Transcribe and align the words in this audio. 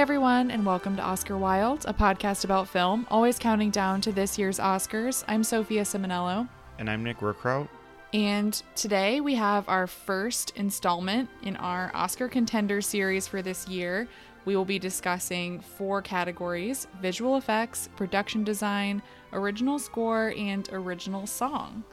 Hi, 0.00 0.02
everyone, 0.02 0.50
and 0.50 0.64
welcome 0.64 0.96
to 0.96 1.02
Oscar 1.02 1.36
Wilde, 1.36 1.84
a 1.86 1.92
podcast 1.92 2.44
about 2.44 2.66
film, 2.66 3.06
always 3.10 3.38
counting 3.38 3.68
down 3.68 4.00
to 4.00 4.12
this 4.12 4.38
year's 4.38 4.58
Oscars. 4.58 5.24
I'm 5.28 5.44
Sophia 5.44 5.82
Simonello. 5.82 6.48
And 6.78 6.88
I'm 6.88 7.04
Nick 7.04 7.18
Rookrout. 7.18 7.68
And 8.14 8.62
today 8.74 9.20
we 9.20 9.34
have 9.34 9.68
our 9.68 9.86
first 9.86 10.56
installment 10.56 11.28
in 11.42 11.54
our 11.56 11.90
Oscar 11.92 12.28
contender 12.28 12.80
series 12.80 13.28
for 13.28 13.42
this 13.42 13.68
year. 13.68 14.08
We 14.46 14.56
will 14.56 14.64
be 14.64 14.78
discussing 14.78 15.60
four 15.60 16.00
categories 16.00 16.86
visual 17.02 17.36
effects, 17.36 17.90
production 17.94 18.42
design, 18.42 19.02
original 19.34 19.78
score, 19.78 20.32
and 20.34 20.66
original 20.72 21.26
song. 21.26 21.84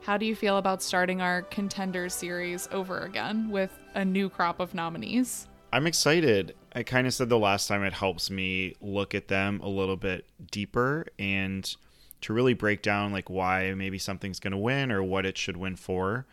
How 0.00 0.16
do 0.16 0.26
you 0.26 0.34
feel 0.34 0.56
about 0.56 0.82
starting 0.82 1.20
our 1.20 1.42
contenders 1.42 2.12
series 2.12 2.68
over 2.72 3.02
again 3.02 3.50
with 3.50 3.70
a 3.94 4.04
new 4.04 4.28
crop 4.28 4.58
of 4.58 4.74
nominees? 4.74 5.46
I'm 5.72 5.86
excited. 5.86 6.54
I 6.74 6.82
kind 6.82 7.06
of 7.06 7.14
said 7.14 7.30
the 7.30 7.38
last 7.38 7.66
time 7.66 7.82
it 7.82 7.94
helps 7.94 8.30
me 8.30 8.74
look 8.80 9.14
at 9.14 9.28
them 9.28 9.60
a 9.62 9.68
little 9.68 9.96
bit 9.96 10.26
deeper 10.50 11.06
and 11.18 11.74
to 12.20 12.32
really 12.32 12.54
break 12.54 12.82
down 12.82 13.10
like 13.10 13.30
why 13.30 13.72
maybe 13.74 13.98
something's 13.98 14.38
going 14.38 14.52
to 14.52 14.58
win 14.58 14.92
or 14.92 15.02
what 15.02 15.24
it 15.26 15.38
should 15.38 15.56
win 15.56 15.76
for 15.76 16.26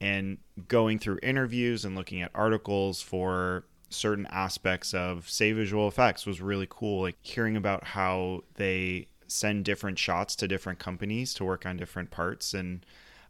and 0.00 0.38
going 0.68 0.98
through 0.98 1.18
interviews 1.22 1.84
and 1.84 1.96
looking 1.96 2.20
at 2.20 2.30
articles 2.34 3.00
for 3.00 3.64
certain 3.88 4.26
aspects 4.30 4.92
of 4.92 5.28
say 5.28 5.52
visual 5.52 5.88
effects 5.88 6.26
was 6.26 6.40
really 6.40 6.66
cool 6.68 7.02
like 7.02 7.16
hearing 7.22 7.56
about 7.56 7.84
how 7.84 8.42
they 8.54 9.06
send 9.26 9.64
different 9.64 9.98
shots 9.98 10.34
to 10.36 10.48
different 10.48 10.78
companies 10.78 11.32
to 11.32 11.44
work 11.44 11.64
on 11.64 11.76
different 11.76 12.10
parts 12.10 12.54
and 12.54 12.84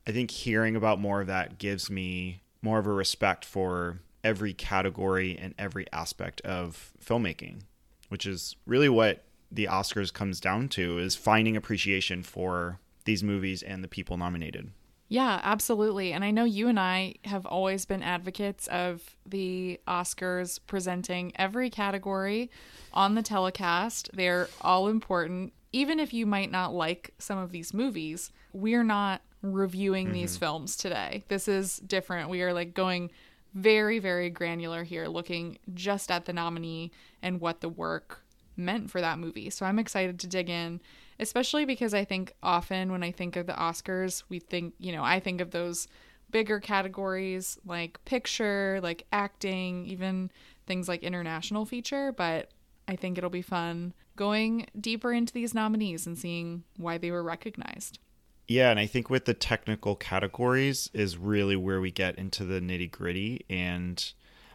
i 0.06 0.10
think 0.10 0.30
hearing 0.30 0.74
about 0.74 0.98
more 0.98 1.20
of 1.20 1.26
that 1.26 1.58
gives 1.58 1.90
me 1.90 2.40
more 2.62 2.78
of 2.78 2.86
a 2.86 2.92
respect 2.92 3.44
for 3.44 4.00
every 4.24 4.52
category 4.52 5.38
and 5.38 5.54
every 5.58 5.86
aspect 5.92 6.40
of 6.40 6.92
filmmaking 7.02 7.60
which 8.08 8.26
is 8.26 8.56
really 8.66 8.88
what 8.88 9.24
the 9.52 9.66
oscars 9.66 10.12
comes 10.12 10.40
down 10.40 10.68
to 10.68 10.98
is 10.98 11.14
finding 11.14 11.56
appreciation 11.56 12.22
for 12.22 12.80
these 13.04 13.22
movies 13.22 13.62
and 13.62 13.84
the 13.84 13.88
people 13.88 14.16
nominated 14.16 14.70
Yeah, 15.08 15.40
absolutely. 15.42 16.12
And 16.12 16.24
I 16.24 16.30
know 16.30 16.44
you 16.44 16.66
and 16.68 16.80
I 16.80 17.14
have 17.24 17.44
always 17.46 17.84
been 17.84 18.02
advocates 18.02 18.66
of 18.68 19.16
the 19.26 19.78
Oscars 19.86 20.58
presenting 20.66 21.32
every 21.36 21.68
category 21.70 22.50
on 22.92 23.14
the 23.14 23.22
telecast. 23.22 24.10
They're 24.14 24.48
all 24.62 24.88
important. 24.88 25.52
Even 25.72 26.00
if 26.00 26.14
you 26.14 26.24
might 26.26 26.50
not 26.50 26.72
like 26.72 27.12
some 27.18 27.38
of 27.38 27.52
these 27.52 27.74
movies, 27.74 28.32
we're 28.52 28.84
not 28.84 29.20
reviewing 29.42 30.06
mm-hmm. 30.06 30.14
these 30.14 30.36
films 30.36 30.76
today. 30.76 31.24
This 31.28 31.48
is 31.48 31.76
different. 31.76 32.30
We 32.30 32.42
are 32.42 32.54
like 32.54 32.72
going 32.72 33.10
very, 33.54 33.98
very 33.98 34.30
granular 34.30 34.82
here, 34.82 35.06
looking 35.06 35.58
just 35.72 36.10
at 36.10 36.24
the 36.24 36.32
nominee 36.32 36.90
and 37.22 37.40
what 37.40 37.60
the 37.60 37.68
work 37.68 38.22
meant 38.56 38.90
for 38.90 39.00
that 39.00 39.18
movie. 39.18 39.50
So 39.50 39.66
I'm 39.66 39.78
excited 39.78 40.18
to 40.20 40.26
dig 40.26 40.50
in, 40.50 40.80
especially 41.18 41.64
because 41.64 41.94
I 41.94 42.04
think 42.04 42.34
often 42.42 42.92
when 42.92 43.02
I 43.02 43.10
think 43.10 43.36
of 43.36 43.46
the 43.46 43.52
Oscars, 43.52 44.24
we 44.28 44.38
think, 44.38 44.74
you 44.78 44.92
know, 44.92 45.02
I 45.02 45.20
think 45.20 45.40
of 45.40 45.50
those 45.50 45.88
bigger 46.30 46.58
categories 46.58 47.58
like 47.64 48.04
picture, 48.04 48.80
like 48.82 49.06
acting, 49.12 49.86
even 49.86 50.30
things 50.66 50.88
like 50.88 51.02
international 51.02 51.64
feature, 51.64 52.12
but 52.12 52.50
I 52.88 52.96
think 52.96 53.18
it'll 53.18 53.30
be 53.30 53.42
fun 53.42 53.94
going 54.16 54.66
deeper 54.80 55.12
into 55.12 55.32
these 55.32 55.54
nominees 55.54 56.06
and 56.06 56.18
seeing 56.18 56.64
why 56.76 56.98
they 56.98 57.10
were 57.10 57.22
recognized. 57.22 57.98
Yeah, 58.46 58.70
and 58.70 58.78
I 58.78 58.86
think 58.86 59.08
with 59.08 59.24
the 59.24 59.34
technical 59.34 59.96
categories 59.96 60.90
is 60.92 61.16
really 61.16 61.56
where 61.56 61.80
we 61.80 61.90
get 61.90 62.18
into 62.18 62.44
the 62.44 62.60
nitty 62.60 62.90
gritty. 62.90 63.44
And 63.48 64.04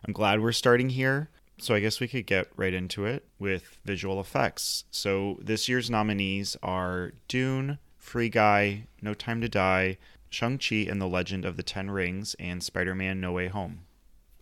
I'm 0.06 0.14
glad 0.14 0.42
we're 0.42 0.52
starting 0.52 0.90
here. 0.90 1.30
So 1.62 1.76
I 1.76 1.82
guess 1.82 2.00
we 2.00 2.08
could 2.08 2.26
get 2.26 2.48
right 2.56 2.74
into 2.74 3.06
it 3.06 3.26
with 3.38 3.80
visual 3.84 4.22
effects. 4.22 4.86
So 4.92 5.38
this 5.42 5.68
year's 5.68 5.90
nominees 5.90 6.56
are 6.64 7.12
Dune, 7.28 7.80
Free 7.98 8.30
Guy, 8.30 8.86
No 9.02 9.14
Time 9.14 9.42
to 9.42 9.50
Die, 9.50 9.98
Shang-Chi 10.30 10.88
and 10.90 11.02
the 11.02 11.08
Legend 11.08 11.44
of 11.44 11.58
the 11.58 11.64
Ten 11.64 11.92
Rings, 11.92 12.36
and 12.40 12.64
Spider-Man 12.64 13.20
No 13.20 13.34
Way 13.34 13.48
Home. 13.48 13.82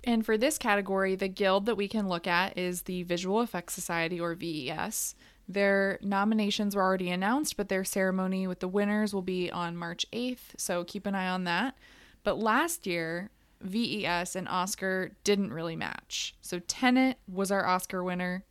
And 0.04 0.26
for 0.26 0.38
this 0.38 0.58
category, 0.58 1.16
the 1.16 1.28
guild 1.28 1.66
that 1.66 1.76
we 1.76 1.88
can 1.88 2.08
look 2.08 2.28
at 2.28 2.58
is 2.58 2.84
the 2.84 3.04
Visual 3.04 3.42
Effects 3.42 3.74
Society 3.74 4.20
or 4.20 4.36
VES. 4.36 5.16
Their 5.48 5.98
nominations 6.02 6.76
were 6.76 6.82
already 6.82 7.10
announced, 7.10 7.56
but 7.56 7.70
their 7.70 7.84
ceremony 7.84 8.48
with 8.48 8.60
the 8.60 8.68
winners 8.68 9.14
will 9.14 9.22
be 9.22 9.50
on 9.50 9.78
March 9.78 10.06
8th, 10.12 10.58
so 10.58 10.84
keep 10.84 11.06
an 11.06 11.16
eye 11.16 11.30
on 11.30 11.46
that. 11.46 11.76
But 12.24 12.38
last 12.38 12.86
year, 12.86 13.30
VES 13.62 14.36
and 14.36 14.48
Oscar 14.50 15.12
didn't 15.24 15.54
really 15.54 15.76
match. 15.76 16.36
So 16.42 16.60
Tenet 16.60 17.18
was 17.28 17.52
our 17.52 17.66
Oscar 17.66 18.04
winner, 18.04 18.44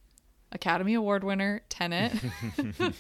Academy 0.53 0.95
Award 0.95 1.23
winner, 1.23 1.63
Tenet. 1.69 2.13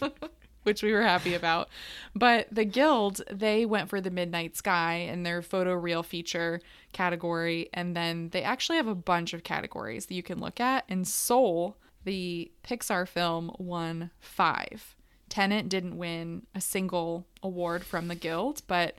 which 0.66 0.82
we 0.82 0.92
were 0.92 1.02
happy 1.02 1.32
about. 1.32 1.68
But 2.12 2.48
the 2.50 2.64
Guild, 2.64 3.22
they 3.30 3.64
went 3.64 3.88
for 3.88 4.00
the 4.00 4.10
Midnight 4.10 4.56
Sky 4.56 4.94
in 4.94 5.22
their 5.22 5.40
photoreal 5.40 6.04
feature 6.04 6.60
category. 6.92 7.68
And 7.72 7.94
then 7.94 8.30
they 8.30 8.42
actually 8.42 8.76
have 8.76 8.88
a 8.88 8.94
bunch 8.96 9.32
of 9.32 9.44
categories 9.44 10.06
that 10.06 10.14
you 10.14 10.24
can 10.24 10.40
look 10.40 10.58
at. 10.58 10.84
And 10.88 11.06
Soul, 11.06 11.76
the 12.06 12.50
Pixar 12.64 13.06
film, 13.06 13.54
won 13.58 14.10
five. 14.18 14.96
Tenet 15.28 15.68
didn't 15.68 15.98
win 15.98 16.46
a 16.54 16.60
single 16.60 17.26
award 17.42 17.84
from 17.84 18.08
the 18.08 18.14
Guild, 18.14 18.62
but 18.66 18.96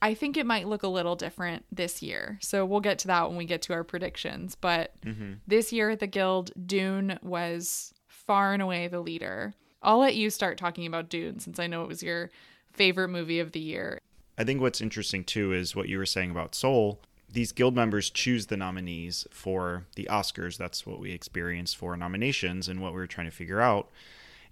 I 0.00 0.14
think 0.14 0.36
it 0.36 0.46
might 0.46 0.68
look 0.68 0.82
a 0.82 0.88
little 0.88 1.16
different 1.16 1.64
this 1.72 2.02
year. 2.02 2.38
So 2.42 2.66
we'll 2.66 2.80
get 2.80 2.98
to 3.00 3.06
that 3.08 3.28
when 3.28 3.38
we 3.38 3.46
get 3.46 3.62
to 3.62 3.72
our 3.72 3.82
predictions. 3.82 4.54
But 4.54 4.92
mm-hmm. 5.00 5.32
this 5.46 5.72
year 5.72 5.90
at 5.90 6.00
the 6.00 6.06
Guild, 6.06 6.52
Dune 6.66 7.18
was 7.22 7.94
far 8.06 8.52
and 8.52 8.62
away 8.62 8.86
the 8.86 9.00
leader. 9.00 9.54
I'll 9.82 9.98
let 9.98 10.14
you 10.14 10.28
start 10.28 10.58
talking 10.58 10.86
about 10.86 11.08
Dune 11.08 11.40
since 11.40 11.58
I 11.58 11.66
know 11.66 11.82
it 11.82 11.88
was 11.88 12.02
your 12.02 12.30
favorite 12.72 13.08
movie 13.08 13.40
of 13.40 13.52
the 13.52 13.60
year. 13.60 13.98
I 14.36 14.44
think 14.44 14.60
what's 14.60 14.80
interesting 14.80 15.24
too 15.24 15.52
is 15.54 15.74
what 15.74 15.88
you 15.88 15.96
were 15.96 16.06
saying 16.06 16.30
about 16.30 16.54
Soul. 16.54 17.00
These 17.34 17.50
guild 17.50 17.74
members 17.74 18.10
choose 18.10 18.46
the 18.46 18.56
nominees 18.56 19.26
for 19.32 19.86
the 19.96 20.06
Oscars. 20.08 20.56
That's 20.56 20.86
what 20.86 21.00
we 21.00 21.10
experienced 21.10 21.76
for 21.76 21.96
nominations 21.96 22.68
and 22.68 22.80
what 22.80 22.92
we 22.92 23.00
were 23.00 23.08
trying 23.08 23.26
to 23.26 23.36
figure 23.36 23.60
out. 23.60 23.90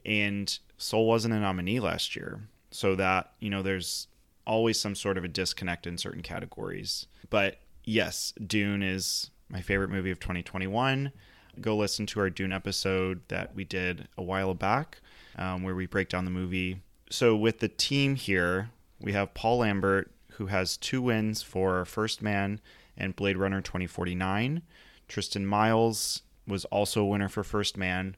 And 0.04 0.58
Soul 0.78 1.06
wasn't 1.06 1.34
a 1.34 1.38
nominee 1.38 1.78
last 1.78 2.16
year. 2.16 2.40
So 2.72 2.96
that, 2.96 3.34
you 3.38 3.50
know, 3.50 3.62
there's 3.62 4.08
always 4.48 4.80
some 4.80 4.96
sort 4.96 5.16
of 5.16 5.22
a 5.22 5.28
disconnect 5.28 5.86
in 5.86 5.96
certain 5.96 6.22
categories. 6.22 7.06
But 7.30 7.58
yes, 7.84 8.34
Dune 8.44 8.82
is 8.82 9.30
my 9.48 9.60
favorite 9.60 9.90
movie 9.90 10.10
of 10.10 10.18
2021. 10.18 11.12
Go 11.60 11.76
listen 11.76 12.06
to 12.06 12.20
our 12.20 12.30
Dune 12.30 12.52
episode 12.52 13.20
that 13.28 13.54
we 13.54 13.62
did 13.62 14.08
a 14.18 14.22
while 14.24 14.54
back 14.54 15.00
um, 15.36 15.62
where 15.62 15.76
we 15.76 15.86
break 15.86 16.08
down 16.08 16.24
the 16.24 16.32
movie. 16.32 16.80
So, 17.10 17.36
with 17.36 17.60
the 17.60 17.68
team 17.68 18.16
here, 18.16 18.70
we 18.98 19.12
have 19.12 19.34
Paul 19.34 19.58
Lambert, 19.58 20.10
who 20.36 20.46
has 20.46 20.76
two 20.76 21.02
wins 21.02 21.42
for 21.42 21.84
First 21.84 22.22
Man 22.22 22.60
and 22.96 23.16
Blade 23.16 23.36
Runner 23.36 23.60
2049. 23.60 24.62
Tristan 25.08 25.46
Myles 25.46 26.22
was 26.46 26.64
also 26.66 27.02
a 27.02 27.06
winner 27.06 27.28
for 27.28 27.44
First 27.44 27.76
Man. 27.76 28.16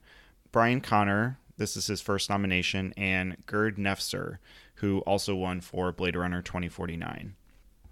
Brian 0.52 0.80
Connor, 0.80 1.38
this 1.56 1.76
is 1.76 1.86
his 1.86 2.00
first 2.00 2.30
nomination, 2.30 2.94
and 2.96 3.36
Gerd 3.46 3.76
Nefzer, 3.76 4.38
who 4.76 5.00
also 5.00 5.34
won 5.34 5.60
for 5.60 5.92
Blade 5.92 6.16
Runner 6.16 6.42
2049. 6.42 7.34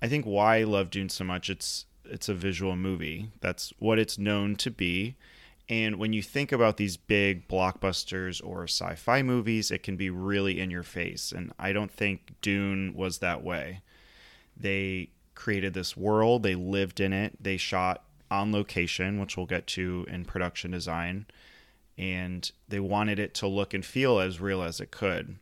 I 0.00 0.08
think 0.08 0.24
why 0.24 0.58
I 0.58 0.64
love 0.64 0.90
Dune 0.90 1.08
so 1.08 1.24
much, 1.24 1.48
it's 1.50 1.86
it's 2.04 2.28
a 2.28 2.34
visual 2.34 2.76
movie. 2.76 3.30
That's 3.40 3.72
what 3.78 3.98
it's 3.98 4.18
known 4.18 4.56
to 4.56 4.70
be. 4.70 5.16
And 5.68 5.96
when 5.96 6.12
you 6.12 6.22
think 6.22 6.52
about 6.52 6.76
these 6.76 6.96
big 6.96 7.48
blockbusters 7.48 8.44
or 8.44 8.64
sci 8.64 8.94
fi 8.96 9.22
movies, 9.22 9.70
it 9.70 9.82
can 9.82 9.96
be 9.96 10.10
really 10.10 10.60
in 10.60 10.70
your 10.70 10.82
face. 10.82 11.32
And 11.32 11.52
I 11.58 11.72
don't 11.72 11.90
think 11.90 12.34
Dune 12.42 12.94
was 12.94 13.18
that 13.18 13.42
way. 13.42 13.80
They 14.56 15.10
created 15.34 15.74
this 15.74 15.96
world, 15.96 16.42
they 16.42 16.54
lived 16.54 17.00
in 17.00 17.12
it, 17.12 17.42
they 17.42 17.56
shot 17.56 18.04
on 18.30 18.52
location, 18.52 19.20
which 19.20 19.36
we'll 19.36 19.46
get 19.46 19.66
to 19.68 20.06
in 20.08 20.24
production 20.24 20.70
design, 20.70 21.26
and 21.98 22.50
they 22.68 22.80
wanted 22.80 23.18
it 23.18 23.34
to 23.34 23.46
look 23.46 23.74
and 23.74 23.84
feel 23.84 24.18
as 24.20 24.40
real 24.40 24.62
as 24.62 24.80
it 24.80 24.90
could. 24.90 25.36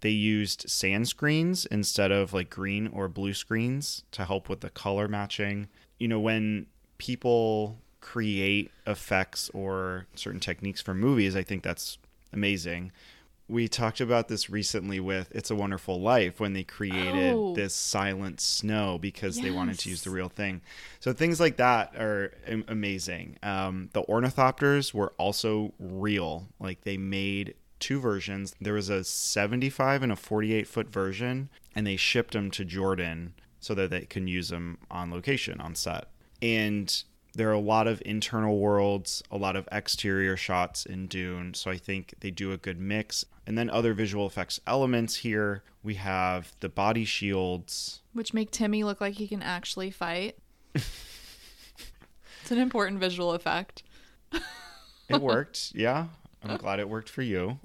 They 0.00 0.10
used 0.10 0.68
sand 0.68 1.08
screens 1.08 1.66
instead 1.66 2.12
of 2.12 2.32
like 2.32 2.50
green 2.50 2.88
or 2.88 3.08
blue 3.08 3.32
screens 3.32 4.02
to 4.12 4.24
help 4.24 4.48
with 4.48 4.60
the 4.60 4.70
color 4.70 5.08
matching. 5.08 5.68
You 5.98 6.08
know, 6.08 6.20
when 6.20 6.66
people 6.98 7.78
create 8.00 8.70
effects 8.86 9.50
or 9.54 10.06
certain 10.14 10.40
techniques 10.40 10.82
for 10.82 10.92
movies, 10.94 11.34
I 11.34 11.42
think 11.42 11.62
that's 11.62 11.96
amazing. 12.32 12.92
We 13.46 13.68
talked 13.68 14.00
about 14.00 14.28
this 14.28 14.48
recently 14.48 15.00
with 15.00 15.30
It's 15.34 15.50
a 15.50 15.54
Wonderful 15.54 16.00
Life 16.00 16.40
when 16.40 16.54
they 16.54 16.64
created 16.64 17.34
Oh. 17.34 17.54
this 17.54 17.74
silent 17.74 18.40
snow 18.40 18.96
because 18.96 19.36
they 19.38 19.50
wanted 19.50 19.78
to 19.80 19.90
use 19.90 20.02
the 20.02 20.08
real 20.10 20.30
thing. 20.30 20.62
So 21.00 21.12
things 21.12 21.40
like 21.40 21.56
that 21.58 21.94
are 21.96 22.32
amazing. 22.68 23.36
Um, 23.42 23.90
the 23.92 24.02
ornithopters 24.04 24.94
were 24.94 25.12
also 25.18 25.74
real. 25.78 26.48
Like 26.58 26.82
they 26.82 26.96
made 26.96 27.54
two 27.80 28.00
versions. 28.00 28.54
There 28.62 28.72
was 28.72 28.88
a 28.88 29.04
75 29.04 30.02
and 30.02 30.10
a 30.12 30.16
48 30.16 30.66
foot 30.66 30.88
version, 30.90 31.50
and 31.74 31.86
they 31.86 31.96
shipped 31.96 32.32
them 32.32 32.50
to 32.52 32.64
Jordan 32.64 33.34
so 33.60 33.74
that 33.74 33.90
they 33.90 34.06
can 34.06 34.26
use 34.26 34.48
them 34.48 34.78
on 34.90 35.10
location 35.10 35.60
on 35.60 35.74
set. 35.74 36.08
And 36.40 37.02
there 37.34 37.50
are 37.50 37.52
a 37.54 37.58
lot 37.60 37.86
of 37.88 38.00
internal 38.06 38.58
worlds, 38.58 39.22
a 39.30 39.36
lot 39.36 39.54
of 39.56 39.68
exterior 39.70 40.36
shots 40.36 40.86
in 40.86 41.08
Dune, 41.08 41.52
so 41.52 41.70
I 41.70 41.76
think 41.76 42.14
they 42.20 42.30
do 42.30 42.50
a 42.52 42.56
good 42.56 42.78
mix. 42.80 43.24
And 43.46 43.58
then 43.58 43.68
other 43.68 43.92
visual 43.92 44.26
effects 44.26 44.60
elements 44.66 45.16
here, 45.16 45.62
we 45.82 45.94
have 45.94 46.52
the 46.60 46.68
body 46.68 47.04
shields, 47.04 48.00
which 48.12 48.32
make 48.32 48.50
Timmy 48.50 48.84
look 48.84 49.00
like 49.00 49.14
he 49.14 49.28
can 49.28 49.42
actually 49.42 49.90
fight. 49.90 50.38
it's 50.74 52.50
an 52.50 52.58
important 52.58 53.00
visual 53.00 53.32
effect. 53.32 53.82
it 55.08 55.20
worked, 55.20 55.72
yeah. 55.74 56.06
I'm 56.42 56.56
glad 56.56 56.78
it 56.78 56.88
worked 56.88 57.08
for 57.08 57.22
you. 57.22 57.58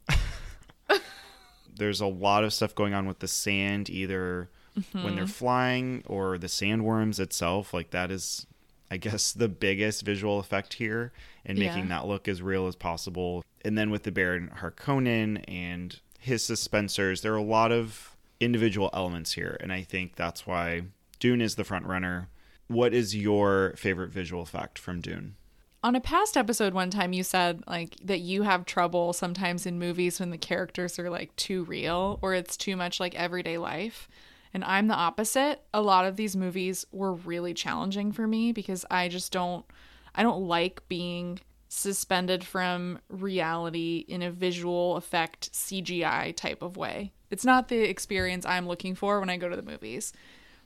There's 1.76 2.02
a 2.02 2.08
lot 2.08 2.44
of 2.44 2.54
stuff 2.54 2.76
going 2.76 2.94
on 2.94 3.08
with 3.08 3.20
the 3.20 3.28
sand, 3.28 3.90
either 3.90 4.50
mm-hmm. 4.78 5.04
when 5.04 5.16
they're 5.16 5.26
mm-hmm. 5.26 5.32
flying 5.32 6.04
or 6.08 6.38
the 6.38 6.48
sandworms 6.48 7.20
itself. 7.20 7.74
Like 7.74 7.92
that 7.92 8.12
is 8.12 8.46
I 8.92 8.98
guess, 8.98 9.34
the 9.34 9.48
biggest 9.48 10.04
visual 10.04 10.40
effect 10.40 10.74
here 10.74 11.12
and 11.46 11.58
making 11.58 11.84
yeah. 11.84 12.00
that 12.00 12.08
look 12.08 12.28
as 12.28 12.42
real 12.42 12.68
as 12.68 12.76
possible. 12.76 13.44
And 13.64 13.78
then 13.78 13.90
with 13.90 14.04
the 14.04 14.12
Baron 14.12 14.52
Harkonnen 14.62 15.44
and 15.48 16.00
his 16.20 16.44
suspensors, 16.44 17.22
there 17.22 17.34
are 17.34 17.38
a 17.38 17.42
lot 17.42 17.72
of 17.72 18.16
individual 18.40 18.90
elements 18.94 19.34
here. 19.34 19.58
And 19.60 19.72
I 19.72 19.84
think 19.84 20.16
that's 20.16 20.48
why 20.48 20.84
Dune 21.20 21.42
is 21.42 21.56
the 21.56 21.64
front 21.64 21.86
runner. 21.86 22.30
What 22.68 22.94
is 22.94 23.16
your 23.16 23.74
favorite 23.76 24.12
visual 24.12 24.42
effect 24.42 24.78
from 24.80 25.02
Dune? 25.02 25.36
On 25.82 25.96
a 25.96 26.02
past 26.02 26.36
episode, 26.36 26.74
one 26.74 26.90
time 26.90 27.14
you 27.14 27.24
said 27.24 27.64
like 27.66 27.96
that 28.04 28.20
you 28.20 28.44
have 28.44 28.66
trouble 28.66 29.14
sometimes 29.14 29.66
in 29.66 29.80
movies 29.80 30.20
when 30.20 30.30
the 30.30 30.38
characters 30.38 31.00
are 31.00 31.10
like 31.10 31.34
too 31.38 31.64
real 31.64 32.20
or 32.22 32.34
it's 32.34 32.58
too 32.58 32.76
much 32.76 33.00
like 33.00 33.16
everyday 33.16 33.58
life. 33.58 34.10
And 34.54 34.64
I'm 34.64 34.88
the 34.88 34.96
opposite. 34.96 35.62
A 35.74 35.82
lot 35.82 36.06
of 36.06 36.18
these 36.18 36.36
movies 36.36 36.86
were 36.92 37.14
really 37.14 37.54
challenging 37.54 38.12
for 38.12 38.28
me 38.28 38.52
because 38.52 38.86
I 38.92 39.08
just 39.08 39.32
don't 39.32 39.66
I 40.14 40.24
don't 40.24 40.48
like 40.48 40.82
being 40.90 41.40
suspended 41.70 42.44
from 42.44 43.00
reality 43.08 44.04
in 44.08 44.22
a 44.22 44.32
visual 44.32 44.98
effect 44.98 45.54
CGI 45.54 46.36
type 46.36 46.62
of 46.62 46.76
way. 46.76 47.14
It's 47.30 47.46
not 47.46 47.68
the 47.68 47.82
experience 47.82 48.46
I'm 48.46 48.68
looking 48.68 48.96
for 48.96 49.20
when 49.20 49.30
I 49.30 49.38
go 49.38 49.48
to 49.48 49.56
the 49.56 49.62
movies. 49.62 50.12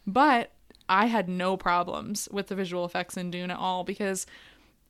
But 0.07 0.51
I 0.87 1.05
had 1.07 1.29
no 1.29 1.57
problems 1.57 2.27
with 2.31 2.47
the 2.47 2.55
visual 2.55 2.85
effects 2.85 3.17
in 3.17 3.31
Dune 3.31 3.51
at 3.51 3.59
all 3.59 3.83
because 3.83 4.25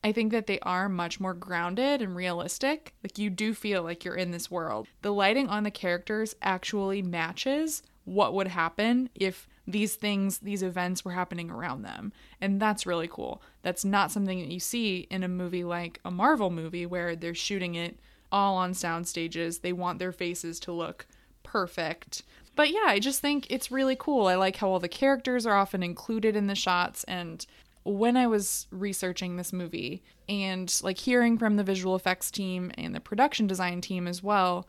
I 0.03 0.11
think 0.11 0.31
that 0.31 0.47
they 0.47 0.59
are 0.59 0.87
much 0.87 1.19
more 1.19 1.33
grounded 1.33 2.01
and 2.01 2.15
realistic. 2.15 2.93
Like 3.03 3.17
you 3.17 3.29
do 3.29 3.53
feel 3.53 3.83
like 3.83 4.05
you're 4.05 4.15
in 4.15 4.31
this 4.31 4.51
world. 4.51 4.87
The 5.01 5.13
lighting 5.13 5.49
on 5.49 5.63
the 5.63 5.71
characters 5.71 6.35
actually 6.41 7.01
matches 7.01 7.81
what 8.05 8.33
would 8.33 8.49
happen 8.49 9.09
if 9.15 9.47
these 9.67 9.95
things, 9.95 10.39
these 10.39 10.63
events 10.63 11.05
were 11.05 11.11
happening 11.11 11.49
around 11.49 11.83
them. 11.83 12.11
And 12.41 12.61
that's 12.61 12.85
really 12.85 13.07
cool. 13.07 13.41
That's 13.61 13.85
not 13.85 14.11
something 14.11 14.39
that 14.39 14.51
you 14.51 14.59
see 14.59 15.07
in 15.09 15.23
a 15.23 15.27
movie 15.27 15.63
like 15.63 15.99
a 16.03 16.11
Marvel 16.11 16.49
movie 16.49 16.85
where 16.85 17.15
they're 17.15 17.33
shooting 17.33 17.75
it 17.75 17.99
all 18.31 18.55
on 18.57 18.73
sound 18.73 19.07
stages. 19.07 19.59
They 19.59 19.73
want 19.73 19.99
their 19.99 20.11
faces 20.11 20.59
to 20.61 20.71
look 20.71 21.05
perfect. 21.43 22.23
But 22.55 22.71
yeah, 22.71 22.85
I 22.87 22.99
just 22.99 23.21
think 23.21 23.47
it's 23.49 23.71
really 23.71 23.95
cool. 23.95 24.27
I 24.27 24.35
like 24.35 24.57
how 24.57 24.69
all 24.69 24.79
the 24.79 24.87
characters 24.87 25.45
are 25.45 25.55
often 25.55 25.81
included 25.81 26.35
in 26.35 26.47
the 26.47 26.55
shots 26.55 27.03
and 27.05 27.45
when 27.83 28.15
I 28.15 28.27
was 28.27 28.67
researching 28.71 29.35
this 29.35 29.51
movie 29.51 30.01
and 30.29 30.73
like 30.83 30.97
hearing 30.97 31.37
from 31.37 31.57
the 31.57 31.63
visual 31.63 31.95
effects 31.95 32.31
team 32.31 32.71
and 32.77 32.95
the 32.95 32.99
production 32.99 33.45
design 33.45 33.81
team 33.81 34.07
as 34.07 34.23
well, 34.23 34.67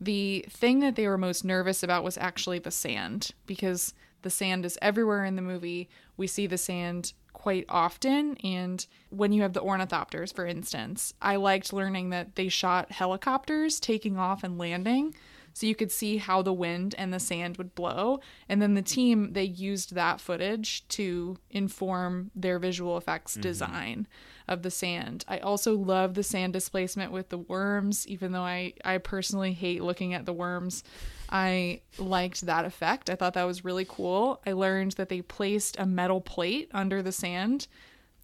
the 0.00 0.44
thing 0.48 0.80
that 0.80 0.96
they 0.96 1.06
were 1.06 1.18
most 1.18 1.44
nervous 1.44 1.82
about 1.82 2.04
was 2.04 2.18
actually 2.18 2.58
the 2.58 2.70
sand 2.70 3.30
because 3.46 3.94
the 4.22 4.30
sand 4.30 4.64
is 4.64 4.78
everywhere 4.82 5.24
in 5.24 5.36
the 5.36 5.42
movie. 5.42 5.88
We 6.16 6.26
see 6.26 6.46
the 6.46 6.58
sand 6.58 7.12
quite 7.32 7.66
often. 7.68 8.36
And 8.38 8.84
when 9.10 9.32
you 9.32 9.42
have 9.42 9.52
the 9.52 9.62
ornithopters, 9.62 10.34
for 10.34 10.46
instance, 10.46 11.14
I 11.22 11.36
liked 11.36 11.72
learning 11.72 12.10
that 12.10 12.34
they 12.34 12.48
shot 12.48 12.92
helicopters 12.92 13.78
taking 13.80 14.18
off 14.18 14.42
and 14.42 14.58
landing 14.58 15.14
so 15.58 15.66
you 15.66 15.74
could 15.74 15.90
see 15.90 16.18
how 16.18 16.40
the 16.42 16.52
wind 16.52 16.94
and 16.98 17.12
the 17.12 17.18
sand 17.18 17.56
would 17.56 17.74
blow. 17.74 18.20
And 18.48 18.62
then 18.62 18.74
the 18.74 18.82
team, 18.82 19.32
they 19.32 19.42
used 19.42 19.94
that 19.94 20.20
footage 20.20 20.86
to 20.88 21.36
inform 21.50 22.30
their 22.34 22.60
visual 22.60 22.96
effects 22.96 23.32
mm-hmm. 23.32 23.42
design 23.42 24.06
of 24.46 24.62
the 24.62 24.70
sand. 24.70 25.24
I 25.26 25.38
also 25.38 25.76
love 25.76 26.14
the 26.14 26.22
sand 26.22 26.52
displacement 26.52 27.10
with 27.10 27.30
the 27.30 27.38
worms, 27.38 28.06
even 28.06 28.30
though 28.32 28.42
I, 28.42 28.74
I 28.84 28.98
personally 28.98 29.52
hate 29.52 29.82
looking 29.82 30.14
at 30.14 30.26
the 30.26 30.32
worms. 30.32 30.84
I 31.28 31.80
liked 31.98 32.42
that 32.42 32.64
effect. 32.64 33.10
I 33.10 33.14
thought 33.14 33.34
that 33.34 33.44
was 33.44 33.64
really 33.64 33.86
cool. 33.88 34.40
I 34.46 34.52
learned 34.52 34.92
that 34.92 35.08
they 35.08 35.22
placed 35.22 35.78
a 35.78 35.86
metal 35.86 36.20
plate 36.20 36.70
under 36.72 37.02
the 37.02 37.12
sand 37.12 37.66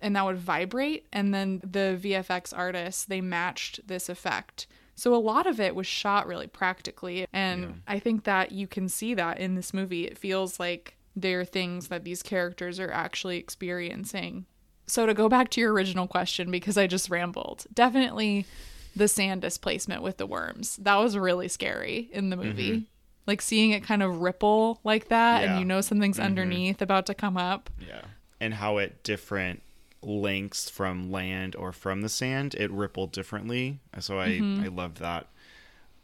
and 0.01 0.17
that 0.17 0.25
would 0.25 0.39
vibrate. 0.39 1.07
And 1.13 1.33
then 1.33 1.61
the 1.63 1.99
VFX 2.01 2.53
artists, 2.57 3.05
they 3.05 3.21
matched 3.21 3.87
this 3.87 4.09
effect 4.09 4.67
so 4.95 5.15
a 5.15 5.17
lot 5.17 5.47
of 5.47 5.61
it 5.61 5.75
was 5.75 5.87
shot 5.87 6.27
really 6.27 6.47
practically. 6.47 7.27
And 7.33 7.63
yeah. 7.63 7.71
I 7.89 7.99
think 7.99 8.25
that 8.25 8.53
you 8.53 8.67
can 8.67 8.89
see 8.89 9.15
that 9.15 9.39
in 9.39 9.55
this 9.55 9.75
movie. 9.75 10.07
It 10.07 10.19
feels 10.19 10.61
like 10.61 10.97
there 11.17 11.41
are 11.41 11.45
things 11.45 11.89
that 11.89 12.05
these 12.05 12.23
characters 12.23 12.79
are 12.81 12.91
actually 12.91 13.39
experiencing. 13.39 14.47
So 14.87 15.07
to 15.07 15.15
go 15.15 15.29
back 15.29 15.51
to 15.51 15.61
your 15.61 15.73
original 15.73 16.07
question, 16.07 16.51
because 16.51 16.77
I 16.77 16.87
just 16.87 17.11
rambled, 17.11 17.67
definitely 17.73 18.47
the 18.95 19.09
sand 19.09 19.43
displacement 19.43 20.03
with 20.03 20.19
the 20.19 20.27
worms. 20.27 20.77
That 20.77 20.97
was 20.97 21.17
really 21.17 21.49
scary 21.49 22.11
in 22.13 22.31
the 22.31 22.37
movie. 22.37 22.71
Mm-hmm. 22.71 22.85
Like 23.27 23.41
seeing 23.41 23.71
it 23.71 23.83
kind 23.83 24.03
of 24.03 24.21
ripple 24.21 24.81
like 24.85 25.09
that, 25.09 25.43
yeah. 25.43 25.51
and 25.51 25.61
you 25.61 25.65
know 25.65 25.81
something's 25.81 26.17
mm-hmm. 26.17 26.27
underneath 26.27 26.83
about 26.83 27.07
to 27.07 27.15
come 27.15 27.37
up. 27.37 27.71
Yeah. 27.87 28.03
And 28.41 28.55
how 28.55 28.79
at 28.79 29.03
different 29.03 29.63
lengths 30.03 30.69
from 30.69 31.11
land 31.11 31.57
or 31.57 31.73
from 31.73 32.03
the 32.03 32.09
sand, 32.09 32.55
it 32.55 32.71
rippled 32.71 33.13
differently. 33.13 33.81
So 34.01 34.19
I 34.19 34.29
mm-hmm. 34.29 34.65
I 34.65 34.69
loved 34.69 34.99
that. 34.99 35.29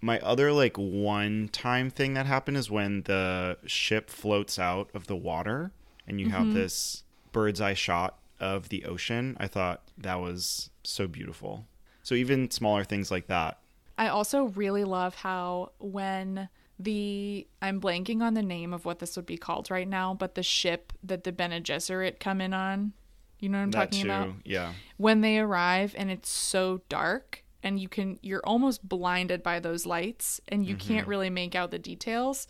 My 0.01 0.19
other 0.21 0.51
like 0.53 0.77
one 0.77 1.49
time 1.53 1.91
thing 1.91 2.15
that 2.15 2.27
happened 2.27 2.57
is 2.57 2.71
when 2.71 3.03
the 3.03 3.59
ship 3.67 4.09
floats 4.09 4.59
out 4.59 4.89
of 4.95 5.07
the 5.07 5.17
water 5.17 5.73
and 6.07 6.21
you 6.21 6.29
mm-hmm. 6.29 6.37
have 6.37 6.55
this 6.55 7.03
bird's 7.33 7.61
eye 7.61 7.75
shot 7.75 8.19
of 8.41 8.71
the 8.71 8.85
ocean. 8.87 9.37
I 9.39 9.47
thought 9.47 9.83
that 9.99 10.21
was 10.21 10.71
so 10.83 11.07
beautiful. 11.07 11.67
So 12.03 12.15
even 12.15 12.51
smaller 12.51 12.85
things 12.85 13.11
like 13.11 13.27
that. 13.27 13.59
I 13.99 14.09
also 14.09 14.45
really 14.45 14.85
love 14.85 15.15
how 15.15 15.73
when 15.79 16.49
the 16.83 17.47
I'm 17.61 17.81
blanking 17.81 18.23
on 18.23 18.35
the 18.35 18.43
name 18.43 18.73
of 18.73 18.85
what 18.85 18.99
this 18.99 19.17
would 19.17 19.27
be 19.27 19.37
called 19.37 19.71
right 19.71 19.89
now, 19.89 20.15
but 20.15 20.35
the 20.35 20.43
ship 20.43 20.93
that 21.03 21.25
the 21.25 21.33
Bene 21.33 21.61
Gesserit 21.61 22.19
come 22.19 22.41
in 22.41 22.55
on 22.55 22.93
you 23.41 23.49
know 23.49 23.59
what 23.59 23.65
I'm 23.65 23.71
that 23.73 23.91
talking 23.93 24.03
too, 24.05 24.11
about? 24.11 24.35
Yeah. 24.45 24.73
When 24.99 25.23
they 25.23 25.39
arrive 25.39 25.95
and 25.97 26.11
it's 26.11 26.29
so 26.29 26.83
dark 26.89 27.43
and 27.63 27.81
you 27.81 27.89
can 27.89 28.19
you're 28.23 28.43
almost 28.45 28.87
blinded 28.87 29.43
by 29.43 29.61
those 29.61 29.87
lights 29.87 30.41
and 30.49 30.65
you 30.65 30.77
mm-hmm. 30.77 30.89
can't 30.89 31.07
really 31.07 31.31
make 31.31 31.55
out 31.55 31.71
the 31.71 31.79
details. 31.79 32.47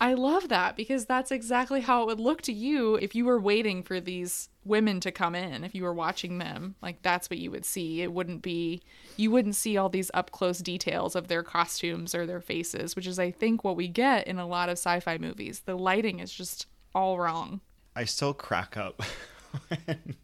I 0.00 0.14
love 0.14 0.48
that 0.48 0.76
because 0.76 1.06
that's 1.06 1.30
exactly 1.30 1.80
how 1.80 2.02
it 2.02 2.06
would 2.06 2.20
look 2.20 2.42
to 2.42 2.52
you 2.52 2.96
if 2.96 3.14
you 3.14 3.24
were 3.24 3.40
waiting 3.40 3.82
for 3.82 4.00
these 4.00 4.48
women 4.64 5.00
to 5.00 5.12
come 5.12 5.34
in. 5.34 5.64
If 5.64 5.74
you 5.74 5.84
were 5.84 5.94
watching 5.94 6.38
them, 6.38 6.74
like 6.82 7.02
that's 7.02 7.30
what 7.30 7.38
you 7.38 7.50
would 7.50 7.64
see. 7.64 8.02
It 8.02 8.12
wouldn't 8.12 8.42
be 8.42 8.82
you 9.16 9.30
wouldn't 9.30 9.56
see 9.56 9.76
all 9.76 9.88
these 9.88 10.10
up 10.12 10.30
close 10.32 10.58
details 10.58 11.14
of 11.14 11.28
their 11.28 11.42
costumes 11.42 12.14
or 12.14 12.26
their 12.26 12.40
faces, 12.40 12.96
which 12.96 13.06
is 13.06 13.18
I 13.18 13.30
think 13.30 13.62
what 13.62 13.76
we 13.76 13.88
get 13.88 14.26
in 14.26 14.38
a 14.38 14.46
lot 14.46 14.68
of 14.68 14.78
sci-fi 14.78 15.18
movies. 15.18 15.60
The 15.60 15.76
lighting 15.76 16.18
is 16.20 16.32
just 16.32 16.66
all 16.94 17.18
wrong. 17.18 17.60
I 17.96 18.04
still 18.04 18.34
crack 18.34 18.76
up 18.76 19.02
when 19.68 20.16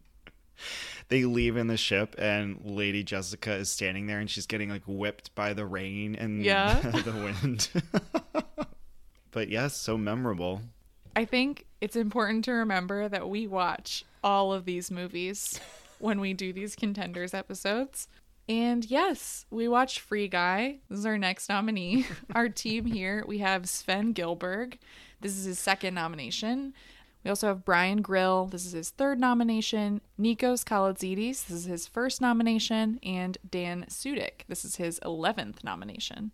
they 1.08 1.24
leave 1.24 1.56
in 1.56 1.66
the 1.66 1.76
ship 1.76 2.14
and 2.18 2.60
Lady 2.64 3.02
Jessica 3.02 3.54
is 3.54 3.70
standing 3.70 4.06
there 4.06 4.18
and 4.18 4.28
she's 4.28 4.46
getting 4.46 4.70
like 4.70 4.82
whipped 4.86 5.34
by 5.34 5.52
the 5.52 5.66
rain 5.66 6.16
and 6.16 6.44
yeah. 6.44 6.80
the 6.80 7.12
wind. 7.12 7.68
but 9.30 9.48
yes, 9.48 9.76
so 9.76 9.96
memorable. 9.96 10.62
I 11.16 11.24
think 11.24 11.66
it's 11.80 11.96
important 11.96 12.44
to 12.46 12.52
remember 12.52 13.08
that 13.08 13.28
we 13.28 13.46
watch 13.46 14.04
all 14.22 14.52
of 14.52 14.64
these 14.64 14.90
movies 14.90 15.60
when 15.98 16.20
we 16.20 16.34
do 16.34 16.52
these 16.52 16.76
contenders 16.76 17.34
episodes. 17.34 18.08
And 18.48 18.84
yes, 18.84 19.46
we 19.50 19.68
watched 19.68 20.00
Free 20.00 20.26
Guy. 20.26 20.78
This 20.88 21.00
is 21.00 21.06
our 21.06 21.18
next 21.18 21.48
nominee. 21.48 22.06
our 22.34 22.48
team 22.48 22.84
here, 22.84 23.24
we 23.26 23.38
have 23.38 23.68
Swen 23.68 24.12
Gillberg. 24.12 24.78
This 25.20 25.36
is 25.36 25.44
his 25.44 25.58
second 25.58 25.94
nomination. 25.94 26.74
We 27.22 27.28
also 27.28 27.48
have 27.48 27.64
Bryan 27.64 28.00
Grill. 28.00 28.46
This 28.46 28.64
is 28.64 28.72
his 28.72 28.90
third 28.90 29.20
nomination. 29.20 30.00
Nikos 30.18 30.64
Kalaitzidis. 30.64 31.46
This 31.46 31.50
is 31.50 31.64
his 31.66 31.86
first 31.86 32.20
nomination. 32.20 32.98
And 33.02 33.36
Dan 33.48 33.84
Sudick. 33.88 34.46
This 34.48 34.64
is 34.64 34.76
his 34.76 34.98
11th 35.00 35.62
nomination. 35.62 36.32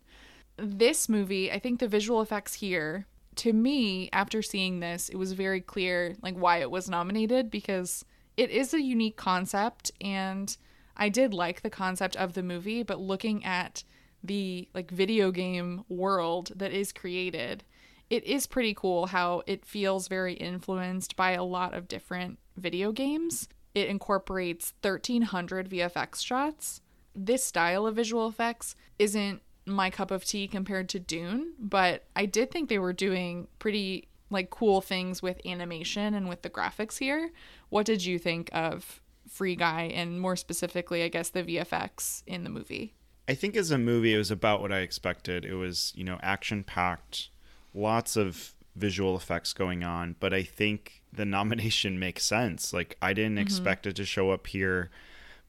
This 0.57 1.07
movie, 1.07 1.51
I 1.51 1.59
think 1.59 1.79
the 1.79 1.87
visual 1.87 2.21
effects 2.21 2.55
here, 2.55 3.05
to 3.35 3.53
me, 3.53 4.09
after 4.11 4.41
seeing 4.41 4.79
this, 4.79 5.09
it 5.09 5.15
was 5.15 5.33
very 5.33 5.61
clear 5.61 6.15
like 6.21 6.35
why 6.35 6.57
it 6.57 6.71
was 6.71 6.89
nominated 6.89 7.51
because 7.51 8.03
it 8.35 8.49
is 8.49 8.73
a 8.73 8.81
unique 8.81 9.17
concept 9.17 9.91
and 10.01 10.57
I 10.95 11.09
did 11.09 11.33
like 11.33 11.61
the 11.61 11.69
concept 11.69 12.15
of 12.15 12.33
the 12.33 12.41
movie, 12.41 12.81
but 12.81 12.99
looking 12.99 13.45
at 13.45 13.83
the 14.23 14.67
like 14.73 14.89
video 14.89 15.31
game 15.31 15.83
world 15.89 16.51
that 16.55 16.73
is 16.73 16.91
created, 16.91 17.63
it 18.09 18.23
is 18.23 18.47
pretty 18.47 18.73
cool 18.73 19.07
how 19.07 19.43
it 19.45 19.65
feels 19.65 20.07
very 20.07 20.33
influenced 20.33 21.15
by 21.15 21.31
a 21.31 21.43
lot 21.43 21.75
of 21.75 21.87
different 21.87 22.39
video 22.55 22.91
games. 22.91 23.47
it 23.75 23.89
incorporates 23.89 24.73
1300 24.81 25.69
VFX 25.69 26.25
shots. 26.25 26.81
This 27.13 27.43
style 27.43 27.85
of 27.85 27.95
visual 27.95 28.27
effects 28.27 28.75
isn't 28.97 29.43
my 29.67 29.89
cup 29.89 30.11
of 30.11 30.25
tea 30.25 30.47
compared 30.47 30.89
to 30.89 30.99
Dune, 30.99 31.53
but 31.59 32.05
I 32.15 32.25
did 32.25 32.51
think 32.51 32.69
they 32.69 32.79
were 32.79 32.93
doing 32.93 33.47
pretty 33.59 34.07
like 34.29 34.49
cool 34.49 34.81
things 34.81 35.21
with 35.21 35.39
animation 35.45 36.13
and 36.13 36.27
with 36.27 36.41
the 36.41 36.49
graphics 36.49 36.97
here. 36.97 37.31
What 37.69 37.85
did 37.85 38.03
you 38.03 38.19
think 38.19 38.49
of 38.53 39.01
Free 39.29 39.55
Guy 39.55 39.83
and 39.93 40.19
more 40.19 40.35
specifically, 40.35 41.03
I 41.03 41.07
guess 41.09 41.29
the 41.29 41.43
VFX 41.43 42.23
in 42.25 42.43
the 42.43 42.49
movie? 42.49 42.93
I 43.27 43.33
think 43.33 43.55
as 43.55 43.71
a 43.71 43.77
movie 43.77 44.13
it 44.13 44.17
was 44.17 44.31
about 44.31 44.61
what 44.61 44.71
I 44.71 44.79
expected. 44.79 45.43
It 45.43 45.55
was, 45.55 45.91
you 45.95 46.03
know, 46.03 46.17
action 46.21 46.63
packed, 46.63 47.29
lots 47.73 48.15
of 48.15 48.53
visual 48.75 49.15
effects 49.15 49.53
going 49.53 49.83
on, 49.83 50.15
but 50.19 50.33
I 50.33 50.43
think 50.43 51.03
the 51.11 51.25
nomination 51.25 51.99
makes 51.99 52.23
sense. 52.23 52.73
Like 52.73 52.97
I 53.01 53.13
didn't 53.13 53.33
mm-hmm. 53.33 53.41
expect 53.41 53.85
it 53.85 53.95
to 53.97 54.05
show 54.05 54.31
up 54.31 54.47
here, 54.47 54.89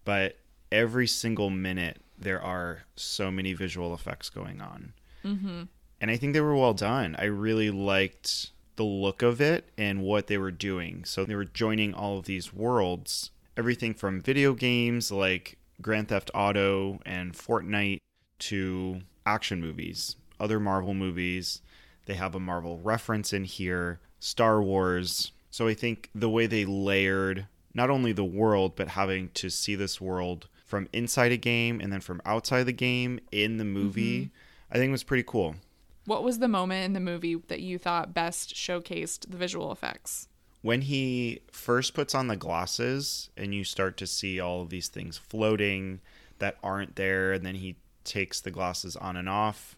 but 0.05 0.39
every 0.71 1.07
single 1.07 1.51
minute 1.51 1.99
there 2.19 2.43
are 2.43 2.85
so 2.97 3.31
many 3.31 3.53
visual 3.53 3.95
effects 3.95 4.31
going 4.31 4.61
on. 4.61 4.93
Mm-hmm. 5.25 5.63
And 6.01 6.11
I 6.11 6.17
think 6.17 6.33
they 6.33 6.41
were 6.41 6.57
well 6.57 6.75
done. 6.75 7.17
I 7.19 7.25
really 7.25 7.71
liked 7.71 8.51
the 8.77 8.85
look 8.85 9.23
of 9.23 9.41
it 9.41 9.69
and 9.77 10.03
what 10.03 10.29
they 10.29 10.39
were 10.39 10.53
doing. 10.53 11.05
So 11.05 11.25
they 11.25 11.35
were 11.35 11.45
joining 11.45 11.95
all 11.95 12.19
of 12.19 12.27
these 12.27 12.55
worlds, 12.55 13.31
everything 13.57 13.95
from 13.95 14.21
video 14.21 14.55
games 14.55 15.11
like 15.11 15.59
Grand 15.83 16.09
Theft 16.09 16.31
Auto 16.35 17.01
and 17.05 17.33
Fortnite 17.33 17.99
to 18.41 19.01
action 19.27 19.61
movies, 19.61 20.17
other 20.39 20.61
Marvel 20.61 20.95
movies. 20.95 21.61
They 22.07 22.15
have 22.15 22.35
a 22.35 22.41
Marvel 22.41 22.79
reference 22.79 23.33
in 23.33 23.45
here, 23.45 24.01
Star 24.21 24.63
Wars. 24.63 25.33
So 25.51 25.67
I 25.67 25.75
think 25.75 26.11
the 26.15 26.31
way 26.31 26.47
they 26.47 26.65
layered 26.65 27.47
not 27.75 27.91
only 27.91 28.13
the 28.13 28.25
world, 28.25 28.75
but 28.77 28.89
having 28.89 29.31
to 29.35 29.51
see 29.51 29.75
this 29.75 30.01
world 30.01 30.49
from 30.69 30.87
inside 30.93 31.33
a 31.33 31.37
game 31.37 31.81
and 31.81 31.91
then 31.91 32.01
from 32.01 32.21
outside 32.27 32.65
the 32.65 32.73
game 32.73 33.19
in 33.33 33.57
the 33.57 33.65
movie, 33.65 34.21
mm-hmm. 34.21 34.71
I 34.71 34.77
think 34.77 34.93
was 34.93 35.03
pretty 35.03 35.25
cool. 35.27 35.57
What 36.05 36.23
was 36.23 36.39
the 36.39 36.49
moment 36.49 36.85
in 36.85 36.93
the 36.93 37.01
movie 37.01 37.37
that 37.49 37.61
you 37.61 37.79
thought 37.79 38.15
best 38.15 38.55
showcased 38.55 39.31
the 39.31 39.39
visual 39.39 39.73
effects? 39.73 40.29
When 40.61 40.83
he 40.83 41.41
first 41.51 41.95
puts 41.95 42.15
on 42.15 42.27
the 42.27 42.37
glasses 42.37 43.31
and 43.37 43.55
you 43.55 43.65
start 43.65 43.97
to 43.97 44.07
see 44.07 44.39
all 44.39 44.61
of 44.61 44.69
these 44.69 44.89
things 44.89 45.17
floating 45.17 46.01
that 46.39 46.59
aren't 46.63 46.97
there, 46.97 47.33
and 47.33 47.45
then 47.47 47.55
he 47.55 47.77
takes 48.05 48.41
the 48.41 48.51
glasses 48.51 48.95
on 48.95 49.17
and 49.17 49.29
off. 49.29 49.77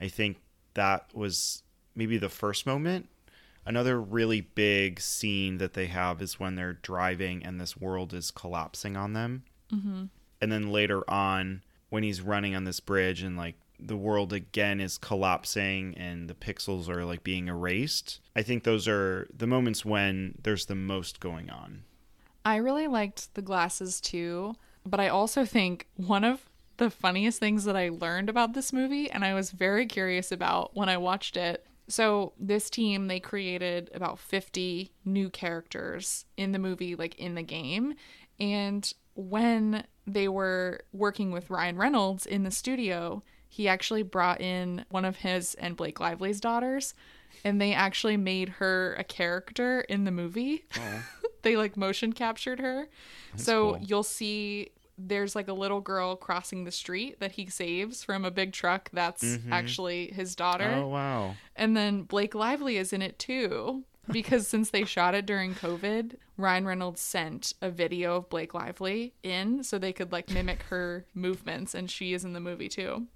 I 0.00 0.08
think 0.08 0.38
that 0.74 1.06
was 1.14 1.62
maybe 1.94 2.18
the 2.18 2.28
first 2.28 2.66
moment. 2.66 3.08
Another 3.64 4.00
really 4.00 4.40
big 4.40 5.00
scene 5.00 5.58
that 5.58 5.74
they 5.74 5.86
have 5.86 6.20
is 6.20 6.40
when 6.40 6.56
they're 6.56 6.72
driving 6.72 7.44
and 7.44 7.60
this 7.60 7.76
world 7.76 8.12
is 8.12 8.30
collapsing 8.30 8.96
on 8.96 9.12
them. 9.12 9.44
Mm-hmm 9.72 10.04
and 10.40 10.50
then 10.50 10.70
later 10.70 11.08
on 11.08 11.62
when 11.90 12.02
he's 12.02 12.20
running 12.20 12.54
on 12.54 12.64
this 12.64 12.80
bridge 12.80 13.22
and 13.22 13.36
like 13.36 13.56
the 13.78 13.96
world 13.96 14.32
again 14.32 14.80
is 14.80 14.98
collapsing 14.98 15.94
and 15.96 16.28
the 16.28 16.34
pixels 16.34 16.88
are 16.88 17.04
like 17.04 17.22
being 17.22 17.48
erased. 17.48 18.20
I 18.34 18.42
think 18.42 18.64
those 18.64 18.88
are 18.88 19.28
the 19.36 19.46
moments 19.46 19.84
when 19.84 20.36
there's 20.42 20.66
the 20.66 20.74
most 20.74 21.20
going 21.20 21.50
on. 21.50 21.84
I 22.44 22.56
really 22.56 22.86
liked 22.86 23.34
the 23.34 23.42
glasses 23.42 24.00
too, 24.00 24.54
but 24.84 25.00
I 25.00 25.08
also 25.08 25.44
think 25.44 25.88
one 25.96 26.24
of 26.24 26.48
the 26.76 26.90
funniest 26.90 27.38
things 27.38 27.64
that 27.64 27.76
I 27.76 27.88
learned 27.88 28.28
about 28.28 28.52
this 28.52 28.72
movie 28.72 29.10
and 29.10 29.24
I 29.24 29.34
was 29.34 29.50
very 29.50 29.86
curious 29.86 30.32
about 30.32 30.76
when 30.76 30.88
I 30.88 30.96
watched 30.96 31.36
it. 31.36 31.66
So, 31.86 32.32
this 32.38 32.70
team 32.70 33.08
they 33.08 33.20
created 33.20 33.90
about 33.94 34.18
50 34.18 34.90
new 35.04 35.28
characters 35.28 36.24
in 36.36 36.52
the 36.52 36.58
movie 36.58 36.96
like 36.96 37.14
in 37.16 37.34
the 37.34 37.42
game, 37.42 37.92
and 38.40 38.90
when 39.14 39.84
they 40.06 40.28
were 40.28 40.80
working 40.92 41.30
with 41.30 41.50
Ryan 41.50 41.76
Reynolds 41.76 42.26
in 42.26 42.42
the 42.42 42.50
studio, 42.50 43.22
he 43.48 43.68
actually 43.68 44.02
brought 44.02 44.40
in 44.40 44.84
one 44.90 45.04
of 45.04 45.16
his 45.16 45.54
and 45.54 45.76
Blake 45.76 46.00
Lively's 46.00 46.40
daughters, 46.40 46.94
and 47.44 47.60
they 47.60 47.72
actually 47.72 48.16
made 48.16 48.48
her 48.48 48.94
a 48.98 49.04
character 49.04 49.82
in 49.82 50.04
the 50.04 50.10
movie. 50.10 50.64
Oh. 50.76 51.04
they 51.42 51.56
like 51.56 51.76
motion 51.76 52.12
captured 52.12 52.60
her. 52.60 52.88
That's 53.32 53.44
so 53.44 53.74
cool. 53.74 53.80
you'll 53.82 54.02
see 54.02 54.70
there's 54.96 55.34
like 55.34 55.48
a 55.48 55.52
little 55.52 55.80
girl 55.80 56.16
crossing 56.16 56.64
the 56.64 56.70
street 56.70 57.18
that 57.20 57.32
he 57.32 57.46
saves 57.46 58.04
from 58.04 58.24
a 58.24 58.30
big 58.30 58.52
truck 58.52 58.90
that's 58.92 59.24
mm-hmm. 59.24 59.52
actually 59.52 60.12
his 60.12 60.34
daughter. 60.34 60.72
Oh 60.76 60.88
wow. 60.88 61.36
And 61.56 61.76
then 61.76 62.02
Blake 62.02 62.34
Lively 62.34 62.76
is 62.76 62.92
in 62.92 63.02
it 63.02 63.18
too 63.18 63.84
because 64.10 64.46
since 64.46 64.70
they 64.70 64.84
shot 64.84 65.14
it 65.14 65.26
during 65.26 65.54
COVID, 65.54 66.16
Ryan 66.36 66.66
Reynolds 66.66 67.00
sent 67.00 67.54
a 67.62 67.70
video 67.70 68.16
of 68.16 68.28
Blake 68.28 68.54
Lively 68.54 69.14
in 69.22 69.62
so 69.62 69.78
they 69.78 69.92
could 69.92 70.12
like 70.12 70.30
mimic 70.30 70.62
her 70.64 71.06
movements, 71.14 71.74
and 71.74 71.90
she 71.90 72.14
is 72.14 72.24
in 72.24 72.32
the 72.32 72.40
movie 72.40 72.68
too. 72.68 73.06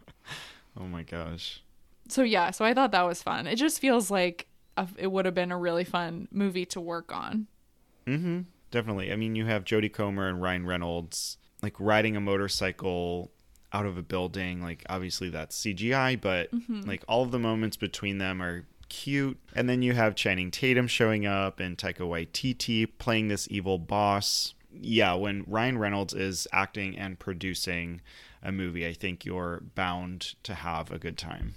Oh 0.78 0.87
my 0.87 1.02
gosh. 1.02 1.62
So 2.09 2.23
yeah, 2.23 2.50
so 2.50 2.64
I 2.64 2.75
thought 2.75 2.92
that 2.92 3.02
was 3.02 3.23
fun. 3.23 3.47
It 3.47 3.57
just 3.57 3.80
feels 3.80 4.11
like 4.11 4.47
a, 4.76 4.88
it 4.97 5.09
would 5.09 5.25
have 5.25 5.35
been 5.35 5.52
a 5.52 5.59
really 5.59 5.85
fun 5.85 6.28
movie 6.30 6.64
to 6.66 6.80
work 6.80 7.12
on. 7.12 7.47
Mm-hmm. 8.07 8.40
Definitely. 8.71 9.12
I 9.12 9.16
mean, 9.16 9.35
you 9.35 9.47
have 9.47 9.64
Jodie 9.64 9.92
Comer 9.92 10.28
and 10.28 10.40
Ryan 10.40 10.66
Reynolds 10.66 11.38
like 11.62 11.75
riding 11.78 12.16
a 12.16 12.21
motorcycle 12.21 13.33
out 13.73 13.87
of 13.87 13.99
a 13.99 14.02
building. 14.02 14.62
Like 14.62 14.85
obviously 14.88 15.30
that's 15.30 15.61
CGI, 15.61 16.21
but 16.21 16.52
mm-hmm. 16.52 16.83
like 16.83 17.04
all 17.09 17.23
of 17.23 17.30
the 17.30 17.38
moments 17.38 17.76
between 17.76 18.18
them 18.18 18.42
are 18.42 18.66
cute. 18.88 19.38
And 19.54 19.68
then 19.68 19.83
you 19.83 19.92
have 19.92 20.14
Channing 20.14 20.50
Tatum 20.50 20.87
showing 20.87 21.26
up 21.26 21.61
and 21.61 21.76
Taika 21.76 22.00
Waititi 22.00 22.88
playing 22.99 23.28
this 23.28 23.49
evil 23.50 23.78
boss. 23.78 24.54
Yeah, 24.73 25.14
when 25.14 25.45
Ryan 25.47 25.78
Reynolds 25.78 26.14
is 26.14 26.47
acting 26.52 26.99
and 26.99 27.18
producing 27.18 28.00
a 28.42 28.52
movie, 28.52 28.87
I 28.87 28.92
think 28.92 29.25
you're 29.25 29.62
bound 29.75 30.35
to 30.45 30.54
have 30.54 30.90
a 30.92 30.99
good 30.99 31.18
time. 31.18 31.54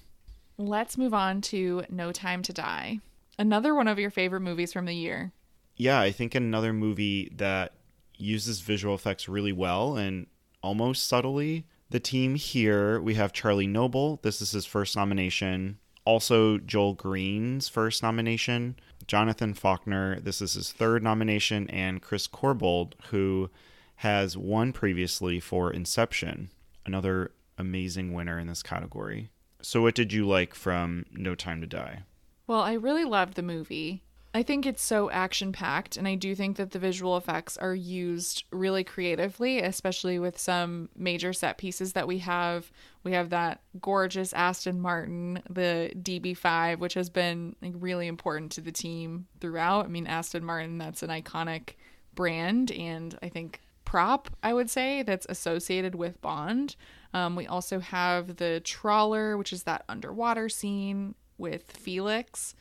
Let's 0.57 0.97
move 0.97 1.13
on 1.13 1.41
to 1.41 1.83
No 1.89 2.11
Time 2.11 2.41
to 2.43 2.53
Die. 2.53 2.99
Another 3.37 3.73
one 3.73 3.87
of 3.87 3.99
your 3.99 4.11
favorite 4.11 4.41
movies 4.41 4.73
from 4.73 4.85
the 4.85 4.93
year. 4.93 5.31
Yeah, 5.75 5.99
I 5.99 6.11
think 6.11 6.35
another 6.35 6.73
movie 6.73 7.31
that 7.35 7.73
uses 8.17 8.61
visual 8.61 8.93
effects 8.93 9.27
really 9.27 9.51
well 9.51 9.97
and 9.97 10.27
almost 10.61 11.07
subtly. 11.07 11.65
The 11.89 11.99
team 11.99 12.35
here, 12.35 13.01
we 13.01 13.15
have 13.15 13.33
Charlie 13.33 13.67
Noble. 13.67 14.19
This 14.21 14.41
is 14.41 14.51
his 14.51 14.65
first 14.65 14.95
nomination 14.95 15.79
also 16.05 16.57
Joel 16.57 16.93
Green's 16.93 17.69
first 17.69 18.03
nomination. 18.03 18.75
Jonathan 19.07 19.53
Fawkner, 19.53 20.23
this 20.23 20.41
is 20.41 20.53
his 20.53 20.71
third 20.71 21.03
nomination, 21.03 21.69
and 21.69 22.01
Chris 22.01 22.27
Corbould, 22.27 22.93
who 23.09 23.49
has 23.97 24.37
won 24.37 24.73
previously 24.73 25.39
for 25.39 25.71
Inception, 25.71 26.49
another 26.85 27.31
amazing 27.57 28.13
winner 28.13 28.39
in 28.39 28.47
this 28.47 28.63
category. 28.63 29.29
So, 29.61 29.81
what 29.81 29.95
did 29.95 30.11
you 30.11 30.27
like 30.27 30.55
from 30.55 31.05
No 31.11 31.35
Time 31.35 31.61
to 31.61 31.67
Die? 31.67 32.03
Well, 32.47 32.61
I 32.61 32.73
really 32.73 33.05
loved 33.05 33.35
the 33.35 33.43
movie. 33.43 34.01
I 34.33 34.43
think 34.43 34.65
it's 34.65 34.81
so 34.81 35.11
action 35.11 35.51
packed, 35.51 35.97
and 35.97 36.07
I 36.07 36.15
do 36.15 36.35
think 36.35 36.55
that 36.55 36.71
the 36.71 36.79
visual 36.79 37.17
effects 37.17 37.57
are 37.57 37.75
used 37.75 38.45
really 38.49 38.83
creatively, 38.85 39.59
especially 39.59 40.19
with 40.19 40.39
some 40.39 40.87
major 40.95 41.33
set 41.33 41.57
pieces 41.57 41.91
that 41.93 42.07
we 42.07 42.19
have. 42.19 42.71
We 43.03 43.11
have 43.11 43.29
that 43.31 43.59
gorgeous 43.81 44.31
Aston 44.31 44.79
Martin, 44.79 45.43
the 45.49 45.91
DB5, 45.97 46.79
which 46.79 46.93
has 46.93 47.09
been 47.09 47.57
like, 47.61 47.73
really 47.75 48.07
important 48.07 48.53
to 48.53 48.61
the 48.61 48.71
team 48.71 49.27
throughout. 49.41 49.83
I 49.83 49.89
mean, 49.89 50.07
Aston 50.07 50.45
Martin, 50.45 50.77
that's 50.77 51.03
an 51.03 51.09
iconic 51.09 51.75
brand, 52.15 52.71
and 52.71 53.17
I 53.21 53.27
think 53.27 53.59
prop, 53.83 54.29
I 54.41 54.53
would 54.53 54.69
say, 54.69 55.03
that's 55.03 55.25
associated 55.27 55.93
with 55.93 56.21
Bond. 56.21 56.77
Um, 57.13 57.35
we 57.35 57.47
also 57.47 57.81
have 57.81 58.37
the 58.37 58.61
trawler, 58.61 59.37
which 59.37 59.51
is 59.51 59.63
that 59.63 59.83
underwater 59.89 60.47
scene 60.47 61.15
with 61.37 61.69
Felix. 61.71 62.55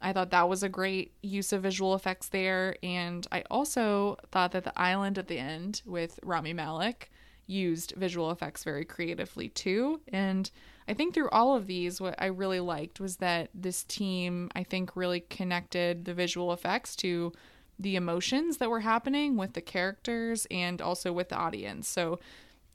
I 0.00 0.12
thought 0.12 0.30
that 0.30 0.48
was 0.48 0.62
a 0.62 0.68
great 0.68 1.12
use 1.22 1.52
of 1.52 1.62
visual 1.62 1.94
effects 1.94 2.28
there. 2.28 2.76
And 2.82 3.26
I 3.32 3.44
also 3.50 4.16
thought 4.30 4.52
that 4.52 4.64
the 4.64 4.78
island 4.78 5.18
at 5.18 5.28
the 5.28 5.38
end 5.38 5.82
with 5.84 6.20
Rami 6.22 6.52
Malek 6.52 7.10
used 7.46 7.94
visual 7.96 8.30
effects 8.30 8.62
very 8.62 8.84
creatively 8.84 9.48
too. 9.48 10.00
And 10.08 10.50
I 10.86 10.94
think 10.94 11.14
through 11.14 11.30
all 11.30 11.56
of 11.56 11.66
these, 11.66 12.00
what 12.00 12.14
I 12.18 12.26
really 12.26 12.60
liked 12.60 13.00
was 13.00 13.16
that 13.16 13.50
this 13.54 13.84
team, 13.84 14.50
I 14.54 14.62
think, 14.62 14.94
really 14.94 15.20
connected 15.20 16.04
the 16.04 16.14
visual 16.14 16.52
effects 16.52 16.94
to 16.96 17.32
the 17.78 17.96
emotions 17.96 18.58
that 18.58 18.70
were 18.70 18.80
happening 18.80 19.36
with 19.36 19.54
the 19.54 19.60
characters 19.60 20.46
and 20.50 20.82
also 20.82 21.12
with 21.12 21.28
the 21.30 21.36
audience. 21.36 21.88
So 21.88 22.18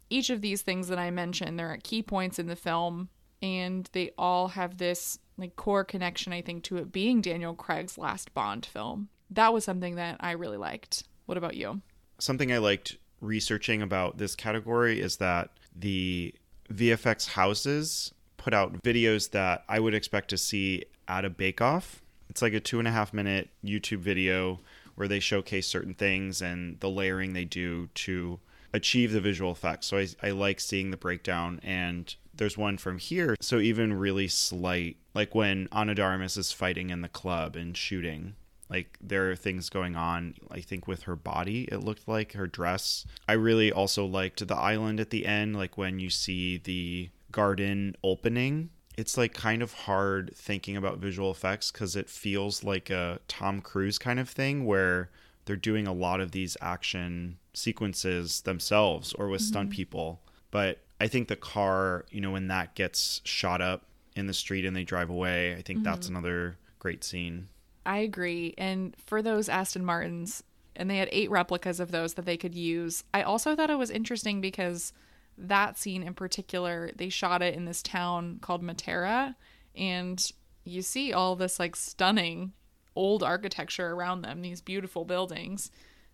each 0.10 0.30
of 0.30 0.42
these 0.42 0.62
things 0.62 0.88
that 0.88 1.00
I 1.00 1.12
mentioned, 1.12 1.58
they're 1.58 1.74
at 1.74 1.84
key 1.84 2.02
points 2.02 2.40
in 2.40 2.48
the 2.48 2.56
film 2.56 3.10
and 3.42 3.90
they 3.92 4.12
all 4.18 4.50
have 4.50 4.78
this 4.78 5.20
like 5.38 5.56
core 5.56 5.84
connection 5.84 6.34
I 6.34 6.42
think 6.42 6.64
to 6.66 6.78
it 6.78 6.92
being 6.92 7.22
Daniel 7.22 7.54
Craig's 7.54 7.98
last 7.98 8.34
Bond 8.34 8.66
film. 8.66 9.10
That 9.30 9.54
was 9.54 9.64
something 9.64 9.96
that 9.96 10.18
I 10.20 10.32
really 10.32 10.58
liked. 10.58 11.04
What 11.26 11.38
about 11.38 11.56
you? 11.56 11.82
Something 12.20 12.52
I 12.52 12.60
liked 12.60 12.98
researching 13.22 13.82
about 13.82 14.18
this 14.18 14.36
category 14.36 15.00
is 15.00 15.18
that 15.18 15.50
the 15.76 16.34
VFX 16.72 17.30
houses 17.30 18.14
put 18.38 18.54
out 18.54 18.82
videos 18.84 19.32
that 19.32 19.64
I 19.68 19.80
would 19.80 19.94
expect 19.94 20.30
to 20.30 20.38
see 20.38 20.84
at 21.08 21.26
a 21.26 21.30
bake 21.30 21.62
off. 21.62 22.02
It's 22.30 22.42
like 22.42 22.54
a 22.54 22.60
two 22.60 22.80
and 22.80 22.88
a 22.88 22.92
half 22.92 23.14
minute 23.14 23.50
YouTube 23.64 24.00
video 24.00 24.60
where 24.96 25.08
they 25.08 25.20
showcase 25.20 25.68
certain 25.68 25.94
things 25.94 26.42
and 26.42 26.80
the 26.80 26.90
layering 26.90 27.34
they 27.34 27.46
do 27.46 27.88
to 27.96 28.40
achieve 28.74 29.12
the 29.12 29.22
visual 29.22 29.52
effects. 29.52 29.88
So 29.88 29.98
I, 29.98 30.08
I 30.22 30.32
like 30.32 30.60
seeing 30.60 30.92
the 30.92 30.98
breakdown 30.98 31.60
and 31.64 32.14
there's 32.36 32.58
one 32.58 32.78
from 32.78 32.98
here. 32.98 33.36
So 33.42 33.60
even 33.60 33.94
really 33.94 34.28
slight, 34.28 34.98
like 35.14 35.36
when 35.36 35.68
Ana 35.72 35.96
de 35.96 36.02
Armas 36.02 36.38
is 36.38 36.52
fighting 36.52 36.90
in 36.90 37.02
the 37.02 37.10
club 37.10 37.56
and 37.56 37.76
shooting, 37.78 38.36
like 38.70 38.98
there 39.02 39.30
are 39.30 39.36
things 39.36 39.70
going 39.70 39.96
on. 39.96 40.36
I 40.50 40.62
think 40.62 40.88
with 40.88 41.04
her 41.04 41.16
body, 41.16 41.68
it 41.72 41.84
looked 41.84 42.08
like 42.08 42.34
her 42.34 42.48
dress. 42.48 43.06
I 43.28 43.34
really 43.34 43.72
also 43.72 44.06
liked 44.06 44.46
the 44.48 44.56
island 44.56 45.00
at 45.00 45.12
the 45.12 45.26
end, 45.26 45.56
like 45.56 45.78
when 45.78 46.00
you 46.00 46.10
see 46.10 46.58
the 46.58 47.10
garden 47.32 47.96
opening. 48.04 48.70
It's 48.96 49.18
like 49.18 49.34
kind 49.34 49.62
of 49.62 49.74
hard 49.74 50.34
thinking 50.36 50.78
about 50.78 51.00
visual 51.00 51.32
effects 51.32 51.72
because 51.72 51.96
it 51.96 52.10
feels 52.10 52.64
like 52.64 52.90
a 52.90 53.20
Tom 53.28 53.62
Cruise 53.62 53.98
kind 53.98 54.20
of 54.20 54.30
thing 54.30 54.66
where 54.66 55.10
they're 55.46 55.56
doing 55.56 55.88
a 55.88 55.94
lot 55.94 56.22
of 56.22 56.32
these 56.32 56.56
action 56.62 57.38
sequences 57.54 58.42
themselves 58.42 59.14
or 59.14 59.30
with 59.30 59.42
mm-hmm. 59.42 59.48
stunt 59.48 59.70
people. 59.72 60.22
But 60.52 60.80
I 61.04 61.08
think 61.10 61.28
the 61.28 61.36
car, 61.36 62.06
you 62.12 62.22
know, 62.22 62.32
when 62.32 62.48
that 62.48 62.76
gets 62.76 63.20
shot 63.26 63.60
up 63.60 63.84
in 64.16 64.26
the 64.28 64.34
street 64.34 64.64
and 64.64 64.74
they 64.74 64.86
drive 64.86 65.10
away, 65.10 65.52
I 65.52 65.62
think 65.62 65.80
mm-hmm. 65.80 65.84
that's 65.84 66.08
another 66.08 66.56
great 66.80 67.04
scene. 67.04 67.50
I 67.86 67.98
agree. 67.98 68.54
And 68.58 68.96
for 69.06 69.22
those 69.22 69.50
Aston 69.50 69.84
Martins, 69.84 70.44
and 70.78 70.90
they 70.90 70.96
had 70.96 71.10
eight 71.12 71.30
replicas 71.30 71.82
of 71.82 71.92
those 71.92 72.14
that 72.14 72.26
they 72.26 72.38
could 72.38 72.56
use. 72.56 73.04
I 73.14 73.22
also 73.22 73.54
thought 73.54 73.70
it 73.70 73.78
was 73.78 73.90
interesting 73.90 74.40
because 74.40 74.94
that 75.38 75.78
scene 75.78 76.04
in 76.04 76.14
particular, 76.14 76.90
they 76.96 77.10
shot 77.10 77.42
it 77.42 77.54
in 77.54 77.66
this 77.66 77.84
town 77.84 78.40
called 78.42 78.64
Matera, 78.64 79.36
and 79.76 80.32
you 80.64 80.82
see 80.82 81.12
all 81.12 81.36
this 81.36 81.60
like 81.60 81.76
stunning 81.76 82.54
old 82.96 83.24
architecture 83.24 83.92
around 83.92 84.22
them, 84.22 84.42
these 84.42 84.62
beautiful 84.62 85.04
buildings. 85.04 85.70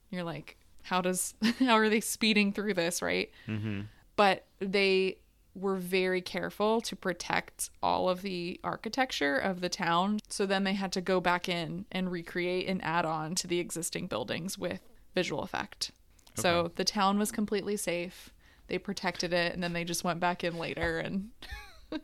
You're 0.09 0.23
like, 0.23 0.57
how 0.81 1.01
does 1.01 1.35
how 1.59 1.75
are 1.75 1.89
they 1.89 2.01
speeding 2.01 2.53
through 2.53 2.73
this, 2.73 3.03
right? 3.03 3.29
Mm-hmm. 3.47 3.81
But 4.19 4.43
they 4.59 5.15
were 5.55 5.77
very 5.77 6.19
careful 6.19 6.81
to 6.81 6.93
protect 6.93 7.69
all 7.81 8.09
of 8.09 8.21
the 8.21 8.59
architecture 8.65 9.37
of 9.37 9.61
the 9.61 9.69
town. 9.69 10.19
So 10.27 10.45
then 10.45 10.65
they 10.65 10.73
had 10.73 10.91
to 10.91 11.01
go 11.01 11.21
back 11.21 11.47
in 11.47 11.85
and 11.89 12.11
recreate 12.11 12.67
and 12.67 12.83
add 12.83 13.05
on 13.05 13.33
to 13.35 13.47
the 13.47 13.59
existing 13.59 14.07
buildings 14.07 14.57
with 14.57 14.81
visual 15.15 15.41
effect. 15.41 15.91
Okay. 16.31 16.41
So 16.41 16.69
the 16.75 16.83
town 16.83 17.17
was 17.17 17.31
completely 17.31 17.77
safe. 17.77 18.31
They 18.67 18.77
protected 18.77 19.31
it 19.31 19.53
and 19.53 19.63
then 19.63 19.71
they 19.71 19.85
just 19.85 20.03
went 20.03 20.19
back 20.19 20.43
in 20.43 20.57
later 20.57 20.99
and 20.99 21.29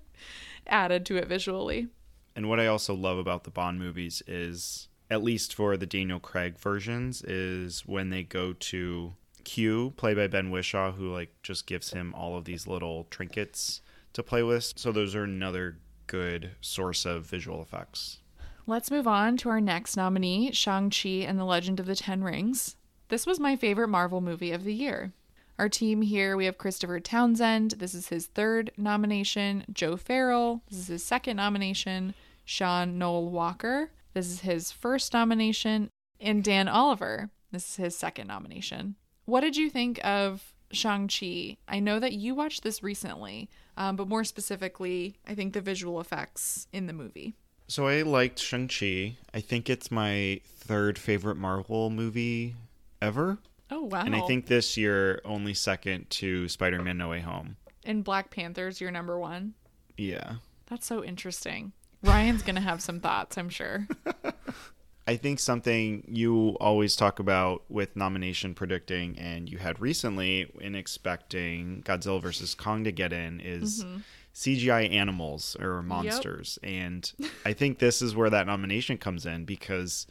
added 0.67 1.05
to 1.07 1.17
it 1.17 1.27
visually. 1.27 1.89
And 2.33 2.47
what 2.47 2.61
I 2.61 2.67
also 2.67 2.93
love 2.93 3.17
about 3.17 3.43
the 3.43 3.51
Bond 3.51 3.77
movies 3.77 4.23
is 4.25 4.87
at 5.11 5.21
least 5.21 5.53
for 5.53 5.75
the 5.75 5.85
Daniel 5.85 6.21
Craig 6.21 6.57
versions 6.57 7.23
is 7.23 7.81
when 7.85 8.09
they 8.09 8.23
go 8.23 8.53
to 8.53 9.15
Q, 9.45 9.93
played 9.95 10.17
by 10.17 10.27
Ben 10.27 10.51
Whishaw, 10.51 10.93
who 10.93 11.11
like 11.13 11.33
just 11.43 11.65
gives 11.65 11.91
him 11.91 12.13
all 12.13 12.35
of 12.35 12.45
these 12.45 12.67
little 12.67 13.07
trinkets 13.09 13.81
to 14.13 14.21
play 14.21 14.43
with. 14.43 14.73
So 14.75 14.91
those 14.91 15.15
are 15.15 15.23
another 15.23 15.77
good 16.07 16.51
source 16.59 17.05
of 17.05 17.25
visual 17.25 17.61
effects. 17.61 18.19
Let's 18.67 18.91
move 18.91 19.07
on 19.07 19.37
to 19.37 19.49
our 19.49 19.61
next 19.61 19.95
nominee, 19.95 20.51
Shang-Chi 20.51 21.09
and 21.09 21.39
the 21.39 21.45
Legend 21.45 21.79
of 21.79 21.85
the 21.85 21.95
Ten 21.95 22.23
Rings. 22.23 22.75
This 23.09 23.27
was 23.27 23.39
my 23.39 23.55
favorite 23.55 23.89
Marvel 23.89 24.21
movie 24.21 24.51
of 24.51 24.63
the 24.63 24.73
year. 24.73 25.13
Our 25.59 25.69
team 25.69 26.01
here, 26.01 26.35
we 26.35 26.45
have 26.45 26.57
Christopher 26.57 26.99
Townsend. 26.99 27.71
This 27.77 27.93
is 27.93 28.09
his 28.09 28.25
third 28.25 28.71
nomination. 28.75 29.63
Joe 29.71 29.95
Farrell. 29.95 30.63
This 30.69 30.79
is 30.79 30.87
his 30.87 31.03
second 31.05 31.37
nomination. 31.37 32.13
Sean 32.43 32.97
Noel 32.97 33.29
Walker. 33.29 33.91
This 34.13 34.27
is 34.27 34.39
his 34.41 34.71
first 34.71 35.13
nomination. 35.13 35.89
And 36.19 36.43
Dan 36.43 36.67
Oliver. 36.67 37.29
This 37.51 37.69
is 37.69 37.75
his 37.75 37.95
second 37.95 38.27
nomination. 38.27 38.95
What 39.25 39.41
did 39.41 39.57
you 39.57 39.69
think 39.69 40.03
of 40.05 40.53
Shang-Chi? 40.71 41.57
I 41.67 41.79
know 41.79 41.99
that 41.99 42.13
you 42.13 42.35
watched 42.35 42.63
this 42.63 42.83
recently, 42.83 43.49
um, 43.77 43.95
but 43.95 44.07
more 44.07 44.23
specifically, 44.23 45.17
I 45.27 45.35
think 45.35 45.53
the 45.53 45.61
visual 45.61 45.99
effects 45.99 46.67
in 46.71 46.87
the 46.87 46.93
movie. 46.93 47.35
So 47.67 47.87
I 47.87 48.03
liked 48.03 48.39
Shang-Chi. 48.39 49.17
I 49.33 49.39
think 49.39 49.69
it's 49.69 49.89
my 49.89 50.41
third 50.45 50.99
favorite 50.99 51.37
Marvel 51.37 51.89
movie 51.89 52.55
ever. 53.01 53.39
Oh, 53.71 53.83
wow. 53.83 54.03
And 54.05 54.15
I 54.15 54.21
think 54.21 54.45
this 54.45 54.77
year 54.77 55.21
only 55.25 55.55
second 55.55 56.09
to 56.11 56.47
Spider 56.47 56.81
Man 56.83 56.97
No 56.97 57.09
Way 57.09 57.21
Home. 57.21 57.57
And 57.83 58.03
Black 58.03 58.29
Panther's 58.29 58.79
your 58.79 58.91
number 58.91 59.17
one? 59.17 59.55
Yeah. 59.97 60.35
That's 60.67 60.85
so 60.85 61.03
interesting. 61.03 61.71
Ryan's 62.03 62.43
going 62.43 62.55
to 62.55 62.61
have 62.61 62.81
some 62.81 62.99
thoughts, 62.99 63.37
I'm 63.37 63.49
sure. 63.49 63.87
I 65.07 65.17
think 65.17 65.39
something 65.39 66.03
you 66.07 66.57
always 66.59 66.95
talk 66.95 67.19
about 67.19 67.63
with 67.69 67.95
nomination 67.95 68.55
predicting, 68.55 69.17
and 69.19 69.47
you 69.47 69.59
had 69.59 69.79
recently 69.79 70.51
in 70.59 70.73
expecting 70.73 71.83
Godzilla 71.85 72.21
versus 72.21 72.55
Kong 72.55 72.83
to 72.85 72.91
get 72.91 73.13
in, 73.13 73.39
is 73.39 73.83
mm-hmm. 73.83 73.97
CGI 74.33 74.91
animals 74.91 75.55
or 75.59 75.83
monsters. 75.83 76.57
Yep. 76.63 76.71
And 76.71 77.13
I 77.45 77.53
think 77.53 77.77
this 77.77 78.01
is 78.01 78.15
where 78.15 78.31
that 78.31 78.47
nomination 78.47 78.97
comes 78.97 79.27
in 79.27 79.45
because 79.45 80.07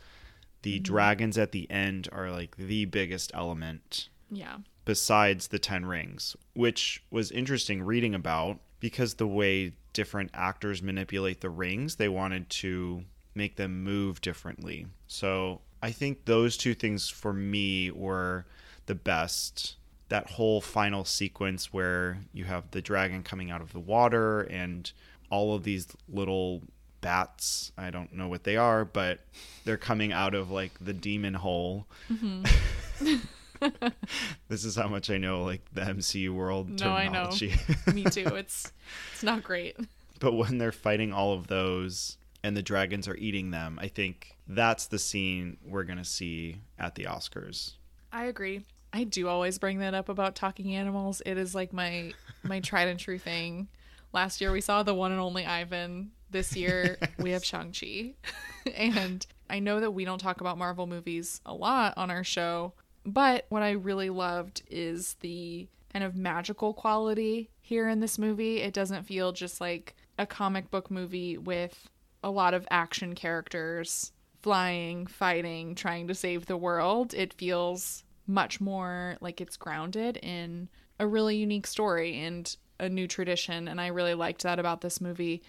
the 0.63 0.77
mm-hmm. 0.77 0.85
dragons 0.85 1.39
at 1.39 1.51
the 1.51 1.69
end 1.71 2.09
are 2.13 2.31
like 2.31 2.57
the 2.57 2.85
biggest 2.85 3.33
element. 3.35 4.09
Yeah. 4.31 4.59
Besides 4.85 5.49
the 5.49 5.59
Ten 5.59 5.87
Rings, 5.87 6.37
which 6.55 7.03
was 7.11 7.33
interesting 7.33 7.83
reading 7.83 8.15
about 8.15 8.61
because 8.79 9.15
the 9.15 9.27
way 9.27 9.73
different 9.93 10.31
actors 10.35 10.83
manipulate 10.83 11.41
the 11.41 11.51
rings, 11.51 11.97
they 11.97 12.09
wanted 12.09 12.49
to 12.51 13.05
make 13.35 13.57
them 13.57 13.83
move 13.83 14.21
differently. 14.21 14.87
So 15.07 15.61
I 15.83 15.91
think 15.91 16.25
those 16.25 16.57
two 16.57 16.75
things 16.75 17.09
for 17.09 17.33
me 17.33 17.91
were 17.91 18.47
the 18.87 18.95
best. 18.95 19.77
That 20.09 20.31
whole 20.31 20.61
final 20.61 21.05
sequence 21.05 21.73
where 21.73 22.19
you 22.33 22.45
have 22.45 22.71
the 22.71 22.83
dragon 22.83 23.23
coming 23.23 23.51
out 23.51 23.61
of 23.61 23.73
the 23.73 23.81
water 23.81 24.43
and 24.43 24.91
all 25.31 25.55
of 25.55 25.65
these 25.65 25.89
little 26.09 26.63
bats. 27.01 27.73
I 27.77 27.91
don't 27.91 28.13
know 28.15 28.29
what 28.29 28.45
they 28.45 28.57
are, 28.57 28.85
but 28.85 29.21
they're 29.65 29.77
coming 29.77 30.13
out 30.13 30.35
of 30.35 30.51
like 30.51 30.73
the 30.81 30.93
demon 30.93 31.35
hole. 31.35 31.87
Mm-hmm. 32.11 33.17
this 34.49 34.65
is 34.65 34.77
how 34.77 34.89
much 34.89 35.11
I 35.11 35.19
know 35.19 35.45
like 35.45 35.63
the 35.73 35.83
MCU 35.83 36.31
world 36.31 36.71
no, 36.71 36.77
terminology. 36.77 37.53
I 37.53 37.91
know. 37.91 37.95
Me 37.95 38.05
too. 38.05 38.27
It's 38.35 38.73
it's 39.13 39.23
not 39.23 39.43
great. 39.43 39.77
But 40.21 40.35
when 40.35 40.59
they're 40.59 40.73
fighting 40.73 41.13
all 41.13 41.35
of 41.35 41.49
those 41.49 42.17
and 42.45 42.55
the 42.55 42.63
dragons 42.63 43.09
are 43.09 43.17
eating 43.17 43.51
them. 43.51 43.79
I 43.81 43.89
think 43.89 44.37
that's 44.47 44.87
the 44.87 44.99
scene 44.99 45.57
we're 45.65 45.83
going 45.85 45.99
to 45.99 46.05
see 46.05 46.61
at 46.79 46.95
the 46.95 47.05
Oscars. 47.05 47.73
I 48.13 48.27
agree. 48.27 48.67
I 48.93 49.05
do 49.05 49.29
always 49.29 49.59
bring 49.59 49.79
that 49.79 49.95
up 49.95 50.11
about 50.11 50.35
talking 50.35 50.75
animals. 50.75 51.23
It 51.25 51.39
is 51.39 51.55
like 51.55 51.73
my 51.73 52.13
my 52.45 52.61
tried 52.61 52.89
and 52.89 53.01
true 53.01 53.19
thing. 53.19 53.69
Last 54.13 54.43
year 54.43 54.53
we 54.53 54.61
saw 54.61 54.83
the 54.83 54.95
one 54.95 55.11
and 55.11 55.21
only 55.21 55.47
Ivan. 55.47 56.13
This 56.31 56.55
year 56.55 56.99
yes. 57.01 57.11
we 57.19 57.31
have 57.31 57.45
Shang-Chi. 57.45 58.13
and 58.77 59.27
I 59.49 59.59
know 59.59 59.81
that 59.81 59.93
we 59.93 60.05
don't 60.05 60.21
talk 60.21 60.43
about 60.43 60.59
Marvel 60.59 60.87
movies 60.87 61.41
a 61.47 61.55
lot 61.55 61.95
on 61.97 62.11
our 62.11 62.25
show, 62.25 62.75
but 63.07 63.47
what 63.49 63.63
I 63.63 63.71
really 63.71 64.11
loved 64.11 64.63
is 64.71 65.17
the 65.21 65.67
kind 65.93 66.05
of 66.05 66.15
magical 66.15 66.75
quality 66.75 67.49
here 67.63 67.89
in 67.89 68.01
this 68.01 68.19
movie. 68.19 68.61
It 68.61 68.75
doesn't 68.75 69.05
feel 69.05 69.33
just 69.33 69.63
like 69.63 69.95
a 70.19 70.27
comic 70.27 70.71
book 70.71 70.91
movie 70.91 71.39
with 71.39 71.89
a 72.25 72.31
lot 72.31 72.55
of 72.55 72.67
action 72.71 73.15
characters 73.15 74.11
flying, 74.43 75.07
fighting, 75.07 75.75
trying 75.75 76.09
to 76.09 76.15
save 76.15 76.47
the 76.47 76.57
world. 76.57 77.15
It 77.15 77.35
feels 77.35 78.03
much 78.27 78.61
more 78.61 79.17
like 79.21 79.41
it's 79.41 79.57
grounded 79.57 80.17
in 80.17 80.69
a 80.99 81.07
really 81.07 81.37
unique 81.37 81.67
story 81.67 82.19
and 82.19 82.57
a 82.81 82.89
new 82.89 83.07
tradition. 83.07 83.69
And 83.69 83.81
I 83.81 83.89
really 83.89 84.15
liked 84.15 84.43
that 84.43 84.59
about 84.59 84.81
this 84.81 85.01
movie. 85.01 85.43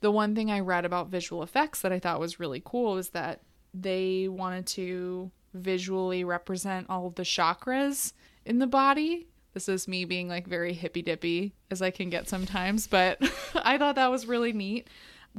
The 0.00 0.10
one 0.10 0.34
thing 0.34 0.50
I 0.50 0.60
read 0.60 0.84
about 0.84 1.08
visual 1.08 1.42
effects 1.42 1.80
that 1.80 1.92
I 1.92 1.98
thought 1.98 2.20
was 2.20 2.38
really 2.38 2.62
cool 2.64 2.98
is 2.98 3.10
that 3.10 3.40
they 3.72 4.28
wanted 4.28 4.66
to 4.68 5.30
visually 5.54 6.22
represent 6.22 6.88
all 6.88 7.06
of 7.06 7.14
the 7.14 7.22
chakras 7.22 8.12
in 8.44 8.58
the 8.58 8.66
body. 8.66 9.26
This 9.54 9.68
is 9.68 9.88
me 9.88 10.04
being 10.04 10.28
like 10.28 10.46
very 10.46 10.74
hippy 10.74 11.02
dippy 11.02 11.54
as 11.70 11.82
I 11.82 11.90
can 11.90 12.10
get 12.10 12.28
sometimes, 12.28 12.86
but 12.86 13.18
I 13.54 13.78
thought 13.78 13.96
that 13.96 14.10
was 14.10 14.26
really 14.26 14.52
neat 14.52 14.88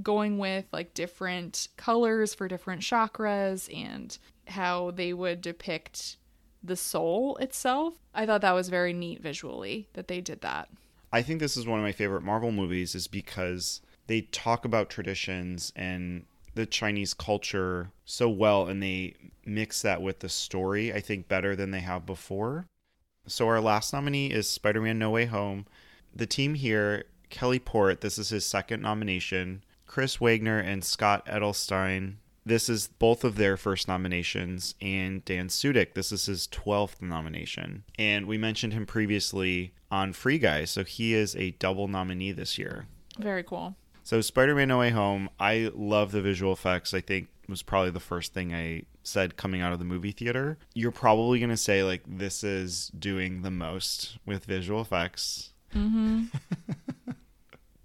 going 0.01 0.37
with 0.37 0.65
like 0.71 0.93
different 0.93 1.67
colors 1.77 2.33
for 2.33 2.47
different 2.47 2.81
chakras 2.81 3.73
and 3.75 4.17
how 4.47 4.91
they 4.91 5.13
would 5.13 5.41
depict 5.41 6.17
the 6.63 6.75
soul 6.75 7.35
itself. 7.37 7.95
I 8.13 8.25
thought 8.25 8.41
that 8.41 8.53
was 8.53 8.69
very 8.69 8.93
neat 8.93 9.21
visually 9.21 9.87
that 9.93 10.07
they 10.07 10.21
did 10.21 10.41
that. 10.41 10.69
I 11.11 11.21
think 11.21 11.39
this 11.39 11.57
is 11.57 11.65
one 11.65 11.79
of 11.79 11.83
my 11.83 11.91
favorite 11.91 12.23
Marvel 12.23 12.51
movies 12.51 12.95
is 12.95 13.07
because 13.07 13.81
they 14.07 14.21
talk 14.21 14.63
about 14.63 14.89
traditions 14.89 15.73
and 15.75 16.25
the 16.53 16.65
Chinese 16.65 17.13
culture 17.13 17.91
so 18.05 18.29
well 18.29 18.67
and 18.67 18.81
they 18.81 19.15
mix 19.45 19.81
that 19.81 20.01
with 20.01 20.19
the 20.19 20.29
story, 20.29 20.93
I 20.93 20.99
think, 20.99 21.27
better 21.27 21.55
than 21.55 21.71
they 21.71 21.79
have 21.79 22.05
before. 22.05 22.65
So, 23.27 23.47
our 23.47 23.61
last 23.61 23.93
nominee 23.93 24.31
is 24.31 24.49
Spider 24.49 24.81
Man 24.81 24.97
No 24.97 25.11
Way 25.11 25.25
Home. 25.25 25.65
The 26.13 26.25
team 26.25 26.55
here, 26.55 27.05
Kelly 27.29 27.59
Port, 27.59 28.01
this 28.01 28.17
is 28.17 28.29
his 28.29 28.45
second 28.45 28.81
nomination. 28.81 29.63
Chris 29.91 30.17
Waegner 30.17 30.65
and 30.65 30.85
Scott 30.85 31.25
Edelstein. 31.25 32.13
this 32.45 32.69
is 32.69 32.87
both 32.97 33.25
of 33.25 33.35
their 33.35 33.57
first 33.57 33.89
nominations, 33.89 34.73
and 34.81 35.23
Dan 35.25 35.49
Sudick, 35.49 35.95
this 35.95 36.13
is 36.13 36.27
his 36.27 36.47
12th 36.47 37.01
nomination. 37.01 37.83
And 37.99 38.25
we 38.25 38.37
mentioned 38.37 38.71
him 38.71 38.85
previously 38.85 39.73
on 39.91 40.13
Free 40.13 40.39
Guy, 40.39 40.63
so 40.63 40.85
he 40.85 41.13
is 41.13 41.35
a 41.35 41.51
double 41.59 41.89
nominee 41.89 42.31
this 42.31 42.57
year. 42.57 42.87
Very 43.19 43.43
cool. 43.43 43.75
So, 44.01 44.21
Spider 44.21 44.55
Man 44.55 44.69
No 44.69 44.79
Way 44.79 44.91
Home, 44.91 45.29
I 45.41 45.69
love 45.75 46.13
the 46.13 46.21
visual 46.21 46.53
effects. 46.53 46.93
I 46.93 47.01
think 47.01 47.27
was 47.49 47.61
probably 47.61 47.91
the 47.91 47.99
first 47.99 48.33
thing 48.33 48.53
I 48.53 48.83
said 49.03 49.35
coming 49.35 49.59
out 49.59 49.73
of 49.73 49.79
the 49.79 49.85
movie 49.85 50.13
theater. 50.13 50.57
You're 50.73 50.91
probably 50.91 51.39
going 51.39 51.49
to 51.49 51.57
say, 51.57 51.83
like, 51.83 52.03
this 52.07 52.45
is 52.45 52.87
doing 52.97 53.41
the 53.41 53.51
most 53.51 54.17
with 54.25 54.45
visual 54.45 54.79
effects. 54.79 55.51
Mm-hmm. 55.75 56.23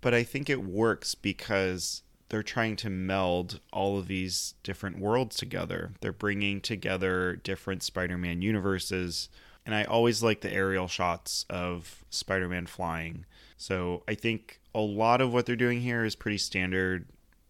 but 0.06 0.14
I 0.14 0.22
think 0.22 0.48
it 0.48 0.62
works 0.62 1.16
because 1.16 2.02
they're 2.28 2.44
trying 2.44 2.76
to 2.76 2.88
meld 2.88 3.58
all 3.72 3.98
of 3.98 4.06
these 4.06 4.54
different 4.62 5.00
worlds 5.00 5.34
together. 5.34 5.94
They're 6.00 6.12
bringing 6.12 6.60
together 6.60 7.34
different 7.34 7.82
Spider 7.82 8.16
Man 8.16 8.40
universes. 8.40 9.28
And 9.64 9.74
I 9.74 9.82
always 9.82 10.22
like 10.22 10.42
the 10.42 10.52
aerial 10.52 10.86
shots 10.86 11.44
of 11.50 12.04
Spider 12.08 12.48
Man 12.48 12.66
flying. 12.66 13.26
So 13.56 14.04
I 14.06 14.14
think 14.14 14.60
a 14.72 14.80
lot 14.80 15.20
of 15.20 15.32
what 15.32 15.44
they're 15.44 15.56
doing 15.56 15.80
here 15.80 16.04
is 16.04 16.14
pretty 16.14 16.38
standard 16.38 17.06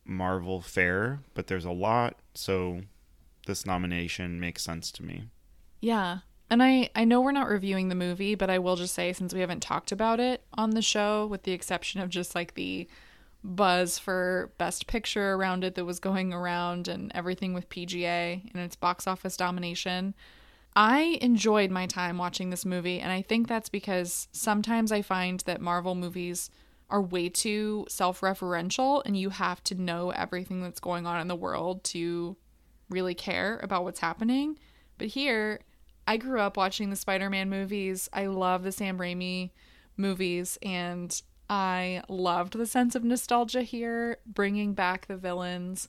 Marvel 0.07 0.63
fare, 0.63 1.21
but 1.35 1.49
there's 1.49 1.67
a 1.67 1.71
lot. 1.73 2.17
So 2.35 2.81
this 3.47 3.67
nomination 3.67 4.41
makes 4.41 4.63
sense 4.63 4.91
to 4.93 5.03
me. 5.03 5.25
Yeah. 5.83 6.21
And 6.49 6.63
I, 6.63 6.91
I 6.95 7.05
know 7.05 7.21
we're 7.21 7.33
not 7.33 7.49
reviewing 7.49 7.89
the 7.89 7.95
movie, 7.95 8.35
but 8.35 8.51
I 8.51 8.59
will 8.59 8.77
just 8.77 8.95
say 8.95 9.13
since 9.13 9.35
we 9.35 9.41
haven't 9.41 9.63
talked 9.63 9.91
about 9.91 10.21
it 10.21 10.45
on 10.55 10.71
the 10.71 10.83
show, 10.83 11.27
with 11.27 11.43
the 11.43 11.53
exception 11.53 12.01
of 12.01 12.09
just 12.09 12.35
like 12.35 12.55
the 12.55 12.89
buzz 13.43 13.99
for 13.99 14.53
best 14.59 14.87
picture 14.87 15.35
around 15.35 15.65
it 15.65 15.75
that 15.75 15.85
was 15.85 16.01
going 16.01 16.33
around 16.33 16.89
and 16.89 17.11
everything 17.15 17.55
with 17.55 17.69
PGA 17.69 18.49
and 18.53 18.63
its 18.63 18.77
box 18.77 19.07
office 19.07 19.37
domination. 19.37 20.15
I 20.75 21.19
enjoyed 21.23 21.71
my 21.71 21.87
time 21.87 22.19
watching 22.19 22.51
this 22.51 22.67
movie, 22.67 23.01
and 23.01 23.11
I 23.11 23.23
think 23.23 23.49
that's 23.49 23.71
because 23.71 24.29
sometimes 24.33 24.93
I 24.93 25.03
find 25.03 25.41
that 25.47 25.61
Marvel 25.61 25.95
movies 25.95 26.51
are 26.91 27.01
way 27.01 27.29
too 27.29 27.87
self 27.89 28.21
referential, 28.21 29.03
and 29.05 29.17
you 29.17 29.31
have 29.31 29.65
to 29.65 29.75
know 29.75 30.11
everything 30.11 30.63
that's 30.63 30.81
going 30.81 31.07
on 31.07 31.21
in 31.21 31.29
the 31.29 31.35
world 31.35 31.83
to 31.85 32.37
really 32.91 33.15
care 33.15 33.59
about 33.63 33.85
what's 33.85 34.01
happening. 34.01 34.59
But 34.99 35.09
here, 35.09 35.61
I 36.07 36.17
grew 36.17 36.41
up 36.41 36.57
watching 36.57 36.91
the 36.91 36.97
Spider 36.97 37.29
Man 37.29 37.51
movies. 37.51 38.09
I 38.13 38.27
love 38.27 38.63
the 38.63 38.73
Sam 38.73 38.99
Raimi 38.99 39.51
movies, 39.97 40.59
and 40.63 41.21
I 41.49 42.03
loved 42.09 42.55
the 42.55 42.67
sense 42.67 42.95
of 42.95 43.05
nostalgia 43.05 43.63
here, 43.63 44.19
bringing 44.27 44.75
back 44.75 45.07
the 45.07 45.17
villains. 45.17 45.89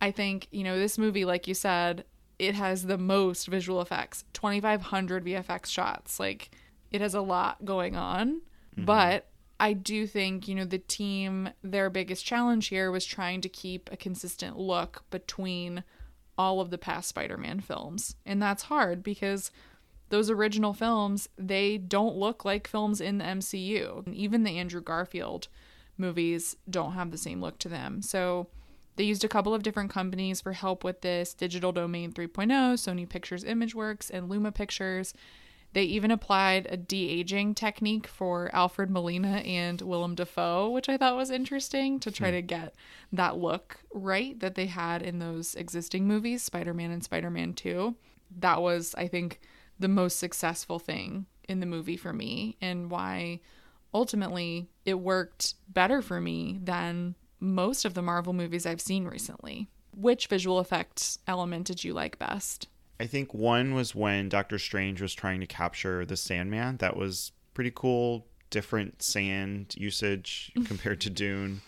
I 0.00 0.10
think, 0.10 0.48
you 0.50 0.64
know, 0.64 0.78
this 0.78 0.98
movie, 0.98 1.24
like 1.24 1.46
you 1.46 1.54
said, 1.54 2.04
it 2.38 2.54
has 2.54 2.86
the 2.86 2.98
most 2.98 3.46
visual 3.46 3.80
effects 3.80 4.24
2,500 4.32 5.24
VFX 5.24 5.66
shots. 5.66 6.18
Like, 6.18 6.50
it 6.90 7.00
has 7.00 7.14
a 7.14 7.20
lot 7.20 7.64
going 7.64 7.96
on. 7.96 8.42
Mm-hmm. 8.74 8.84
But 8.84 9.28
I 9.60 9.74
do 9.74 10.06
think, 10.08 10.48
you 10.48 10.56
know, 10.56 10.64
the 10.64 10.78
team, 10.78 11.50
their 11.62 11.88
biggest 11.88 12.24
challenge 12.24 12.68
here 12.68 12.90
was 12.90 13.04
trying 13.04 13.40
to 13.42 13.48
keep 13.48 13.88
a 13.92 13.96
consistent 13.96 14.58
look 14.58 15.04
between 15.10 15.84
all 16.38 16.60
of 16.60 16.70
the 16.70 16.78
past 16.78 17.08
Spider 17.08 17.36
Man 17.36 17.60
films. 17.60 18.16
And 18.24 18.40
that's 18.40 18.64
hard 18.64 19.02
because 19.02 19.50
those 20.08 20.30
original 20.30 20.74
films, 20.74 21.28
they 21.38 21.78
don't 21.78 22.16
look 22.16 22.44
like 22.44 22.66
films 22.66 23.00
in 23.00 23.18
the 23.18 23.24
MCU. 23.24 24.06
And 24.06 24.14
even 24.14 24.42
the 24.42 24.58
Andrew 24.58 24.82
Garfield 24.82 25.48
movies 25.96 26.56
don't 26.68 26.92
have 26.92 27.10
the 27.10 27.18
same 27.18 27.40
look 27.40 27.58
to 27.60 27.68
them. 27.68 28.02
So 28.02 28.48
they 28.96 29.04
used 29.04 29.24
a 29.24 29.28
couple 29.28 29.54
of 29.54 29.62
different 29.62 29.90
companies 29.90 30.40
for 30.40 30.52
help 30.52 30.84
with 30.84 31.00
this 31.00 31.32
Digital 31.32 31.72
Domain 31.72 32.12
3.0, 32.12 32.48
Sony 32.74 33.08
Pictures 33.08 33.44
Imageworks, 33.44 34.10
and 34.10 34.28
Luma 34.28 34.52
Pictures. 34.52 35.14
They 35.72 35.84
even 35.84 36.10
applied 36.10 36.66
a 36.70 36.76
de 36.76 37.08
aging 37.08 37.54
technique 37.54 38.06
for 38.06 38.50
Alfred 38.54 38.90
Molina 38.90 39.38
and 39.38 39.80
Willem 39.80 40.14
Dafoe, 40.14 40.70
which 40.70 40.88
I 40.88 40.96
thought 40.96 41.16
was 41.16 41.30
interesting 41.30 41.98
to 42.00 42.10
try 42.10 42.28
hmm. 42.28 42.34
to 42.34 42.42
get 42.42 42.74
that 43.12 43.38
look 43.38 43.78
right 43.92 44.38
that 44.40 44.54
they 44.54 44.66
had 44.66 45.02
in 45.02 45.18
those 45.18 45.54
existing 45.54 46.06
movies, 46.06 46.42
Spider 46.42 46.74
Man 46.74 46.90
and 46.90 47.02
Spider 47.02 47.30
Man 47.30 47.54
2. 47.54 47.94
That 48.38 48.60
was, 48.60 48.94
I 48.96 49.08
think, 49.08 49.40
the 49.78 49.88
most 49.88 50.18
successful 50.18 50.78
thing 50.78 51.26
in 51.48 51.60
the 51.60 51.66
movie 51.66 51.96
for 51.96 52.12
me 52.12 52.56
and 52.60 52.90
why 52.90 53.40
ultimately 53.94 54.68
it 54.84 54.94
worked 54.94 55.54
better 55.68 56.02
for 56.02 56.20
me 56.20 56.58
than 56.62 57.14
most 57.40 57.84
of 57.84 57.94
the 57.94 58.02
Marvel 58.02 58.32
movies 58.32 58.66
I've 58.66 58.80
seen 58.80 59.06
recently. 59.06 59.68
Which 59.94 60.28
visual 60.28 60.58
effect 60.58 61.18
element 61.26 61.66
did 61.66 61.84
you 61.84 61.92
like 61.92 62.18
best? 62.18 62.68
I 63.02 63.08
think 63.08 63.34
one 63.34 63.74
was 63.74 63.96
when 63.96 64.28
Doctor 64.28 64.60
Strange 64.60 65.02
was 65.02 65.12
trying 65.12 65.40
to 65.40 65.46
capture 65.46 66.06
the 66.06 66.16
Sandman. 66.16 66.76
That 66.76 66.96
was 66.96 67.32
pretty 67.52 67.72
cool. 67.74 68.28
Different 68.50 69.02
sand 69.02 69.74
usage 69.76 70.52
compared 70.66 71.00
to 71.00 71.10
Dune. 71.10 71.62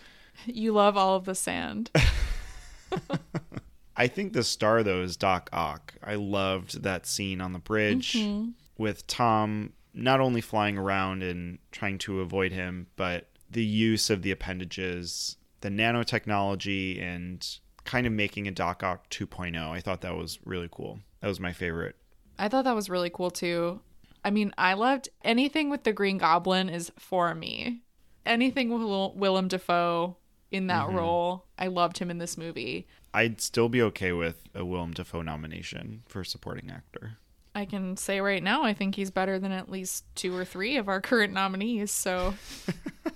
You 0.47 0.71
love 0.71 0.97
all 0.97 1.17
of 1.17 1.25
the 1.25 1.35
sand. 1.35 1.91
I 3.97 4.07
think 4.07 4.33
the 4.33 4.45
star 4.45 4.85
though 4.85 5.03
is 5.03 5.17
Doc 5.17 5.51
Ock. 5.53 5.95
I 6.05 6.15
loved 6.15 6.85
that 6.85 7.05
scene 7.05 7.41
on 7.41 7.53
the 7.53 7.59
bridge 7.59 8.13
mm-hmm. 8.13 8.51
with 8.79 9.05
Tom 9.09 9.73
not 9.93 10.21
only 10.21 10.41
flying 10.41 10.79
around 10.79 11.25
and 11.25 11.59
trying 11.73 11.99
to 11.99 12.21
avoid 12.21 12.53
him, 12.53 12.87
but 12.95 13.29
the 13.51 13.65
use 13.65 14.09
of 14.09 14.23
the 14.23 14.31
appendages, 14.31 15.37
the 15.63 15.69
nanotechnology, 15.69 17.03
and 17.03 17.59
kind 17.85 18.07
of 18.07 18.13
making 18.13 18.49
a 18.49 18.51
Doc 18.51 18.83
Ock 18.83 19.11
2.0. 19.11 19.57
I 19.71 19.81
thought 19.81 20.01
that 20.03 20.17
was 20.17 20.39
really 20.45 20.69
cool. 20.71 21.01
That 21.21 21.29
was 21.29 21.41
my 21.41 21.53
favorite. 21.53 21.97
I 22.39 22.49
thought 22.49 22.65
that 22.65 22.75
was 22.75 22.91
really 22.91 23.11
cool 23.11 23.31
too. 23.31 23.81
I 24.25 24.31
mean, 24.31 24.53
I 24.57 24.75
loved 24.75 25.09
anything 25.23 25.71
with 25.71 25.85
the 25.85 25.93
Green 25.93 26.19
Goblin 26.19 26.69
is 26.69 26.91
for 26.99 27.35
me. 27.35 27.83
Anything 28.25 28.71
with 28.71 29.15
Willem 29.17 29.49
Dafoe 29.49 30.17
in 30.51 30.69
that 30.69 30.87
mm-hmm. 30.87 30.97
role, 30.97 31.45
I 31.59 31.67
loved 31.67 31.99
him 31.99 32.11
in 32.11 32.19
this 32.19 32.39
movie. 32.39 32.87
I'd 33.13 33.41
still 33.41 33.69
be 33.69 33.83
okay 33.83 34.13
with 34.13 34.45
a 34.55 34.65
Willem 34.65 34.93
Dafoe 34.93 35.23
nomination 35.23 36.03
for 36.07 36.25
supporting 36.25 36.71
actor. 36.71 37.19
I 37.55 37.67
can 37.67 37.97
say 37.97 38.21
right 38.21 38.43
now, 38.43 38.65
I 38.65 38.75
think 38.75 38.97
he's 38.97 39.11
better 39.11 39.39
than 39.39 39.53
at 39.53 39.71
least 39.71 40.05
two 40.17 40.37
or 40.37 40.45
three 40.45 40.77
of 40.77 40.89
our 40.89 41.01
current 41.01 41.33
nominees. 41.33 41.93
So 41.93 42.35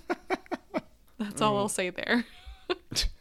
that's 1.18 1.40
all 1.40 1.56
I'll 1.56 1.68
say 1.68 1.90
there. 1.90 2.24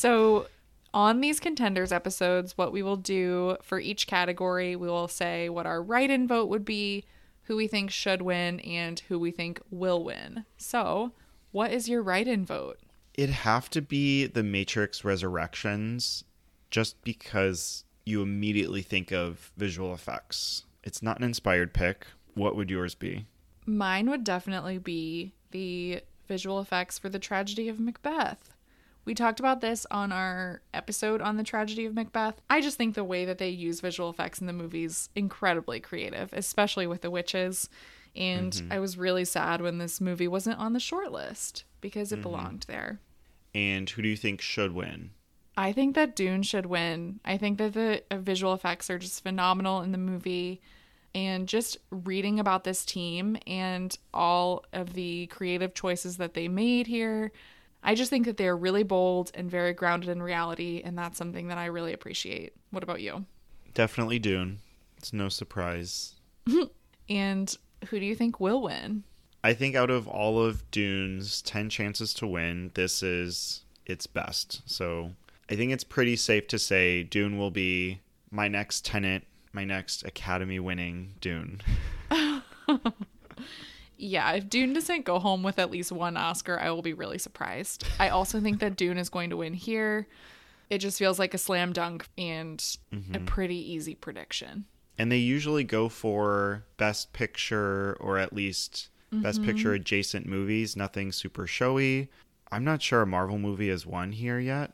so, 0.00 0.46
on 0.92 1.20
these 1.20 1.38
contenders 1.38 1.92
episodes, 1.92 2.58
what 2.58 2.72
we 2.72 2.82
will 2.82 2.96
do 2.96 3.56
for 3.62 3.78
each 3.78 4.06
category, 4.06 4.74
we 4.74 4.88
will 4.88 5.08
say 5.08 5.48
what 5.48 5.66
our 5.66 5.82
write 5.82 6.10
in 6.10 6.26
vote 6.26 6.48
would 6.48 6.64
be, 6.64 7.04
who 7.44 7.56
we 7.56 7.68
think 7.68 7.90
should 7.90 8.22
win, 8.22 8.60
and 8.60 9.00
who 9.08 9.18
we 9.18 9.30
think 9.30 9.60
will 9.70 10.02
win. 10.02 10.44
So, 10.56 11.12
what 11.52 11.72
is 11.72 11.88
your 11.88 12.02
write 12.02 12.28
in 12.28 12.44
vote? 12.44 12.78
it'd 13.14 13.34
have 13.34 13.68
to 13.70 13.82
be 13.82 14.26
the 14.26 14.42
Matrix 14.42 15.04
Resurrections 15.04 16.24
just 16.70 17.02
because 17.02 17.84
you 18.06 18.22
immediately 18.22 18.82
think 18.82 19.12
of 19.12 19.52
visual 19.56 19.92
effects. 19.92 20.64
It's 20.84 21.02
not 21.02 21.18
an 21.18 21.24
inspired 21.24 21.74
pick. 21.74 22.06
What 22.34 22.56
would 22.56 22.70
yours 22.70 22.94
be? 22.94 23.26
Mine 23.66 24.08
would 24.08 24.24
definitely 24.24 24.78
be 24.78 25.34
the 25.50 26.00
visual 26.28 26.60
effects 26.60 26.98
for 26.98 27.08
the 27.08 27.18
tragedy 27.18 27.68
of 27.68 27.78
Macbeth. 27.78 28.49
We 29.10 29.14
talked 29.14 29.40
about 29.40 29.60
this 29.60 29.88
on 29.90 30.12
our 30.12 30.62
episode 30.72 31.20
on 31.20 31.36
the 31.36 31.42
tragedy 31.42 31.84
of 31.84 31.94
Macbeth. 31.94 32.40
I 32.48 32.60
just 32.60 32.76
think 32.76 32.94
the 32.94 33.02
way 33.02 33.24
that 33.24 33.38
they 33.38 33.48
use 33.48 33.80
visual 33.80 34.08
effects 34.08 34.40
in 34.40 34.46
the 34.46 34.52
movies 34.52 35.08
incredibly 35.16 35.80
creative, 35.80 36.32
especially 36.32 36.86
with 36.86 37.00
the 37.00 37.10
witches. 37.10 37.68
And 38.14 38.52
mm-hmm. 38.52 38.72
I 38.72 38.78
was 38.78 38.96
really 38.96 39.24
sad 39.24 39.62
when 39.62 39.78
this 39.78 40.00
movie 40.00 40.28
wasn't 40.28 40.60
on 40.60 40.74
the 40.74 40.78
short 40.78 41.10
list 41.10 41.64
because 41.80 42.12
it 42.12 42.20
mm-hmm. 42.20 42.22
belonged 42.22 42.66
there. 42.68 43.00
And 43.52 43.90
who 43.90 44.00
do 44.00 44.08
you 44.08 44.16
think 44.16 44.40
should 44.40 44.76
win? 44.76 45.10
I 45.56 45.72
think 45.72 45.96
that 45.96 46.14
Dune 46.14 46.44
should 46.44 46.66
win. 46.66 47.18
I 47.24 47.36
think 47.36 47.58
that 47.58 47.72
the 47.72 48.04
uh, 48.12 48.18
visual 48.18 48.54
effects 48.54 48.90
are 48.90 48.98
just 49.00 49.24
phenomenal 49.24 49.80
in 49.82 49.90
the 49.90 49.98
movie. 49.98 50.60
And 51.16 51.48
just 51.48 51.78
reading 51.90 52.38
about 52.38 52.62
this 52.62 52.84
team 52.84 53.38
and 53.44 53.98
all 54.14 54.66
of 54.72 54.92
the 54.92 55.26
creative 55.26 55.74
choices 55.74 56.18
that 56.18 56.34
they 56.34 56.46
made 56.46 56.86
here, 56.86 57.32
I 57.82 57.94
just 57.94 58.10
think 58.10 58.26
that 58.26 58.36
they're 58.36 58.56
really 58.56 58.82
bold 58.82 59.30
and 59.34 59.50
very 59.50 59.72
grounded 59.72 60.10
in 60.10 60.22
reality. 60.22 60.82
And 60.84 60.96
that's 60.96 61.18
something 61.18 61.48
that 61.48 61.58
I 61.58 61.66
really 61.66 61.92
appreciate. 61.92 62.54
What 62.70 62.82
about 62.82 63.00
you? 63.00 63.24
Definitely 63.74 64.18
Dune. 64.18 64.58
It's 64.96 65.12
no 65.12 65.28
surprise. 65.28 66.14
and 67.08 67.56
who 67.88 67.98
do 67.98 68.06
you 68.06 68.14
think 68.14 68.40
will 68.40 68.62
win? 68.62 69.04
I 69.42 69.54
think 69.54 69.74
out 69.74 69.90
of 69.90 70.06
all 70.06 70.42
of 70.42 70.70
Dune's 70.70 71.40
10 71.42 71.70
chances 71.70 72.12
to 72.14 72.26
win, 72.26 72.70
this 72.74 73.02
is 73.02 73.64
its 73.86 74.06
best. 74.06 74.60
So 74.66 75.12
I 75.48 75.56
think 75.56 75.72
it's 75.72 75.84
pretty 75.84 76.16
safe 76.16 76.46
to 76.48 76.58
say 76.58 77.02
Dune 77.02 77.38
will 77.38 77.50
be 77.50 78.00
my 78.30 78.48
next 78.48 78.84
Tenet, 78.84 79.24
my 79.52 79.64
next 79.64 80.04
Academy 80.04 80.60
winning 80.60 81.14
Dune. 81.20 81.62
yeah, 84.00 84.32
if 84.32 84.48
Dune 84.48 84.72
doesn't 84.72 85.04
go 85.04 85.18
home 85.18 85.42
with 85.42 85.58
at 85.58 85.70
least 85.70 85.92
one 85.92 86.16
Oscar, 86.16 86.58
I 86.58 86.70
will 86.70 86.82
be 86.82 86.92
really 86.94 87.18
surprised. 87.18 87.84
I 87.98 88.08
also 88.08 88.40
think 88.40 88.60
that 88.60 88.76
Dune 88.76 88.98
is 88.98 89.08
going 89.08 89.30
to 89.30 89.36
win 89.36 89.54
here. 89.54 90.08
it 90.70 90.78
just 90.78 90.98
feels 90.98 91.18
like 91.18 91.34
a 91.34 91.38
slam 91.38 91.72
dunk 91.72 92.06
and 92.16 92.58
Mm-hmm. 92.92 93.14
a 93.14 93.20
pretty 93.20 93.72
easy 93.72 93.94
prediction. 93.94 94.64
And 94.98 95.10
they 95.10 95.18
usually 95.18 95.64
go 95.64 95.88
for 95.88 96.64
best 96.76 97.12
picture 97.12 97.96
or 98.00 98.18
at 98.18 98.32
least 98.32 98.88
best 99.12 99.42
picture 99.42 99.72
adjacent 99.72 100.26
movies, 100.26 100.76
nothing 100.76 101.10
super 101.12 101.46
showy. 101.46 102.08
I'm 102.52 102.64
not 102.64 102.82
sure 102.82 103.02
a 103.02 103.06
Marvel 103.06 103.38
movie 103.38 103.68
has 103.70 103.84
won 103.86 104.12
here 104.12 104.38
yet. 104.38 104.72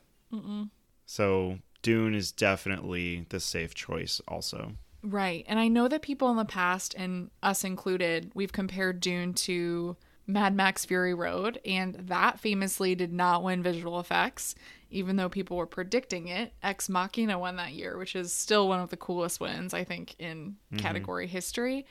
So 1.05 1.59
Dune 1.81 2.13
is 2.13 2.31
definitely 2.31 3.25
the 3.29 3.39
safe 3.39 3.73
choice 3.73 4.19
also. 4.27 4.73
Right. 5.09 5.45
And 5.47 5.57
I 5.57 5.69
know 5.69 5.87
that 5.87 6.01
people 6.01 6.29
in 6.31 6.35
the 6.35 6.43
past, 6.43 6.93
and 6.97 7.29
us 7.41 7.63
included, 7.63 8.29
we've 8.33 8.51
compared 8.51 8.99
Dune 8.99 9.33
to 9.35 9.95
Mad 10.25 10.53
Max 10.53 10.83
Fury 10.83 11.13
Road, 11.13 11.61
and 11.63 11.95
that 11.95 12.41
famously 12.41 12.93
did 12.93 13.13
not 13.13 13.41
win 13.41 13.63
visual 13.63 14.01
effects, 14.01 14.53
even 14.91 15.15
though 15.15 15.29
people 15.29 15.55
were 15.55 15.65
predicting 15.65 16.27
it. 16.27 16.51
Ex 16.61 16.89
Machina 16.89 17.39
won 17.39 17.55
that 17.55 17.71
year, 17.71 17.97
which 17.97 18.17
is 18.17 18.33
still 18.33 18.67
one 18.67 18.81
of 18.81 18.89
the 18.89 18.97
coolest 18.97 19.39
wins, 19.39 19.73
I 19.73 19.85
think, 19.85 20.15
in 20.19 20.57
mm-hmm. 20.73 20.77
category 20.77 21.27
history. 21.27 21.85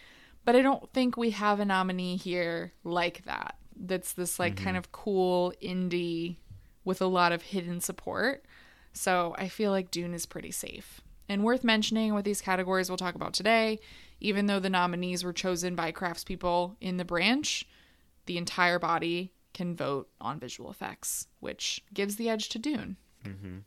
But 0.45 0.55
I 0.55 0.61
don't 0.61 0.93
think 0.93 1.17
we 1.17 1.31
have 1.31 1.59
a 1.59 1.65
nominee 1.65 2.17
here 2.17 2.75
like 2.85 3.25
that. 3.25 3.57
That's 3.75 4.13
this, 4.13 4.39
like, 4.39 4.57
mm-hmm. 4.57 4.65
kind 4.65 4.77
of 4.77 4.93
cool 4.93 5.55
indie 5.63 6.37
with 6.85 7.01
a 7.01 7.07
lot 7.07 7.33
of 7.33 7.41
hidden 7.41 7.81
support. 7.81 8.45
So 8.93 9.35
I 9.39 9.49
feel 9.49 9.71
like 9.71 9.91
Dune 9.91 10.13
is 10.13 10.27
pretty 10.27 10.51
safe. 10.51 11.01
And 11.29 11.45
worth 11.45 11.65
mentioning 11.65 12.15
with 12.15 12.25
these 12.25 12.41
categories 12.41 12.89
we'll 12.89 12.97
talk 12.97 13.15
about 13.15 13.35
today, 13.35 13.81
even 14.21 14.47
though 14.47 14.61
the 14.61 14.71
nominees 14.71 15.25
were 15.25 15.33
chosen 15.33 15.75
by 15.75 15.93
craftspeople 15.93 16.77
in 16.81 16.97
the 16.97 17.05
branch, 17.05 17.67
the 18.27 18.39
entire 18.39 18.79
body 18.79 19.33
can 19.53 19.75
vote 19.75 20.09
on 20.21 20.39
visual 20.39 20.71
effects, 20.71 21.29
which 21.41 21.83
gives 21.93 22.17
the 22.17 22.29
edge 22.29 22.49
to 22.51 22.59
Dune. 22.59 22.97
Mm-hmm. 23.25 23.59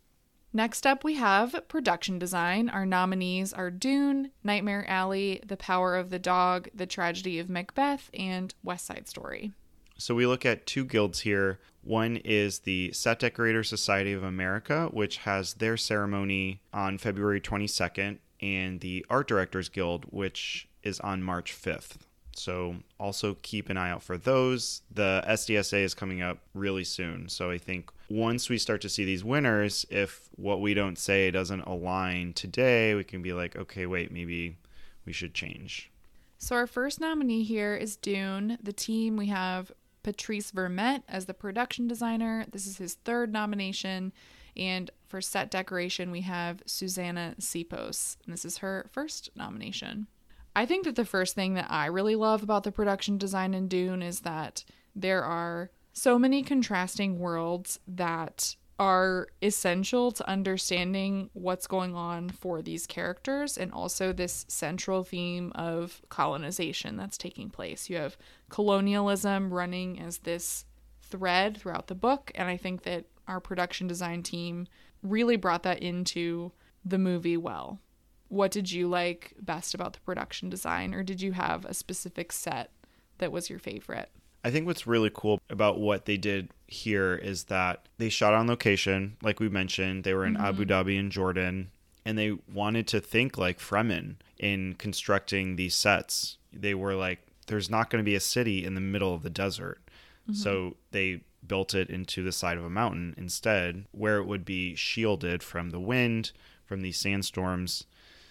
Next 0.52 0.88
up, 0.88 1.04
we 1.04 1.15
have 1.15 1.67
production 1.67 2.17
design. 2.17 2.69
Our 2.69 2.86
nominees 2.86 3.54
are 3.54 3.69
Dune, 3.69 4.32
Nightmare 4.43 4.86
Alley, 4.88 5.41
The 5.45 5.58
Power 5.58 5.95
of 5.95 6.10
the 6.10 6.17
Dog, 6.17 6.69
The 6.74 6.88
Tragedy 6.88 7.38
of 7.38 7.50
Macbeth, 7.50 8.10
and 8.13 8.54
West 8.63 8.86
Side 8.86 9.08
Story. 9.08 9.52
So 9.98 10.15
we 10.15 10.26
look 10.26 10.45
at 10.45 10.65
two 10.65 10.86
guilds 10.86 11.19
here. 11.19 11.60
One 11.82 12.18
is 12.18 12.60
the 12.60 12.92
Set 12.92 13.20
Decorator 13.20 13.63
Society 13.63 14.13
of 14.13 14.24
America, 14.24 14.89
which 14.92 15.18
has 15.18 15.56
their 15.56 15.78
ceremony 15.78 16.62
on 16.74 16.98
February 16.98 17.42
22nd, 17.42 18.18
and 18.42 18.80
the 18.80 19.06
Art 19.10 19.28
Directors 19.28 19.70
Guild, 19.70 20.06
which 20.10 20.68
is 20.84 21.00
on 21.00 21.24
March 21.24 21.54
5th. 21.54 21.98
So 22.36 22.78
also 23.00 23.38
keep 23.42 23.70
an 23.70 23.78
eye 23.78 23.89
out 23.89 24.02
for 24.02 24.18
those. 24.18 24.82
The 24.92 25.24
SDSA 25.28 25.84
is 25.84 25.94
coming 25.94 26.22
up 26.22 26.39
really 26.54 26.86
soon. 26.86 27.28
So 27.28 27.52
I 27.52 27.58
think 27.58 27.92
once 28.10 28.50
we 28.50 28.58
start 28.58 28.82
to 28.82 28.89
see 28.89 29.04
these 29.04 29.24
winners, 29.24 29.86
if 29.89 30.30
what 30.36 30.62
we 30.62 30.74
don't 30.74 30.98
say 30.98 31.32
doesn't 31.32 31.62
align 31.62 32.34
today, 32.34 32.96
we 32.96 33.04
can 33.04 33.22
be 33.22 33.34
like, 33.34 33.56
okay, 33.58 33.86
wait, 33.86 34.12
maybe 34.12 34.58
we 35.06 35.12
should 35.12 35.34
change. 35.34 35.92
So 36.38 36.56
our 36.56 36.68
first 36.68 37.02
nominee 37.02 37.44
here 37.44 37.76
is 37.76 37.98
Dune. 37.98 38.58
The 38.63 38.72
team 38.72 39.18
we 39.18 39.26
have 39.28 39.74
Patrice 40.04 40.52
Vermette 40.52 41.04
as 41.08 41.26
the 41.26 41.34
production 41.34 41.88
designer. 41.88 42.46
This 42.52 42.68
is 42.68 42.78
his 42.78 42.96
third 42.96 43.32
nomination. 43.32 44.14
And 44.56 44.90
for 45.08 45.22
set 45.22 45.52
decoration, 45.52 46.12
we 46.12 46.22
have 46.22 46.64
Zsuzsanna 46.66 47.40
Sipos. 47.40 48.18
And 48.26 48.34
this 48.34 48.46
is 48.46 48.60
her 48.60 48.90
first 48.92 49.30
nomination. 49.36 50.08
I 50.56 50.66
think 50.66 50.86
that 50.86 50.96
the 50.96 51.06
first 51.06 51.36
thing 51.36 51.54
that 51.54 51.70
I 51.70 51.86
really 51.86 52.16
love 52.16 52.44
about 52.44 52.64
the 52.64 52.72
production 52.72 53.18
design 53.18 53.54
in 53.54 53.68
Dune 53.68 54.02
is 54.02 54.22
that 54.22 54.64
there 54.96 55.24
are 55.24 55.72
so 55.94 56.18
many 56.18 56.44
contrasting 56.44 57.20
worlds 57.20 57.80
that 57.88 58.56
are 58.80 59.28
essential 59.42 60.10
to 60.10 60.28
understanding 60.28 61.30
what's 61.34 61.68
going 61.68 61.94
on 61.94 62.30
for 62.30 62.62
these 62.62 62.88
characters 62.88 63.58
and 63.58 63.74
also 63.74 64.13
this 64.13 64.46
central 64.48 65.04
theme 65.04 65.52
of 65.54 66.02
colonization 66.08 66.96
that's 66.96 67.18
taking 67.18 67.50
place. 67.50 67.89
You 67.89 67.98
have 67.98 68.18
colonialism 68.50 69.54
running 69.54 70.00
as 70.00 70.20
this 70.20 70.63
thread 71.02 71.58
throughout 71.58 71.88
the 71.88 71.96
book, 71.96 72.32
and 72.36 72.48
I 72.48 72.56
think 72.56 72.84
that 72.84 73.06
our 73.28 73.42
production 73.42 73.86
design 73.86 74.24
team 74.24 74.65
really 75.04 75.36
brought 75.36 75.63
that 75.63 75.84
into 75.84 76.54
the 76.86 76.98
movie 76.98 77.38
well. 77.38 77.82
What 78.30 78.52
did 78.52 78.72
you 78.72 78.88
like 78.88 79.34
best 79.42 79.74
about 79.74 79.94
the 79.94 80.00
production 80.00 80.50
design, 80.50 80.94
or 80.94 81.04
did 81.04 81.22
you 81.22 81.34
have 81.34 81.65
a 81.65 81.74
specific 81.74 82.32
set 82.32 82.72
that 83.18 83.32
was 83.32 83.50
your 83.50 83.60
favorite? 83.60 84.10
I 84.43 84.52
think 84.52 84.65
what's 84.65 84.88
really 84.88 85.12
cool 85.13 85.39
about 85.49 85.80
what 85.80 86.06
they 86.06 86.17
did 86.17 86.49
here 86.67 87.15
is 87.15 87.45
that 87.45 87.88
they 87.97 88.10
shot 88.10 88.34
on 88.34 88.47
location, 88.47 89.17
like 89.21 89.39
we 89.39 89.49
mentioned. 89.49 90.04
They 90.04 90.13
were 90.13 90.25
in 90.25 90.38
Abu 90.38 90.65
mm-hmm. 90.65 90.71
Dhabi 90.71 90.99
and 90.99 91.12
Jordan, 91.12 91.71
and 92.06 92.17
they 92.17 92.38
wanted 92.52 92.88
to 92.88 93.02
think 93.02 93.38
like 93.38 93.60
Fremen 93.60 94.15
in 94.38 94.75
constructing 94.75 95.56
these 95.56 95.75
sets. 95.75 96.38
They 96.54 96.73
were 96.73 96.95
like, 96.95 97.19
there's 97.47 97.69
not 97.69 97.89
going 97.89 98.04
to 98.04 98.10
be 98.10 98.15
a 98.15 98.21
city 98.21 98.63
in 98.63 98.75
the 98.75 98.82
middle 98.82 99.13
of 99.13 99.23
the 99.23 99.30
desert. 99.30 99.80
Mm-hmm. 100.23 100.34
So 100.34 100.78
they 100.91 101.21
built 101.45 101.73
it 101.73 101.89
into 101.89 102.23
the 102.23 102.32
side 102.32 102.58
of 102.58 102.63
a 102.63 102.69
mountain 102.69 103.15
instead, 103.17 103.86
where 103.91 104.17
it 104.17 104.25
would 104.25 104.45
be 104.45 104.75
shielded 104.75 105.43
from 105.43 105.71
the 105.71 105.80
wind, 105.80 106.32
from 106.65 106.82
these 106.82 106.97
sandstorms. 106.97 107.86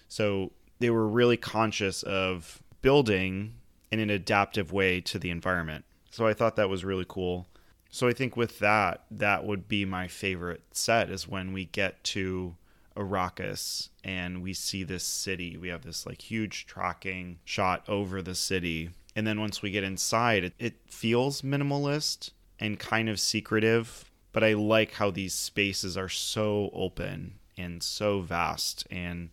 So 0.08 0.52
they 0.78 0.90
were 0.90 1.08
really 1.08 1.36
conscious 1.36 2.02
of 2.02 2.62
building 2.80 3.54
in 3.90 3.98
an 4.00 4.10
adaptive 4.10 4.72
way 4.72 5.00
to 5.02 5.18
the 5.18 5.30
environment. 5.30 5.84
So 6.10 6.26
I 6.26 6.34
thought 6.34 6.56
that 6.56 6.68
was 6.68 6.84
really 6.84 7.06
cool. 7.06 7.46
So 7.90 8.08
I 8.08 8.12
think 8.12 8.36
with 8.36 8.58
that, 8.58 9.04
that 9.10 9.44
would 9.44 9.68
be 9.68 9.84
my 9.84 10.08
favorite 10.08 10.62
set 10.72 11.10
is 11.10 11.28
when 11.28 11.52
we 11.52 11.66
get 11.66 12.02
to 12.04 12.56
Arrakis 12.96 13.88
and 14.04 14.42
we 14.42 14.52
see 14.52 14.82
this 14.82 15.04
city. 15.04 15.56
We 15.56 15.68
have 15.68 15.82
this 15.82 16.04
like 16.04 16.20
huge 16.20 16.66
tracking 16.66 17.38
shot 17.44 17.88
over 17.88 18.20
the 18.20 18.34
city. 18.34 18.90
And 19.16 19.26
then 19.26 19.40
once 19.40 19.62
we 19.62 19.70
get 19.70 19.84
inside, 19.84 20.44
it, 20.44 20.52
it 20.58 20.74
feels 20.86 21.42
minimalist 21.42 22.30
and 22.58 22.78
kind 22.78 23.08
of 23.08 23.20
secretive. 23.20 24.10
But 24.32 24.44
I 24.44 24.52
like 24.52 24.92
how 24.92 25.10
these 25.10 25.34
spaces 25.34 25.96
are 25.96 26.08
so 26.08 26.70
open 26.72 27.38
and 27.56 27.82
so 27.82 28.20
vast. 28.20 28.86
And 28.90 29.30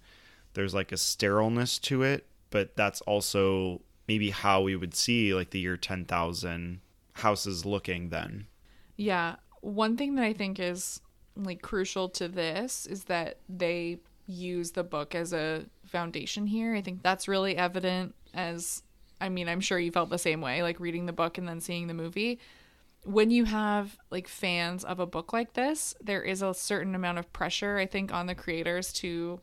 there's 0.54 0.74
like 0.74 0.92
a 0.92 0.98
sterileness 0.98 1.78
to 1.80 2.04
it. 2.04 2.26
But 2.52 2.76
that's 2.78 3.02
also 3.02 3.82
maybe 4.08 4.30
how 4.30 4.62
we 4.62 4.76
would 4.76 4.96
see 4.96 5.34
like 5.34 5.50
the 5.50 5.60
year 5.60 5.78
10,000 5.78 6.82
houses 7.14 7.66
looking 7.66 8.10
then. 8.10 8.48
Yeah. 8.96 9.36
One 9.62 9.98
thing 9.98 10.16
that 10.16 10.26
I 10.26 10.34
think 10.34 10.60
is 10.60 11.02
like 11.36 11.62
crucial 11.62 12.10
to 12.10 12.28
this 12.28 12.86
is 12.86 13.06
that 13.06 13.40
they 13.50 14.00
use 14.28 14.72
the 14.72 14.84
book 14.84 15.16
as 15.16 15.34
a 15.34 15.66
foundation 15.86 16.48
here. 16.48 16.76
I 16.76 16.82
think 16.82 17.04
that's 17.04 17.28
really 17.28 17.58
evident 17.58 18.16
as 18.34 18.84
I 19.20 19.30
mean, 19.30 19.48
I'm 19.48 19.62
sure 19.62 19.80
you 19.80 19.92
felt 19.92 20.10
the 20.10 20.18
same 20.18 20.42
way 20.42 20.62
like 20.62 20.80
reading 20.80 21.06
the 21.06 21.14
book 21.14 21.38
and 21.38 21.48
then 21.48 21.62
seeing 21.62 21.88
the 21.88 21.94
movie. 21.94 22.40
When 23.04 23.32
you 23.32 23.46
have 23.46 23.98
like 24.10 24.28
fans 24.28 24.84
of 24.84 25.00
a 25.00 25.06
book 25.06 25.32
like 25.32 25.54
this, 25.54 25.96
there 26.02 26.24
is 26.24 26.42
a 26.42 26.54
certain 26.54 26.96
amount 26.96 27.20
of 27.20 27.32
pressure 27.32 27.78
I 27.78 27.86
think 27.86 28.14
on 28.14 28.26
the 28.26 28.36
creators 28.36 28.92
to 28.94 29.40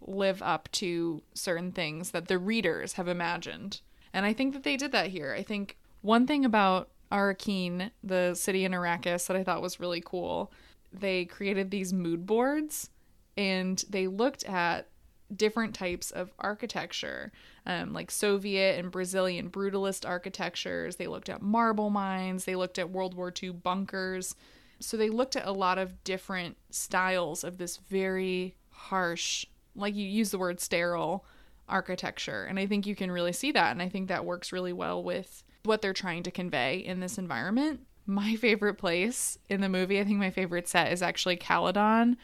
live 0.00 0.42
up 0.42 0.68
to 0.72 1.22
certain 1.34 1.72
things 1.72 2.10
that 2.10 2.28
the 2.28 2.38
readers 2.38 2.94
have 2.94 3.08
imagined. 3.08 3.80
And 4.12 4.26
I 4.26 4.32
think 4.32 4.52
that 4.54 4.62
they 4.62 4.76
did 4.76 4.92
that 4.92 5.08
here. 5.08 5.34
I 5.36 5.42
think 5.42 5.78
one 6.02 6.26
thing 6.26 6.44
about 6.44 6.90
Arrakeen, 7.10 7.90
the 8.02 8.34
city 8.34 8.64
in 8.64 8.72
Arrakis, 8.72 9.26
that 9.26 9.36
I 9.36 9.44
thought 9.44 9.62
was 9.62 9.80
really 9.80 10.02
cool, 10.04 10.52
they 10.92 11.24
created 11.24 11.70
these 11.70 11.92
mood 11.92 12.26
boards 12.26 12.90
and 13.36 13.82
they 13.88 14.06
looked 14.06 14.44
at 14.44 14.88
different 15.34 15.74
types 15.74 16.10
of 16.10 16.32
architecture, 16.38 17.32
um, 17.64 17.92
like 17.92 18.10
Soviet 18.10 18.78
and 18.78 18.90
Brazilian 18.90 19.48
brutalist 19.50 20.06
architectures. 20.06 20.96
They 20.96 21.06
looked 21.06 21.28
at 21.28 21.40
marble 21.40 21.90
mines, 21.90 22.44
they 22.44 22.56
looked 22.56 22.78
at 22.78 22.90
World 22.90 23.14
War 23.14 23.32
II 23.42 23.50
bunkers. 23.50 24.34
So 24.80 24.96
they 24.96 25.10
looked 25.10 25.36
at 25.36 25.46
a 25.46 25.52
lot 25.52 25.78
of 25.78 26.02
different 26.02 26.56
styles 26.70 27.44
of 27.44 27.56
this 27.56 27.76
very 27.76 28.56
harsh, 28.70 29.46
like 29.76 29.94
you 29.94 30.06
use 30.06 30.30
the 30.30 30.38
word 30.38 30.60
sterile 30.60 31.24
architecture. 31.68 32.44
And 32.44 32.58
I 32.58 32.66
think 32.66 32.86
you 32.86 32.94
can 32.94 33.10
really 33.10 33.32
see 33.32 33.52
that. 33.52 33.72
And 33.72 33.82
I 33.82 33.88
think 33.88 34.08
that 34.08 34.24
works 34.24 34.52
really 34.52 34.72
well 34.72 35.02
with 35.02 35.42
what 35.64 35.82
they're 35.82 35.92
trying 35.92 36.22
to 36.24 36.30
convey 36.30 36.78
in 36.78 37.00
this 37.00 37.18
environment. 37.18 37.80
My 38.06 38.34
favorite 38.40 38.74
place 38.74 39.38
in 39.48 39.60
the 39.60 39.68
movie, 39.68 40.00
I 40.00 40.04
think 40.04 40.18
my 40.18 40.30
favorite 40.30 40.68
set 40.68 40.92
is 40.92 41.02
actually 41.02 41.36
Caladan. 41.36 42.16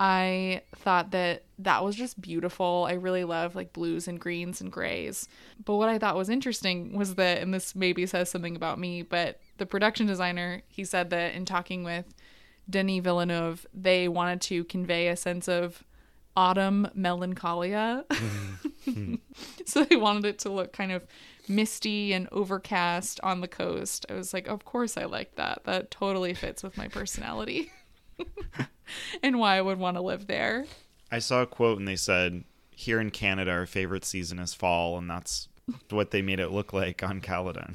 I 0.00 0.62
thought 0.76 1.10
that 1.10 1.44
that 1.58 1.84
was 1.84 1.96
just 1.96 2.20
beautiful. 2.20 2.86
I 2.88 2.92
really 2.92 3.24
love 3.24 3.56
like 3.56 3.72
blues 3.72 4.06
and 4.06 4.20
greens 4.20 4.60
and 4.60 4.70
grays. 4.70 5.28
But 5.64 5.74
what 5.74 5.88
I 5.88 5.98
thought 5.98 6.14
was 6.14 6.28
interesting 6.28 6.96
was 6.96 7.16
that, 7.16 7.38
and 7.38 7.52
this 7.52 7.74
maybe 7.74 8.06
says 8.06 8.30
something 8.30 8.54
about 8.54 8.78
me, 8.78 9.02
but 9.02 9.40
the 9.56 9.66
production 9.66 10.06
designer, 10.06 10.62
he 10.68 10.84
said 10.84 11.10
that 11.10 11.34
in 11.34 11.44
talking 11.44 11.82
with 11.82 12.14
Denis 12.70 13.02
Villeneuve, 13.02 13.66
they 13.74 14.06
wanted 14.06 14.40
to 14.42 14.62
convey 14.64 15.08
a 15.08 15.16
sense 15.16 15.48
of 15.48 15.82
autumn 16.36 16.88
melancholia. 16.94 18.04
Mm-hmm. 18.08 18.68
Hmm. 18.92 19.14
so 19.66 19.84
they 19.84 19.96
wanted 19.96 20.24
it 20.24 20.38
to 20.40 20.50
look 20.50 20.72
kind 20.72 20.92
of 20.92 21.06
misty 21.48 22.12
and 22.12 22.28
overcast 22.32 23.20
on 23.22 23.40
the 23.40 23.48
coast. 23.48 24.06
I 24.08 24.14
was 24.14 24.32
like, 24.32 24.48
of 24.48 24.64
course 24.64 24.96
I 24.96 25.04
like 25.04 25.34
that. 25.36 25.62
That 25.64 25.90
totally 25.90 26.34
fits 26.34 26.62
with 26.62 26.76
my 26.76 26.88
personality. 26.88 27.72
and 29.22 29.38
why 29.38 29.56
I 29.56 29.62
would 29.62 29.78
want 29.78 29.96
to 29.96 30.02
live 30.02 30.26
there. 30.26 30.66
I 31.10 31.18
saw 31.18 31.42
a 31.42 31.46
quote 31.46 31.78
and 31.78 31.88
they 31.88 31.96
said, 31.96 32.44
"Here 32.70 33.00
in 33.00 33.10
Canada, 33.10 33.50
our 33.50 33.66
favorite 33.66 34.04
season 34.04 34.38
is 34.38 34.54
fall," 34.54 34.98
and 34.98 35.08
that's 35.08 35.48
what 35.90 36.10
they 36.10 36.22
made 36.22 36.40
it 36.40 36.50
look 36.50 36.72
like 36.72 37.02
on 37.02 37.20
Caladan. 37.20 37.74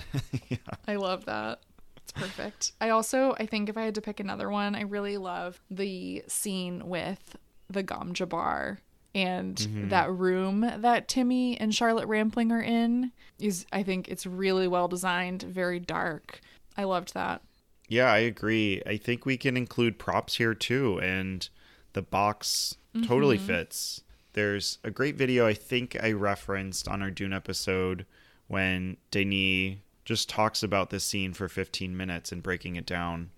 yeah. 0.49 0.57
I 0.87 0.95
love 0.95 1.25
that. 1.25 1.61
It's 1.97 2.11
perfect. 2.11 2.73
I 2.81 2.89
also, 2.89 3.35
I 3.39 3.45
think 3.45 3.69
if 3.69 3.77
I 3.77 3.83
had 3.83 3.95
to 3.95 4.01
pick 4.01 4.19
another 4.19 4.49
one, 4.49 4.75
I 4.75 4.81
really 4.81 5.17
love 5.17 5.61
the 5.71 6.23
scene 6.27 6.87
with 6.87 7.37
the 7.69 7.83
Gom 7.83 8.13
Jabbar 8.13 8.79
and 9.15 9.55
Mm-hmm. 9.55 9.89
that 9.89 10.11
room 10.11 10.61
that 10.77 11.07
Timmy 11.07 11.59
and 11.59 11.73
Charlotte 11.73 12.07
Rampling 12.07 12.51
are 12.51 12.61
in 12.61 13.11
is 13.39 13.65
I 13.71 13.83
think 13.83 14.07
it's 14.07 14.25
really 14.25 14.67
well 14.67 14.87
designed, 14.87 15.43
very 15.43 15.79
dark. 15.79 16.41
I 16.77 16.83
loved 16.85 17.13
that. 17.13 17.41
Yeah, 17.87 18.11
I 18.11 18.19
agree. 18.19 18.81
I 18.85 18.97
think 18.97 19.25
we 19.25 19.37
can 19.37 19.55
include 19.57 19.99
props 19.99 20.37
here 20.37 20.55
too, 20.55 20.99
and 21.01 21.47
the 21.93 22.01
box 22.01 22.75
totally 23.07 23.37
fits. 23.37 24.01
There's 24.33 24.79
a 24.83 24.89
great 24.89 25.15
video 25.15 25.45
I 25.45 25.53
think 25.53 25.95
I 26.01 26.11
referenced 26.11 26.87
on 26.87 27.03
our 27.03 27.11
Dune 27.11 27.33
episode 27.33 28.05
when 28.47 28.97
Denis 29.11 29.77
just 30.05 30.27
talks 30.29 30.63
about 30.63 30.89
this 30.89 31.03
scene 31.03 31.33
for 31.33 31.47
15 31.47 31.95
minutes 31.95 32.31
and 32.31 32.41
breaking 32.41 32.75
it 32.75 32.85
down. 32.85 33.29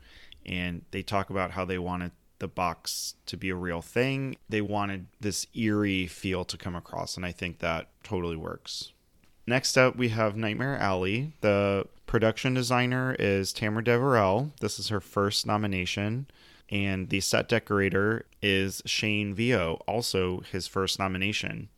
And 0.46 0.84
they 0.92 1.02
talk 1.04 1.30
about 1.30 1.52
how 1.52 1.66
they 1.66 1.78
wanted 1.78 2.12
the 2.39 2.48
box 2.48 3.15
to 3.26 3.38
be 3.38 3.50
a 3.50 3.56
real 3.56 3.82
thing. 3.82 4.38
They 4.50 4.62
wanted 4.62 5.08
this 5.19 5.48
eerie 5.54 6.08
feel 6.08 6.45
to 6.45 6.58
come 6.58 6.76
across, 6.76 7.15
and 7.15 7.26
I 7.26 7.32
think 7.32 7.60
that 7.60 7.89
totally 8.04 8.38
works. 8.38 8.91
Next 9.48 9.78
up, 9.78 9.95
we 9.95 10.10
have 10.10 10.36
Nightmare 10.36 10.78
Alley. 10.78 11.34
The 11.41 11.86
production 12.08 12.56
designer 12.56 13.15
is 13.19 13.54
Tamara 13.54 13.84
Deverell. 13.84 14.52
This 14.60 14.80
is 14.80 14.89
her 14.89 15.00
first 15.00 15.45
nomination. 15.45 16.28
And 16.69 17.10
the 17.10 17.19
set 17.19 17.48
decorator 17.48 18.26
is 18.41 18.82
Shane 18.86 19.36
Vieau, 19.36 19.82
also 19.88 20.39
his 20.52 20.67
first 20.67 20.98
nomination. 20.98 21.69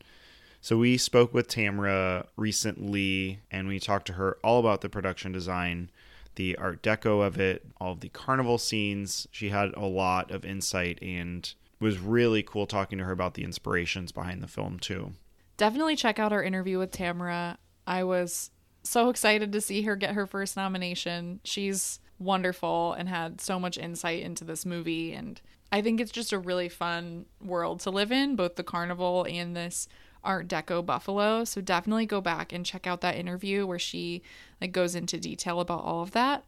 So 0.62 0.78
we 0.78 0.96
spoke 0.96 1.34
with 1.34 1.46
Tamara 1.46 2.26
recently 2.36 3.40
and 3.50 3.68
we 3.68 3.78
talked 3.78 4.06
to 4.06 4.14
her 4.14 4.38
all 4.42 4.58
about 4.58 4.80
the 4.80 4.88
production 4.88 5.30
design, 5.30 5.90
the 6.38 6.56
art 6.56 6.82
deco 6.84 7.26
of 7.26 7.38
it, 7.38 7.66
all 7.80 7.92
of 7.92 8.00
the 8.00 8.08
carnival 8.10 8.58
scenes. 8.58 9.26
She 9.32 9.48
had 9.48 9.74
a 9.74 9.84
lot 9.84 10.30
of 10.30 10.44
insight 10.44 11.00
and 11.02 11.52
was 11.80 11.98
really 11.98 12.44
cool 12.44 12.64
talking 12.64 12.96
to 12.98 13.04
her 13.04 13.10
about 13.10 13.34
the 13.34 13.42
inspirations 13.42 14.12
behind 14.12 14.40
the 14.40 14.46
film 14.46 14.78
too. 14.78 15.14
Definitely 15.56 15.96
check 15.96 16.20
out 16.20 16.32
our 16.32 16.42
interview 16.42 16.78
with 16.78 16.92
Tamara. 16.92 17.58
I 17.88 18.04
was 18.04 18.52
so 18.84 19.10
excited 19.10 19.50
to 19.50 19.60
see 19.60 19.82
her 19.82 19.96
get 19.96 20.14
her 20.14 20.28
first 20.28 20.56
nomination. 20.56 21.40
She's 21.42 21.98
wonderful 22.20 22.92
and 22.92 23.08
had 23.08 23.40
so 23.40 23.58
much 23.58 23.76
insight 23.76 24.22
into 24.22 24.44
this 24.44 24.64
movie 24.64 25.12
and 25.12 25.40
I 25.70 25.82
think 25.82 26.00
it's 26.00 26.12
just 26.12 26.32
a 26.32 26.38
really 26.38 26.68
fun 26.68 27.26
world 27.42 27.80
to 27.80 27.90
live 27.90 28.10
in, 28.10 28.36
both 28.36 28.54
the 28.54 28.62
carnival 28.62 29.26
and 29.28 29.54
this 29.54 29.88
art 30.24 30.48
deco 30.48 30.84
buffalo. 30.84 31.44
So 31.44 31.60
definitely 31.60 32.06
go 32.06 32.20
back 32.20 32.52
and 32.52 32.64
check 32.64 32.86
out 32.86 33.00
that 33.00 33.16
interview 33.16 33.66
where 33.66 33.78
she 33.78 34.22
like 34.60 34.72
goes 34.72 34.94
into 34.94 35.18
detail 35.18 35.60
about 35.60 35.84
all 35.84 36.02
of 36.02 36.12
that. 36.12 36.44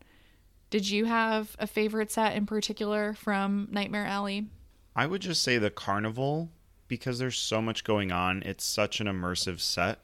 Did 0.71 0.89
you 0.89 1.07
have 1.07 1.57
a 1.59 1.67
favorite 1.67 2.13
set 2.13 2.37
in 2.37 2.47
particular 2.47 3.15
from 3.15 3.69
Nightmare 3.71 4.07
Alley? 4.07 4.47
I 4.95 5.07
would 5.07 5.23
just 5.23 5.43
say 5.43 5.59
the 5.59 5.71
carnival 5.71 6.51
because 6.87 7.19
there's 7.19 7.39
so 7.39 7.61
much 7.61 7.85
going 7.85 8.13
on. 8.13 8.43
It's 8.45 8.65
such 8.65 9.01
an 9.01 9.07
immersive 9.07 9.61
set. 9.61 10.01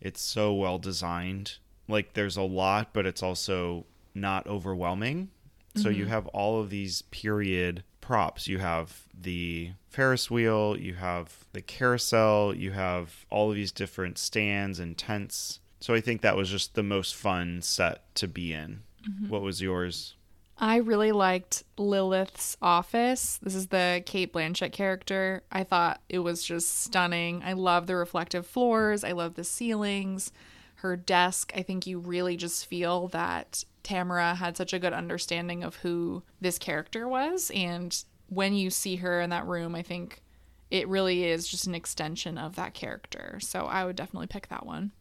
It's 0.00 0.20
so 0.20 0.52
well 0.52 0.78
designed. 0.78 1.56
Like 1.88 2.14
there's 2.14 2.36
a 2.36 2.42
lot, 2.42 2.92
but 2.92 3.06
it's 3.06 3.22
also 3.22 3.86
not 4.14 4.46
overwhelming. 4.46 5.30
So 5.76 5.88
you 5.88 6.04
mm-hmm. 6.04 6.12
have 6.12 6.26
all 6.28 6.60
of 6.60 6.70
these 6.70 7.02
period 7.02 7.82
props. 8.04 8.46
You 8.46 8.58
have 8.58 9.04
the 9.18 9.70
Ferris 9.88 10.30
wheel, 10.30 10.76
you 10.78 10.94
have 10.94 11.46
the 11.54 11.62
carousel, 11.62 12.54
you 12.54 12.72
have 12.72 13.24
all 13.30 13.48
of 13.48 13.56
these 13.56 13.72
different 13.72 14.18
stands 14.18 14.78
and 14.78 14.96
tents. 14.98 15.60
So 15.80 15.94
I 15.94 16.02
think 16.02 16.20
that 16.20 16.36
was 16.36 16.50
just 16.50 16.74
the 16.74 16.82
most 16.82 17.14
fun 17.14 17.62
set 17.62 18.14
to 18.16 18.28
be 18.28 18.52
in. 18.52 18.82
Mm-hmm. 19.08 19.28
What 19.30 19.40
was 19.40 19.62
yours? 19.62 20.16
I 20.58 20.76
really 20.76 21.12
liked 21.12 21.64
Lilith's 21.78 22.56
office. 22.60 23.40
This 23.42 23.54
is 23.54 23.68
the 23.68 24.02
Cate 24.04 24.32
Blanchett 24.32 24.72
character. 24.72 25.42
I 25.50 25.64
thought 25.64 26.00
it 26.08 26.18
was 26.18 26.44
just 26.44 26.82
stunning. 26.82 27.42
I 27.42 27.54
love 27.54 27.86
the 27.86 27.96
reflective 27.96 28.46
floors. 28.46 29.02
I 29.02 29.12
love 29.12 29.34
the 29.34 29.44
ceilings. 29.44 30.30
Her 30.76 30.94
desk, 30.96 31.52
I 31.56 31.62
think 31.62 31.86
you 31.86 31.98
really 31.98 32.36
just 32.36 32.66
feel 32.66 33.08
that 33.08 33.64
Tamara 33.84 34.34
had 34.34 34.56
such 34.56 34.72
a 34.72 34.78
good 34.78 34.92
understanding 34.92 35.62
of 35.62 35.76
who 35.76 36.24
this 36.40 36.58
character 36.58 37.06
was. 37.06 37.52
And 37.54 37.96
when 38.28 38.54
you 38.54 38.70
see 38.70 38.96
her 38.96 39.20
in 39.20 39.30
that 39.30 39.46
room, 39.46 39.74
I 39.74 39.82
think 39.82 40.22
it 40.70 40.88
really 40.88 41.24
is 41.24 41.46
just 41.46 41.66
an 41.68 41.74
extension 41.74 42.36
of 42.36 42.56
that 42.56 42.74
character. 42.74 43.38
So 43.40 43.66
I 43.66 43.84
would 43.84 43.94
definitely 43.94 44.26
pick 44.26 44.48
that 44.48 44.66
one. 44.66 44.92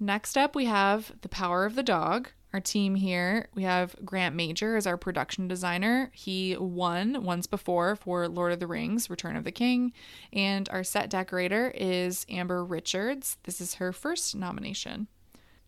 Next 0.00 0.36
up, 0.36 0.54
we 0.54 0.66
have 0.66 1.12
The 1.22 1.28
Power 1.28 1.64
of 1.64 1.74
the 1.74 1.82
Dog. 1.82 2.30
Our 2.52 2.60
team 2.60 2.94
here, 2.94 3.48
we 3.54 3.64
have 3.64 3.94
Grant 4.04 4.34
Major 4.34 4.76
as 4.76 4.86
our 4.86 4.96
production 4.96 5.48
designer. 5.48 6.10
He 6.14 6.56
won 6.56 7.22
once 7.22 7.46
before 7.46 7.94
for 7.96 8.26
Lord 8.26 8.52
of 8.52 8.60
the 8.60 8.66
Rings, 8.66 9.10
Return 9.10 9.36
of 9.36 9.44
the 9.44 9.52
King. 9.52 9.92
And 10.32 10.68
our 10.70 10.84
set 10.84 11.10
decorator 11.10 11.70
is 11.74 12.24
Amber 12.28 12.64
Richards. 12.64 13.36
This 13.42 13.60
is 13.60 13.74
her 13.74 13.92
first 13.92 14.34
nomination. 14.34 15.08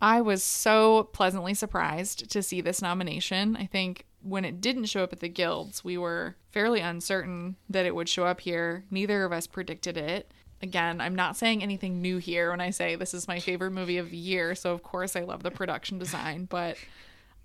I 0.00 0.20
was 0.20 0.42
so 0.42 1.04
pleasantly 1.12 1.54
surprised 1.54 2.30
to 2.30 2.42
see 2.42 2.60
this 2.60 2.80
nomination. 2.80 3.56
I 3.56 3.66
think 3.66 4.06
when 4.22 4.44
it 4.44 4.60
didn't 4.60 4.86
show 4.86 5.02
up 5.02 5.12
at 5.12 5.20
the 5.20 5.28
guilds, 5.28 5.84
we 5.84 5.98
were 5.98 6.36
fairly 6.50 6.80
uncertain 6.80 7.56
that 7.68 7.86
it 7.86 7.94
would 7.94 8.08
show 8.08 8.24
up 8.24 8.40
here. 8.40 8.84
Neither 8.90 9.24
of 9.24 9.32
us 9.32 9.46
predicted 9.46 9.96
it. 9.96 10.32
Again, 10.62 11.00
I'm 11.00 11.14
not 11.14 11.36
saying 11.36 11.62
anything 11.62 12.02
new 12.02 12.18
here 12.18 12.50
when 12.50 12.60
I 12.60 12.70
say 12.70 12.94
this 12.94 13.14
is 13.14 13.28
my 13.28 13.40
favorite 13.40 13.70
movie 13.70 13.96
of 13.98 14.10
the 14.10 14.16
year, 14.16 14.54
so 14.54 14.72
of 14.72 14.82
course 14.82 15.16
I 15.16 15.20
love 15.20 15.42
the 15.42 15.50
production 15.50 15.98
design, 15.98 16.44
but 16.44 16.76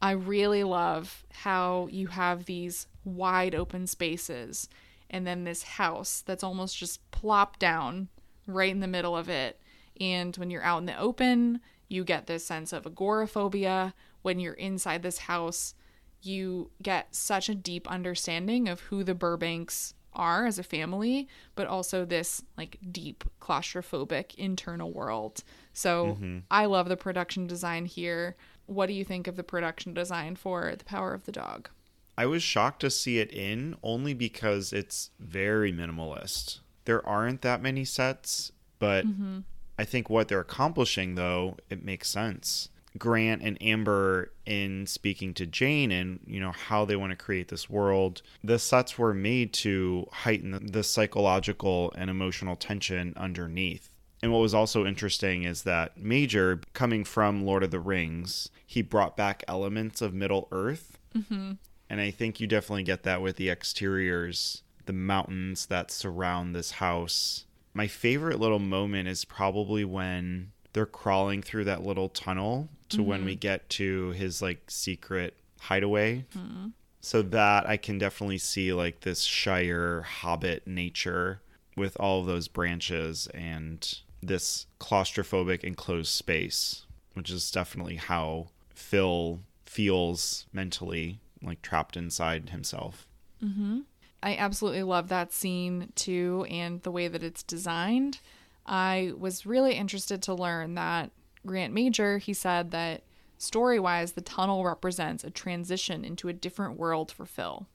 I 0.01 0.11
really 0.11 0.63
love 0.65 1.23
how 1.31 1.87
you 1.91 2.07
have 2.07 2.45
these 2.45 2.87
wide 3.05 3.55
open 3.55 3.87
spaces 3.87 4.67
and 5.09 5.25
then 5.25 5.43
this 5.43 5.63
house 5.63 6.23
that's 6.25 6.43
almost 6.43 6.77
just 6.77 7.09
plopped 7.11 7.59
down 7.59 8.09
right 8.47 8.71
in 8.71 8.81
the 8.81 8.87
middle 8.87 9.15
of 9.15 9.29
it. 9.29 9.61
And 10.01 10.35
when 10.35 10.49
you're 10.49 10.63
out 10.63 10.79
in 10.79 10.85
the 10.85 10.99
open, 10.99 11.61
you 11.87 12.03
get 12.03 12.27
this 12.27 12.45
sense 12.45 12.73
of 12.73 12.85
agoraphobia. 12.85 13.93
When 14.21 14.39
you're 14.39 14.53
inside 14.53 15.03
this 15.03 15.19
house, 15.19 15.75
you 16.21 16.71
get 16.81 17.13
such 17.13 17.49
a 17.49 17.55
deep 17.55 17.89
understanding 17.89 18.67
of 18.67 18.81
who 18.81 19.03
the 19.03 19.15
Burbanks 19.15 19.93
are 20.13 20.45
as 20.45 20.57
a 20.57 20.63
family, 20.63 21.27
but 21.55 21.67
also 21.67 22.05
this 22.05 22.41
like 22.57 22.79
deep 22.91 23.23
claustrophobic 23.39 24.33
internal 24.35 24.91
world. 24.91 25.43
So 25.73 26.13
mm-hmm. 26.13 26.39
I 26.49 26.65
love 26.65 26.89
the 26.89 26.97
production 26.97 27.47
design 27.47 27.85
here. 27.85 28.35
What 28.65 28.87
do 28.87 28.93
you 28.93 29.05
think 29.05 29.27
of 29.27 29.35
the 29.35 29.43
production 29.43 29.93
design 29.93 30.35
for 30.35 30.73
The 30.75 30.85
Power 30.85 31.13
of 31.13 31.25
the 31.25 31.31
Dog? 31.31 31.69
I 32.17 32.25
was 32.25 32.41
shocked 32.41 32.79
to 32.79 32.89
see 32.89 33.19
it 33.19 33.31
in 33.31 33.75
only 33.83 34.13
because 34.13 34.71
it's 34.71 35.11
very 35.19 35.73
minimalist. 35.73 36.59
There 36.85 37.05
aren't 37.05 37.41
that 37.41 37.61
many 37.61 37.83
sets, 37.83 38.51
but 38.79 39.05
mm-hmm. 39.05 39.39
I 39.77 39.83
think 39.85 40.09
what 40.09 40.27
they're 40.27 40.39
accomplishing 40.39 41.15
though, 41.15 41.57
it 41.69 41.83
makes 41.83 42.09
sense. 42.09 42.69
Grant 42.97 43.41
and 43.41 43.61
Amber 43.61 44.31
in 44.45 44.87
speaking 44.87 45.33
to 45.33 45.45
Jane 45.45 45.91
and 45.91 46.19
you 46.25 46.39
know 46.39 46.51
how 46.51 46.85
they 46.85 46.95
want 46.95 47.11
to 47.11 47.17
create 47.17 47.49
this 47.49 47.69
world. 47.69 48.21
The 48.43 48.57
sets 48.57 48.97
were 48.97 49.13
made 49.13 49.51
to 49.53 50.07
heighten 50.11 50.51
the, 50.51 50.59
the 50.59 50.83
psychological 50.83 51.91
and 51.97 52.09
emotional 52.09 52.55
tension 52.55 53.13
underneath. 53.17 53.89
And 54.21 54.31
what 54.31 54.39
was 54.39 54.53
also 54.53 54.85
interesting 54.85 55.43
is 55.43 55.63
that 55.63 55.97
Major, 55.97 56.61
coming 56.73 57.03
from 57.03 57.45
Lord 57.45 57.63
of 57.63 57.71
the 57.71 57.79
Rings, 57.79 58.49
he 58.65 58.81
brought 58.81 59.17
back 59.17 59.43
elements 59.47 60.01
of 60.01 60.13
Middle 60.13 60.47
Earth. 60.51 60.97
Mm-hmm. 61.15 61.53
And 61.89 62.01
I 62.01 62.11
think 62.11 62.39
you 62.39 62.47
definitely 62.47 62.83
get 62.83 63.03
that 63.03 63.21
with 63.21 63.35
the 63.35 63.49
exteriors, 63.49 64.63
the 64.85 64.93
mountains 64.93 65.67
that 65.67 65.91
surround 65.91 66.55
this 66.55 66.71
house. 66.71 67.44
My 67.75 67.87
favorite 67.87 68.39
little 68.39 68.59
moment 68.59 69.09
is 69.09 69.25
probably 69.25 69.83
when 69.83 70.53
they're 70.73 70.85
crawling 70.85 71.41
through 71.43 71.65
that 71.65 71.83
little 71.83 72.09
tunnel 72.09 72.69
to 72.89 73.03
when 73.03 73.25
we 73.25 73.33
mm-hmm. 73.33 73.39
get 73.39 73.69
to 73.71 74.11
his 74.11 74.41
like 74.41 74.63
secret 74.71 75.35
hideaway. 75.59 76.25
Mm-hmm. 76.35 76.67
So 77.01 77.21
that 77.21 77.67
I 77.67 77.77
can 77.77 77.97
definitely 77.97 78.37
see 78.37 78.73
like 78.73 79.01
this 79.01 79.21
Shire 79.21 80.01
hobbit 80.01 80.65
nature 80.65 81.41
with 81.75 81.97
all 81.99 82.21
of 82.21 82.25
those 82.25 82.47
branches 82.47 83.27
and 83.33 83.99
this 84.23 84.67
claustrophobic 84.79 85.63
enclosed 85.63 86.11
space, 86.11 86.85
which 87.13 87.29
is 87.29 87.51
definitely 87.51 87.97
how 87.97 88.47
Phil 88.73 89.41
feels 89.65 90.45
mentally 90.53 91.19
like 91.43 91.61
trapped 91.61 91.97
inside 91.97 92.49
himself. 92.49 93.07
Mm-hmm. 93.43 93.81
I 94.25 94.35
absolutely 94.37 94.81
love 94.81 95.09
that 95.09 95.31
scene 95.31 95.93
too 95.93 96.47
and 96.49 96.81
the 96.81 96.89
way 96.89 97.07
that 97.07 97.21
it's 97.21 97.43
designed. 97.43 98.21
I 98.65 99.13
was 99.15 99.45
really 99.45 99.75
interested 99.75 100.23
to 100.23 100.33
learn 100.33 100.73
that 100.73 101.11
Grant 101.45 101.75
Major, 101.75 102.17
he 102.17 102.33
said 102.33 102.71
that 102.71 103.03
story 103.37 103.79
wise, 103.79 104.13
the 104.13 104.21
tunnel 104.21 104.65
represents 104.65 105.23
a 105.23 105.29
transition 105.29 106.03
into 106.03 106.27
a 106.27 106.33
different 106.33 106.79
world 106.79 107.11
for 107.11 107.27
Phil. 107.27 107.67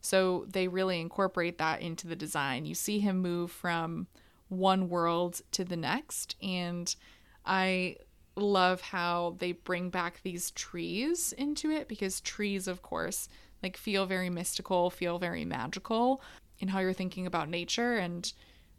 So 0.00 0.46
they 0.48 0.68
really 0.68 1.00
incorporate 1.00 1.58
that 1.58 1.82
into 1.82 2.06
the 2.06 2.14
design. 2.14 2.64
You 2.64 2.76
see 2.76 3.00
him 3.00 3.18
move 3.18 3.50
from 3.50 4.06
one 4.48 4.88
world 4.88 5.40
to 5.50 5.64
the 5.64 5.76
next. 5.76 6.36
And 6.40 6.94
I 7.44 7.96
love 8.36 8.80
how 8.80 9.34
they 9.40 9.50
bring 9.50 9.90
back 9.90 10.20
these 10.22 10.52
trees 10.52 11.32
into 11.32 11.72
it 11.72 11.88
because 11.88 12.20
trees, 12.20 12.68
of 12.68 12.82
course, 12.82 13.28
like 13.62 13.76
feel 13.76 14.06
very 14.06 14.30
mystical, 14.30 14.90
feel 14.90 15.18
very 15.18 15.44
magical 15.44 16.22
in 16.58 16.68
how 16.68 16.80
you're 16.80 16.92
thinking 16.92 17.26
about 17.26 17.48
nature. 17.48 17.96
And 17.96 18.32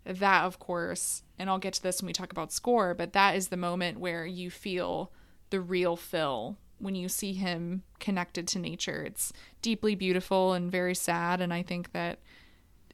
that, 0.06 0.44
of 0.44 0.60
course, 0.60 1.24
and 1.38 1.50
I'll 1.50 1.60
get 1.60 1.74
to 1.74 1.84
this 1.84 2.02
when 2.02 2.08
we 2.08 2.14
talk 2.14 2.32
about 2.32 2.52
score, 2.52 2.94
but 2.94 3.14
that 3.14 3.36
is 3.36 3.48
the 3.48 3.58
moment 3.58 4.00
where 4.00 4.26
you 4.26 4.50
feel 4.50 5.12
the 5.50 5.62
real 5.62 5.96
Phil 5.96 6.58
when 6.80 6.96
you 6.96 7.10
see 7.10 7.34
him 7.34 7.84
connected 8.00 8.48
to 8.48 8.60
nature. 8.60 9.04
It's 9.04 9.34
deeply 9.62 9.96
beautiful 9.96 10.54
and 10.54 10.72
very 10.72 10.96
sad. 10.96 11.42
And 11.42 11.54
I 11.54 11.62
think 11.62 11.92
that 11.92 12.20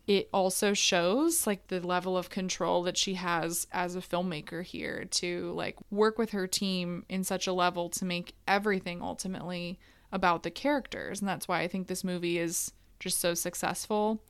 it 0.08 0.30
also 0.32 0.74
shows 0.74 1.48
like 1.48 1.68
the 1.68 1.80
level 1.80 2.18
of 2.18 2.30
control 2.30 2.84
that 2.84 2.98
she 2.98 3.16
has 3.16 3.68
as 3.72 3.96
a 3.96 4.02
filmmaker 4.02 4.64
here 4.64 5.06
to 5.12 5.52
like 5.54 5.76
work 5.90 6.18
with 6.18 6.32
her 6.32 6.48
team 6.48 7.06
in 7.10 7.24
such 7.24 7.48
a 7.48 7.54
level 7.54 7.90
to 7.90 8.06
make 8.06 8.36
everything 8.48 9.02
ultimately 9.02 9.80
about 10.16 10.44
the 10.44 10.50
characters. 10.50 11.20
And 11.20 11.28
that's 11.28 11.48
why 11.48 11.60
I 11.60 11.68
think 11.68 11.88
this 11.88 12.04
movie 12.04 12.40
is 12.40 12.72
just 13.00 13.20
so 13.20 13.34
successful. 13.34 14.24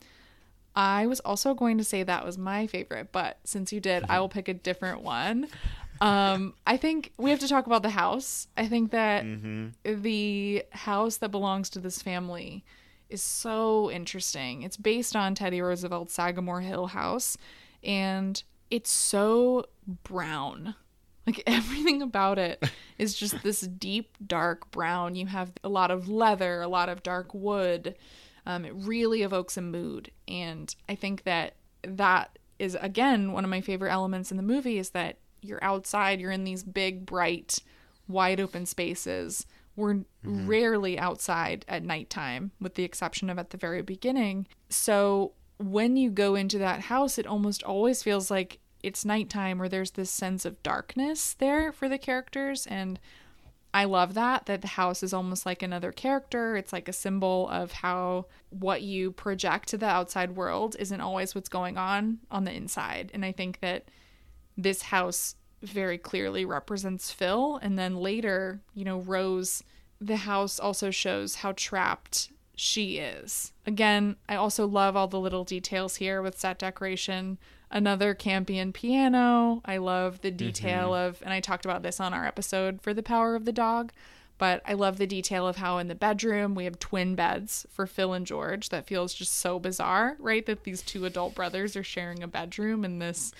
I 0.76 1.06
was 1.06 1.22
also 1.22 1.54
going 1.54 1.78
to 1.78 1.84
say 1.84 2.04
that 2.04 2.26
was 2.26 2.38
my 2.38 2.68
favorite, 2.68 3.12
but 3.12 3.38
since 3.46 3.72
you 3.72 3.80
did, 3.80 4.04
I 4.10 4.20
will 4.20 4.28
pick 4.28 4.50
a 4.50 4.54
different 4.54 5.02
one. 5.02 5.48
Um, 6.02 6.56
I 6.68 6.76
think 6.76 7.14
we 7.18 7.30
have 7.30 7.40
to 7.40 7.48
talk 7.48 7.66
about 7.66 7.84
the 7.84 7.92
house. 7.92 8.48
I 8.58 8.68
think 8.68 8.92
that 8.92 9.24
mm-hmm. 9.24 10.02
the 10.02 10.64
house 10.72 11.18
that 11.18 11.30
belongs 11.30 11.70
to 11.72 11.80
this 11.80 12.02
family 12.02 12.66
is 13.10 13.22
so 13.22 13.90
interesting. 13.92 14.64
It's 14.64 14.76
based 14.76 15.16
on 15.16 15.36
Teddy 15.36 15.62
Roosevelt's 15.62 16.14
Sagamore 16.14 16.62
Hill 16.62 16.88
house, 16.88 17.38
and 17.84 18.42
it's 18.70 18.90
so 18.90 19.68
brown. 20.04 20.76
Like 21.26 21.44
everything 21.48 22.02
about 22.02 22.38
it 22.38 22.64
is 22.98 23.16
just 23.16 23.42
this 23.44 23.62
deep, 23.62 24.18
dark 24.26 24.70
brown. 24.72 25.16
You 25.16 25.28
have 25.28 25.52
a 25.64 25.70
lot 25.70 25.92
of 25.92 26.08
leather, 26.08 26.62
a 26.62 26.68
lot 26.68 26.90
of 26.90 27.04
dark 27.04 27.34
wood. 27.34 27.96
Um, 28.46 28.66
it 28.66 28.74
really 28.76 29.24
evokes 29.24 29.58
a 29.58 29.62
mood. 29.62 30.12
And 30.28 30.74
I 30.88 30.96
think 30.96 31.24
that 31.24 31.56
that 31.84 32.38
is, 32.60 32.78
again, 32.80 33.32
one 33.32 33.44
of 33.44 33.50
my 33.50 33.62
favorite 33.62 33.92
elements 33.92 34.32
in 34.32 34.38
the 34.38 34.44
movie 34.44 34.78
is 34.78 34.92
that 34.92 35.18
you're 35.42 35.64
outside, 35.64 36.20
you're 36.20 36.32
in 36.32 36.44
these 36.44 36.64
big, 36.64 37.06
bright, 37.06 37.60
wide 38.08 38.40
open 38.40 38.66
spaces. 38.66 39.46
We're 39.76 39.96
mm-hmm. 39.96 40.48
rarely 40.48 40.98
outside 40.98 41.66
at 41.68 41.84
nighttime, 41.84 42.52
with 42.62 42.76
the 42.76 42.84
exception 42.84 43.30
of 43.30 43.38
at 43.38 43.50
the 43.50 43.58
very 43.58 43.82
beginning. 43.82 44.48
So 44.70 45.34
when 45.58 45.98
you 45.98 46.10
go 46.10 46.36
into 46.36 46.58
that 46.60 46.82
house, 46.82 47.18
it 47.18 47.28
almost 47.28 47.64
always 47.64 48.04
feels 48.04 48.32
like 48.32 48.60
it's 48.86 49.04
nighttime 49.04 49.62
or 49.62 49.68
there's 49.68 49.92
this 49.92 50.12
sense 50.12 50.46
of 50.46 50.62
darkness 50.62 51.34
there 51.34 51.72
for 51.72 51.90
the 51.90 51.98
characters. 51.98 52.68
And 52.68 53.00
I 53.74 53.84
love 53.86 54.14
that, 54.14 54.46
that 54.46 54.62
the 54.62 54.70
house 54.70 55.04
is 55.04 55.14
almost 55.14 55.46
like 55.46 55.62
another 55.62 55.92
character. 55.92 56.56
It's 56.56 56.72
like 56.72 56.88
a 56.88 56.94
symbol 56.94 57.50
of 57.50 57.74
how 57.74 58.28
what 58.50 58.84
you 58.84 59.12
project 59.12 59.68
to 59.70 59.78
the 59.78 59.88
outside 59.88 60.36
world 60.36 60.76
isn't 60.80 61.02
always 61.02 61.36
what's 61.36 61.50
going 61.50 61.78
on 61.78 62.20
on 62.32 62.46
the 62.46 62.54
inside. 62.54 63.12
And 63.14 63.26
I 63.26 63.32
think 63.32 63.60
that 63.60 63.90
this 64.56 64.84
house 64.84 65.36
very 65.62 65.98
clearly 65.98 66.46
represents 66.46 67.12
Phil. 67.12 67.58
And 67.62 67.78
then 67.78 67.98
later, 67.98 68.62
you 68.74 68.86
know, 68.86 69.00
Rose, 69.00 69.64
the 70.00 70.18
house 70.18 70.60
also 70.60 70.92
shows 70.92 71.36
how 71.36 71.54
trapped 71.54 72.30
she 72.56 73.00
is. 73.00 73.52
Again, 73.66 74.16
I 74.30 74.36
also 74.36 74.66
love 74.66 74.96
all 74.96 75.08
the 75.08 75.20
little 75.20 75.44
details 75.44 75.98
here 75.98 76.22
with 76.22 76.40
set 76.40 76.60
decoration. 76.60 77.38
Another 77.76 78.14
Campion 78.14 78.72
piano. 78.72 79.62
I 79.66 79.78
love 79.78 80.22
the 80.22 80.32
detail 80.32 80.92
mm-hmm. 80.92 81.10
of, 81.10 81.22
and 81.22 81.34
I 81.34 81.42
talked 81.42 81.66
about 81.66 81.84
this 81.84 82.00
on 82.00 82.14
our 82.14 82.26
episode 82.26 82.82
for 82.82 82.94
The 82.94 83.04
Power 83.04 83.36
of 83.36 83.44
the 83.44 83.52
Dog, 83.52 83.92
but 84.38 84.62
I 84.66 84.76
love 84.76 84.98
the 84.98 85.06
detail 85.06 85.46
of 85.46 85.58
how 85.58 85.78
in 85.80 85.90
the 85.90 85.94
bedroom 85.94 86.56
we 86.56 86.64
have 86.64 86.80
twin 86.80 87.16
beds 87.16 87.68
for 87.70 87.86
Phil 87.86 88.14
and 88.14 88.26
George. 88.26 88.70
That 88.70 88.88
feels 88.88 89.14
just 89.14 89.34
so 89.34 89.60
bizarre, 89.60 90.16
right? 90.20 90.46
That 90.46 90.64
these 90.64 90.82
two 90.84 91.04
adult 91.04 91.36
brothers 91.36 91.76
are 91.76 91.84
sharing 91.84 92.24
a 92.24 92.30
bedroom 92.30 92.86
in 92.86 93.00
this 93.00 93.34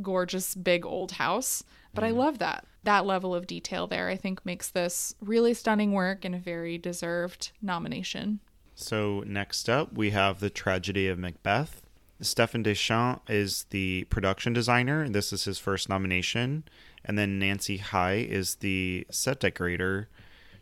gorgeous 0.00 0.54
big 0.54 0.86
old 0.86 1.12
house. 1.12 1.62
But 1.92 2.02
I 2.02 2.12
mm. 2.12 2.16
love 2.16 2.38
that. 2.38 2.64
That 2.84 3.04
level 3.04 3.34
of 3.34 3.46
detail 3.46 3.86
there, 3.86 4.08
I 4.08 4.16
think, 4.16 4.46
makes 4.46 4.70
this 4.70 5.14
really 5.20 5.52
stunning 5.52 5.92
work 5.92 6.24
and 6.24 6.34
a 6.34 6.38
very 6.38 6.78
deserved 6.78 7.52
nomination. 7.60 8.40
So, 8.74 9.22
next 9.26 9.68
up, 9.68 9.92
we 9.92 10.12
have 10.12 10.40
The 10.40 10.48
Tragedy 10.48 11.08
of 11.08 11.18
Macbeth. 11.18 11.82
Stefan 12.20 12.62
Dechant 12.62 13.20
is 13.28 13.64
the 13.70 14.04
production 14.04 14.52
designer. 14.52 15.08
This 15.08 15.32
is 15.32 15.44
his 15.44 15.58
first 15.58 15.88
nomination. 15.88 16.64
And 17.04 17.18
then 17.18 17.38
Nancy 17.38 17.78
Haigh 17.78 18.22
is 18.22 18.56
the 18.56 19.06
set 19.10 19.40
decorator. 19.40 20.08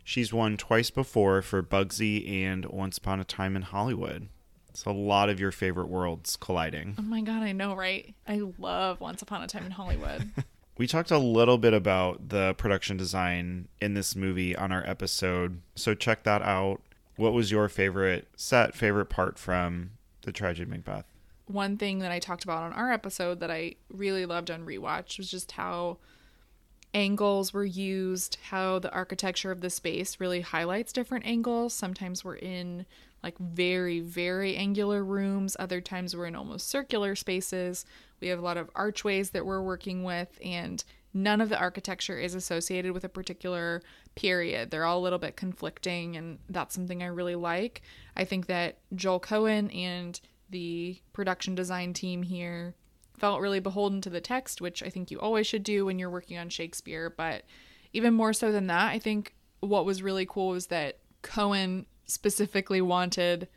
She's 0.03 0.33
won 0.33 0.57
twice 0.57 0.89
before 0.89 1.41
for 1.41 1.61
Bugsy 1.61 2.43
and 2.43 2.65
Once 2.65 2.97
Upon 2.97 3.19
a 3.19 3.23
Time 3.23 3.55
in 3.55 3.63
Hollywood. 3.63 4.29
It's 4.69 4.85
a 4.85 4.91
lot 4.91 5.29
of 5.29 5.39
your 5.39 5.51
favorite 5.51 5.89
worlds 5.89 6.37
colliding. 6.37 6.95
Oh 6.97 7.01
my 7.01 7.21
god, 7.21 7.43
I 7.43 7.51
know, 7.51 7.75
right? 7.75 8.13
I 8.27 8.41
love 8.57 9.01
Once 9.01 9.21
Upon 9.21 9.43
a 9.43 9.47
Time 9.47 9.65
in 9.65 9.71
Hollywood. 9.71 10.29
we 10.77 10.87
talked 10.87 11.11
a 11.11 11.17
little 11.17 11.57
bit 11.57 11.73
about 11.73 12.29
the 12.29 12.53
production 12.53 12.95
design 12.95 13.67
in 13.81 13.93
this 13.93 14.15
movie 14.15 14.55
on 14.55 14.71
our 14.71 14.87
episode, 14.87 15.61
so 15.75 15.93
check 15.93 16.23
that 16.23 16.41
out. 16.41 16.81
What 17.17 17.33
was 17.33 17.51
your 17.51 17.67
favorite 17.67 18.29
set, 18.37 18.73
favorite 18.73 19.07
part 19.07 19.37
from 19.37 19.91
The 20.21 20.31
Tragedy 20.31 20.69
Macbeth? 20.71 21.03
One 21.49 21.77
thing 21.77 21.97
that 21.99 22.11
I 22.11 22.19
talked 22.19 22.43
about 22.43 22.61
on 22.61 22.73
our 22.73 22.91
episode 22.91 23.39
that 23.39 23.49
I 23.49 23.73
really 23.89 24.27
loved 24.27 24.51
on 24.51 24.67
rewatch 24.67 25.17
was 25.17 25.31
just 25.31 25.53
how 25.53 25.97
angles 26.93 27.53
were 27.53 27.65
used, 27.65 28.37
how 28.49 28.77
the 28.77 28.93
architecture 28.93 29.51
of 29.51 29.61
the 29.61 29.71
space 29.71 30.19
really 30.19 30.41
highlights 30.41 30.93
different 30.93 31.25
angles. 31.25 31.73
Sometimes 31.73 32.23
we're 32.23 32.35
in 32.35 32.85
like 33.23 33.35
very, 33.39 33.99
very 33.99 34.57
angular 34.57 35.03
rooms. 35.03 35.57
Other 35.59 35.81
times 35.81 36.15
we're 36.15 36.27
in 36.27 36.35
almost 36.35 36.69
circular 36.69 37.15
spaces. 37.15 37.83
We 38.21 38.27
have 38.27 38.37
a 38.37 38.43
lot 38.43 38.57
of 38.57 38.69
archways 38.75 39.31
that 39.31 39.43
we're 39.43 39.63
working 39.63 40.03
with, 40.03 40.37
and 40.43 40.83
none 41.15 41.41
of 41.41 41.49
the 41.49 41.59
architecture 41.59 42.19
is 42.19 42.35
associated 42.35 42.91
with 42.91 43.05
a 43.05 43.09
particular 43.09 43.81
period. 44.13 44.69
They're 44.69 44.85
all 44.85 44.99
a 44.99 45.01
little 45.01 45.17
bit 45.17 45.35
conflicting, 45.35 46.15
and 46.15 46.37
that's 46.47 46.75
something 46.75 47.01
I 47.01 47.07
really 47.07 47.35
like. 47.35 47.81
I 48.15 48.23
think 48.23 48.45
that 48.45 48.77
Joel 48.93 49.19
Coen 49.19 49.75
and 49.75 50.19
the 50.49 51.01
production 51.13 51.55
design 51.55 51.93
team 51.93 52.23
here 52.23 52.75
felt 53.17 53.41
really 53.41 53.59
beholden 53.59 54.01
to 54.01 54.09
the 54.09 54.21
text, 54.21 54.61
which 54.61 54.81
I 54.81 54.89
think 54.89 55.11
you 55.11 55.19
always 55.19 55.45
should 55.45 55.63
do 55.63 55.85
when 55.85 55.99
you're 55.99 56.09
working 56.09 56.37
on 56.37 56.49
Shakespeare. 56.49 57.09
But 57.09 57.43
even 57.93 58.13
more 58.13 58.33
so 58.33 58.51
than 58.51 58.67
that, 58.67 58.89
I 58.91 58.99
think 58.99 59.35
what 59.59 59.85
was 59.85 60.01
really 60.01 60.25
cool 60.25 60.49
was 60.49 60.67
that 60.67 60.99
Coen 61.21 61.85
specifically 62.05 62.81
wanted 62.81 63.47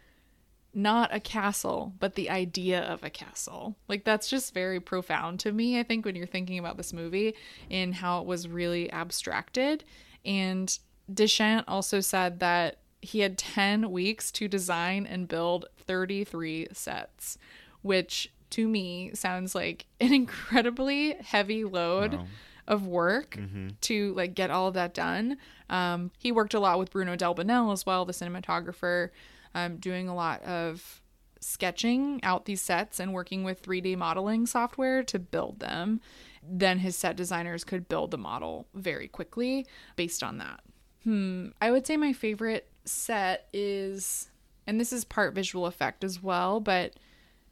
not 0.75 1.15
a 1.15 1.21
castle, 1.21 1.93
but 2.01 2.15
the 2.15 2.31
idea 2.31 2.81
of 2.81 3.05
a 3.05 3.11
castle. 3.11 3.77
Like, 3.89 4.05
that's 4.05 4.29
just 4.29 4.55
very 4.55 4.81
profound 4.81 5.41
to 5.41 5.53
me, 5.53 5.79
I 5.79 5.83
think, 5.83 6.05
when 6.05 6.17
you're 6.17 6.27
thinking 6.27 6.59
about 6.59 6.77
this 6.77 6.93
movie 6.93 7.35
and 7.71 7.95
how 7.95 8.21
it 8.21 8.27
was 8.27 8.49
really 8.49 8.91
abstracted. 8.91 9.85
And 10.25 10.77
Dechant 11.13 11.65
also 11.69 12.01
said 12.01 12.41
that 12.41 12.79
he 13.03 13.21
had 13.21 13.37
10 13.37 13.91
weeks 13.91 14.31
to 14.33 14.49
design 14.49 15.07
and 15.07 15.29
build 15.29 15.67
33 15.77 16.69
sets, 16.73 17.37
which 17.83 18.33
to 18.51 18.69
me 18.69 19.11
sounds 19.13 19.55
like 19.55 19.87
an 20.01 20.15
incredibly 20.15 21.15
heavy 21.15 21.65
load. 21.65 22.15
Wow 22.15 22.27
of 22.69 22.87
work 22.87 23.37
mm-hmm. 23.37 23.69
to 23.81 24.15
like 24.15 24.35
get 24.35 24.51
all 24.51 24.69
of 24.69 24.75
that 24.75 24.95
done. 24.95 25.37
Um, 25.69 26.11
he 26.19 26.31
worked 26.31 26.55
a 26.55 26.61
lot 26.61 26.79
with 26.79 26.93
Bruno 26.93 27.17
Delbonnel 27.17 27.73
as 27.73 27.85
well, 27.85 28.05
the 28.05 28.13
cinematographer, 28.13 29.11
um, 29.55 29.79
doing 29.79 30.09
a 30.09 30.15
lot 30.15 30.43
of 30.43 31.03
sketching 31.41 32.21
out 32.23 32.45
these 32.45 32.61
sets 32.61 33.01
and 33.01 33.13
working 33.13 33.43
with 33.43 33.63
3D 33.63 33.97
modeling 33.97 34.47
software 34.47 35.03
to 35.03 35.19
build 35.19 35.61
them. 35.61 36.01
Then 36.43 36.79
his 36.79 36.97
set 36.97 37.17
designers 37.17 37.65
could 37.65 37.89
build 37.89 38.11
the 38.11 38.19
model 38.19 38.69
very 38.75 39.09
quickly 39.09 39.67
based 39.97 40.23
on 40.23 40.39
that. 40.39 40.61
Hmm, 41.05 41.49
I 41.61 41.71
would 41.73 41.87
say 41.87 41.97
my 41.97 42.13
favorite 42.13 42.72
set 42.85 43.49
is, 43.53 44.29
and 44.67 44.81
this 44.81 44.93
is 44.93 45.05
part 45.05 45.35
visual 45.35 45.67
effect 45.67 46.05
as 46.05 46.23
well, 46.23 46.61
but 46.61 46.95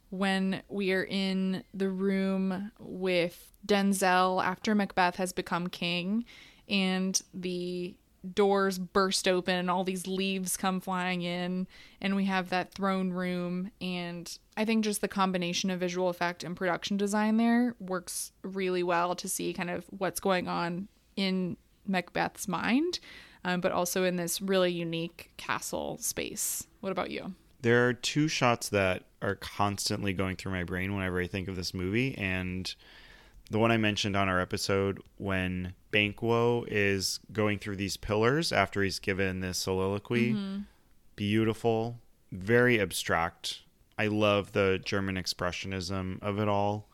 when 0.09 0.61
we 0.67 0.91
are 0.91 1.05
in 1.05 1.63
the 1.73 1.89
room 1.89 2.71
with 2.79 3.51
Denzel 3.65 4.43
after 4.43 4.75
Macbeth 4.75 5.15
has 5.15 5.33
become 5.33 5.67
king 5.67 6.25
and 6.67 7.21
the 7.33 7.95
doors 8.35 8.77
burst 8.77 9.27
open 9.27 9.55
and 9.55 9.71
all 9.71 9.83
these 9.83 10.05
leaves 10.05 10.55
come 10.55 10.79
flying 10.79 11.23
in 11.23 11.67
and 12.01 12.15
we 12.15 12.25
have 12.25 12.49
that 12.49 12.71
throne 12.71 13.09
room 13.09 13.71
and 13.81 14.37
I 14.55 14.63
think 14.63 14.83
just 14.83 15.01
the 15.01 15.07
combination 15.07 15.71
of 15.71 15.79
visual 15.79 16.09
effect 16.09 16.43
and 16.43 16.55
production 16.55 16.97
design 16.97 17.37
there 17.37 17.75
works 17.79 18.31
really 18.43 18.83
well 18.83 19.15
to 19.15 19.27
see 19.27 19.53
kind 19.53 19.71
of 19.71 19.85
what's 19.89 20.19
going 20.19 20.47
on 20.47 20.87
in 21.15 21.57
Macbeth's 21.87 22.47
mind 22.47 22.99
um, 23.43 23.61
but 23.61 23.71
also 23.71 24.03
in 24.03 24.15
this 24.15 24.41
really 24.41 24.71
unique 24.71 25.31
castle 25.37 25.97
space. 25.99 26.67
What 26.79 26.91
about 26.91 27.11
you? 27.11 27.33
There 27.61 27.87
are 27.87 27.93
two 27.93 28.27
shots 28.27 28.69
that 28.69 29.03
are 29.21 29.35
constantly 29.35 30.13
going 30.13 30.35
through 30.35 30.51
my 30.51 30.63
brain 30.63 30.95
whenever 30.95 31.19
I 31.21 31.27
think 31.27 31.47
of 31.47 31.55
this 31.55 31.73
movie, 31.73 32.17
and 32.17 32.73
the 33.51 33.59
one 33.59 33.71
I 33.71 33.77
mentioned 33.77 34.15
on 34.15 34.29
our 34.29 34.39
episode 34.39 35.01
when 35.17 35.73
Banquo 35.91 36.63
is 36.67 37.19
going 37.31 37.59
through 37.59 37.75
these 37.75 37.97
pillars 37.97 38.51
after 38.51 38.81
he's 38.81 38.97
given 38.99 39.41
this 39.41 39.57
soliloquy. 39.57 40.35
Beautiful, 41.17 41.99
very 42.31 42.79
abstract. 42.79 43.61
I 43.97 44.07
love 44.07 44.53
the 44.53 44.79
German 44.83 45.15
expressionism 45.15 46.23
of 46.23 46.39
it 46.39 46.47
all. 46.47 46.87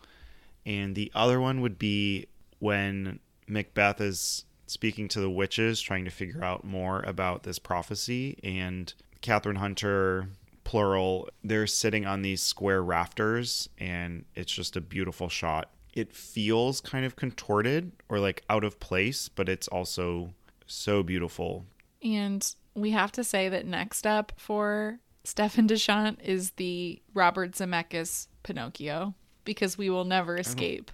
And 0.65 0.95
the 0.95 1.11
other 1.15 1.39
one 1.39 1.61
would 1.61 1.79
be 1.79 2.25
when 2.59 3.19
Macbeth 3.47 4.01
is 4.01 4.43
speaking 4.67 5.07
to 5.09 5.19
the 5.19 5.29
witches, 5.29 5.81
trying 5.81 6.05
to 6.05 6.11
figure 6.11 6.43
out 6.43 6.63
more 6.63 7.01
about 7.01 7.43
this 7.43 7.57
prophecy. 7.57 8.37
And 8.43 8.93
Kathryn 9.21 9.57
Hunter, 9.57 10.27
plural, 10.63 11.29
they're 11.43 11.67
sitting 11.67 12.05
on 12.05 12.21
these 12.21 12.41
square 12.43 12.83
rafters, 12.83 13.69
and 13.77 14.25
it's 14.35 14.51
just 14.51 14.75
a 14.75 14.81
beautiful 14.81 15.29
shot. 15.29 15.71
It 15.93 16.13
feels 16.13 16.81
kind 16.81 17.05
of 17.05 17.15
contorted 17.15 17.91
or 18.09 18.19
like 18.19 18.43
out 18.49 18.63
of 18.63 18.79
place, 18.79 19.29
but 19.29 19.49
it's 19.49 19.67
also 19.67 20.33
so 20.67 21.01
beautiful. 21.01 21.65
And 22.03 22.53
we 22.75 22.91
have 22.91 23.11
to 23.13 23.23
say 23.23 23.49
that 23.49 23.65
next 23.65 24.05
up 24.05 24.33
for 24.37 24.99
Stefan 25.23 25.67
Dechant 25.67 26.21
is 26.21 26.51
the 26.51 27.01
Robert 27.13 27.53
Zemeckis 27.53 28.27
Pinocchio 28.43 29.15
because 29.43 29.77
we 29.77 29.89
will 29.89 30.05
never 30.05 30.37
escape 30.37 30.91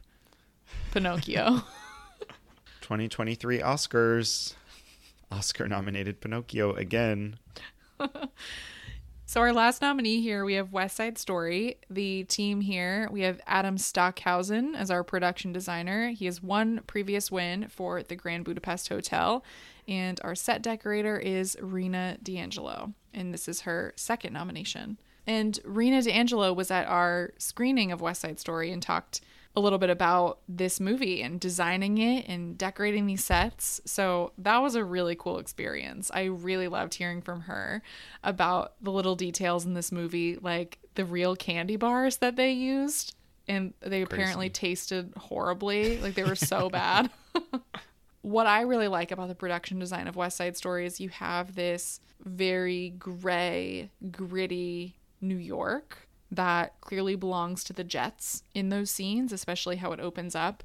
Pinocchio. 0.91 1.63
2023 2.93 3.57
Oscars. 3.59 4.53
Oscar 5.31 5.67
nominated 5.67 6.21
Pinocchio 6.21 6.73
again. 6.73 7.39
So 9.25 9.41
our 9.41 9.51
last 9.51 9.81
nominee 9.81 10.21
here, 10.21 10.45
we 10.45 10.53
have 10.53 10.73
West 10.73 10.97
Side 10.97 11.17
Story. 11.17 11.77
The 11.89 12.23
team 12.25 12.61
here, 12.61 13.09
we 13.11 13.21
have 13.21 13.41
Adam 13.47 13.79
Stockhausen 13.79 14.75
as 14.75 14.91
our 14.91 15.03
production 15.03 15.51
designer. 15.51 16.09
He 16.09 16.25
has 16.25 16.43
one 16.43 16.81
previous 16.85 17.31
win 17.31 17.67
for 17.69 18.03
the 18.03 18.15
Grand 18.15 18.45
Budapest 18.45 18.89
Hotel, 18.89 19.43
and 19.87 20.19
our 20.23 20.35
set 20.35 20.61
decorator 20.61 21.17
is 21.17 21.57
Rena 21.59 22.17
DeAngelo, 22.21 22.93
and 23.11 23.33
this 23.33 23.47
is 23.47 23.61
her 23.61 23.93
second 23.95 24.33
nomination. 24.33 24.99
And 25.25 25.59
Rena 25.65 26.01
DeAngelo 26.01 26.55
was 26.55 26.69
at 26.69 26.85
our 26.87 27.31
screening 27.39 27.91
of 27.91 28.01
West 28.01 28.21
Side 28.21 28.39
Story 28.39 28.71
and 28.71 28.83
talked 28.83 29.21
a 29.55 29.59
little 29.59 29.77
bit 29.77 29.91
about 29.91 30.39
this 30.47 30.79
movie 30.79 31.21
and 31.21 31.39
designing 31.39 31.99
it 31.99 32.27
and 32.27 32.57
decorating 32.57 33.05
these 33.05 33.23
sets. 33.23 33.81
So 33.85 34.31
that 34.39 34.57
was 34.57 34.73
a 34.75 34.83
really 34.83 35.15
cool 35.15 35.37
experience. 35.37 36.09
I 36.13 36.23
really 36.23 36.67
loved 36.67 36.95
hearing 36.95 37.21
from 37.21 37.41
her 37.41 37.83
about 38.23 38.73
the 38.81 38.91
little 38.91 39.15
details 39.15 39.65
in 39.65 39.75
this 39.75 39.91
movie, 39.91 40.37
like 40.37 40.79
the 40.95 41.05
real 41.05 41.35
candy 41.35 41.75
bars 41.75 42.17
that 42.17 42.35
they 42.35 42.51
used. 42.51 43.15
And 43.47 43.73
they 43.81 44.01
apparently 44.01 44.49
tasted 44.49 45.13
horribly. 45.17 45.99
Like 45.99 46.15
they 46.15 46.23
were 46.23 46.35
so 46.35 46.69
bad. 46.71 47.11
what 48.21 48.47
I 48.47 48.61
really 48.61 48.87
like 48.87 49.11
about 49.11 49.27
the 49.27 49.35
production 49.35 49.77
design 49.77 50.07
of 50.07 50.15
West 50.15 50.37
Side 50.37 50.57
Story 50.57 50.87
is 50.87 50.99
you 50.99 51.09
have 51.09 51.53
this 51.53 51.99
very 52.23 52.91
gray, 52.91 53.91
gritty 54.09 54.95
New 55.21 55.37
York 55.37 56.02
that 56.35 56.79
clearly 56.81 57.15
belongs 57.15 57.63
to 57.65 57.73
the 57.73 57.83
Jets 57.83 58.43
in 58.53 58.69
those 58.69 58.89
scenes, 58.89 59.31
especially 59.31 59.77
how 59.77 59.91
it 59.91 59.99
opens 59.99 60.35
up. 60.35 60.63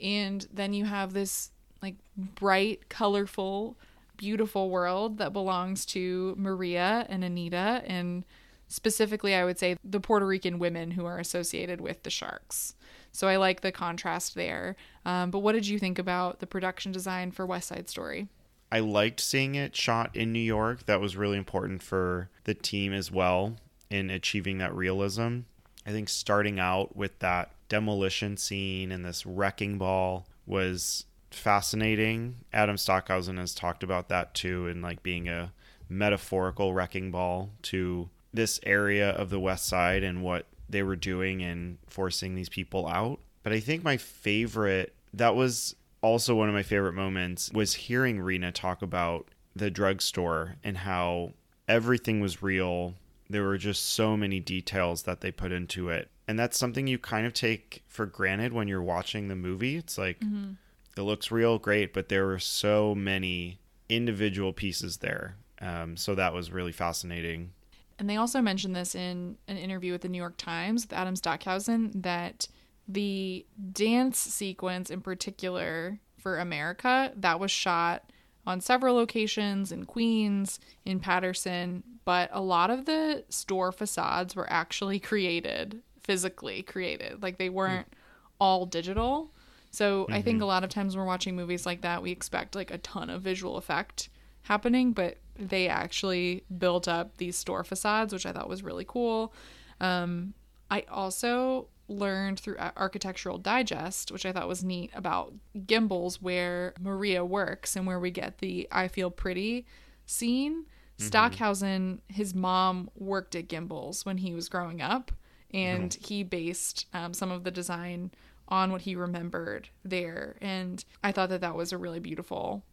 And 0.00 0.46
then 0.52 0.72
you 0.72 0.84
have 0.84 1.12
this 1.12 1.50
like 1.82 1.96
bright, 2.16 2.88
colorful, 2.88 3.76
beautiful 4.16 4.70
world 4.70 5.18
that 5.18 5.32
belongs 5.32 5.86
to 5.86 6.34
Maria 6.36 7.06
and 7.08 7.24
Anita, 7.24 7.82
and 7.86 8.24
specifically, 8.66 9.34
I 9.34 9.44
would 9.44 9.58
say 9.58 9.76
the 9.82 10.00
Puerto 10.00 10.26
Rican 10.26 10.58
women 10.58 10.90
who 10.90 11.06
are 11.06 11.18
associated 11.18 11.80
with 11.80 12.02
the 12.02 12.10
sharks. 12.10 12.74
So 13.12 13.26
I 13.26 13.36
like 13.36 13.62
the 13.62 13.72
contrast 13.72 14.34
there. 14.34 14.76
Um, 15.06 15.30
but 15.30 15.38
what 15.38 15.52
did 15.52 15.66
you 15.66 15.78
think 15.78 15.98
about 15.98 16.40
the 16.40 16.46
production 16.46 16.92
design 16.92 17.30
for 17.30 17.46
West 17.46 17.68
Side 17.68 17.88
Story? 17.88 18.28
I 18.70 18.80
liked 18.80 19.20
seeing 19.20 19.54
it 19.54 19.74
shot 19.74 20.14
in 20.14 20.32
New 20.32 20.40
York. 20.40 20.84
That 20.84 21.00
was 21.00 21.16
really 21.16 21.38
important 21.38 21.82
for 21.82 22.28
the 22.44 22.52
team 22.52 22.92
as 22.92 23.10
well 23.10 23.56
in 23.90 24.10
achieving 24.10 24.58
that 24.58 24.74
realism. 24.74 25.40
I 25.86 25.90
think 25.90 26.08
starting 26.08 26.58
out 26.60 26.96
with 26.96 27.18
that 27.20 27.50
demolition 27.68 28.36
scene 28.36 28.92
and 28.92 29.04
this 29.04 29.24
wrecking 29.24 29.78
ball 29.78 30.26
was 30.46 31.04
fascinating. 31.30 32.36
Adam 32.52 32.76
Stockhausen 32.76 33.36
has 33.36 33.54
talked 33.54 33.82
about 33.82 34.08
that 34.08 34.34
too, 34.34 34.66
and 34.66 34.82
like 34.82 35.02
being 35.02 35.28
a 35.28 35.52
metaphorical 35.88 36.74
wrecking 36.74 37.10
ball 37.10 37.50
to 37.62 38.08
this 38.32 38.60
area 38.64 39.10
of 39.10 39.30
the 39.30 39.40
West 39.40 39.66
Side 39.66 40.02
and 40.02 40.22
what 40.22 40.46
they 40.68 40.82
were 40.82 40.96
doing 40.96 41.42
and 41.42 41.78
forcing 41.86 42.34
these 42.34 42.48
people 42.48 42.86
out. 42.86 43.20
But 43.42 43.52
I 43.52 43.60
think 43.60 43.82
my 43.82 43.96
favorite, 43.96 44.94
that 45.14 45.34
was 45.34 45.74
also 46.02 46.34
one 46.34 46.48
of 46.48 46.54
my 46.54 46.62
favorite 46.62 46.92
moments, 46.92 47.50
was 47.52 47.74
hearing 47.74 48.20
Rena 48.20 48.52
talk 48.52 48.82
about 48.82 49.28
the 49.56 49.70
drugstore 49.70 50.56
and 50.62 50.78
how 50.78 51.32
everything 51.66 52.20
was 52.20 52.42
real 52.42 52.94
there 53.30 53.44
were 53.44 53.58
just 53.58 53.90
so 53.90 54.16
many 54.16 54.40
details 54.40 55.02
that 55.02 55.20
they 55.20 55.30
put 55.30 55.52
into 55.52 55.88
it. 55.90 56.10
And 56.26 56.38
that's 56.38 56.58
something 56.58 56.86
you 56.86 56.98
kind 56.98 57.26
of 57.26 57.32
take 57.32 57.82
for 57.88 58.06
granted 58.06 58.52
when 58.52 58.68
you're 58.68 58.82
watching 58.82 59.28
the 59.28 59.36
movie. 59.36 59.76
It's 59.76 59.98
like, 59.98 60.20
mm-hmm. 60.20 60.52
it 60.96 61.02
looks 61.02 61.30
real, 61.30 61.58
great, 61.58 61.94
but 61.94 62.08
there 62.08 62.26
were 62.26 62.38
so 62.38 62.94
many 62.94 63.60
individual 63.88 64.52
pieces 64.52 64.98
there. 64.98 65.36
Um, 65.60 65.96
so 65.96 66.14
that 66.14 66.32
was 66.32 66.50
really 66.50 66.72
fascinating. 66.72 67.52
And 67.98 68.08
they 68.08 68.16
also 68.16 68.40
mentioned 68.40 68.76
this 68.76 68.94
in 68.94 69.36
an 69.48 69.56
interview 69.56 69.92
with 69.92 70.02
the 70.02 70.08
New 70.08 70.18
York 70.18 70.36
Times 70.36 70.84
with 70.84 70.92
Adam 70.92 71.16
Stockhausen 71.16 71.90
that 72.02 72.46
the 72.86 73.44
dance 73.72 74.18
sequence 74.18 74.90
in 74.90 75.00
particular 75.00 75.98
for 76.18 76.38
America 76.38 77.12
that 77.16 77.40
was 77.40 77.50
shot 77.50 78.04
on 78.48 78.62
several 78.62 78.94
locations 78.94 79.70
in 79.72 79.84
Queens, 79.84 80.58
in 80.86 81.00
Paterson, 81.00 81.82
but 82.06 82.30
a 82.32 82.40
lot 82.40 82.70
of 82.70 82.86
the 82.86 83.22
store 83.28 83.72
facades 83.72 84.34
were 84.34 84.50
actually 84.50 84.98
created, 85.10 85.82
physically 86.02 86.62
created. 86.62 87.22
Like 87.22 87.36
they 87.36 87.50
weren't 87.50 87.92
all 88.40 88.64
digital. 88.64 89.30
So 89.70 90.04
mm-hmm. 90.04 90.14
I 90.14 90.22
think 90.22 90.36
mm-hmm. 90.36 90.44
a 90.44 90.46
lot 90.46 90.64
of 90.64 90.70
times 90.70 90.96
when 90.96 91.04
we're 91.04 91.08
watching 91.08 91.36
movies 91.36 91.66
like 91.66 91.82
that, 91.82 92.02
we 92.02 92.10
expect 92.10 92.54
like 92.54 92.70
a 92.70 92.78
ton 92.78 93.10
of 93.10 93.20
visual 93.20 93.58
effect 93.58 94.08
happening, 94.42 94.92
but 94.92 95.18
they 95.36 95.68
actually 95.68 96.42
built 96.56 96.88
up 96.88 97.18
these 97.18 97.36
store 97.36 97.64
facades, 97.64 98.14
which 98.14 98.24
I 98.24 98.32
thought 98.32 98.48
was 98.48 98.62
really 98.62 98.86
cool. 98.88 99.34
Um, 99.78 100.32
I 100.70 100.84
also 100.90 101.68
learned 101.88 102.38
through 102.38 102.58
Architectural 102.76 103.38
Digest, 103.38 104.12
which 104.12 104.26
I 104.26 104.32
thought 104.32 104.48
was 104.48 104.62
neat 104.62 104.90
about 104.94 105.34
Gimbels, 105.56 106.16
where 106.16 106.74
Maria 106.80 107.24
works 107.24 107.76
and 107.76 107.86
where 107.86 107.98
we 107.98 108.10
get 108.10 108.38
the 108.38 108.68
I 108.70 108.88
Feel 108.88 109.10
Pretty 109.10 109.66
scene. 110.06 110.62
Mm-hmm. 110.62 111.06
Stockhausen, 111.06 112.02
his 112.08 112.34
mom 112.34 112.90
worked 112.96 113.34
at 113.34 113.48
Gimbels 113.48 114.04
when 114.04 114.18
he 114.18 114.34
was 114.34 114.48
growing 114.48 114.82
up, 114.82 115.12
and 115.52 115.90
mm-hmm. 115.90 116.04
he 116.04 116.22
based 116.22 116.86
um, 116.92 117.14
some 117.14 117.30
of 117.30 117.44
the 117.44 117.50
design 117.50 118.10
on 118.48 118.72
what 118.72 118.82
he 118.82 118.94
remembered 118.94 119.68
there. 119.84 120.36
And 120.40 120.84
I 121.04 121.12
thought 121.12 121.28
that 121.28 121.40
that 121.42 121.54
was 121.54 121.72
a 121.72 121.78
really 121.78 122.00
beautiful 122.00 122.64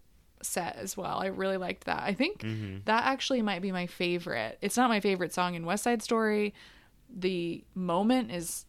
set 0.41 0.75
as 0.75 0.95
well. 0.97 1.19
I 1.19 1.27
really 1.27 1.57
liked 1.57 1.85
that. 1.85 2.03
I 2.03 2.13
think 2.13 2.39
mm-hmm. 2.39 2.77
that 2.85 3.05
actually 3.05 3.41
might 3.41 3.61
be 3.61 3.71
my 3.71 3.87
favorite. 3.87 4.57
It's 4.61 4.77
not 4.77 4.89
my 4.89 4.99
favorite 4.99 5.33
song 5.33 5.55
in 5.55 5.65
West 5.65 5.83
Side 5.83 6.01
Story. 6.01 6.53
The 7.13 7.63
moment 7.75 8.31
is 8.31 8.64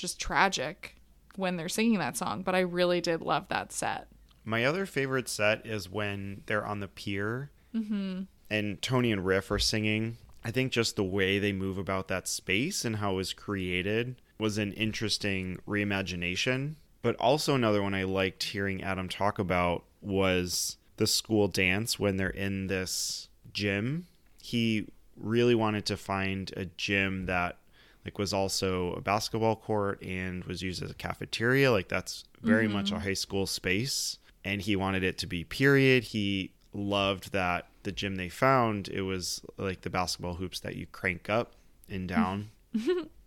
just 0.00 0.20
tragic 0.20 0.96
when 1.36 1.56
they're 1.56 1.68
singing 1.68 1.98
that 1.98 2.16
song, 2.16 2.42
but 2.42 2.54
I 2.54 2.60
really 2.60 3.00
did 3.00 3.20
love 3.20 3.48
that 3.48 3.72
set. 3.72 4.08
My 4.44 4.64
other 4.64 4.86
favorite 4.86 5.28
set 5.28 5.66
is 5.66 5.90
when 5.90 6.42
they're 6.46 6.66
on 6.66 6.80
the 6.80 6.88
pier 6.88 7.50
mm-hmm 7.74 8.22
and 8.50 8.82
Tony 8.82 9.12
and 9.12 9.24
Riff 9.24 9.50
are 9.50 9.58
singing. 9.58 10.18
I 10.44 10.50
think 10.50 10.72
just 10.72 10.96
the 10.96 11.04
way 11.04 11.38
they 11.38 11.52
move 11.52 11.78
about 11.78 12.08
that 12.08 12.26
space 12.26 12.84
and 12.84 12.96
how 12.96 13.12
it 13.12 13.16
was 13.16 13.32
created 13.32 14.16
was 14.38 14.58
an 14.58 14.72
interesting 14.72 15.58
reimagination. 15.68 16.74
But 17.02 17.16
also, 17.16 17.54
another 17.54 17.82
one 17.82 17.94
I 17.94 18.02
liked 18.02 18.42
hearing 18.42 18.82
Adam 18.82 19.08
talk 19.08 19.38
about 19.38 19.84
was 20.02 20.76
the 20.96 21.06
school 21.06 21.48
dance 21.48 21.98
when 21.98 22.16
they're 22.16 22.28
in 22.28 22.66
this 22.66 23.28
gym. 23.52 24.06
He 24.42 24.86
really 25.16 25.54
wanted 25.54 25.86
to 25.86 25.96
find 25.96 26.52
a 26.56 26.64
gym 26.64 27.26
that 27.26 27.58
like 28.04 28.18
was 28.18 28.32
also 28.32 28.94
a 28.94 29.00
basketball 29.00 29.56
court 29.56 30.02
and 30.02 30.44
was 30.44 30.62
used 30.62 30.82
as 30.82 30.90
a 30.90 30.94
cafeteria 30.94 31.70
like 31.70 31.88
that's 31.88 32.24
very 32.42 32.64
mm-hmm. 32.64 32.74
much 32.74 32.92
a 32.92 32.98
high 32.98 33.14
school 33.14 33.46
space 33.46 34.18
and 34.44 34.62
he 34.62 34.76
wanted 34.76 35.02
it 35.02 35.18
to 35.18 35.26
be 35.26 35.44
period 35.44 36.04
he 36.04 36.52
loved 36.72 37.32
that 37.32 37.66
the 37.82 37.92
gym 37.92 38.16
they 38.16 38.28
found, 38.28 38.88
it 38.88 39.02
was 39.02 39.42
like 39.56 39.82
the 39.82 39.90
basketball 39.90 40.34
hoops 40.34 40.60
that 40.60 40.76
you 40.76 40.86
crank 40.86 41.30
up 41.30 41.52
and 41.88 42.08
down. 42.08 42.50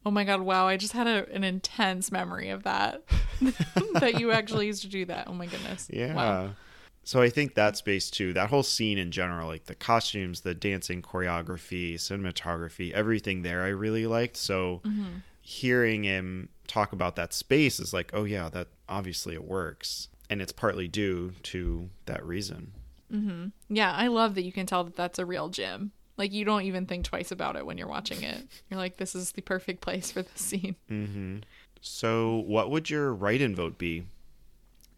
oh 0.05 0.11
my 0.11 0.23
god, 0.23 0.41
wow, 0.41 0.67
I 0.67 0.77
just 0.77 0.93
had 0.93 1.07
a, 1.07 1.29
an 1.33 1.43
intense 1.43 2.11
memory 2.11 2.49
of 2.49 2.63
that. 2.63 3.03
that 3.93 4.19
you 4.19 4.31
actually 4.31 4.67
used 4.67 4.81
to 4.83 4.87
do 4.87 5.05
that. 5.05 5.27
Oh 5.27 5.33
my 5.33 5.45
goodness. 5.45 5.89
Yeah. 5.91 6.13
Wow. 6.13 6.49
So 7.05 7.21
I 7.21 7.29
think 7.29 7.55
that 7.55 7.75
space 7.77 8.09
too, 8.09 8.31
that 8.33 8.49
whole 8.49 8.63
scene 8.63 8.97
in 8.97 9.11
general, 9.11 9.47
like 9.47 9.65
the 9.65 9.75
costumes, 9.75 10.41
the 10.41 10.53
dancing 10.53 11.01
choreography, 11.01 11.95
cinematography, 11.95 12.91
everything 12.93 13.41
there 13.41 13.63
I 13.63 13.69
really 13.69 14.07
liked. 14.07 14.37
So 14.37 14.81
Mm-hmm. 14.85 15.17
hearing 15.41 16.03
him 16.03 16.49
talk 16.67 16.93
about 16.93 17.15
that 17.17 17.33
space 17.33 17.79
is 17.79 17.93
like, 17.93 18.11
oh 18.13 18.23
yeah, 18.23 18.47
that 18.49 18.67
obviously 18.87 19.33
it 19.33 19.43
works. 19.43 20.07
And 20.29 20.41
it's 20.41 20.53
partly 20.53 20.87
due 20.87 21.33
to 21.43 21.89
that 22.05 22.25
reason. 22.25 22.71
Yeah, 23.69 23.91
I 23.91 24.07
love 24.07 24.33
that 24.35 24.43
you 24.43 24.51
can 24.51 24.65
tell 24.65 24.83
that 24.85 24.95
that's 24.95 25.19
a 25.19 25.25
real 25.25 25.49
gym. 25.49 25.91
Like 26.17 26.31
you 26.31 26.45
don't 26.45 26.63
even 26.63 26.85
think 26.85 27.05
twice 27.05 27.31
about 27.31 27.55
it 27.55 27.65
when 27.65 27.77
you're 27.77 27.87
watching 27.87 28.23
it. 28.23 28.47
You're 28.69 28.79
like, 28.79 28.97
this 28.97 29.13
is 29.13 29.33
the 29.33 29.41
perfect 29.41 29.81
place 29.81 30.11
for 30.11 30.21
this 30.23 30.41
scene. 30.41 31.43
So 31.81 32.37
what 32.47 32.71
would 32.71 32.89
your 32.89 33.13
write 33.13 33.41
in 33.41 33.55
vote 33.55 33.77
be? 33.77 34.05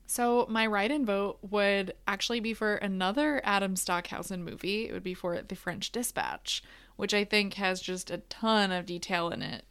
So 0.08 0.46
my 0.50 0.68
write-in 0.68 1.06
vote 1.06 1.40
would 1.42 1.94
actually 2.08 2.40
be 2.40 2.54
for 2.54 2.76
another 2.76 3.42
Adam 3.44 3.76
Stockhausen 3.76 4.44
movie. 4.44 4.88
It 4.88 4.94
would 4.94 5.04
be 5.04 5.16
for 5.16 5.42
The 5.42 5.56
French 5.56 5.92
Dispatch, 5.92 6.64
which 6.96 7.14
I 7.14 7.24
think 7.24 7.56
has 7.56 7.82
just 7.82 8.12
a 8.12 8.20
ton 8.30 8.72
of 8.72 8.86
detail 8.86 9.30
in 9.30 9.42
it. 9.42 9.66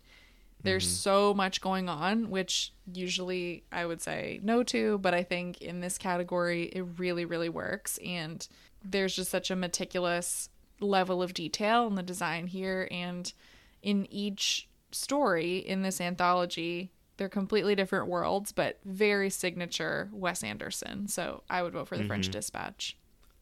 There's 0.63 0.87
mm-hmm. 0.87 0.95
so 0.95 1.35
much 1.35 1.61
going 1.61 1.89
on, 1.89 2.31
which 2.31 2.73
usually 2.93 3.65
I 3.71 3.87
would 3.87 4.01
say 4.01 4.41
no 4.43 4.63
to, 4.65 4.99
but 4.99 5.15
I 5.15 5.23
think 5.23 5.61
in 5.61 5.81
this 5.81 5.99
category 5.99 6.65
it 6.65 6.83
really, 6.99 7.27
really 7.27 7.51
works. 7.51 7.99
And 8.05 8.47
there's 8.83 9.15
just 9.15 9.31
such 9.31 9.51
a 9.51 9.57
meticulous 9.57 10.49
level 10.81 11.23
of 11.23 11.35
detail 11.35 11.87
in 11.87 11.95
the 11.95 12.03
design 12.03 12.47
here. 12.47 12.89
And 12.91 13.31
in 13.83 14.07
each 14.11 14.67
story 14.91 15.59
in 15.59 15.83
this 15.83 16.01
anthology, 16.01 16.91
they're 17.17 17.29
completely 17.29 17.75
different 17.75 18.09
worlds, 18.09 18.53
but 18.53 18.79
very 18.85 19.31
signature 19.31 20.11
Wes 20.13 20.43
Anderson. 20.43 21.09
So 21.09 21.43
I 21.49 21.63
would 21.63 21.73
vote 21.73 21.89
for 21.89 21.97
the 21.97 22.05
French 22.05 22.27
mm-hmm. 22.27 22.33
Dispatch. 22.33 22.97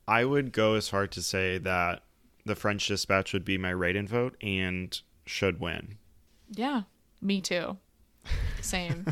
I 0.06 0.24
would 0.24 0.52
go 0.52 0.74
as 0.74 0.88
far 0.88 1.06
to 1.06 1.22
say 1.22 1.58
that 1.58 2.02
the 2.44 2.56
French 2.56 2.86
Dispatch 2.86 3.32
would 3.32 3.44
be 3.44 3.56
my 3.56 3.72
write 3.72 3.96
in 3.96 4.06
vote 4.06 4.36
and 4.42 5.00
should 5.24 5.60
win. 5.60 5.98
Yeah, 6.50 6.82
me 7.20 7.40
too. 7.40 7.78
Same. 8.60 9.06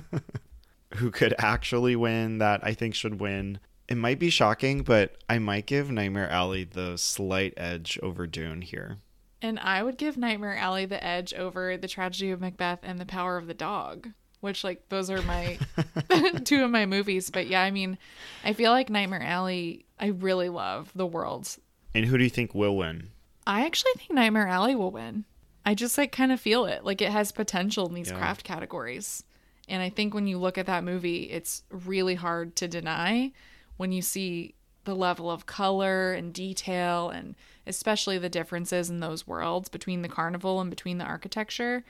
Who 0.97 1.11
could 1.11 1.35
actually 1.39 1.95
win 1.97 2.39
that 2.39 2.61
I 2.65 2.75
think 2.75 2.95
should 2.95 3.21
win? 3.21 3.61
It 3.89 3.97
might 3.97 4.19
be 4.19 4.31
shocking, 4.31 4.83
but 4.83 5.17
I 5.29 5.39
might 5.39 5.67
give 5.67 5.91
Nightmare 5.91 6.29
Alley 6.29 6.65
the 6.65 6.97
slight 6.97 7.55
edge 7.57 7.99
over 8.03 8.27
Dune 8.27 8.63
here. 8.63 8.99
and 9.43 9.59
I 9.59 9.83
would 9.83 9.97
give 9.97 10.17
Nightmare 10.17 10.57
Alley 10.57 10.85
the 10.85 11.03
edge 11.03 11.33
over 11.35 11.77
The 11.77 11.89
Tragedy 11.89 12.31
of 12.31 12.41
Macbeth 12.41 12.81
and 12.83 12.99
The 12.99 13.07
Power 13.07 13.37
of 13.37 13.47
the 13.47 13.55
Dog, 13.55 14.11
which, 14.41 14.65
like, 14.65 14.89
those 14.89 15.11
are 15.11 15.23
my 15.23 15.59
two 16.45 16.65
of 16.65 16.71
my 16.71 16.87
movies. 16.87 17.31
But 17.31 17.47
yeah, 17.47 17.63
I 17.63 17.71
mean, 17.71 17.99
I 18.45 18.53
feel 18.53 18.71
like 18.73 18.91
Nightmare 18.91 19.23
Alley, 19.23 19.85
I 19.99 20.09
really 20.09 20.49
love 20.49 20.91
the 20.95 21.07
worlds. 21.07 21.59
And 21.95 22.07
who 22.07 22.17
do 22.19 22.25
you 22.25 22.31
think 22.31 22.55
will 22.55 22.77
win? 22.77 23.11
I 23.47 23.65
actually 23.67 23.93
think 23.97 24.11
Nightmare 24.13 24.47
Alley 24.49 24.75
will 24.77 24.91
win. 24.93 25.25
I 25.67 25.75
just 25.75 25.99
like 25.99 26.13
kind 26.13 26.33
of 26.33 26.41
feel 26.41 26.65
it. 26.67 26.85
Like 26.85 27.03
it 27.03 27.11
has 27.11 27.33
potential 27.33 27.87
in 27.89 27.95
these 27.95 28.11
Yeah. 28.11 28.19
craft 28.19 28.45
categories. 28.45 29.25
And 29.69 29.83
I 29.83 29.89
think 29.91 30.15
when 30.15 30.27
you 30.27 30.39
look 30.39 30.59
at 30.59 30.67
that 30.67 30.85
movie, 30.85 31.25
it's 31.25 31.63
really 31.71 32.15
hard 32.17 32.57
to 32.57 32.69
deny 32.69 33.33
when 33.77 33.93
you 33.93 34.03
see 34.03 34.55
the 34.85 34.95
level 34.97 35.31
of 35.31 35.47
color 35.47 36.13
and 36.13 36.33
detail 36.33 37.11
and 37.11 37.35
especially 37.67 38.19
the 38.19 38.29
differences 38.29 38.89
in 38.91 39.01
those 39.01 39.27
worlds 39.27 39.69
between 39.69 40.03
the 40.03 40.09
carnival 40.09 40.61
and 40.61 40.71
between 40.71 40.99
the 40.99 41.05
architecture. 41.05 41.85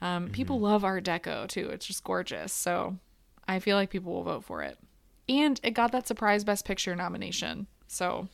Um, 0.00 0.28
People 0.30 0.60
love 0.60 0.84
Art 0.84 1.04
Deco 1.04 1.48
too. 1.48 1.68
It's 1.70 1.86
just 1.86 2.04
gorgeous. 2.04 2.52
So 2.52 2.96
I 3.48 3.58
feel 3.58 3.76
like 3.76 3.90
people 3.90 4.12
will 4.12 4.22
vote 4.24 4.44
for 4.44 4.62
it. 4.62 4.78
And 5.28 5.58
it 5.62 5.70
got 5.70 5.92
that 5.92 6.06
surprise 6.06 6.44
Best 6.44 6.64
Picture 6.64 6.94
nomination. 6.94 7.66
So 7.88 8.28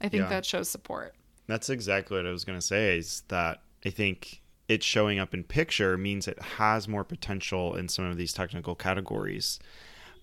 I 0.00 0.08
think 0.08 0.22
Yeah. 0.22 0.28
that 0.28 0.46
shows 0.46 0.68
support. 0.68 1.14
That's 1.46 1.68
exactly 1.70 2.16
what 2.16 2.26
I 2.26 2.30
was 2.30 2.44
going 2.44 2.58
to 2.58 2.64
say 2.64 2.96
is 2.98 3.22
that 3.28 3.62
I 3.84 3.90
think 3.90 4.40
it 4.68 4.84
showing 4.84 5.18
up 5.18 5.34
in 5.34 5.42
picture 5.42 5.98
means 5.98 6.28
it 6.28 6.40
has 6.40 6.86
more 6.86 7.02
potential 7.02 7.74
in 7.74 7.88
some 7.88 8.04
of 8.04 8.16
these 8.16 8.32
technical 8.32 8.76
categories. 8.76 9.58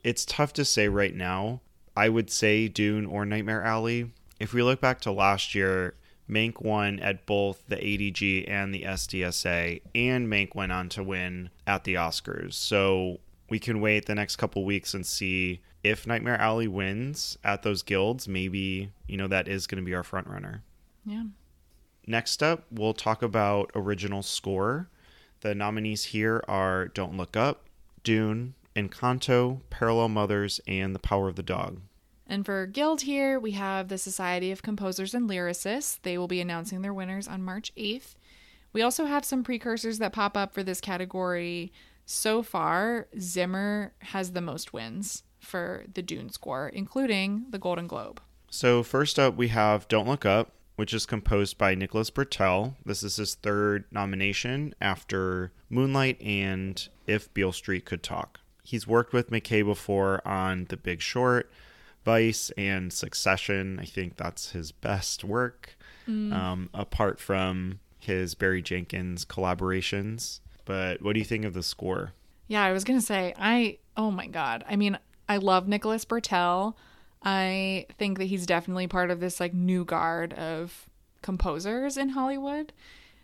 It's 0.04 0.24
tough 0.26 0.54
to 0.54 0.64
say 0.64 0.88
right 0.88 1.14
now. 1.14 1.60
I 1.98 2.08
would 2.08 2.30
say 2.30 2.68
Dune 2.70 3.06
or 3.06 3.26
Nightmare 3.26 3.64
Alley. 3.64 4.12
If 4.40 4.54
we 4.54 4.64
look 4.64 4.80
back 4.80 5.02
to 5.02 5.12
last 5.12 5.54
year, 5.56 5.96
Mank 6.30 6.62
won 6.62 7.00
at 7.00 7.26
both 7.26 7.64
the 7.68 7.78
ADG 7.78 8.50
and 8.50 8.74
the 8.74 8.84
SDSA, 8.84 9.82
and 9.96 10.28
Mank 10.28 10.56
went 10.56 10.72
on 10.72 10.90
to 10.90 11.04
win 11.04 11.50
at 11.66 11.84
the 11.84 11.96
Oscars. 11.96 12.54
So 12.54 13.20
we 13.50 13.60
can 13.60 13.80
wait 13.80 14.06
the 14.06 14.16
next 14.16 14.36
couple 14.36 14.66
weeks 14.66 14.94
and 14.94 15.06
see 15.06 15.62
if 15.84 16.06
Nightmare 16.06 16.40
Alley 16.40 16.68
wins 16.68 17.38
at 17.44 17.64
those 17.64 17.82
guilds. 17.82 18.28
Maybe, 18.28 18.92
you 19.08 19.18
know, 19.18 19.28
that 19.28 19.48
is 19.48 19.68
going 19.68 19.82
to 19.82 19.86
be 19.86 19.96
our 19.96 20.04
front 20.04 20.28
runner. 20.28 20.64
Yeah. 21.06 21.24
Next 22.06 22.44
up, 22.44 22.66
we'll 22.72 22.94
talk 22.94 23.22
about 23.22 23.72
original 23.76 24.24
score. 24.24 24.90
The 25.42 25.54
nominees 25.54 26.06
here 26.06 26.44
are 26.48 26.88
Don't 26.88 27.16
Look 27.16 27.38
Up, 27.38 27.66
Dune, 28.04 28.56
Encanto, 28.76 29.62
Parallel 29.70 30.10
Mothers, 30.10 30.60
and 30.68 30.94
The 30.96 31.00
Power 31.00 31.28
of 31.28 31.36
the 31.36 31.44
Dog. 31.44 31.82
And 32.28 32.46
for 32.46 32.66
Guild 32.66 33.02
here, 33.02 33.40
we 33.40 33.52
have 33.52 33.88
the 33.88 33.98
Society 33.98 34.52
of 34.52 34.62
Composers 34.62 35.14
and 35.14 35.30
Lyricists. 35.30 36.00
They 36.02 36.18
will 36.18 36.28
be 36.28 36.42
announcing 36.42 36.82
their 36.82 36.94
winners 36.94 37.28
on 37.28 37.42
March 37.42 37.72
8th. 37.76 38.16
We 38.74 38.82
also 38.82 39.06
have 39.06 39.26
some 39.26 39.44
precursors 39.44 39.98
that 40.00 40.14
pop 40.14 40.36
up 40.36 40.54
for 40.54 40.62
this 40.62 40.82
category. 40.82 41.72
So 42.06 42.44
far, 42.44 43.08
Zimmer 43.20 43.94
has 44.00 44.34
the 44.34 44.42
most 44.42 44.74
wins 44.74 45.24
for 45.40 45.86
the 45.94 46.02
Dune 46.02 46.30
score, 46.30 46.68
including 46.70 47.46
the 47.50 47.60
Golden 47.60 47.88
Globe. 47.88 48.22
So, 48.50 48.84
first 48.84 49.18
up, 49.20 49.36
we 49.36 49.50
have 49.50 49.88
Don't 49.88 50.08
Look 50.08 50.26
Up, 50.26 50.52
which 50.76 50.94
is 50.94 51.06
composed 51.06 51.58
by 51.58 51.76
Nicholas 51.76 52.12
Britell. 52.12 52.76
This 52.86 53.04
is 53.04 53.16
his 53.16 53.36
third 53.36 53.86
nomination 53.92 54.74
after 54.80 55.52
Moonlight 55.70 56.22
and 56.22 56.88
If 57.06 57.34
Beale 57.34 57.52
Street 57.52 57.86
Could 57.86 58.04
Talk. 58.04 58.40
He's 58.64 58.88
worked 58.88 59.14
with 59.14 59.32
McKay 59.32 59.66
before 59.66 60.26
on 60.28 60.66
The 60.66 60.78
Big 60.78 61.02
Short, 61.02 61.50
Vice, 62.08 62.52
and 62.58 62.94
Succession. 62.94 63.80
I 63.82 63.86
think 63.86 64.16
that's 64.16 64.52
his 64.52 64.72
best 64.72 65.26
work, 65.26 65.76
um, 66.08 66.70
apart 66.74 67.20
from 67.20 67.82
his 68.00 68.34
Barry 68.34 68.62
Jenkins 68.62 69.26
collaborations. 69.26 70.40
But 70.64 71.02
what 71.02 71.14
do 71.14 71.20
you 71.20 71.26
think 71.26 71.44
of 71.44 71.54
the 71.54 71.62
score? 71.62 72.14
Yeah, 72.48 72.64
I 72.64 72.72
was 72.72 72.86
going 72.86 72.98
to 72.98 73.06
say, 73.06 73.34
I, 73.38 73.80
oh 73.98 74.10
my 74.10 74.28
God. 74.28 74.64
I 74.70 74.78
mean, 74.78 74.98
I 75.28 75.36
love 75.36 75.68
Nicholas 75.68 76.06
Britell. 76.06 76.76
I 77.24 77.88
think 77.98 78.20
that 78.20 78.26
he's 78.26 78.46
definitely 78.46 78.88
part 78.88 79.12
of 79.12 79.20
this 79.20 79.42
like 79.42 79.54
new 79.54 79.84
guard 79.84 80.32
of 80.32 80.88
composers 81.22 81.98
in 81.98 82.08
Hollywood. 82.08 82.72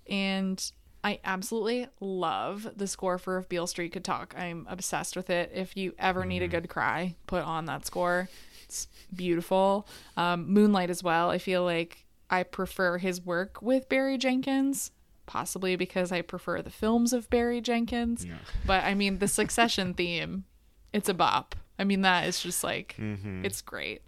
And 0.10 0.62
I 1.06 1.22
absolutely 1.24 1.88
love 2.02 2.68
the 2.76 2.88
score 2.88 3.18
for 3.18 3.38
If 3.38 3.48
Beale 3.48 3.68
Street 3.68 3.94
Could 3.94 4.04
Talk. 4.04 4.36
I'm 4.38 4.68
obsessed 4.70 5.16
with 5.16 5.30
it. 5.30 5.54
If 5.56 5.78
you 5.78 5.94
ever 5.98 6.26
need 6.26 6.44
a 6.44 6.50
good 6.50 6.68
cry, 6.68 7.16
put 7.28 7.46
on 7.46 7.64
that 7.68 7.86
score. 7.86 8.28
It's 8.64 8.88
beautiful. 9.16 9.88
Um, 10.18 10.52
Moonlight 10.52 10.90
as 10.90 11.04
well. 11.04 11.30
I 11.30 11.38
feel 11.38 11.64
like 11.64 12.06
I 12.30 12.44
prefer 12.44 12.98
his 12.98 13.22
work 13.24 13.62
with 13.62 13.90
Barry 13.90 14.18
Jenkins, 14.18 14.92
possibly 15.26 15.76
because 15.76 16.12
I 16.12 16.22
prefer 16.22 16.62
the 16.62 16.70
films 16.70 17.14
of 17.14 17.30
Barry 17.30 17.62
Jenkins. 17.62 18.26
But 18.66 18.84
I 18.84 18.94
mean, 18.94 19.20
the 19.20 19.28
Succession 19.28 19.94
theme, 19.96 20.46
it's 20.94 21.10
a 21.10 21.14
bop. 21.14 21.56
I 21.80 21.84
mean, 21.84 22.02
that 22.02 22.28
is 22.28 22.40
just 22.42 22.64
like, 22.64 22.96
it's 23.46 23.62
great. 23.62 24.02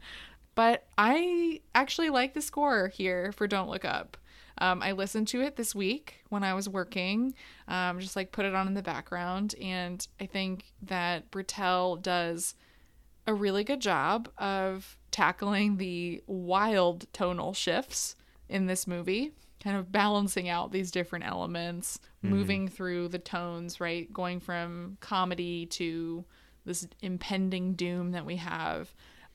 But 0.56 0.86
I 0.98 1.62
actually 1.74 2.10
like 2.10 2.34
the 2.34 2.42
score 2.42 2.88
here 2.88 3.32
for 3.34 3.48
Don't 3.48 3.70
Look 3.70 3.84
Up. 3.86 4.18
Um, 4.60 4.82
I 4.82 4.94
listened 4.94 5.28
to 5.30 5.42
it 5.42 5.58
this 5.58 5.76
week 5.76 6.24
when 6.30 6.44
I 6.44 6.54
was 6.54 6.70
working, 6.70 7.34
um, 7.68 8.00
just 8.00 8.16
like 8.16 8.32
put 8.32 8.46
it 8.46 8.56
on 8.56 8.68
in 8.68 8.74
the 8.74 8.82
background. 8.82 9.54
And 9.62 10.08
I 10.22 10.28
think 10.28 10.64
that 10.84 11.30
Britell 11.30 12.02
does 12.02 12.56
a 13.28 13.34
really 13.34 13.64
good 13.64 13.80
job 13.80 14.30
of 14.38 14.98
tackling 15.12 15.78
the 15.78 16.22
wild 16.28 17.12
tonal 17.14 17.54
shifts 17.54 18.16
in 18.50 18.68
this 18.68 18.86
movie, 18.86 19.32
kind 19.64 19.78
of 19.78 19.92
balancing 19.92 20.50
out 20.50 20.72
these 20.72 20.92
different 20.92 21.26
elements, 21.26 22.00
moving 22.22 22.68
through 22.68 23.08
the 23.08 23.20
tones, 23.20 23.80
right? 23.80 24.12
Going 24.14 24.40
from 24.40 24.98
comedy 25.00 25.66
to 25.68 26.26
this 26.66 26.88
impending 27.02 27.74
doom 27.74 28.12
that 28.12 28.26
we 28.26 28.36
have. 28.38 28.94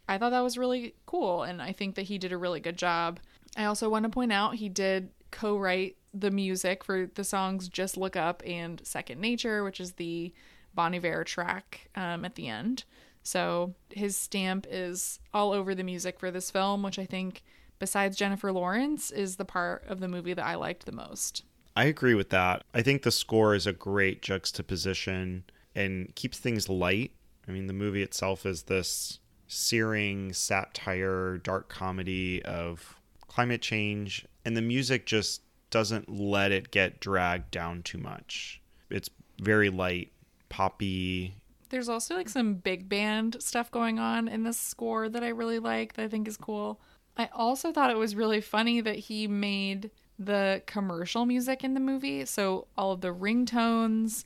I 0.08 0.18
thought 0.18 0.30
that 0.30 0.40
was 0.40 0.58
really 0.58 0.94
cool, 1.06 1.44
and 1.44 1.62
I 1.62 1.72
think 1.72 1.94
that 1.94 2.02
he 2.02 2.18
did 2.18 2.32
a 2.32 2.36
really 2.36 2.60
good 2.60 2.76
job. 2.76 3.20
I 3.56 3.64
also 3.64 3.88
want 3.88 4.04
to 4.04 4.08
point 4.08 4.32
out 4.32 4.56
he 4.56 4.68
did 4.68 5.10
co 5.30 5.56
write 5.56 5.96
the 6.12 6.30
music 6.30 6.82
for 6.84 7.08
the 7.14 7.24
songs 7.24 7.68
Just 7.68 7.96
Look 7.96 8.16
Up 8.16 8.42
and 8.44 8.80
Second 8.84 9.20
Nature, 9.20 9.62
which 9.62 9.80
is 9.80 9.92
the 9.92 10.32
Bon 10.74 10.94
Iver 10.94 11.24
track 11.24 11.88
um, 11.94 12.24
at 12.24 12.34
the 12.34 12.48
end. 12.48 12.84
So 13.22 13.74
his 13.90 14.16
stamp 14.16 14.66
is 14.70 15.20
all 15.32 15.52
over 15.52 15.74
the 15.74 15.82
music 15.82 16.18
for 16.18 16.30
this 16.30 16.50
film, 16.50 16.82
which 16.82 16.98
I 16.98 17.04
think, 17.04 17.42
besides 17.78 18.16
Jennifer 18.16 18.52
Lawrence, 18.52 19.10
is 19.10 19.36
the 19.36 19.44
part 19.44 19.84
of 19.86 20.00
the 20.00 20.08
movie 20.08 20.34
that 20.34 20.44
I 20.44 20.54
liked 20.54 20.86
the 20.86 20.92
most. 20.92 21.44
I 21.76 21.84
agree 21.84 22.14
with 22.14 22.30
that. 22.30 22.64
I 22.74 22.82
think 22.82 23.02
the 23.02 23.10
score 23.10 23.54
is 23.54 23.66
a 23.66 23.72
great 23.72 24.22
juxtaposition 24.22 25.44
and 25.74 26.14
keeps 26.14 26.38
things 26.38 26.68
light. 26.68 27.12
I 27.48 27.52
mean, 27.52 27.66
the 27.66 27.72
movie 27.72 28.02
itself 28.02 28.44
is 28.44 28.64
this 28.64 29.20
searing 29.46 30.32
satire, 30.32 31.38
dark 31.38 31.68
comedy 31.68 32.42
of 32.44 32.96
climate 33.26 33.62
change, 33.62 34.26
and 34.44 34.56
the 34.56 34.62
music 34.62 35.06
just 35.06 35.42
doesn't 35.70 36.08
let 36.08 36.52
it 36.52 36.70
get 36.70 37.00
dragged 37.00 37.50
down 37.50 37.82
too 37.82 37.98
much. 37.98 38.60
It's 38.90 39.08
very 39.40 39.70
light, 39.70 40.10
poppy. 40.48 41.34
There's 41.70 41.88
also 41.88 42.16
like 42.16 42.28
some 42.28 42.54
big 42.54 42.88
band 42.88 43.36
stuff 43.40 43.70
going 43.70 43.98
on 43.98 44.28
in 44.28 44.42
this 44.42 44.58
score 44.58 45.08
that 45.08 45.22
I 45.22 45.28
really 45.28 45.58
like 45.58 45.94
that 45.94 46.04
I 46.04 46.08
think 46.08 46.28
is 46.28 46.36
cool. 46.36 46.80
I 47.16 47.28
also 47.32 47.72
thought 47.72 47.90
it 47.90 47.96
was 47.96 48.14
really 48.14 48.40
funny 48.40 48.80
that 48.80 48.96
he 48.96 49.26
made 49.26 49.90
the 50.18 50.62
commercial 50.66 51.24
music 51.26 51.64
in 51.64 51.74
the 51.74 51.80
movie. 51.80 52.24
So 52.26 52.66
all 52.76 52.92
of 52.92 53.00
the 53.00 53.14
ringtones, 53.14 54.24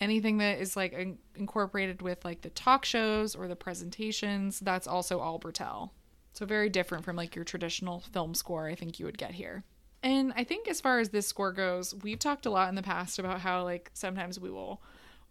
anything 0.00 0.38
that 0.38 0.60
is 0.60 0.76
like 0.76 0.92
in- 0.92 1.18
incorporated 1.34 2.02
with 2.02 2.24
like 2.24 2.42
the 2.42 2.50
talk 2.50 2.84
shows 2.84 3.34
or 3.34 3.48
the 3.48 3.56
presentations, 3.56 4.60
that's 4.60 4.86
also 4.86 5.18
all 5.18 5.40
Britell. 5.40 5.90
So 6.34 6.46
very 6.46 6.68
different 6.68 7.04
from 7.04 7.16
like 7.16 7.34
your 7.34 7.44
traditional 7.44 8.00
film 8.00 8.34
score 8.34 8.68
I 8.68 8.74
think 8.74 8.98
you 8.98 9.06
would 9.06 9.18
get 9.18 9.32
here. 9.32 9.64
And 10.02 10.32
I 10.36 10.44
think 10.44 10.68
as 10.68 10.80
far 10.80 10.98
as 10.98 11.10
this 11.10 11.26
score 11.26 11.52
goes, 11.52 11.94
we've 12.02 12.18
talked 12.18 12.46
a 12.46 12.50
lot 12.50 12.68
in 12.68 12.74
the 12.74 12.82
past 12.82 13.18
about 13.18 13.40
how 13.40 13.62
like 13.64 13.90
sometimes 13.94 14.38
we 14.38 14.50
will 14.50 14.82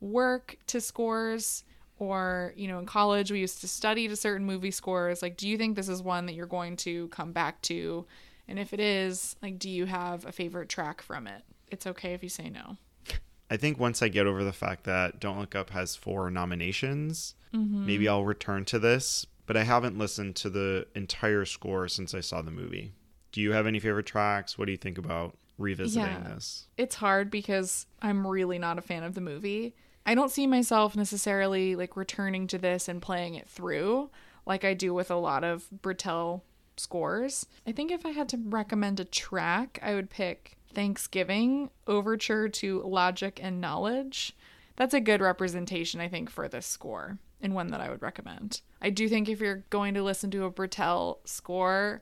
work 0.01 0.57
to 0.67 0.81
scores 0.81 1.63
or 1.99 2.53
you 2.57 2.67
know 2.67 2.79
in 2.79 2.85
college 2.85 3.31
we 3.31 3.39
used 3.39 3.61
to 3.61 3.67
study 3.67 4.07
to 4.07 4.15
certain 4.15 4.45
movie 4.45 4.71
scores 4.71 5.21
like 5.21 5.37
do 5.37 5.47
you 5.47 5.57
think 5.57 5.75
this 5.75 5.87
is 5.87 6.01
one 6.01 6.25
that 6.25 6.33
you're 6.33 6.45
going 6.47 6.75
to 6.75 7.07
come 7.09 7.31
back 7.31 7.61
to 7.61 8.05
and 8.47 8.59
if 8.59 8.73
it 8.73 8.79
is 8.79 9.35
like 9.41 9.59
do 9.59 9.69
you 9.69 9.85
have 9.85 10.25
a 10.25 10.31
favorite 10.31 10.67
track 10.67 11.01
from 11.01 11.27
it 11.27 11.43
it's 11.69 11.85
okay 11.85 12.13
if 12.13 12.23
you 12.23 12.29
say 12.29 12.49
no 12.49 12.77
I 13.51 13.57
think 13.57 13.77
once 13.77 14.01
I 14.01 14.07
get 14.07 14.27
over 14.27 14.45
the 14.45 14.53
fact 14.53 14.85
that 14.85 15.19
Don't 15.19 15.37
Look 15.37 15.55
Up 15.55 15.71
has 15.71 15.93
four 15.93 16.31
nominations, 16.31 17.35
mm-hmm. 17.53 17.85
maybe 17.85 18.07
I'll 18.07 18.23
return 18.23 18.63
to 18.65 18.79
this, 18.79 19.25
but 19.45 19.57
I 19.57 19.65
haven't 19.65 19.97
listened 19.97 20.37
to 20.37 20.49
the 20.49 20.87
entire 20.95 21.43
score 21.43 21.89
since 21.89 22.13
I 22.13 22.21
saw 22.21 22.41
the 22.41 22.49
movie. 22.49 22.93
Do 23.33 23.41
you 23.41 23.51
have 23.51 23.67
any 23.67 23.79
favorite 23.79 24.05
tracks? 24.05 24.57
What 24.57 24.67
do 24.67 24.71
you 24.71 24.77
think 24.77 24.97
about 24.97 25.37
revisiting 25.57 26.07
yeah, 26.07 26.33
this? 26.33 26.67
It's 26.77 26.95
hard 26.95 27.29
because 27.29 27.87
I'm 28.01 28.25
really 28.25 28.57
not 28.57 28.77
a 28.77 28.81
fan 28.81 29.03
of 29.03 29.15
the 29.15 29.21
movie. 29.21 29.75
I 30.05 30.15
don't 30.15 30.31
see 30.31 30.47
myself 30.47 30.95
necessarily 30.95 31.75
like 31.75 31.95
returning 31.95 32.47
to 32.47 32.57
this 32.57 32.87
and 32.87 33.01
playing 33.01 33.35
it 33.35 33.47
through 33.47 34.09
like 34.45 34.63
I 34.63 34.73
do 34.73 34.93
with 34.93 35.11
a 35.11 35.15
lot 35.15 35.43
of 35.43 35.67
Britell 35.81 36.41
scores. 36.77 37.45
I 37.67 37.71
think 37.71 37.91
if 37.91 38.05
I 38.05 38.09
had 38.09 38.29
to 38.29 38.37
recommend 38.37 38.99
a 38.99 39.05
track, 39.05 39.79
I 39.81 39.93
would 39.93 40.09
pick 40.09 40.57
Thanksgiving 40.73 41.69
Overture 41.87 42.49
to 42.49 42.81
Logic 42.83 43.39
and 43.41 43.61
Knowledge. 43.61 44.35
That's 44.77 44.93
a 44.93 45.01
good 45.01 45.21
representation, 45.21 45.99
I 45.99 46.07
think, 46.07 46.29
for 46.29 46.47
this 46.47 46.65
score 46.65 47.19
and 47.41 47.53
one 47.53 47.67
that 47.67 47.81
I 47.81 47.89
would 47.89 48.01
recommend. 48.01 48.61
I 48.81 48.89
do 48.89 49.07
think 49.09 49.27
if 49.27 49.39
you're 49.39 49.63
going 49.69 49.93
to 49.95 50.03
listen 50.03 50.31
to 50.31 50.45
a 50.45 50.51
Britell 50.51 51.17
score, 51.25 52.01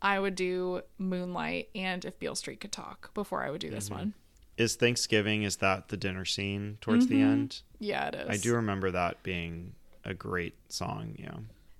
I 0.00 0.18
would 0.18 0.34
do 0.34 0.82
Moonlight 0.98 1.68
and 1.74 2.04
If 2.04 2.18
Beale 2.18 2.34
Street 2.34 2.60
Could 2.60 2.72
Talk 2.72 3.12
before 3.14 3.44
I 3.44 3.50
would 3.50 3.60
do 3.60 3.70
this 3.70 3.86
mm-hmm. 3.86 3.98
one 3.98 4.14
is 4.58 4.74
Thanksgiving 4.74 5.44
is 5.44 5.56
that 5.56 5.88
the 5.88 5.96
dinner 5.96 6.24
scene 6.24 6.78
towards 6.80 7.06
mm-hmm. 7.06 7.14
the 7.14 7.22
end? 7.22 7.62
Yeah, 7.78 8.08
it 8.08 8.14
is. 8.16 8.28
I 8.28 8.36
do 8.36 8.54
remember 8.54 8.90
that 8.90 9.22
being 9.22 9.72
a 10.04 10.12
great 10.12 10.54
song, 10.68 11.14
yeah. 11.16 11.36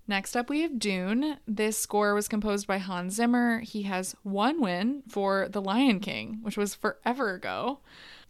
Next 0.06 0.36
up, 0.36 0.48
we 0.48 0.62
have 0.62 0.78
Dune. 0.78 1.36
This 1.46 1.76
score 1.76 2.14
was 2.14 2.28
composed 2.28 2.66
by 2.66 2.78
Hans 2.78 3.14
Zimmer. 3.14 3.60
He 3.60 3.82
has 3.82 4.16
one 4.22 4.60
win 4.60 5.02
for 5.06 5.48
The 5.50 5.60
Lion 5.60 6.00
King, 6.00 6.38
which 6.40 6.56
was 6.56 6.74
forever 6.74 7.34
ago, 7.34 7.80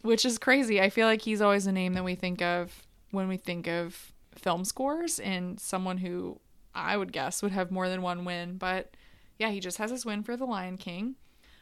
which 0.01 0.25
is 0.25 0.37
crazy. 0.37 0.81
I 0.81 0.89
feel 0.89 1.07
like 1.07 1.21
he's 1.21 1.41
always 1.41 1.67
a 1.67 1.71
name 1.71 1.93
that 1.93 2.03
we 2.03 2.15
think 2.15 2.41
of 2.41 2.85
when 3.11 3.29
we 3.29 3.37
think 3.37 3.67
of 3.67 4.11
film 4.35 4.65
scores 4.65 5.19
and 5.19 5.59
someone 5.59 5.97
who 5.99 6.39
I 6.75 6.97
would 6.97 7.13
guess 7.13 7.41
would 7.41 7.51
have 7.53 7.71
more 7.71 7.87
than 7.87 8.01
one 8.01 8.25
win. 8.25 8.57
But 8.57 8.95
yeah, 9.37 9.49
he 9.49 9.61
just 9.61 9.77
has 9.77 9.91
his 9.91 10.05
win 10.05 10.23
for 10.23 10.35
The 10.35 10.45
Lion 10.45 10.75
King. 10.75 11.15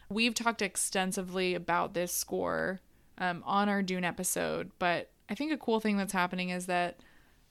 We've 0.09 0.33
talked 0.33 0.61
extensively 0.61 1.53
about 1.53 1.93
this 1.93 2.13
score 2.13 2.79
um, 3.17 3.43
on 3.45 3.67
our 3.69 3.81
Dune 3.81 4.03
episode, 4.03 4.71
but 4.79 5.11
I 5.29 5.35
think 5.35 5.51
a 5.51 5.57
cool 5.57 5.79
thing 5.79 5.97
that's 5.97 6.13
happening 6.13 6.49
is 6.49 6.67
that 6.67 6.99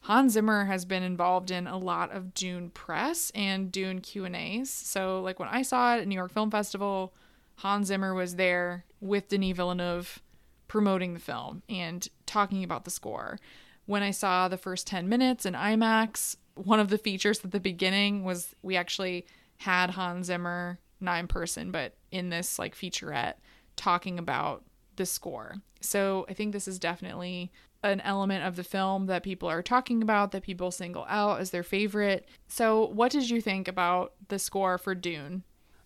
Hans 0.00 0.32
Zimmer 0.32 0.66
has 0.66 0.84
been 0.84 1.02
involved 1.02 1.50
in 1.50 1.66
a 1.66 1.76
lot 1.76 2.12
of 2.12 2.32
Dune 2.32 2.70
press 2.70 3.30
and 3.34 3.72
Dune 3.72 4.00
Q 4.00 4.24
and 4.24 4.36
A's. 4.36 4.70
So, 4.70 5.20
like 5.20 5.38
when 5.38 5.48
I 5.48 5.62
saw 5.62 5.96
it 5.96 6.00
at 6.00 6.09
New 6.09 6.14
York 6.14 6.32
Film 6.32 6.50
Festival, 6.50 7.12
Hans 7.57 7.88
Zimmer 7.88 8.14
was 8.14 8.36
there 8.36 8.84
with 9.00 9.28
Denis 9.28 9.57
Villeneuve 9.57 10.22
promoting 10.68 11.14
the 11.14 11.20
film 11.20 11.62
and 11.68 12.07
talking 12.24 12.62
about 12.62 12.84
the 12.84 12.90
score. 12.90 13.38
When 13.86 14.02
I 14.02 14.11
saw 14.11 14.48
the 14.48 14.57
first 14.57 14.86
10 14.86 15.09
minutes 15.09 15.46
in 15.46 15.54
IMAX, 15.54 16.36
one 16.54 16.80
of 16.80 16.88
the 16.88 16.98
features 16.98 17.44
at 17.44 17.50
the 17.50 17.61
beginning 17.61 18.24
was 18.24 18.54
we 18.62 18.76
actually 18.76 19.26
had 19.59 19.90
Hans 19.90 20.26
Zimmer 20.26 20.78
in 21.01 21.28
person, 21.28 21.70
but 21.70 21.94
in 22.11 22.30
this 22.30 22.59
like 22.59 22.74
featurette 22.74 23.34
talking 23.76 24.18
about 24.18 24.64
the 24.97 25.07
score. 25.07 25.57
So 25.80 26.26
I 26.28 26.34
think 26.34 26.53
this 26.53 26.66
is 26.66 26.78
definitely 26.78 27.53
an 27.82 28.01
element 28.01 28.44
of 28.44 28.57
the 28.57 28.64
film 28.64 29.07
that 29.07 29.22
people 29.22 29.49
are 29.49 29.62
talking 29.62 30.03
about, 30.03 30.32
that 30.32 30.42
people 30.42 30.70
single 30.70 31.07
out 31.09 31.40
as 31.40 31.51
their 31.51 31.62
favorite. 31.62 32.28
So, 32.49 32.86
what 32.88 33.12
did 33.12 33.30
you 33.30 33.40
think 33.40 33.68
about 33.68 34.14
the 34.28 34.38
score 34.38 34.78
for 34.78 34.94
Dune? 34.94 35.44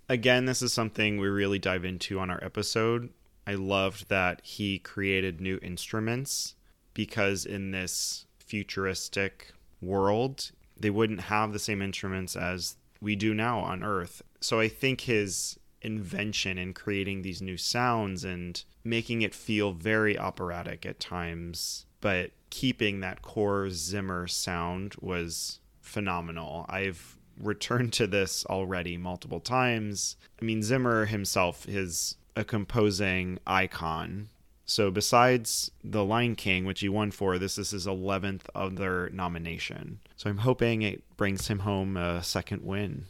Again, 0.09 0.47
this 0.47 0.63
is 0.63 0.73
something 0.73 1.19
we 1.19 1.29
really 1.29 1.59
dive 1.59 1.85
into 1.85 2.19
on 2.19 2.31
our 2.31 2.43
episode. 2.43 3.11
I 3.47 3.55
loved 3.55 4.09
that 4.09 4.41
he 4.45 4.79
created 4.79 5.41
new 5.41 5.59
instruments 5.63 6.55
because 6.95 7.45
in 7.45 7.71
this 7.71 8.27
futuristic 8.39 9.53
world, 9.81 10.51
they 10.79 10.91
wouldn't 10.91 11.23
have 11.23 11.53
the 11.53 11.59
same 11.59 11.83
instruments 11.83 12.37
as 12.37 12.77
we 13.01 13.17
do 13.17 13.35
now 13.35 13.61
on 13.61 13.83
Earth. 13.83 14.23
So 14.41 14.61
I 14.61 14.69
think 14.69 15.03
his 15.03 15.59
invention 15.83 16.59
in 16.59 16.75
creating 16.75 17.23
these 17.23 17.41
new 17.41 17.57
sounds 17.57 18.25
and 18.25 18.63
making 18.85 19.23
it 19.23 19.35
feel 19.35 19.73
very 19.73 20.19
operatic 20.19 20.85
at 20.85 21.01
times, 21.01 21.87
but 22.01 22.31
keeping 22.51 23.01
that 23.01 23.23
core 23.23 23.71
Zimmer 23.71 24.27
sound 24.27 24.95
was 25.01 25.61
phenomenal. 25.81 26.67
I've 26.69 27.17
returned 27.41 27.93
to 27.95 28.07
this 28.07 28.45
already 28.47 28.97
multiple 28.97 29.41
times. 29.41 30.17
I 30.41 30.45
mean, 30.45 30.63
Zimmer 30.63 31.07
himself 31.07 31.69
is 31.69 32.17
a 32.37 32.45
composing 32.45 33.39
icon. 33.47 34.29
So 34.67 34.91
besides 34.91 35.71
The 35.83 36.05
Lion 36.05 36.37
King, 36.37 36.65
which 36.65 36.81
he 36.81 36.89
won 36.89 37.11
for, 37.11 37.39
this 37.39 37.59
is 37.59 37.71
his 37.71 37.87
11th 37.87 38.43
other 38.55 39.11
nomination. 39.13 39.99
So 40.17 40.31
I'm 40.31 40.39
hoping 40.39 40.83
it 40.83 41.03
brings 41.17 41.49
him 41.49 41.61
home 41.61 41.97
a 41.97 42.23
second 42.23 42.63
win. 42.65 43.07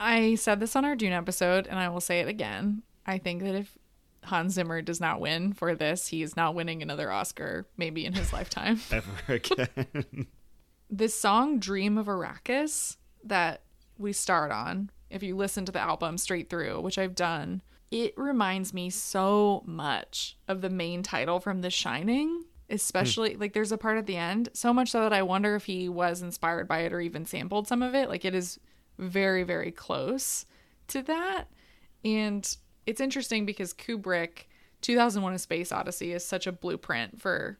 I 0.00 0.36
said 0.36 0.60
this 0.60 0.76
on 0.76 0.84
our 0.84 0.94
Dune 0.94 1.12
episode, 1.12 1.66
and 1.66 1.78
I 1.78 1.88
will 1.88 2.00
say 2.00 2.20
it 2.20 2.28
again. 2.28 2.82
I 3.04 3.18
think 3.18 3.42
that 3.42 3.54
if 3.54 3.76
Hans 4.24 4.54
Zimmer 4.54 4.82
does 4.82 5.00
not 5.00 5.20
win 5.20 5.52
for 5.52 5.74
this, 5.74 6.08
he 6.08 6.22
is 6.22 6.36
not 6.36 6.54
winning 6.54 6.82
another 6.82 7.10
Oscar, 7.10 7.66
maybe 7.76 8.04
in 8.04 8.12
his 8.12 8.32
lifetime. 8.32 8.80
Ever 8.90 9.10
again. 9.28 10.26
this 10.90 11.18
song, 11.18 11.58
Dream 11.58 11.98
of 11.98 12.06
Arrakis, 12.06 12.96
that 13.24 13.62
we 13.96 14.12
start 14.12 14.52
on, 14.52 14.90
if 15.10 15.22
you 15.22 15.36
listen 15.36 15.64
to 15.64 15.72
the 15.72 15.80
album 15.80 16.18
straight 16.18 16.50
through, 16.50 16.80
which 16.80 16.98
I've 16.98 17.14
done, 17.14 17.62
it 17.90 18.14
reminds 18.16 18.74
me 18.74 18.90
so 18.90 19.62
much 19.66 20.36
of 20.46 20.60
the 20.60 20.70
main 20.70 21.02
title 21.02 21.40
from 21.40 21.62
The 21.62 21.70
Shining. 21.70 22.44
Especially, 22.70 23.30
mm. 23.30 23.40
like, 23.40 23.54
there's 23.54 23.72
a 23.72 23.78
part 23.78 23.96
at 23.96 24.04
the 24.04 24.16
end, 24.16 24.50
so 24.52 24.74
much 24.74 24.90
so 24.90 25.00
that 25.00 25.12
I 25.14 25.22
wonder 25.22 25.56
if 25.56 25.64
he 25.64 25.88
was 25.88 26.20
inspired 26.20 26.68
by 26.68 26.80
it 26.80 26.92
or 26.92 27.00
even 27.00 27.24
sampled 27.24 27.66
some 27.66 27.82
of 27.82 27.94
it. 27.94 28.10
Like, 28.10 28.26
it 28.26 28.34
is 28.34 28.60
very, 28.98 29.42
very 29.42 29.70
close 29.70 30.44
to 30.88 31.02
that. 31.02 31.44
And 32.04 32.56
it's 32.86 33.00
interesting 33.00 33.44
because 33.46 33.74
Kubrick, 33.74 34.46
2001 34.80 35.34
A 35.34 35.38
Space 35.38 35.72
Odyssey, 35.72 36.12
is 36.12 36.24
such 36.24 36.46
a 36.46 36.52
blueprint 36.52 37.20
for 37.20 37.58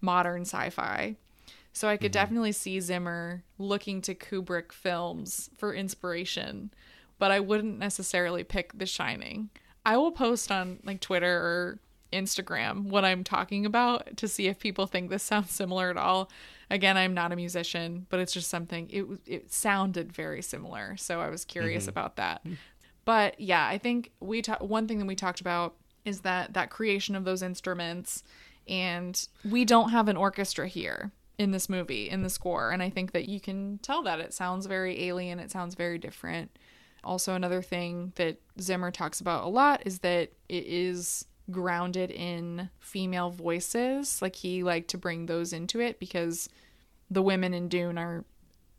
modern 0.00 0.42
sci 0.42 0.70
fi. 0.70 1.16
So 1.72 1.88
I 1.88 1.96
could 1.96 2.12
mm-hmm. 2.12 2.20
definitely 2.20 2.52
see 2.52 2.80
Zimmer 2.80 3.42
looking 3.58 4.02
to 4.02 4.14
Kubrick 4.14 4.72
films 4.72 5.50
for 5.56 5.72
inspiration, 5.72 6.72
but 7.18 7.30
I 7.30 7.40
wouldn't 7.40 7.78
necessarily 7.78 8.44
pick 8.44 8.76
The 8.76 8.86
Shining. 8.86 9.50
I 9.86 9.96
will 9.96 10.12
post 10.12 10.50
on 10.50 10.80
like 10.84 11.00
Twitter 11.00 11.36
or 11.36 11.78
Instagram 12.12 12.86
what 12.86 13.04
I'm 13.04 13.24
talking 13.24 13.64
about 13.64 14.16
to 14.16 14.28
see 14.28 14.48
if 14.48 14.58
people 14.58 14.86
think 14.86 15.10
this 15.10 15.22
sounds 15.22 15.52
similar 15.52 15.90
at 15.90 15.96
all. 15.96 16.30
Again, 16.70 16.96
I'm 16.96 17.14
not 17.14 17.32
a 17.32 17.36
musician, 17.36 18.06
but 18.10 18.20
it's 18.20 18.32
just 18.32 18.48
something 18.48 18.88
it 18.90 19.04
it 19.26 19.52
sounded 19.52 20.12
very 20.12 20.40
similar, 20.42 20.96
so 20.96 21.20
I 21.20 21.28
was 21.28 21.44
curious 21.44 21.84
mm-hmm. 21.84 21.90
about 21.90 22.16
that. 22.16 22.42
But 23.04 23.40
yeah, 23.40 23.66
I 23.66 23.78
think 23.78 24.12
we 24.20 24.42
ta- 24.42 24.58
one 24.60 24.86
thing 24.86 24.98
that 24.98 25.06
we 25.06 25.16
talked 25.16 25.40
about 25.40 25.74
is 26.04 26.20
that 26.20 26.54
that 26.54 26.70
creation 26.70 27.14
of 27.14 27.24
those 27.24 27.42
instruments 27.42 28.22
and 28.68 29.26
we 29.44 29.64
don't 29.64 29.90
have 29.90 30.08
an 30.08 30.16
orchestra 30.16 30.68
here 30.68 31.10
in 31.38 31.50
this 31.50 31.68
movie 31.68 32.08
in 32.08 32.22
the 32.22 32.30
score 32.30 32.70
and 32.70 32.82
I 32.82 32.90
think 32.90 33.12
that 33.12 33.28
you 33.28 33.40
can 33.40 33.78
tell 33.78 34.02
that 34.02 34.20
it 34.20 34.32
sounds 34.32 34.66
very 34.66 35.04
alien, 35.04 35.38
it 35.38 35.50
sounds 35.50 35.74
very 35.74 35.98
different. 35.98 36.56
Also 37.02 37.34
another 37.34 37.62
thing 37.62 38.12
that 38.16 38.40
Zimmer 38.60 38.90
talks 38.90 39.20
about 39.20 39.44
a 39.44 39.48
lot 39.48 39.82
is 39.86 40.00
that 40.00 40.30
it 40.48 40.66
is 40.66 41.26
grounded 41.50 42.10
in 42.10 42.70
female 42.78 43.30
voices. 43.30 44.20
Like 44.22 44.36
he 44.36 44.62
liked 44.62 44.88
to 44.90 44.98
bring 44.98 45.26
those 45.26 45.52
into 45.52 45.80
it 45.80 45.98
because 45.98 46.48
the 47.10 47.22
women 47.22 47.54
in 47.54 47.68
Dune 47.68 47.98
are 47.98 48.24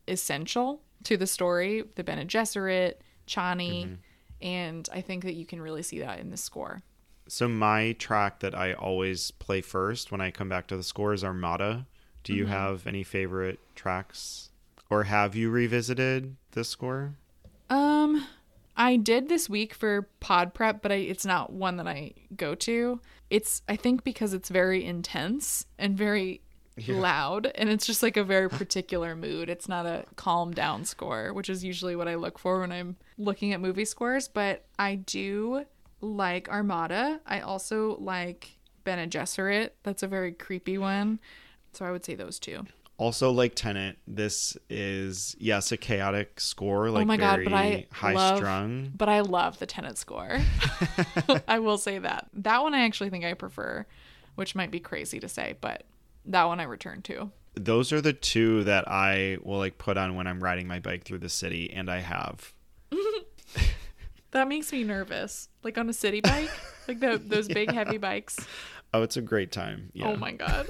essential 0.08 0.82
to 1.04 1.18
the 1.18 1.28
story. 1.28 1.84
The 1.96 2.04
Bene 2.04 2.26
Gesserit, 2.26 2.96
Chani, 3.28 3.98
and 4.42 4.90
I 4.94 5.02
think 5.02 5.24
that 5.24 5.34
you 5.34 5.46
can 5.46 5.62
really 5.62 5.84
see 5.84 6.00
that 6.00 6.20
in 6.20 6.30
the 6.30 6.38
score. 6.38 6.82
So 7.28 7.48
my 7.48 7.94
track 7.94 8.40
that 8.40 8.56
I 8.56 8.74
always 8.74 9.32
play 9.32 9.62
first 9.62 10.12
when 10.12 10.22
I 10.22 10.32
come 10.32 10.50
back 10.50 10.68
to 10.68 10.78
the 10.78 10.84
score 10.84 11.14
is 11.14 11.24
Armada. 11.24 11.86
Do 12.24 12.34
you 12.34 12.46
have 12.46 12.86
any 12.86 13.04
favorite 13.04 13.60
tracks? 13.76 14.50
Or 14.90 15.04
have 15.04 15.36
you 15.36 15.50
revisited 15.50 16.36
this 16.52 16.70
score? 16.70 17.14
Um, 17.70 18.28
I 18.76 18.96
did 18.96 19.30
this 19.30 19.50
week 19.50 19.74
for 19.74 20.10
pod 20.20 20.54
prep, 20.54 20.82
but 20.82 20.92
I, 20.92 20.96
it's 20.96 21.26
not 21.26 21.52
one 21.52 21.78
that 21.78 21.88
I 21.88 22.14
go 22.36 22.56
to. 22.56 23.02
It's 23.30 23.62
I 23.68 23.76
think 23.76 24.04
because 24.04 24.34
it's 24.34 24.50
very 24.50 24.86
intense 24.86 25.66
and 25.78 25.98
very 25.98 26.42
loud, 26.88 27.52
and 27.56 27.70
it's 27.70 27.86
just 27.86 28.02
like 28.02 28.18
a 28.18 28.24
very 28.24 28.50
particular 28.50 29.16
mood. 29.16 29.50
It's 29.50 29.68
not 29.68 29.86
a 29.86 30.06
calm 30.16 30.52
down 30.52 30.86
score, 30.86 31.34
which 31.34 31.50
is 31.50 31.64
usually 31.64 31.96
what 31.96 32.08
I 32.08 32.16
look 32.16 32.40
for 32.40 32.62
when 32.62 32.72
I'm 32.72 32.98
looking 33.18 33.54
at 33.54 33.62
movie 33.62 33.86
scores. 33.86 34.28
But 34.28 34.66
I 34.80 34.96
do 34.96 35.66
like 36.00 36.50
Armada. 36.50 37.22
I 37.26 37.42
also 37.42 37.98
like 38.00 38.58
Bene 38.84 39.08
Gesserit. 39.08 39.72
That's 39.84 40.04
a 40.04 40.08
very 40.08 40.32
creepy 40.32 40.78
one. 40.78 41.20
So 41.74 41.86
I 41.86 41.92
would 41.92 42.04
say 42.04 42.16
those 42.16 42.40
two. 42.40 42.66
Also, 43.02 43.32
like 43.32 43.56
Tenet, 43.56 43.98
this 44.06 44.56
is 44.70 45.36
yes 45.40 45.72
a 45.72 45.78
chaotic 45.78 46.40
score, 46.40 46.92
like 46.92 47.02
oh 47.02 47.06
my 47.06 47.18
god, 47.18 47.38
very 47.38 47.46
but 47.46 47.54
I 47.56 47.88
high 47.92 48.14
love, 48.14 48.38
strung. 48.38 48.92
But 48.96 49.10
I 49.10 49.22
love 49.22 49.58
the 49.58 49.66
Tenet 49.66 49.98
score. 49.98 50.38
I 51.48 51.58
will 51.58 51.80
say 51.80 51.98
that. 51.98 52.28
That 52.32 52.62
one 52.62 52.76
I 52.76 52.82
actually 52.82 53.10
think 53.10 53.26
I 53.26 53.34
prefer, 53.34 53.88
which 54.36 54.54
might 54.54 54.70
be 54.70 54.80
crazy 54.80 55.20
to 55.20 55.28
say, 55.28 55.56
but 55.62 55.82
that 56.26 56.44
one 56.44 56.60
I 56.60 56.64
return 56.66 57.02
to. 57.04 57.32
Those 57.56 57.92
are 57.92 58.02
the 58.02 58.14
two 58.14 58.64
that 58.66 58.88
I 58.88 59.40
will 59.42 59.58
like 59.58 59.80
put 59.80 59.98
on 59.98 60.14
when 60.14 60.28
I'm 60.28 60.40
riding 60.40 60.68
my 60.68 60.78
bike 60.78 61.04
through 61.04 61.20
the 61.20 61.30
city, 61.30 61.74
and 61.74 61.90
I 61.90 62.02
have. 62.02 62.54
That 64.30 64.48
makes 64.48 64.72
me 64.72 64.86
nervous. 64.86 65.50
Like 65.62 65.78
on 65.78 65.90
a 65.90 65.94
city 65.94 66.22
bike, 66.22 66.52
like 66.88 67.02
the, 67.02 67.18
those 67.18 67.50
big 67.50 67.70
heavy 67.70 67.98
bikes. 67.98 68.40
Oh, 68.94 69.02
it's 69.02 69.18
a 69.18 69.22
great 69.22 69.52
time. 69.52 69.90
Yeah. 69.92 70.08
Oh 70.08 70.16
my 70.16 70.32
god. 70.32 70.68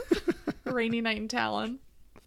Rainy 0.64 1.00
night 1.02 1.18
in 1.18 1.28
Tallinn. 1.28 1.78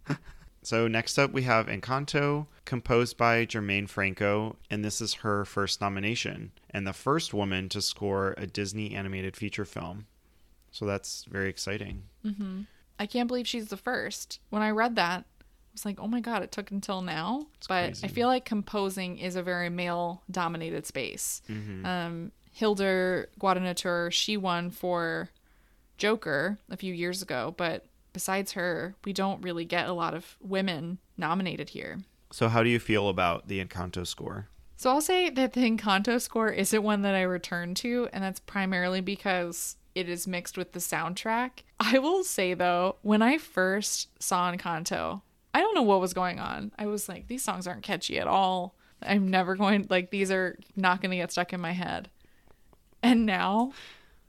So 0.64 0.88
next 0.88 1.18
up 1.18 1.30
we 1.30 1.42
have 1.42 1.66
Encanto, 1.66 2.46
composed 2.64 3.18
by 3.18 3.44
Germaine 3.44 3.86
Franco, 3.86 4.56
and 4.70 4.82
this 4.82 5.02
is 5.02 5.14
her 5.14 5.44
first 5.44 5.82
nomination 5.82 6.52
and 6.70 6.86
the 6.86 6.94
first 6.94 7.34
woman 7.34 7.68
to 7.68 7.82
score 7.82 8.34
a 8.38 8.46
Disney 8.46 8.94
animated 8.94 9.36
feature 9.36 9.66
film. 9.66 10.06
So 10.70 10.86
that's 10.86 11.24
very 11.24 11.50
exciting. 11.50 12.04
I 12.98 13.04
can't 13.04 13.28
believe 13.28 13.46
she's 13.46 13.68
the 13.68 13.76
first. 13.76 14.40
When 14.48 14.62
I 14.62 14.70
read 14.70 14.96
that, 14.96 15.26
I 15.42 15.44
was 15.74 15.84
like, 15.84 16.00
oh 16.00 16.08
my 16.08 16.20
god, 16.20 16.42
it 16.42 16.50
took 16.50 16.70
until 16.70 17.02
now. 17.02 17.46
but 17.68 17.88
crazy. 17.88 18.06
I 18.06 18.08
feel 18.08 18.28
like 18.28 18.46
composing 18.46 19.18
is 19.18 19.36
a 19.36 19.42
very 19.42 19.68
male 19.68 20.22
dominated 20.30 20.86
space. 20.86 21.42
Um, 21.84 22.32
Hildur 22.52 23.28
Guðnadóttir, 23.38 24.10
she 24.12 24.38
won 24.38 24.70
for 24.70 25.28
Joker 25.98 26.58
a 26.70 26.76
few 26.78 26.94
years 26.94 27.20
ago, 27.20 27.54
but 27.56 27.84
besides 28.14 28.52
her, 28.52 28.94
we 29.04 29.12
don't 29.12 29.42
really 29.42 29.66
get 29.66 29.86
a 29.86 29.92
lot 29.92 30.14
of 30.14 30.38
women 30.40 30.98
nominated 31.18 31.68
here. 31.70 31.98
So 32.30 32.48
how 32.48 32.62
do 32.62 32.70
you 32.70 32.78
feel 32.78 33.10
about 33.10 33.48
the 33.48 33.62
Encanto 33.62 34.06
score? 34.06 34.48
So 34.76 34.90
I'll 34.90 35.02
say 35.02 35.28
that 35.28 35.52
the 35.52 35.70
Encanto 35.70 36.18
score 36.20 36.48
isn't 36.48 36.82
one 36.82 37.02
that 37.02 37.14
I 37.14 37.22
return 37.22 37.74
to, 37.76 38.08
and 38.12 38.24
that's 38.24 38.40
primarily 38.40 39.02
because 39.02 39.76
it 39.94 40.08
is 40.08 40.26
mixed 40.26 40.56
with 40.56 40.72
the 40.72 40.80
soundtrack. 40.80 41.50
I 41.78 41.98
will 41.98 42.24
say 42.24 42.54
though, 42.54 42.96
when 43.02 43.20
I 43.20 43.38
first 43.38 44.08
saw 44.22 44.50
Encanto, 44.50 45.20
I 45.52 45.60
don't 45.60 45.74
know 45.74 45.82
what 45.82 46.00
was 46.00 46.14
going 46.14 46.40
on. 46.40 46.72
I 46.78 46.86
was 46.86 47.08
like, 47.08 47.28
these 47.28 47.44
songs 47.44 47.66
aren't 47.66 47.84
catchy 47.84 48.18
at 48.18 48.26
all. 48.26 48.74
I'm 49.00 49.28
never 49.28 49.54
going 49.54 49.86
like 49.90 50.10
these 50.10 50.30
are 50.30 50.58
not 50.76 51.00
going 51.00 51.10
to 51.10 51.16
get 51.16 51.30
stuck 51.30 51.52
in 51.52 51.60
my 51.60 51.72
head. 51.72 52.08
And 53.02 53.26
now, 53.26 53.72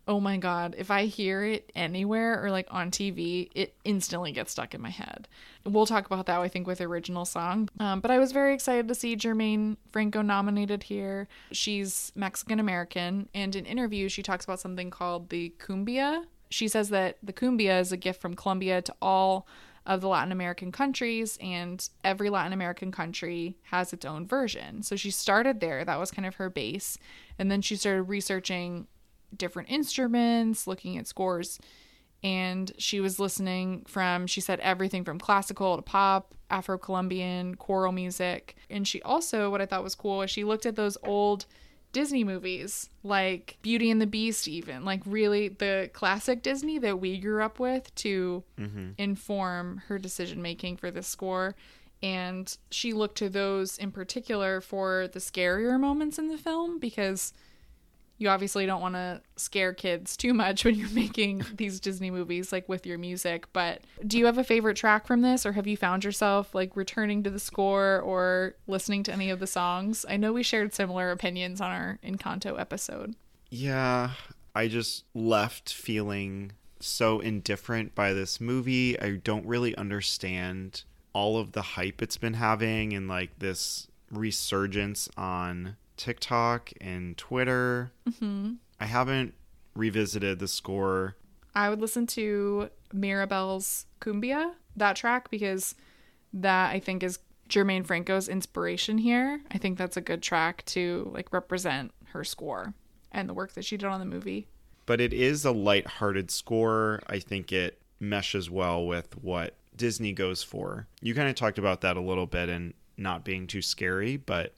oh 0.07 0.19
my 0.19 0.37
god, 0.37 0.75
if 0.77 0.91
I 0.91 1.05
hear 1.05 1.43
it 1.43 1.71
anywhere 1.75 2.43
or 2.43 2.51
like 2.51 2.67
on 2.69 2.91
TV, 2.91 3.49
it 3.55 3.75
instantly 3.83 4.31
gets 4.31 4.51
stuck 4.51 4.73
in 4.73 4.81
my 4.81 4.89
head. 4.89 5.27
We'll 5.65 5.85
talk 5.85 6.05
about 6.05 6.27
that, 6.27 6.39
I 6.39 6.47
think, 6.47 6.67
with 6.67 6.79
original 6.81 7.25
song. 7.25 7.69
Um, 7.79 8.01
but 8.01 8.11
I 8.11 8.19
was 8.19 8.31
very 8.31 8.53
excited 8.53 8.87
to 8.87 8.95
see 8.95 9.15
Germaine 9.15 9.77
Franco 9.91 10.21
nominated 10.21 10.83
here. 10.83 11.27
She's 11.51 12.11
Mexican 12.15 12.59
American, 12.59 13.29
and 13.33 13.55
in 13.55 13.65
interviews, 13.65 14.11
she 14.11 14.21
talks 14.21 14.45
about 14.45 14.59
something 14.59 14.91
called 14.91 15.29
the 15.29 15.53
cumbia. 15.59 16.25
She 16.49 16.67
says 16.67 16.89
that 16.89 17.17
the 17.23 17.33
cumbia 17.33 17.79
is 17.79 17.91
a 17.91 17.97
gift 17.97 18.21
from 18.21 18.35
Colombia 18.35 18.81
to 18.83 18.95
all 19.01 19.47
of 19.87 20.01
the 20.01 20.07
Latin 20.07 20.31
American 20.31 20.71
countries, 20.71 21.37
and 21.41 21.89
every 22.03 22.29
Latin 22.29 22.53
American 22.53 22.91
country 22.91 23.57
has 23.63 23.93
its 23.93 24.05
own 24.05 24.27
version. 24.27 24.81
So 24.83 24.95
she 24.95 25.11
started 25.11 25.59
there, 25.59 25.83
that 25.85 25.99
was 25.99 26.11
kind 26.11 26.25
of 26.27 26.35
her 26.35 26.49
base. 26.49 26.97
And 27.37 27.51
then 27.51 27.61
she 27.61 27.75
started 27.75 28.03
researching 28.03 28.87
different 29.37 29.69
instruments, 29.69 30.67
looking 30.67 30.97
at 30.97 31.07
scores, 31.07 31.59
and 32.23 32.71
she 32.77 32.99
was 32.99 33.19
listening 33.19 33.83
from, 33.87 34.25
she 34.25 34.41
said, 34.41 34.59
everything 34.61 35.03
from 35.03 35.19
classical 35.19 35.75
to 35.75 35.81
pop, 35.81 36.33
Afro 36.49 36.77
Colombian, 36.77 37.55
choral 37.55 37.91
music. 37.91 38.55
And 38.69 38.87
she 38.87 39.01
also, 39.03 39.49
what 39.49 39.61
I 39.61 39.65
thought 39.65 39.83
was 39.83 39.95
cool, 39.95 40.21
is 40.23 40.31
she 40.31 40.43
looked 40.43 40.65
at 40.65 40.75
those 40.75 40.97
old 41.03 41.45
Disney 41.91 42.23
movies, 42.23 42.89
like 43.03 43.57
Beauty 43.61 43.89
and 43.89 44.01
the 44.01 44.07
Beast, 44.07 44.47
even, 44.47 44.83
like 44.83 45.01
really 45.05 45.49
the 45.49 45.89
classic 45.93 46.41
Disney 46.41 46.77
that 46.79 46.99
we 46.99 47.17
grew 47.19 47.43
up 47.43 47.59
with 47.59 47.93
to 47.95 48.43
mm-hmm. 48.59 48.89
inform 48.97 49.83
her 49.87 49.97
decision 49.97 50.41
making 50.41 50.77
for 50.77 50.91
this 50.91 51.07
score. 51.07 51.55
And 52.03 52.55
she 52.69 52.91
looked 52.91 53.17
to 53.19 53.29
those 53.29 53.77
in 53.77 53.91
particular 53.91 54.61
for 54.61 55.07
the 55.13 55.19
scarier 55.19 55.79
moments 55.79 56.19
in 56.19 56.27
the 56.27 56.37
film 56.37 56.79
because 56.79 57.33
you 58.17 58.29
obviously 58.29 58.65
don't 58.65 58.81
want 58.81 58.95
to 58.95 59.21
scare 59.35 59.73
kids 59.73 60.15
too 60.15 60.33
much 60.33 60.63
when 60.63 60.75
you're 60.75 60.89
making 60.93 61.43
these 61.55 61.79
Disney 61.79 62.11
movies, 62.11 62.51
like 62.51 62.67
with 62.69 62.85
your 62.85 62.97
music. 62.97 63.47
But 63.53 63.81
do 64.05 64.17
you 64.17 64.25
have 64.25 64.37
a 64.37 64.43
favorite 64.43 64.77
track 64.77 65.05
from 65.05 65.21
this, 65.21 65.45
or 65.45 65.53
have 65.53 65.67
you 65.67 65.77
found 65.77 66.03
yourself 66.03 66.55
like 66.55 66.75
returning 66.75 67.23
to 67.23 67.29
the 67.29 67.39
score 67.39 67.99
or 67.99 68.55
listening 68.67 69.03
to 69.03 69.13
any 69.13 69.29
of 69.29 69.39
the 69.39 69.47
songs? 69.47 70.05
I 70.07 70.17
know 70.17 70.33
we 70.33 70.43
shared 70.43 70.73
similar 70.73 71.11
opinions 71.11 71.61
on 71.61 71.71
our 71.71 71.99
Encanto 72.03 72.59
episode. 72.59 73.15
Yeah, 73.49 74.11
I 74.53 74.67
just 74.67 75.03
left 75.13 75.73
feeling 75.73 76.53
so 76.79 77.19
indifferent 77.19 77.95
by 77.95 78.13
this 78.13 78.39
movie. 78.39 78.99
I 78.99 79.17
don't 79.23 79.45
really 79.45 79.75
understand 79.75 80.83
all 81.13 81.37
of 81.37 81.53
the 81.53 81.61
hype 81.61 82.01
it's 82.01 82.17
been 82.17 82.33
having 82.35 82.93
and 82.93 83.07
like 83.07 83.39
this 83.39 83.87
resurgence 84.11 85.09
on 85.17 85.77
TikTok 85.97 86.71
and 86.81 87.17
Twitter. 87.17 87.91
Mm-hmm. 88.09 88.53
I 88.79 88.85
haven't 88.85 89.33
revisited 89.75 90.39
the 90.39 90.47
score. 90.47 91.15
I 91.53 91.69
would 91.69 91.79
listen 91.81 92.05
to 92.07 92.69
Mirabel's 92.93 93.85
Cumbia, 94.01 94.53
that 94.75 94.95
track, 94.95 95.29
because 95.29 95.75
that 96.33 96.71
I 96.71 96.79
think 96.79 97.01
is 97.03 97.19
Germaine 97.47 97.83
Franco's 97.83 98.27
inspiration 98.27 98.97
here. 98.97 99.41
I 99.51 99.57
think 99.57 99.77
that's 99.77 99.97
a 99.97 100.01
good 100.01 100.21
track 100.21 100.65
to 100.65 101.09
like 101.13 101.31
represent 101.31 101.91
her 102.07 102.23
score 102.23 102.73
and 103.11 103.29
the 103.29 103.33
work 103.33 103.53
that 103.53 103.63
she 103.65 103.77
did 103.77 103.87
on 103.87 103.99
the 103.99 104.05
movie. 104.05 104.47
but 104.85 104.99
it 105.01 105.13
is 105.13 105.45
a 105.45 105.51
light-hearted 105.51 106.29
score. 106.29 107.01
I 107.07 107.19
think 107.19 107.51
it 107.51 107.81
meshes 107.99 108.49
well 108.49 108.85
with 108.85 109.17
what 109.23 109.55
Disney 109.75 110.11
goes 110.11 110.43
for. 110.43 110.87
You 111.01 111.15
kind 111.15 111.29
of 111.29 111.35
talked 111.35 111.57
about 111.57 111.81
that 111.81 111.97
a 111.97 112.01
little 112.01 112.27
bit 112.27 112.49
and 112.49 112.73
not 112.97 113.23
being 113.25 113.47
too 113.47 113.61
scary, 113.61 114.17
but 114.17 114.53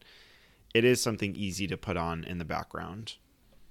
it 0.74 0.84
is 0.84 1.01
something 1.01 1.36
easy 1.36 1.68
to 1.68 1.78
put 1.78 1.97
on 1.97 2.24
in 2.24 2.38
the 2.38 2.45
background. 2.45 3.15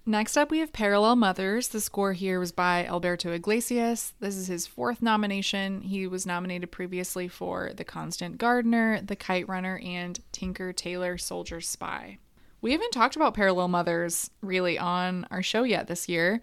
Next 0.08 0.36
up, 0.36 0.52
we 0.52 0.60
have 0.60 0.72
Parallel 0.72 1.16
Mothers. 1.16 1.68
The 1.68 1.80
score 1.80 2.12
here 2.12 2.38
was 2.38 2.52
by 2.52 2.86
Alberto 2.86 3.32
Iglesias. 3.32 4.14
This 4.20 4.36
is 4.36 4.46
his 4.46 4.64
fourth 4.64 5.02
nomination. 5.02 5.82
He 5.82 6.06
was 6.06 6.24
nominated 6.24 6.70
previously 6.70 7.26
for 7.26 7.72
The 7.74 7.82
Constant 7.82 8.38
Gardener, 8.38 9.00
The 9.02 9.16
Kite 9.16 9.48
Runner, 9.48 9.80
and 9.82 10.20
Tinker 10.30 10.72
Tailor 10.72 11.18
Soldier 11.18 11.60
Spy. 11.60 12.18
We 12.60 12.70
haven't 12.70 12.92
talked 12.92 13.16
about 13.16 13.34
Parallel 13.34 13.66
Mothers 13.66 14.30
really 14.42 14.78
on 14.78 15.26
our 15.32 15.42
show 15.42 15.64
yet 15.64 15.88
this 15.88 16.08
year. 16.08 16.40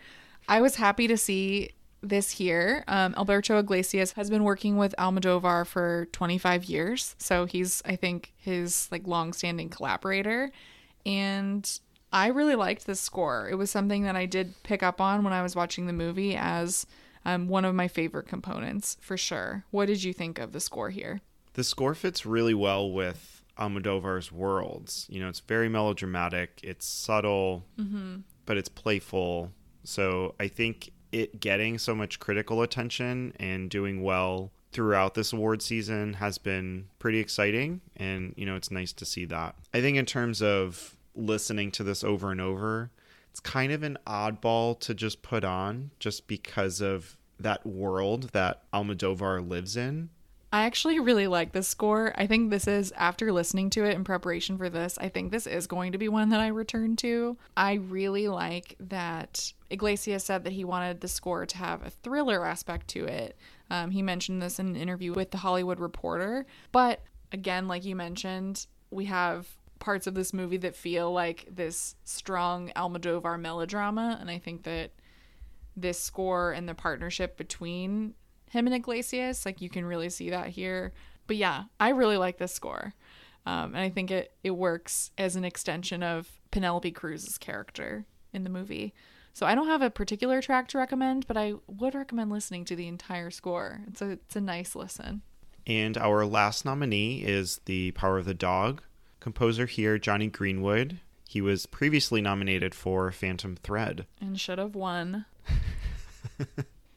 I 0.50 0.60
was 0.60 0.76
happy 0.76 1.08
to 1.08 1.18
see 1.18 1.70
this 2.04 2.32
here. 2.32 2.84
Um, 2.88 3.16
Alberto 3.18 3.58
Iglesias 3.58 4.12
has 4.14 4.30
been 4.30 4.44
working 4.44 4.78
with 4.78 4.94
Almodovar 5.00 5.66
for 5.66 6.08
25 6.12 6.66
years, 6.66 7.16
so 7.18 7.46
he's 7.46 7.82
I 7.86 7.96
think 7.96 8.34
his 8.38 8.88
like 8.92 9.08
long-standing 9.08 9.70
collaborator, 9.70 10.52
and 11.06 11.80
I 12.12 12.28
really 12.28 12.56
liked 12.56 12.86
this 12.86 13.00
score. 13.00 13.50
It 13.50 13.56
was 13.56 13.72
something 13.72 14.04
that 14.04 14.16
I 14.16 14.28
did 14.28 14.54
pick 14.64 14.84
up 14.84 15.02
on 15.02 15.24
when 15.24 15.34
I 15.34 15.42
was 15.42 15.56
watching 15.56 15.88
the 15.88 15.94
movie 15.94 16.36
as 16.36 16.86
um, 17.26 17.48
one 17.48 17.66
of 17.66 17.74
my 17.74 17.88
favorite 17.88 18.28
components 18.28 18.98
for 19.02 19.18
sure. 19.18 19.66
What 19.72 19.88
did 19.88 20.04
you 20.04 20.14
think 20.14 20.38
of 20.38 20.52
the 20.52 20.60
score 20.60 20.92
here? 20.92 21.22
The 21.54 21.64
score 21.64 21.96
fits 21.96 22.26
really 22.26 22.54
well 22.54 22.92
with 22.92 23.42
Almodovar's 23.58 24.32
worlds. 24.32 25.08
You 25.10 25.22
know, 25.22 25.30
it's 25.30 25.40
very 25.40 25.70
melodramatic, 25.70 26.60
it's 26.64 26.86
subtle, 26.86 27.66
but 28.46 28.58
it's 28.58 28.70
playful. 28.70 29.52
So 29.84 30.36
I 30.40 30.48
think 30.48 30.92
it 31.14 31.40
getting 31.40 31.78
so 31.78 31.94
much 31.94 32.20
critical 32.20 32.62
attention 32.62 33.34
and 33.40 33.70
doing 33.70 34.02
well 34.02 34.52
throughout 34.72 35.14
this 35.14 35.32
award 35.32 35.62
season 35.62 36.14
has 36.14 36.40
been 36.40 36.88
pretty 36.98 37.20
exciting 37.20 37.80
and 37.96 38.34
you 38.36 38.46
know 38.46 38.56
it's 38.56 38.72
nice 38.72 38.92
to 38.94 39.06
see 39.06 39.26
that. 39.26 39.56
I 39.74 39.82
think 39.82 39.98
in 39.98 40.06
terms 40.06 40.42
of 40.42 40.98
listening 41.16 41.72
to 41.72 41.84
this 41.84 42.04
over 42.04 42.32
and 42.32 42.42
over 42.42 42.90
it's 43.30 43.40
kind 43.40 43.72
of 43.72 43.84
an 43.84 43.98
oddball 44.06 44.80
to 44.80 44.94
just 44.94 45.22
put 45.22 45.44
on 45.44 45.92
just 46.00 46.28
because 46.28 46.82
of 46.82 47.18
that 47.40 47.66
world 47.66 48.30
that 48.34 48.64
almodovar 48.72 49.48
lives 49.48 49.78
in 49.78 50.10
I 50.54 50.66
actually 50.66 51.00
really 51.00 51.26
like 51.26 51.52
this 51.52 51.68
score. 51.68 52.14
I 52.16 52.28
think 52.28 52.52
this 52.52 52.68
is, 52.68 52.94
after 52.96 53.32
listening 53.32 53.72
to 53.72 53.86
it 53.86 53.96
in 53.96 54.04
preparation 54.04 54.56
for 54.56 54.70
this, 54.70 55.00
I 55.02 55.10
think 55.10 55.32
this 55.32 55.48
is 55.48 55.66
going 55.66 55.94
to 55.94 55.98
be 55.98 56.08
one 56.08 56.30
that 56.30 56.40
I 56.40 56.48
return 56.48 56.96
to. 56.98 57.38
I 57.58 57.74
really 57.74 58.28
like 58.28 58.76
that 58.80 59.52
Iglesias 59.72 60.24
said 60.24 60.44
that 60.44 60.54
he 60.54 60.64
wanted 60.64 61.02
the 61.02 61.08
score 61.08 61.48
to 61.48 61.58
have 61.58 61.84
a 61.84 61.90
thriller 61.90 62.46
aspect 62.46 62.88
to 62.90 63.06
it. 63.06 63.36
Um, 63.72 63.90
he 63.90 64.04
mentioned 64.04 64.44
this 64.44 64.60
in 64.60 64.68
an 64.68 64.76
interview 64.76 65.12
with 65.14 65.32
The 65.32 65.40
Hollywood 65.40 65.80
Reporter. 65.80 66.46
But 66.72 67.02
again, 67.32 67.68
like 67.68 67.84
you 67.84 67.96
mentioned, 67.96 68.68
we 68.92 69.06
have 69.06 69.48
parts 69.80 70.06
of 70.06 70.14
this 70.14 70.34
movie 70.34 70.58
that 70.58 70.76
feel 70.76 71.12
like 71.12 71.48
this 71.50 71.96
strong 72.04 72.72
Almodovar 72.76 73.40
melodrama. 73.40 74.20
And 74.22 74.30
I 74.30 74.38
think 74.38 74.66
that 74.66 74.92
this 75.76 76.00
score 76.00 76.52
and 76.52 76.70
the 76.70 76.76
partnership 76.76 77.38
between 77.38 78.14
him 78.54 78.68
and 78.68 78.76
Iglesias. 78.76 79.46
Like 79.46 79.62
you 79.62 79.70
can 79.70 79.86
really 79.86 80.10
see 80.10 80.30
that 80.30 80.48
here. 80.48 80.94
But 81.28 81.38
yeah, 81.38 81.66
I 81.80 81.90
really 81.90 82.18
like 82.18 82.38
this 82.38 82.54
score. 82.54 82.94
Um, 83.46 83.76
and 83.76 83.80
I 83.80 83.90
think 83.90 84.10
it, 84.10 84.32
it 84.44 84.52
works 84.52 85.12
as 85.18 85.36
an 85.36 85.44
extension 85.44 86.02
of 86.02 86.30
Penelope 86.52 86.92
Cruz's 86.92 87.38
character 87.38 88.06
in 88.32 88.44
the 88.44 88.50
movie. 88.50 88.94
So 89.34 89.46
I 89.46 89.56
don't 89.56 89.68
have 89.68 89.82
a 89.82 89.90
particular 89.90 90.42
track 90.42 90.68
to 90.70 90.78
recommend, 90.78 91.28
but 91.28 91.36
I 91.36 91.56
would 91.68 91.96
recommend 91.96 92.32
listening 92.32 92.66
to 92.66 92.76
the 92.76 92.88
entire 92.88 93.32
score. 93.32 93.82
It's 93.88 94.02
a 94.02 94.12
it's 94.12 94.36
a 94.36 94.42
nice 94.42 94.76
listen. 94.76 95.24
And 95.66 95.98
our 95.98 96.26
last 96.26 96.66
nominee 96.66 97.24
is 97.24 97.60
The 97.66 97.92
Power 97.92 98.20
of 98.20 98.26
the 98.26 98.34
Dog. 98.34 98.84
Composer 99.20 99.66
here, 99.66 99.98
Jonny 99.98 100.28
Greenwood. 100.28 101.00
He 101.28 101.42
was 101.42 101.66
previously 101.66 102.22
nominated 102.22 102.76
for 102.76 103.12
Phantom 103.12 103.56
Thread. 103.56 104.06
And 104.22 104.40
should 104.40 104.60
have 104.60 104.76
won. 104.76 105.26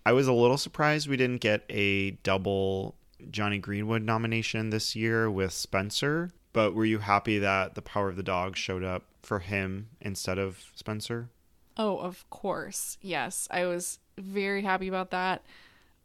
I 0.06 0.12
was 0.12 0.28
a 0.28 0.32
little 0.32 0.56
surprised 0.56 1.08
we 1.08 1.16
didn't 1.16 1.40
get 1.40 1.64
a 1.68 2.12
double 2.22 2.94
Jonny 3.28 3.58
Greenwood 3.58 4.02
nomination 4.02 4.70
this 4.70 4.94
year 4.94 5.28
with 5.28 5.52
Spencer. 5.52 6.30
But 6.52 6.74
were 6.74 6.84
you 6.84 7.00
happy 7.00 7.40
that 7.40 7.74
The 7.74 7.82
Power 7.82 8.10
of 8.10 8.14
the 8.14 8.22
Dog 8.22 8.56
showed 8.56 8.84
up 8.84 9.02
for 9.24 9.40
him 9.40 9.88
instead 10.00 10.38
of 10.38 10.70
Spencer? 10.76 11.30
Oh, 11.76 11.98
of 11.98 12.24
course. 12.30 12.98
Yes, 13.00 13.48
I 13.50 13.66
was 13.66 13.98
very 14.16 14.62
happy 14.62 14.86
about 14.86 15.10
that. 15.10 15.44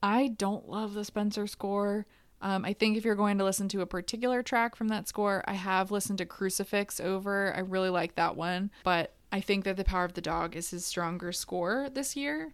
I 0.02 0.30
don't 0.30 0.68
love 0.68 0.95
the 0.95 1.06
Spencer 1.06 1.45
score. 1.45 2.08
Um, 2.41 2.66
I 2.66 2.74
think 2.74 2.97
if 2.97 3.06
you're 3.06 3.14
going 3.14 3.38
to 3.38 3.43
listen 3.43 3.68
to 3.68 3.82
a 3.82 3.86
particular 3.86 4.41
track 4.41 4.76
from 4.76 4.88
that 4.88 5.08
score, 5.10 5.43
I 5.45 5.54
have 5.54 5.91
listened 5.91 6.18
to 6.18 6.26
Crucifix 6.26 6.99
over. 6.99 7.56
I 7.56 7.60
really 7.60 7.89
like 7.89 8.16
that 8.16 8.36
one, 8.36 8.72
but 8.84 9.14
I 9.32 9.41
think 9.41 9.64
that 9.64 9.78
The 9.78 9.84
Power 9.84 10.06
of 10.06 10.14
the 10.14 10.22
Dog 10.22 10.56
is 10.56 10.72
his 10.72 10.86
stronger 10.86 11.32
score 11.32 11.88
this 11.93 12.16
year. 12.16 12.54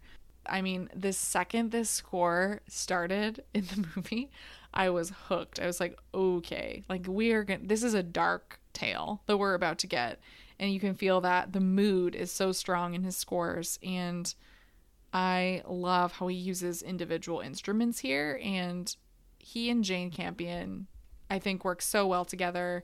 I 0.49 0.61
mean, 0.61 0.89
the 0.95 1.13
second 1.13 1.71
this 1.71 1.89
score 1.89 2.61
started 2.67 3.43
in 3.53 3.65
the 3.65 3.87
movie, 3.95 4.29
I 4.73 4.89
was 4.89 5.11
hooked. 5.27 5.59
I 5.59 5.65
was 5.65 5.79
like, 5.79 5.97
okay, 6.13 6.83
like 6.89 7.05
we 7.07 7.31
are 7.31 7.43
going 7.43 7.61
to, 7.61 7.67
this 7.67 7.83
is 7.83 7.93
a 7.93 8.03
dark 8.03 8.59
tale 8.73 9.21
that 9.25 9.37
we're 9.37 9.55
about 9.55 9.79
to 9.79 9.87
get. 9.87 10.19
And 10.59 10.73
you 10.73 10.79
can 10.79 10.95
feel 10.95 11.21
that 11.21 11.53
the 11.53 11.59
mood 11.59 12.15
is 12.15 12.31
so 12.31 12.51
strong 12.51 12.93
in 12.93 13.03
his 13.03 13.15
scores. 13.15 13.79
And 13.83 14.33
I 15.13 15.63
love 15.67 16.13
how 16.13 16.27
he 16.27 16.35
uses 16.35 16.81
individual 16.81 17.39
instruments 17.39 17.99
here. 17.99 18.39
And 18.43 18.95
he 19.39 19.69
and 19.69 19.83
Jane 19.83 20.11
Campion, 20.11 20.87
I 21.29 21.39
think, 21.39 21.63
work 21.63 21.81
so 21.81 22.07
well 22.07 22.25
together. 22.25 22.83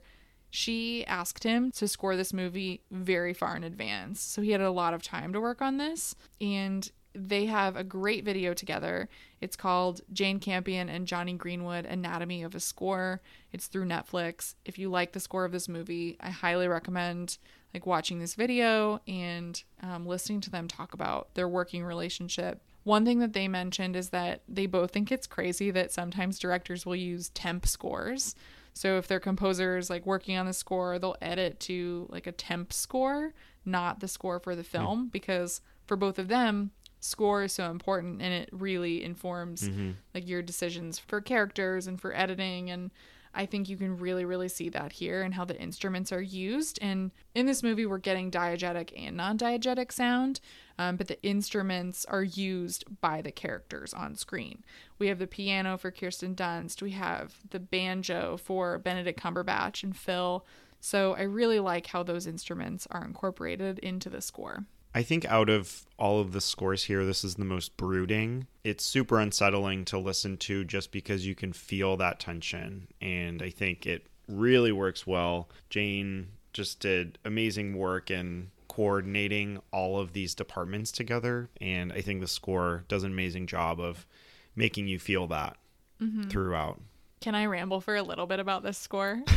She 0.50 1.04
asked 1.06 1.42
him 1.42 1.72
to 1.72 1.88
score 1.88 2.16
this 2.16 2.32
movie 2.32 2.82
very 2.90 3.34
far 3.34 3.56
in 3.56 3.64
advance. 3.64 4.20
So 4.20 4.40
he 4.40 4.52
had 4.52 4.60
a 4.60 4.70
lot 4.70 4.94
of 4.94 5.02
time 5.02 5.32
to 5.32 5.40
work 5.40 5.60
on 5.60 5.78
this. 5.78 6.14
And 6.40 6.90
they 7.14 7.46
have 7.46 7.76
a 7.76 7.84
great 7.84 8.24
video 8.24 8.54
together. 8.54 9.08
It's 9.40 9.56
called 9.56 10.00
Jane 10.12 10.40
Campion 10.40 10.88
and 10.88 11.06
Jonny 11.06 11.34
Greenwood 11.34 11.86
Anatomy 11.86 12.42
of 12.42 12.54
a 12.54 12.60
Score. 12.60 13.20
It's 13.52 13.66
through 13.66 13.86
Netflix. 13.86 14.54
If 14.64 14.78
you 14.78 14.90
like 14.90 15.12
the 15.12 15.20
score 15.20 15.44
of 15.44 15.52
this 15.52 15.68
movie, 15.68 16.16
I 16.20 16.30
highly 16.30 16.68
recommend 16.68 17.38
like 17.72 17.86
watching 17.86 18.18
this 18.18 18.34
video 18.34 19.00
and 19.06 19.62
um, 19.82 20.06
listening 20.06 20.40
to 20.42 20.50
them 20.50 20.68
talk 20.68 20.94
about 20.94 21.34
their 21.34 21.48
working 21.48 21.84
relationship. 21.84 22.62
One 22.84 23.04
thing 23.04 23.18
that 23.20 23.32
they 23.32 23.48
mentioned 23.48 23.96
is 23.96 24.10
that 24.10 24.42
they 24.48 24.66
both 24.66 24.92
think 24.92 25.10
it's 25.10 25.26
crazy 25.26 25.70
that 25.70 25.92
sometimes 25.92 26.38
directors 26.38 26.84
will 26.84 26.96
use 26.96 27.30
temp 27.30 27.66
scores. 27.66 28.34
So 28.74 28.98
if 28.98 29.08
their 29.08 29.20
composers 29.20 29.88
like 29.88 30.04
working 30.04 30.36
on 30.36 30.46
the 30.46 30.52
score, 30.52 30.98
they'll 30.98 31.16
edit 31.22 31.60
to 31.60 32.06
like 32.10 32.26
a 32.26 32.32
temp 32.32 32.72
score, 32.72 33.32
not 33.64 34.00
the 34.00 34.08
score 34.08 34.38
for 34.38 34.54
the 34.54 34.64
film, 34.64 35.06
mm. 35.06 35.12
because 35.12 35.60
for 35.86 35.96
both 35.96 36.18
of 36.18 36.28
them, 36.28 36.72
score 37.04 37.44
is 37.44 37.52
so 37.52 37.70
important 37.70 38.22
and 38.22 38.32
it 38.32 38.48
really 38.52 39.04
informs 39.04 39.68
mm-hmm. 39.68 39.90
like 40.14 40.26
your 40.26 40.42
decisions 40.42 40.98
for 40.98 41.20
characters 41.20 41.86
and 41.86 42.00
for 42.00 42.14
editing 42.16 42.70
and 42.70 42.90
I 43.36 43.46
think 43.46 43.68
you 43.68 43.76
can 43.76 43.98
really 43.98 44.24
really 44.24 44.48
see 44.48 44.68
that 44.70 44.92
here 44.92 45.22
and 45.22 45.34
how 45.34 45.44
the 45.44 45.60
instruments 45.60 46.12
are 46.12 46.22
used 46.22 46.78
and 46.80 47.10
in 47.34 47.46
this 47.46 47.62
movie 47.62 47.84
we're 47.84 47.98
getting 47.98 48.30
diegetic 48.30 48.90
and 48.96 49.16
non-diegetic 49.16 49.92
sound 49.92 50.40
um, 50.78 50.96
but 50.96 51.08
the 51.08 51.22
instruments 51.22 52.04
are 52.06 52.24
used 52.24 52.84
by 53.00 53.22
the 53.22 53.30
characters 53.30 53.94
on 53.94 54.16
screen. 54.16 54.64
We 54.98 55.08
have 55.08 55.18
the 55.18 55.26
piano 55.26 55.78
for 55.78 55.90
Kirsten 55.90 56.34
Dunst, 56.34 56.82
we 56.82 56.92
have 56.92 57.34
the 57.50 57.60
banjo 57.60 58.36
for 58.36 58.78
Benedict 58.78 59.20
Cumberbatch 59.20 59.82
and 59.82 59.96
Phil. 59.96 60.44
So 60.80 61.14
I 61.14 61.22
really 61.22 61.60
like 61.60 61.86
how 61.86 62.02
those 62.02 62.26
instruments 62.26 62.86
are 62.90 63.04
incorporated 63.04 63.78
into 63.78 64.10
the 64.10 64.20
score. 64.20 64.66
I 64.94 65.02
think 65.02 65.24
out 65.24 65.48
of 65.48 65.84
all 65.98 66.20
of 66.20 66.32
the 66.32 66.40
scores 66.40 66.84
here, 66.84 67.04
this 67.04 67.24
is 67.24 67.34
the 67.34 67.44
most 67.44 67.76
brooding. 67.76 68.46
It's 68.62 68.84
super 68.84 69.18
unsettling 69.18 69.84
to 69.86 69.98
listen 69.98 70.36
to 70.38 70.64
just 70.64 70.92
because 70.92 71.26
you 71.26 71.34
can 71.34 71.52
feel 71.52 71.96
that 71.96 72.20
tension. 72.20 72.86
And 73.00 73.42
I 73.42 73.50
think 73.50 73.86
it 73.86 74.06
really 74.28 74.70
works 74.70 75.06
well. 75.06 75.48
Jane 75.68 76.28
just 76.52 76.78
did 76.78 77.18
amazing 77.24 77.76
work 77.76 78.10
in 78.10 78.50
coordinating 78.68 79.60
all 79.72 79.98
of 79.98 80.12
these 80.12 80.34
departments 80.34 80.92
together. 80.92 81.48
And 81.60 81.92
I 81.92 82.00
think 82.00 82.20
the 82.20 82.28
score 82.28 82.84
does 82.86 83.02
an 83.02 83.10
amazing 83.10 83.48
job 83.48 83.80
of 83.80 84.06
making 84.54 84.86
you 84.86 85.00
feel 85.00 85.26
that 85.28 85.56
mm-hmm. 86.00 86.28
throughout. 86.28 86.80
Can 87.20 87.34
I 87.34 87.46
ramble 87.46 87.80
for 87.80 87.96
a 87.96 88.02
little 88.02 88.26
bit 88.26 88.38
about 88.38 88.62
this 88.62 88.78
score? 88.78 89.22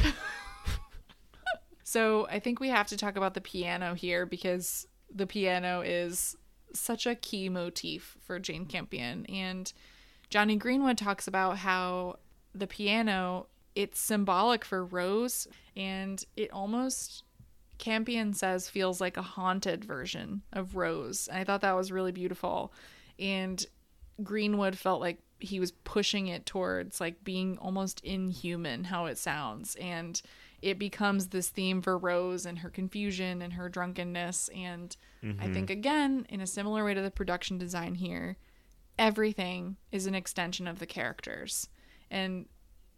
so 1.84 2.28
I 2.30 2.40
think 2.40 2.60
we 2.60 2.70
have 2.70 2.88
to 2.88 2.98
talk 2.98 3.16
about 3.16 3.34
the 3.34 3.42
piano 3.42 3.96
here 3.96 4.28
because 4.28 4.88
the 5.14 5.28
piano 5.28 5.82
is 5.82 6.36
such 6.74 7.06
a 7.06 7.16
key 7.16 7.50
motif 7.50 8.18
for 8.22 8.40
Jane 8.40 8.66
Campion. 8.66 9.26
And 9.28 9.72
Jonny 10.30 10.56
Greenwood 10.56 10.98
talks 10.98 11.28
about 11.28 11.58
how 11.58 12.20
the 12.54 12.68
piano 12.68 13.48
it's 13.76 14.00
symbolic 14.00 14.66
for 14.66 14.84
Rose 14.84 15.48
and 15.76 16.24
it 16.36 16.52
almost 16.52 17.24
Campion 17.78 18.34
says 18.34 18.68
feels 18.68 19.00
like 19.00 19.18
a 19.18 19.22
haunted 19.22 19.86
version 19.86 20.42
of 20.52 20.76
Rose. 20.76 21.28
And 21.28 21.38
I 21.38 21.44
thought 21.44 21.62
that 21.62 21.76
was 21.76 21.92
really 21.92 22.12
beautiful. 22.12 22.74
And 23.20 23.64
Greenwood 24.24 24.78
felt 24.78 25.00
like 25.00 25.20
he 25.40 25.60
was 25.60 25.72
pushing 25.72 26.26
it 26.28 26.48
towards 26.48 27.00
like 27.00 27.24
being 27.24 27.58
almost 27.60 28.00
inhuman 28.04 28.84
how 28.84 29.06
it 29.06 29.20
sounds 29.20 29.76
and 29.76 30.20
it 30.62 30.80
becomes 30.80 31.28
this 31.28 31.50
theme 31.50 31.82
for 31.82 31.98
Rose 31.98 32.46
and 32.46 32.60
her 32.60 32.70
confusion 32.70 33.42
and 33.42 33.54
her 33.54 33.70
drunkenness. 33.70 34.50
And 34.56 34.96
mm-hmm. 35.24 35.42
I 35.42 35.54
think, 35.54 35.70
again, 35.70 36.26
in 36.30 36.42
a 36.42 36.48
similar 36.48 36.84
way 36.84 36.94
to 36.94 37.02
the 37.02 37.12
production 37.12 37.58
design 37.58 37.96
here, 37.96 38.38
everything 38.98 39.78
is 39.92 40.08
an 40.08 40.16
extension 40.16 40.68
of 40.68 40.80
the 40.80 40.86
characters. 40.86 41.70
And 42.10 42.48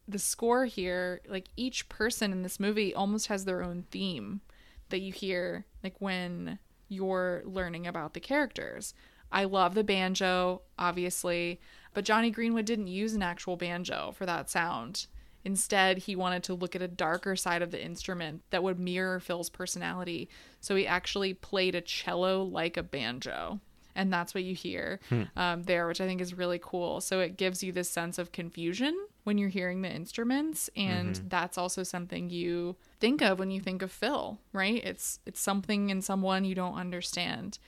the 0.07 0.19
score 0.19 0.65
here, 0.65 1.21
like 1.27 1.49
each 1.55 1.89
person 1.89 2.31
in 2.31 2.41
this 2.41 2.59
movie 2.59 2.95
almost 2.95 3.27
has 3.27 3.45
their 3.45 3.61
own 3.61 3.83
theme 3.91 4.41
that 4.89 5.01
you 5.01 5.11
hear, 5.11 5.65
like 5.83 5.95
when 5.99 6.59
you're 6.87 7.43
learning 7.45 7.85
about 7.85 8.13
the 8.13 8.19
characters. 8.19 8.93
I 9.31 9.43
love 9.43 9.75
the 9.75 9.83
banjo, 9.83 10.63
obviously, 10.79 11.59
but 11.93 12.05
Jonny 12.05 12.31
Greenwood 12.31 12.65
didn't 12.65 12.87
use 12.87 13.13
an 13.13 13.21
actual 13.21 13.57
banjo 13.57 14.11
for 14.15 14.25
that 14.25 14.49
sound. 14.49 15.05
Instead, 15.45 15.99
he 15.99 16.15
wanted 16.15 16.43
to 16.43 16.53
look 16.53 16.75
at 16.75 16.81
a 16.81 16.87
darker 16.87 17.35
side 17.35 17.61
of 17.61 17.71
the 17.71 17.83
instrument 17.83 18.41
that 18.49 18.63
would 18.63 18.79
mirror 18.79 19.19
Phil's 19.19 19.49
personality. 19.49 20.29
So 20.59 20.75
he 20.75 20.85
actually 20.85 21.33
played 21.33 21.75
a 21.75 21.81
cello 21.81 22.43
like 22.43 22.77
a 22.77 22.83
banjo. 22.83 23.59
And 23.95 24.13
that's 24.13 24.33
what 24.33 24.43
you 24.43 24.53
hear 24.53 24.99
hmm. 25.09 25.23
um, 25.35 25.63
there, 25.63 25.87
which 25.87 25.99
I 25.99 26.07
think 26.07 26.21
is 26.21 26.33
really 26.33 26.59
cool. 26.61 27.01
So 27.01 27.19
it 27.19 27.37
gives 27.37 27.63
you 27.63 27.71
this 27.71 27.89
sense 27.89 28.17
of 28.17 28.31
confusion 28.31 28.97
when 29.23 29.37
you're 29.37 29.49
hearing 29.49 29.81
the 29.81 29.91
instruments, 29.91 30.69
and 30.75 31.15
mm-hmm. 31.15 31.27
that's 31.27 31.57
also 31.57 31.83
something 31.83 32.29
you 32.29 32.75
think 32.99 33.21
of 33.21 33.37
when 33.37 33.51
you 33.51 33.59
think 33.59 33.81
of 33.81 33.91
Phil, 33.91 34.39
right? 34.53 34.83
It's 34.83 35.19
it's 35.25 35.39
something 35.39 35.89
in 35.89 36.01
someone 36.01 36.45
you 36.45 36.55
don't 36.55 36.75
understand. 36.75 37.59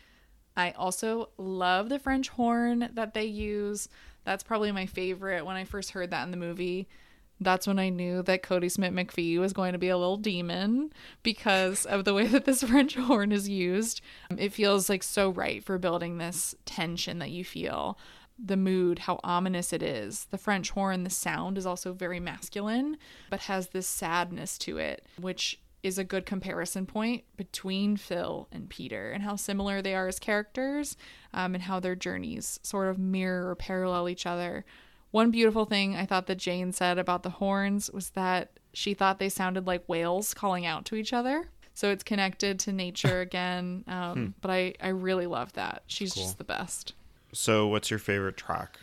I 0.55 0.71
also 0.71 1.29
love 1.37 1.89
the 1.89 1.99
French 1.99 2.29
horn 2.29 2.89
that 2.93 3.13
they 3.13 3.25
use. 3.25 3.89
That's 4.23 4.43
probably 4.43 4.71
my 4.71 4.85
favorite. 4.85 5.45
When 5.45 5.55
I 5.55 5.65
first 5.65 5.91
heard 5.91 6.11
that 6.11 6.23
in 6.23 6.31
the 6.31 6.37
movie, 6.37 6.87
that's 7.41 7.65
when 7.65 7.79
I 7.79 7.89
knew 7.89 8.21
that 8.23 8.43
Kodi 8.43 8.71
Smit-McPhee 8.71 9.39
was 9.39 9.51
going 9.51 9.73
to 9.73 9.79
be 9.79 9.89
a 9.89 9.97
little 9.97 10.15
demon 10.15 10.93
because 11.23 11.85
of 11.85 12.05
the 12.05 12.13
way 12.13 12.27
that 12.27 12.45
this 12.45 12.63
French 12.69 12.95
horn 12.95 13.31
is 13.31 13.49
used. 13.49 14.01
It 14.37 14.53
feels 14.53 14.89
like 14.89 15.03
so 15.03 15.29
right 15.29 15.63
for 15.63 15.77
building 15.79 16.17
this 16.17 16.55
tension 16.65 17.17
that 17.19 17.31
you 17.31 17.43
feel. 17.43 17.97
The 18.43 18.57
mood, 18.57 18.99
how 18.99 19.19
ominous 19.23 19.73
it 19.73 19.81
is. 19.81 20.27
The 20.29 20.37
French 20.37 20.69
horn, 20.69 21.03
the 21.03 21.09
sound 21.09 21.57
is 21.57 21.65
also 21.65 21.93
very 21.93 22.19
masculine, 22.19 22.97
but 23.29 23.41
has 23.41 23.69
this 23.69 23.87
sadness 23.87 24.57
to 24.59 24.77
it, 24.77 25.05
which 25.19 25.59
is 25.83 25.97
a 25.97 26.03
good 26.03 26.27
comparison 26.27 26.85
point 26.85 27.23
between 27.37 27.97
Phil 27.97 28.47
and 28.51 28.69
Peter 28.69 29.11
and 29.11 29.23
how 29.23 29.35
similar 29.35 29.81
they 29.81 29.95
are 29.95 30.07
as 30.07 30.19
characters 30.19 30.95
um, 31.33 31.55
and 31.55 31.63
how 31.63 31.79
their 31.79 31.95
journeys 31.95 32.59
sort 32.61 32.87
of 32.87 32.99
mirror 32.99 33.49
or 33.49 33.55
parallel 33.55 34.07
each 34.07 34.27
other. 34.27 34.63
One 35.11 35.31
beautiful 35.31 35.65
thing 35.65 35.95
I 35.95 36.05
thought 36.05 36.27
that 36.27 36.37
Jane 36.37 36.71
said 36.71 36.97
about 36.97 37.23
the 37.23 37.29
horns 37.29 37.91
was 37.91 38.11
that 38.11 38.51
she 38.73 38.93
thought 38.93 39.19
they 39.19 39.29
sounded 39.29 39.67
like 39.67 39.87
whales 39.87 40.33
calling 40.33 40.65
out 40.65 40.85
to 40.85 40.95
each 40.95 41.13
other. 41.13 41.49
So 41.73 41.89
it's 41.89 42.03
connected 42.03 42.59
to 42.61 42.71
nature 42.71 43.21
again. 43.21 43.83
Um, 43.87 44.13
hmm. 44.13 44.27
But 44.41 44.51
I, 44.51 44.73
I 44.81 44.89
really 44.89 45.27
love 45.27 45.53
that. 45.53 45.83
She's 45.87 46.13
cool. 46.13 46.23
just 46.23 46.37
the 46.37 46.43
best. 46.43 46.93
So, 47.33 47.67
what's 47.67 47.89
your 47.89 47.99
favorite 47.99 48.35
track? 48.35 48.77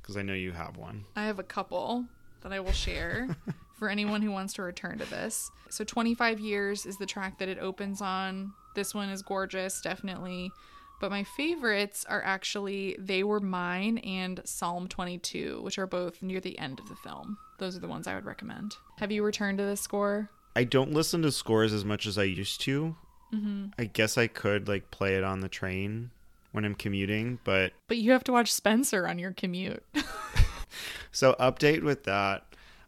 Because 0.00 0.16
I 0.16 0.22
know 0.22 0.34
you 0.34 0.52
have 0.52 0.76
one. 0.76 1.04
I 1.14 1.26
have 1.26 1.38
a 1.38 1.44
couple 1.44 2.06
that 2.42 2.52
I 2.52 2.60
will 2.60 2.72
share. 2.72 3.36
for 3.74 3.88
anyone 3.88 4.22
who 4.22 4.30
wants 4.30 4.54
to 4.54 4.62
return 4.62 4.98
to 4.98 5.10
this. 5.10 5.50
So 5.68 5.84
25 5.84 6.40
years 6.40 6.86
is 6.86 6.96
the 6.96 7.06
track 7.06 7.38
that 7.38 7.48
it 7.48 7.58
opens 7.58 8.00
on. 8.00 8.52
This 8.74 8.94
one 8.94 9.08
is 9.08 9.22
gorgeous, 9.22 9.80
definitely. 9.80 10.52
But 11.00 11.10
my 11.10 11.24
favorites 11.24 12.06
are 12.08 12.22
actually 12.22 12.96
They 12.98 13.24
Were 13.24 13.40
Mine 13.40 13.98
and 13.98 14.40
Psalm 14.44 14.88
22, 14.88 15.60
which 15.62 15.78
are 15.78 15.86
both 15.86 16.22
near 16.22 16.40
the 16.40 16.58
end 16.58 16.78
of 16.80 16.88
the 16.88 16.96
film. 16.96 17.36
Those 17.58 17.76
are 17.76 17.80
the 17.80 17.88
ones 17.88 18.06
I 18.06 18.14
would 18.14 18.24
recommend. 18.24 18.76
Have 18.98 19.12
you 19.12 19.22
returned 19.22 19.58
to 19.58 19.64
this 19.64 19.80
score? 19.80 20.30
I 20.56 20.64
don't 20.64 20.92
listen 20.92 21.22
to 21.22 21.32
scores 21.32 21.72
as 21.72 21.84
much 21.84 22.06
as 22.06 22.16
I 22.16 22.24
used 22.24 22.60
to. 22.62 22.96
Mm-hmm. 23.32 23.66
I 23.78 23.84
guess 23.86 24.16
I 24.16 24.28
could 24.28 24.68
like 24.68 24.90
play 24.90 25.16
it 25.16 25.24
on 25.24 25.40
the 25.40 25.48
train 25.48 26.10
when 26.52 26.64
I'm 26.64 26.76
commuting, 26.76 27.40
but 27.42 27.72
but 27.88 27.96
you 27.96 28.12
have 28.12 28.24
to 28.24 28.32
watch 28.32 28.52
Spencer 28.52 29.08
on 29.08 29.18
your 29.18 29.32
commute. 29.32 29.82
so 31.12 31.34
update 31.40 31.82
with 31.82 32.04
that. 32.04 32.44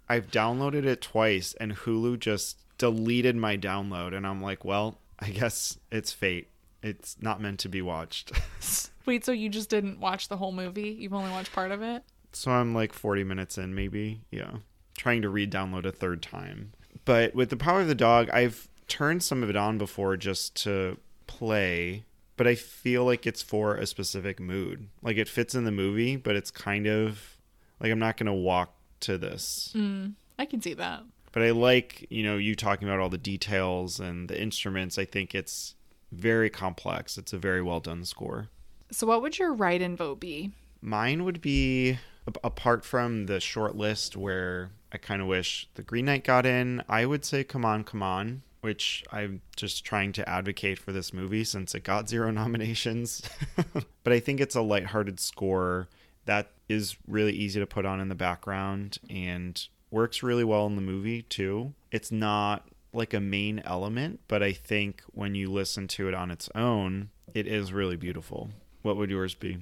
I've 0.08 0.30
downloaded 0.30 0.84
it 0.84 1.00
twice 1.00 1.54
and 1.54 1.74
Hulu 1.74 2.20
just 2.20 2.58
deleted 2.78 3.34
my 3.34 3.56
download 3.56 4.14
and 4.14 4.24
I'm 4.24 4.40
like, 4.40 4.64
well, 4.64 4.98
I 5.18 5.30
guess 5.30 5.78
it's 5.90 6.12
fate. 6.12 6.48
It's 6.82 7.16
not 7.20 7.40
meant 7.40 7.60
to 7.60 7.68
be 7.68 7.82
watched. 7.82 8.32
Wait, 9.06 9.24
so 9.24 9.32
you 9.32 9.48
just 9.48 9.70
didn't 9.70 10.00
watch 10.00 10.28
the 10.28 10.36
whole 10.36 10.52
movie? 10.52 10.90
You've 10.90 11.14
only 11.14 11.30
watched 11.30 11.52
part 11.52 11.70
of 11.70 11.82
it? 11.82 12.02
So 12.32 12.50
I'm 12.50 12.74
like 12.74 12.92
40 12.92 13.24
minutes 13.24 13.56
in 13.56 13.74
maybe. 13.74 14.22
Yeah. 14.30 14.56
Trying 14.96 15.22
to 15.22 15.28
re-download 15.28 15.86
a 15.86 15.92
third 15.92 16.22
time. 16.22 16.72
But 17.04 17.34
with 17.34 17.50
The 17.50 17.56
Power 17.56 17.80
of 17.82 17.88
the 17.88 17.94
Dog, 17.94 18.28
I've 18.30 18.68
turned 18.88 19.22
some 19.22 19.42
of 19.42 19.50
it 19.50 19.56
on 19.56 19.78
before 19.78 20.16
just 20.16 20.54
to 20.64 20.98
play, 21.26 22.04
but 22.36 22.46
I 22.46 22.54
feel 22.54 23.04
like 23.04 23.26
it's 23.26 23.42
for 23.42 23.76
a 23.76 23.86
specific 23.86 24.40
mood. 24.40 24.88
Like 25.02 25.16
it 25.16 25.28
fits 25.28 25.54
in 25.54 25.64
the 25.64 25.70
movie, 25.70 26.16
but 26.16 26.36
it's 26.36 26.50
kind 26.50 26.86
of 26.86 27.38
like 27.80 27.92
I'm 27.92 27.98
not 27.98 28.16
going 28.16 28.26
to 28.26 28.32
walk 28.32 28.74
to 29.00 29.18
this. 29.18 29.72
Mm, 29.74 30.14
I 30.38 30.46
can 30.46 30.60
see 30.60 30.74
that. 30.74 31.02
But 31.32 31.42
I 31.42 31.50
like, 31.50 32.06
you 32.10 32.22
know, 32.22 32.38
you 32.38 32.54
talking 32.54 32.88
about 32.88 33.00
all 33.00 33.10
the 33.10 33.18
details 33.18 34.00
and 34.00 34.28
the 34.28 34.40
instruments. 34.40 34.98
I 34.98 35.04
think 35.04 35.34
it's 35.34 35.74
very 36.16 36.50
complex. 36.50 37.18
It's 37.18 37.32
a 37.32 37.38
very 37.38 37.62
well 37.62 37.80
done 37.80 38.04
score. 38.04 38.48
So, 38.90 39.06
what 39.06 39.22
would 39.22 39.38
your 39.38 39.52
write 39.52 39.82
in 39.82 39.96
vote 39.96 40.20
be? 40.20 40.52
Mine 40.80 41.24
would 41.24 41.40
be 41.40 41.98
apart 42.42 42.84
from 42.84 43.26
the 43.26 43.40
short 43.40 43.76
list 43.76 44.16
where 44.16 44.70
I 44.92 44.98
kind 44.98 45.22
of 45.22 45.28
wish 45.28 45.68
the 45.74 45.82
Green 45.82 46.06
Knight 46.06 46.24
got 46.24 46.46
in. 46.46 46.82
I 46.88 47.06
would 47.06 47.24
say 47.24 47.44
"Come 47.44 47.64
On, 47.64 47.84
Come 47.84 48.02
On," 48.02 48.42
which 48.60 49.04
I'm 49.12 49.42
just 49.56 49.84
trying 49.84 50.12
to 50.12 50.28
advocate 50.28 50.78
for 50.78 50.92
this 50.92 51.12
movie 51.12 51.44
since 51.44 51.74
it 51.74 51.84
got 51.84 52.08
zero 52.08 52.30
nominations. 52.32 53.22
but 54.04 54.12
I 54.12 54.20
think 54.20 54.40
it's 54.40 54.54
a 54.54 54.62
lighthearted 54.62 55.20
score 55.20 55.88
that 56.26 56.50
is 56.68 56.96
really 57.06 57.32
easy 57.32 57.60
to 57.60 57.66
put 57.66 57.86
on 57.86 58.00
in 58.00 58.08
the 58.08 58.14
background 58.14 58.98
and 59.08 59.68
works 59.90 60.22
really 60.22 60.44
well 60.44 60.66
in 60.66 60.76
the 60.76 60.82
movie 60.82 61.22
too. 61.22 61.72
It's 61.90 62.10
not 62.12 62.68
like 62.96 63.14
a 63.14 63.20
main 63.20 63.60
element, 63.64 64.20
but 64.28 64.42
I 64.42 64.52
think 64.52 65.02
when 65.12 65.34
you 65.34 65.50
listen 65.50 65.88
to 65.88 66.08
it 66.08 66.14
on 66.14 66.30
its 66.30 66.48
own, 66.54 67.10
it 67.34 67.46
is 67.46 67.72
really 67.72 67.96
beautiful. 67.96 68.50
What 68.82 68.96
would 68.96 69.10
yours 69.10 69.34
be? 69.34 69.58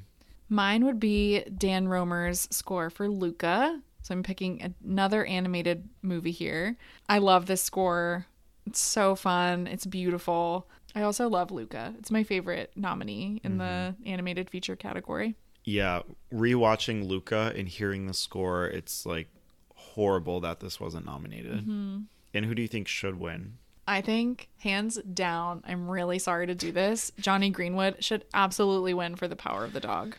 Mine 0.48 0.84
would 0.84 1.00
be 1.00 1.42
Dan 1.44 1.88
Romer's 1.88 2.46
score 2.50 2.90
for 2.90 3.08
Luca. 3.08 3.80
So 4.02 4.14
I'm 4.14 4.22
picking 4.22 4.74
another 4.84 5.24
animated 5.24 5.88
movie 6.02 6.30
here. 6.30 6.76
I 7.08 7.18
love 7.18 7.46
this 7.46 7.62
score. 7.62 8.26
It's 8.66 8.80
so 8.80 9.14
fun. 9.14 9.66
It's 9.66 9.86
beautiful. 9.86 10.68
I 10.94 11.02
also 11.02 11.28
love 11.28 11.50
Luca. 11.50 11.94
It's 11.98 12.10
my 12.10 12.22
favorite 12.22 12.70
nominee 12.76 13.40
in 13.42 13.52
mm-hmm. 13.52 13.58
the 13.58 13.94
animated 14.06 14.50
feature 14.50 14.76
category 14.76 15.34
yeah, 15.64 16.02
rewatching 16.32 17.08
Luca 17.08 17.52
and 17.56 17.68
hearing 17.68 18.06
the 18.06 18.14
score, 18.14 18.66
it's 18.66 19.06
like 19.06 19.28
horrible 19.74 20.40
that 20.40 20.60
this 20.60 20.78
wasn't 20.78 21.06
nominated. 21.06 21.62
Mm-hmm. 21.62 22.00
And 22.34 22.44
who 22.44 22.54
do 22.54 22.62
you 22.62 22.68
think 22.68 22.88
should 22.88 23.18
win? 23.18 23.58
I 23.86 24.00
think 24.00 24.48
hands 24.60 24.96
down, 24.96 25.62
I'm 25.66 25.88
really 25.88 26.18
sorry 26.18 26.46
to 26.46 26.54
do 26.54 26.72
this. 26.72 27.12
Jonny 27.20 27.50
Greenwood 27.50 28.02
should 28.02 28.24
absolutely 28.34 28.94
win 28.94 29.14
for 29.14 29.28
The 29.28 29.36
Power 29.36 29.64
of 29.64 29.72
the 29.72 29.80
Dog. 29.80 30.16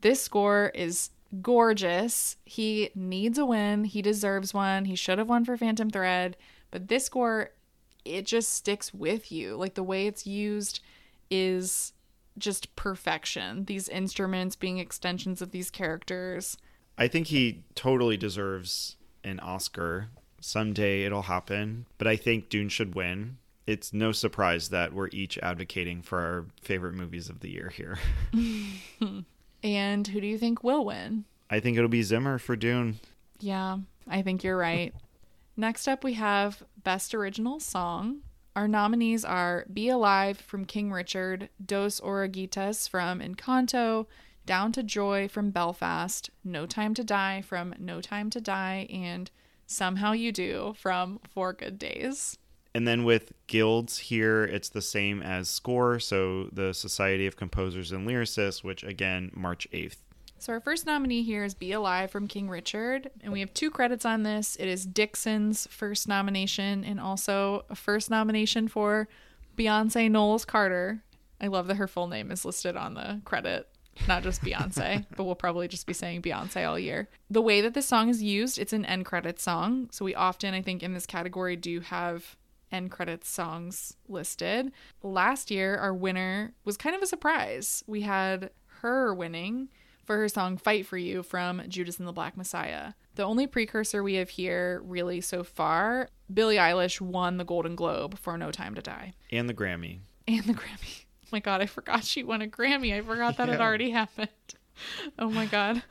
This 0.00 0.22
score 0.22 0.70
is 0.74 1.10
gorgeous. 1.40 2.36
He 2.44 2.90
needs 2.94 3.38
a 3.38 3.46
win. 3.46 3.84
He 3.84 4.02
deserves 4.02 4.52
one. 4.52 4.84
He 4.86 4.96
should 4.96 5.18
have 5.18 5.28
won 5.28 5.44
for 5.44 5.56
Phantom 5.56 5.90
Thread, 5.90 6.36
but 6.70 6.88
this 6.88 7.06
score 7.06 7.50
it 8.04 8.26
just 8.26 8.52
sticks 8.52 8.94
with 8.94 9.30
you. 9.30 9.56
Like 9.56 9.74
the 9.74 9.82
way 9.82 10.06
it's 10.06 10.26
used 10.26 10.80
is 11.30 11.92
just 12.38 12.74
perfection. 12.76 13.64
These 13.64 13.88
instruments 13.88 14.56
being 14.56 14.78
extensions 14.78 15.42
of 15.42 15.50
these 15.50 15.70
characters. 15.70 16.56
I 16.96 17.08
think 17.08 17.28
he 17.28 17.64
totally 17.74 18.16
deserves 18.16 18.96
an 19.24 19.40
Oscar. 19.40 20.08
Someday 20.40 21.04
it'll 21.04 21.22
happen, 21.22 21.86
but 21.98 22.06
I 22.06 22.16
think 22.16 22.48
Dune 22.48 22.68
should 22.68 22.94
win. 22.94 23.38
It's 23.66 23.92
no 23.92 24.12
surprise 24.12 24.70
that 24.70 24.92
we're 24.92 25.08
each 25.08 25.36
advocating 25.38 26.00
for 26.02 26.20
our 26.20 26.46
favorite 26.62 26.94
movies 26.94 27.28
of 27.28 27.40
the 27.40 27.50
year 27.50 27.70
here. 27.74 27.98
and 29.62 30.06
who 30.06 30.20
do 30.20 30.26
you 30.26 30.38
think 30.38 30.64
will 30.64 30.84
win? 30.84 31.24
I 31.50 31.60
think 31.60 31.76
it'll 31.76 31.88
be 31.88 32.02
Zimmer 32.02 32.38
for 32.38 32.56
Dune. 32.56 32.98
Yeah, 33.40 33.78
I 34.08 34.22
think 34.22 34.42
you're 34.42 34.56
right. 34.56 34.94
Next 35.56 35.88
up, 35.88 36.04
we 36.04 36.14
have 36.14 36.62
Best 36.82 37.14
Original 37.14 37.60
Song. 37.60 38.20
Our 38.54 38.68
nominees 38.68 39.24
are 39.24 39.66
Be 39.72 39.88
Alive 39.88 40.38
from 40.38 40.64
King 40.64 40.90
Richard, 40.92 41.48
Dos 41.64 42.00
Oruguitas 42.00 42.88
from 42.88 43.20
Encanto, 43.20 44.06
Down 44.46 44.72
to 44.72 44.82
Joy 44.82 45.28
from 45.28 45.50
Belfast, 45.50 46.30
No 46.42 46.64
Time 46.64 46.94
to 46.94 47.04
Die 47.04 47.42
from 47.42 47.74
No 47.78 48.00
Time 48.00 48.30
to 48.30 48.40
Die, 48.40 48.86
and 48.90 49.30
Somehow 49.68 50.12
You 50.12 50.32
Do 50.32 50.74
from 50.78 51.20
Four 51.32 51.52
Good 51.52 51.78
Days. 51.78 52.38
And 52.74 52.88
then 52.88 53.04
with 53.04 53.32
guilds 53.46 53.98
here, 53.98 54.44
it's 54.44 54.70
the 54.70 54.82
same 54.82 55.22
as 55.22 55.48
SCORE, 55.48 56.00
so 56.00 56.48
the 56.52 56.72
Society 56.72 57.26
of 57.26 57.36
Composers 57.36 57.92
and 57.92 58.08
Lyricists, 58.08 58.64
which 58.64 58.82
again, 58.82 59.30
March 59.34 59.68
8th. 59.72 59.96
So 60.38 60.52
our 60.52 60.60
first 60.60 60.86
nominee 60.86 61.22
here 61.22 61.44
is 61.44 61.54
Be 61.54 61.72
Alive 61.72 62.10
from 62.10 62.28
King 62.28 62.48
Richard, 62.48 63.10
and 63.22 63.32
we 63.32 63.40
have 63.40 63.52
two 63.52 63.70
credits 63.70 64.04
on 64.04 64.22
this. 64.22 64.56
It 64.56 64.68
is 64.68 64.86
Dixson's 64.86 65.66
first 65.66 66.08
nomination 66.08 66.84
and 66.84 66.98
also 66.98 67.64
a 67.68 67.74
first 67.74 68.08
nomination 68.08 68.68
for 68.68 69.08
Beyonce 69.56 70.10
Knowles 70.10 70.44
Carter. 70.44 71.02
I 71.40 71.48
love 71.48 71.66
that 71.66 71.76
her 71.76 71.88
full 71.88 72.06
name 72.06 72.30
is 72.30 72.44
listed 72.44 72.76
on 72.76 72.94
the 72.94 73.20
credit, 73.24 73.68
not 74.06 74.22
just 74.22 74.42
Beyonce, 74.42 75.04
but 75.16 75.24
we'll 75.24 75.34
probably 75.34 75.68
just 75.68 75.86
be 75.86 75.92
saying 75.92 76.22
Beyonce 76.22 76.68
all 76.68 76.78
year. 76.78 77.08
The 77.30 77.42
way 77.42 77.60
that 77.60 77.74
this 77.74 77.86
song 77.86 78.08
is 78.08 78.22
used, 78.22 78.58
it's 78.58 78.72
an 78.72 78.84
end 78.84 79.04
credits 79.04 79.42
song. 79.42 79.88
So 79.90 80.04
we 80.04 80.14
often, 80.14 80.54
I 80.54 80.62
think, 80.62 80.82
in 80.82 80.94
this 80.94 81.06
category 81.06 81.56
do 81.56 81.80
have 81.80 82.36
end 82.70 82.90
credits 82.90 83.28
songs 83.28 83.96
listed. 84.08 84.72
Last 85.02 85.50
year, 85.50 85.76
our 85.76 85.94
winner 85.94 86.52
was 86.64 86.76
kind 86.76 86.94
of 86.94 87.02
a 87.02 87.06
surprise. 87.06 87.82
We 87.86 88.02
had 88.02 88.44
H.E.R. 88.44 89.14
winning 89.14 89.68
for 90.04 90.16
her 90.16 90.28
song 90.28 90.56
Fight 90.56 90.86
for 90.86 90.96
You 90.96 91.22
from 91.22 91.62
Judas 91.68 91.98
and 91.98 92.08
the 92.08 92.12
Black 92.12 92.36
Messiah. 92.36 92.94
The 93.16 93.24
only 93.24 93.46
precursor 93.46 94.02
we 94.02 94.14
have 94.14 94.30
here, 94.30 94.80
really, 94.84 95.20
so 95.20 95.42
far, 95.44 96.08
Billie 96.32 96.56
Eilish 96.56 97.00
won 97.00 97.36
the 97.36 97.44
Golden 97.44 97.74
Globe 97.76 98.18
for 98.18 98.38
No 98.38 98.50
Time 98.50 98.74
to 98.74 98.80
Die. 98.80 99.12
And 99.30 99.48
the 99.48 99.54
Grammy. 99.54 99.98
And 100.26 100.44
the 100.44 100.54
Grammy. 100.54 101.04
Oh 101.28 101.36
my 101.36 101.40
God, 101.40 101.60
I 101.60 101.66
forgot 101.66 102.04
she 102.04 102.24
won 102.24 102.40
a 102.40 102.46
Grammy. 102.46 102.96
I 102.96 103.02
forgot 103.02 103.36
that 103.36 103.48
yeah. 103.48 103.54
it 103.54 103.60
already 103.60 103.90
happened. 103.90 104.28
Oh 105.18 105.28
my 105.28 105.46
God. 105.46 105.82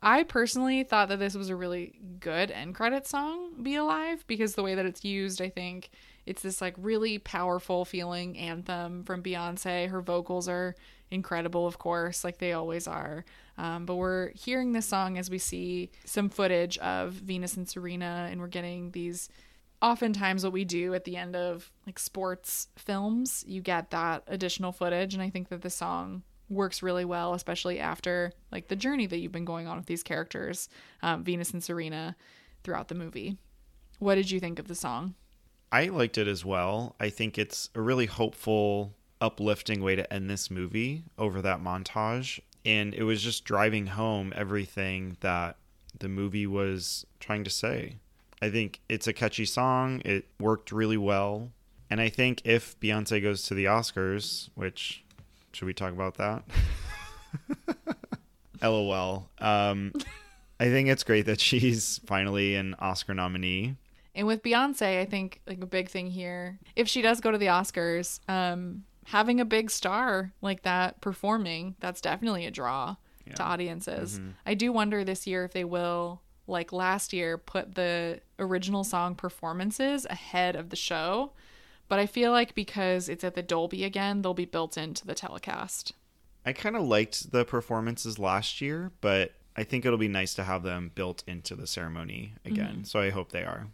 I 0.00 0.22
personally 0.22 0.84
thought 0.84 1.08
that 1.08 1.18
this 1.18 1.34
was 1.34 1.48
a 1.48 1.56
really 1.56 1.98
good 2.20 2.52
end 2.52 2.76
credit 2.76 3.08
song, 3.08 3.60
Be 3.60 3.74
Alive, 3.74 4.24
because 4.28 4.54
the 4.54 4.62
way 4.62 4.76
that 4.76 4.86
it's 4.86 5.04
used, 5.04 5.42
I 5.42 5.48
think 5.48 5.90
it's 6.24 6.42
this 6.42 6.60
like 6.60 6.74
really 6.78 7.18
powerful 7.18 7.84
feeling 7.84 8.38
anthem 8.38 9.02
from 9.02 9.20
Beyonce. 9.20 9.88
Her 9.88 10.00
vocals 10.00 10.48
are 10.48 10.76
incredible, 11.10 11.66
of 11.66 11.78
course, 11.78 12.22
like 12.22 12.38
they 12.38 12.52
always 12.52 12.86
are. 12.86 13.24
Um, 13.58 13.86
but 13.86 13.96
we're 13.96 14.30
hearing 14.30 14.72
this 14.72 14.86
song 14.86 15.18
as 15.18 15.30
we 15.30 15.38
see 15.38 15.90
some 16.04 16.28
footage 16.28 16.78
of 16.78 17.12
Venus 17.14 17.56
and 17.56 17.68
Serena, 17.68 18.28
and 18.30 18.40
we're 18.40 18.46
getting 18.46 18.90
these. 18.92 19.28
Oftentimes, 19.84 20.44
what 20.44 20.54
we 20.54 20.64
do 20.64 20.94
at 20.94 21.04
the 21.04 21.18
end 21.18 21.36
of 21.36 21.70
like 21.86 21.98
sports 21.98 22.68
films, 22.74 23.44
you 23.46 23.60
get 23.60 23.90
that 23.90 24.22
additional 24.28 24.72
footage, 24.72 25.12
and 25.12 25.22
I 25.22 25.28
think 25.28 25.50
that 25.50 25.60
the 25.60 25.68
song 25.68 26.22
works 26.48 26.82
really 26.82 27.04
well, 27.04 27.34
especially 27.34 27.78
after 27.78 28.32
like 28.50 28.68
the 28.68 28.76
journey 28.76 29.04
that 29.04 29.18
you've 29.18 29.30
been 29.30 29.44
going 29.44 29.66
on 29.66 29.76
with 29.76 29.84
these 29.84 30.02
characters, 30.02 30.70
um, 31.02 31.22
Venus 31.22 31.50
and 31.50 31.62
Serena, 31.62 32.16
throughout 32.62 32.88
the 32.88 32.94
movie. 32.94 33.36
What 33.98 34.14
did 34.14 34.30
you 34.30 34.40
think 34.40 34.58
of 34.58 34.68
the 34.68 34.74
song? 34.74 35.16
I 35.70 35.88
liked 35.88 36.16
it 36.16 36.28
as 36.28 36.46
well. 36.46 36.96
I 36.98 37.10
think 37.10 37.36
it's 37.36 37.68
a 37.74 37.82
really 37.82 38.06
hopeful, 38.06 38.94
uplifting 39.20 39.82
way 39.82 39.96
to 39.96 40.10
end 40.10 40.30
this 40.30 40.50
movie 40.50 41.04
over 41.18 41.42
that 41.42 41.60
montage. 41.60 42.40
And 42.64 42.94
it 42.94 43.02
was 43.02 43.22
just 43.22 43.44
driving 43.44 43.88
home 43.88 44.32
everything 44.34 45.18
that 45.20 45.58
the 45.98 46.08
movie 46.08 46.46
was 46.46 47.04
trying 47.20 47.44
to 47.44 47.50
say. 47.50 47.96
I 48.42 48.50
think 48.50 48.80
it's 48.88 49.06
a 49.06 49.12
catchy 49.12 49.44
song. 49.44 50.02
It 50.04 50.26
worked 50.38 50.72
really 50.72 50.96
well. 50.96 51.50
And 51.90 52.00
I 52.00 52.08
think 52.08 52.42
if 52.44 52.78
Beyonce 52.80 53.22
goes 53.22 53.44
to 53.44 53.54
the 53.54 53.66
Oscars, 53.66 54.48
which 54.54 55.04
should 55.52 55.66
we 55.66 55.74
talk 55.74 55.92
about 55.92 56.16
that? 56.16 56.42
LOL. 58.62 59.28
Um, 59.38 59.92
I 60.58 60.66
think 60.66 60.88
it's 60.88 61.04
great 61.04 61.26
that 61.26 61.40
she's 61.40 62.00
finally 62.06 62.54
an 62.56 62.74
Oscar 62.78 63.14
nominee. 63.14 63.76
And 64.14 64.26
with 64.26 64.42
Beyonce, 64.42 65.00
I 65.00 65.04
think 65.04 65.40
like 65.46 65.62
a 65.62 65.66
big 65.66 65.88
thing 65.88 66.08
here, 66.08 66.58
if 66.76 66.88
she 66.88 67.02
does 67.02 67.20
go 67.20 67.30
to 67.30 67.38
the 67.38 67.46
Oscars, 67.46 68.20
um, 68.28 68.84
having 69.06 69.40
a 69.40 69.44
big 69.44 69.70
star 69.70 70.32
like 70.40 70.62
that 70.62 71.00
performing, 71.00 71.74
that's 71.80 72.00
definitely 72.00 72.46
a 72.46 72.50
draw 72.50 72.96
yeah. 73.26 73.34
to 73.34 73.42
audiences. 73.42 74.18
Mm-hmm. 74.18 74.30
I 74.46 74.54
do 74.54 74.72
wonder 74.72 75.04
this 75.04 75.26
year 75.26 75.44
if 75.44 75.52
they 75.52 75.64
will, 75.64 76.22
like 76.46 76.72
last 76.72 77.12
year, 77.12 77.38
put 77.38 77.74
the 77.74 78.20
original 78.38 78.84
song 78.84 79.14
performances 79.14 80.06
ahead 80.10 80.56
of 80.56 80.70
the 80.70 80.76
show. 80.76 81.32
But 81.88 81.98
I 81.98 82.06
feel 82.06 82.30
like 82.32 82.54
because 82.54 83.08
it's 83.08 83.24
at 83.24 83.34
the 83.34 83.42
Dolby 83.42 83.84
again, 83.84 84.22
they'll 84.22 84.34
be 84.34 84.44
built 84.44 84.76
into 84.76 85.06
the 85.06 85.14
telecast. 85.14 85.92
I 86.46 86.52
kind 86.52 86.76
of 86.76 86.82
liked 86.82 87.32
the 87.32 87.44
performances 87.44 88.18
last 88.18 88.60
year, 88.60 88.92
but 89.00 89.32
I 89.56 89.64
think 89.64 89.84
it'll 89.84 89.98
be 89.98 90.08
nice 90.08 90.34
to 90.34 90.44
have 90.44 90.62
them 90.62 90.90
built 90.94 91.22
into 91.26 91.54
the 91.54 91.66
ceremony 91.66 92.34
again. 92.44 92.66
Mm-hmm. 92.66 92.84
So 92.84 93.00
I 93.00 93.10
hope 93.10 93.32
they 93.32 93.44
are. 93.44 93.68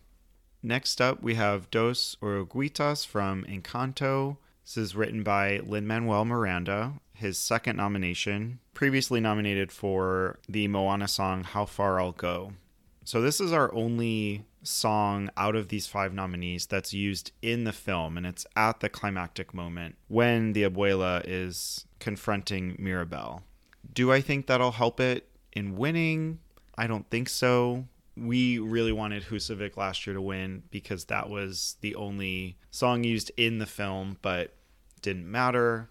Next 0.63 1.01
up, 1.01 1.23
we 1.23 1.37
have 1.37 1.71
Dos 1.71 2.17
Oruguitas 2.21 3.07
from 3.07 3.45
Encanto. 3.45 4.37
This 4.71 4.77
is 4.77 4.95
written 4.95 5.25
by 5.25 5.59
Lin 5.65 5.85
Manuel 5.85 6.25
Miranda, 6.25 6.93
his 7.13 7.37
second 7.37 7.75
nomination, 7.75 8.61
previously 8.73 9.19
nominated 9.19 9.73
for 9.73 10.39
the 10.49 10.69
Moana 10.69 11.09
song 11.09 11.43
How 11.43 11.65
Far 11.67 12.01
I'll 12.01 12.13
Go. 12.13 12.53
So, 13.03 13.21
this 13.21 13.41
is 13.41 13.53
our 13.53 13.75
only 13.75 14.45
song 14.63 15.29
out 15.37 15.57
of 15.57 15.71
these 15.71 15.89
five 15.89 16.15
nominees 16.15 16.67
that's 16.67 16.95
used 16.95 17.33
in 17.43 17.65
the 17.65 17.73
film, 17.73 18.17
and 18.17 18.25
it's 18.25 18.47
at 18.55 18.79
the 18.79 18.89
climactic 18.89 19.53
moment 19.53 19.97
when 20.07 20.53
the 20.53 20.63
abuela 20.63 21.25
is 21.27 21.87
confronting 21.99 22.77
Mirabel. 22.79 23.43
Do 23.93 24.13
I 24.13 24.21
think 24.21 24.47
that'll 24.47 24.71
help 24.71 25.01
it 25.01 25.27
in 25.53 25.77
winning? 25.77 26.39
I 26.79 26.87
don't 26.87 27.11
think 27.11 27.29
so 27.29 27.87
we 28.17 28.59
really 28.59 28.93
wanted 28.93 29.25
Husavik 29.25 29.77
last 29.77 30.07
year 30.07 30.15
to 30.15 30.21
win 30.21 30.63
because 30.71 31.07
that 31.07 31.31
was 31.31 31.77
the 31.81 31.95
only 31.95 32.59
song 32.71 33.03
used 33.03 33.31
in 33.37 33.59
the 33.59 33.67
film, 33.67 34.19
but 34.21 34.53
didn't 35.03 35.31
matter. 35.31 35.89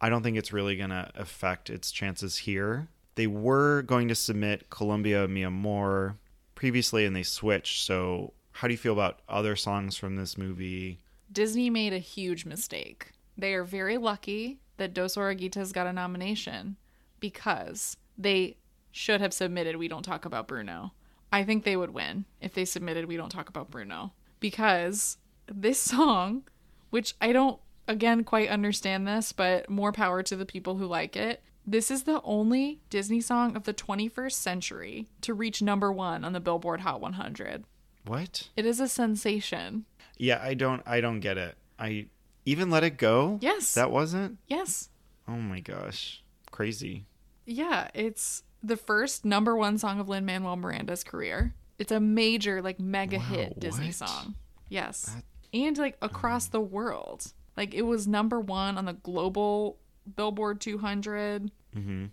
I 0.00 0.08
don't 0.08 0.22
think 0.22 0.36
it's 0.36 0.52
really 0.52 0.76
going 0.76 0.90
to 0.90 1.10
affect 1.14 1.70
its 1.70 1.90
chances 1.90 2.38
here. 2.38 2.88
They 3.16 3.26
were 3.26 3.82
going 3.82 4.08
to 4.08 4.14
submit 4.14 4.70
Columbia 4.70 5.26
Mia 5.26 5.48
Amor 5.48 6.16
previously 6.54 7.04
and 7.04 7.16
they 7.16 7.24
switched. 7.24 7.84
So, 7.84 8.32
how 8.52 8.68
do 8.68 8.74
you 8.74 8.78
feel 8.78 8.92
about 8.92 9.20
other 9.28 9.56
songs 9.56 9.96
from 9.96 10.16
this 10.16 10.38
movie? 10.38 10.98
Disney 11.30 11.70
made 11.70 11.92
a 11.92 11.98
huge 11.98 12.44
mistake. 12.44 13.12
They 13.36 13.54
are 13.54 13.64
very 13.64 13.98
lucky 13.98 14.60
that 14.78 14.94
Dos 14.94 15.16
Oruguitas 15.16 15.72
got 15.72 15.86
a 15.86 15.92
nomination 15.92 16.76
because 17.20 17.96
they 18.16 18.56
should 18.90 19.20
have 19.20 19.32
submitted 19.32 19.76
We 19.76 19.88
Don't 19.88 20.02
Talk 20.02 20.24
About 20.24 20.48
Bruno. 20.48 20.92
I 21.32 21.44
think 21.44 21.64
they 21.64 21.76
would 21.76 21.90
win 21.90 22.24
if 22.40 22.54
they 22.54 22.64
submitted 22.64 23.06
We 23.06 23.16
Don't 23.16 23.28
Talk 23.28 23.48
About 23.48 23.70
Bruno. 23.70 24.12
Because 24.40 25.18
this 25.46 25.78
song, 25.80 26.42
which 26.90 27.14
I 27.20 27.32
don't, 27.32 27.60
again, 27.88 28.22
quite 28.22 28.48
understand 28.48 29.08
this, 29.08 29.32
but 29.32 29.68
more 29.68 29.90
power 29.90 30.22
to 30.22 30.36
the 30.36 30.46
people 30.46 30.76
who 30.76 30.86
like 30.86 31.16
it. 31.16 31.42
This 31.66 31.90
is 31.90 32.04
the 32.04 32.22
only 32.22 32.80
Disney 32.88 33.20
song 33.20 33.56
of 33.56 33.64
the 33.64 33.74
21st 33.74 34.32
century 34.32 35.08
to 35.22 35.34
reach 35.34 35.60
number 35.60 35.92
one 35.92 36.24
on 36.24 36.32
the 36.32 36.40
Billboard 36.40 36.80
Hot 36.80 37.00
100. 37.00 37.64
What? 38.06 38.48
It 38.56 38.64
is 38.64 38.80
a 38.80 38.88
sensation. 38.88 39.84
Yeah, 40.16 40.40
I 40.42 40.54
don't, 40.54 40.82
I 40.86 41.00
don't 41.00 41.20
get 41.20 41.36
it. 41.36 41.56
I 41.78 42.06
even 42.46 42.70
let 42.70 42.84
it 42.84 42.96
go. 42.96 43.38
Yes. 43.42 43.74
That 43.74 43.90
wasn't. 43.90 44.38
Yes. 44.46 44.88
Oh 45.26 45.36
my 45.36 45.60
gosh, 45.60 46.22
crazy. 46.50 47.04
Yeah, 47.44 47.88
it's 47.92 48.42
the 48.62 48.76
first 48.76 49.24
number 49.24 49.54
one 49.54 49.78
song 49.78 50.00
of 50.00 50.08
Lin 50.08 50.24
Manuel 50.24 50.56
Miranda's 50.56 51.04
career. 51.04 51.54
It's 51.78 51.92
a 51.92 52.00
major, 52.00 52.62
like, 52.62 52.80
mega 52.80 53.18
wow, 53.18 53.24
hit 53.24 53.60
Disney 53.60 53.86
what? 53.86 53.94
song. 53.94 54.34
Yes. 54.68 55.02
That, 55.02 55.24
and, 55.52 55.78
like, 55.78 55.96
across 56.02 56.46
um, 56.46 56.50
the 56.52 56.60
world. 56.60 57.32
Like, 57.58 57.74
it 57.74 57.82
was 57.82 58.06
number 58.06 58.38
one 58.40 58.78
on 58.78 58.84
the 58.84 58.92
global 58.92 59.78
Billboard 60.14 60.60
200. 60.60 61.50
Mm-hmm. 61.76 62.04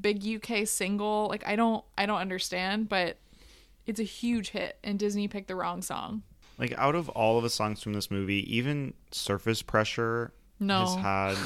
Big 0.00 0.24
UK 0.24 0.64
single. 0.64 1.26
Like, 1.28 1.44
I 1.44 1.56
don't, 1.56 1.84
I 1.98 2.06
don't 2.06 2.20
understand, 2.20 2.88
but 2.88 3.18
it's 3.84 3.98
a 3.98 4.04
huge 4.04 4.50
hit, 4.50 4.78
and 4.84 5.00
Disney 5.00 5.26
picked 5.26 5.48
the 5.48 5.56
wrong 5.56 5.82
song. 5.82 6.22
Like, 6.56 6.72
out 6.78 6.94
of 6.94 7.08
all 7.08 7.36
of 7.36 7.42
the 7.42 7.50
songs 7.50 7.82
from 7.82 7.94
this 7.94 8.12
movie, 8.12 8.56
even 8.56 8.94
Surface 9.10 9.60
Pressure 9.60 10.32
no. 10.60 10.86
has 10.86 10.94
had 10.94 11.36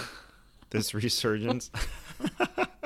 this 0.68 0.92
resurgence. 0.94 1.70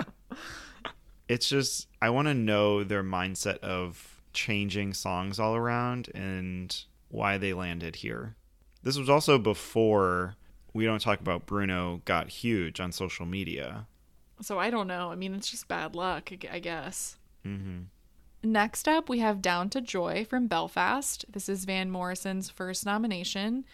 it's 1.29 1.49
just 1.49 1.89
I 2.01 2.11
want 2.11 2.29
to 2.29 2.35
know 2.35 2.85
their 2.85 3.03
mindset 3.03 3.59
of 3.59 4.23
changing 4.33 4.95
songs 4.95 5.41
all 5.41 5.57
around 5.57 6.11
and 6.15 6.85
why 7.09 7.39
they 7.39 7.53
landed 7.53 7.97
here. 7.97 8.37
This 8.85 8.97
was 8.97 9.11
also 9.11 9.37
before 9.37 10.37
we 10.73 10.85
don't 10.85 11.01
talk 11.01 11.21
about 11.21 11.47
Bruno 11.47 12.03
got 12.05 12.29
huge 12.29 12.81
on 12.81 12.93
social 12.93 13.27
media. 13.27 13.87
So 14.41 14.59
I 14.59 14.71
don't 14.71 14.87
know. 14.87 15.11
I 15.11 15.17
mean, 15.17 15.35
it's 15.35 15.51
just 15.51 15.69
bad 15.69 15.95
luck, 15.95 16.31
I 16.51 16.59
guess. 16.59 17.17
Mm-hmm. 17.47 17.83
Next 18.43 18.89
up, 18.89 19.09
we 19.09 19.19
have 19.19 19.43
Down 19.43 19.69
to 19.71 19.81
Joy 19.81 20.25
from 20.25 20.47
Belfast. 20.47 21.27
This 21.31 21.49
is 21.49 21.67
Van 21.67 21.91
Morrison's 21.91 22.49
first 22.49 22.87
nomination. 22.87 23.65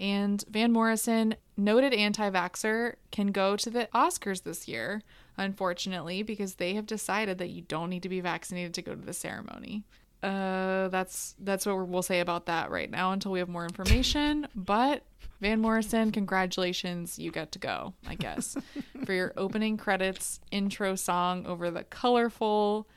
And 0.00 0.42
Van 0.48 0.72
Morrison, 0.72 1.36
noted 1.56 1.92
anti 1.92 2.30
vaxxer, 2.30 2.94
can 3.12 3.28
go 3.28 3.56
to 3.56 3.70
the 3.70 3.88
Oscars 3.94 4.42
this 4.42 4.66
year 4.66 5.02
unfortunately, 5.36 6.22
because 6.22 6.56
they 6.56 6.74
have 6.74 6.86
decided 6.86 7.38
that 7.38 7.50
you 7.50 7.62
don't 7.62 7.90
need 7.90 8.02
to 8.02 8.08
be 8.08 8.20
vaccinated 8.20 8.74
to 8.74 8.82
go 8.82 8.94
to 8.94 9.00
the 9.00 9.12
ceremony. 9.12 9.84
Uh, 10.22 10.88
that's 10.88 11.34
that's 11.40 11.66
what 11.66 11.86
we'll 11.86 12.02
say 12.02 12.20
about 12.20 12.46
that 12.46 12.70
right 12.70 12.90
now 12.90 13.12
until 13.12 13.30
we 13.30 13.38
have 13.38 13.48
more 13.48 13.64
information. 13.64 14.48
But 14.54 15.02
Van 15.44 15.60
Morrison, 15.60 16.10
congratulations, 16.10 17.18
you 17.18 17.30
get 17.30 17.52
to 17.52 17.58
go, 17.58 17.92
I 18.08 18.14
guess, 18.14 18.56
for 19.04 19.12
your 19.12 19.34
opening 19.36 19.76
credits 19.76 20.40
intro 20.50 20.94
song 20.94 21.44
over 21.44 21.70
the 21.70 21.84
colorful 21.84 22.88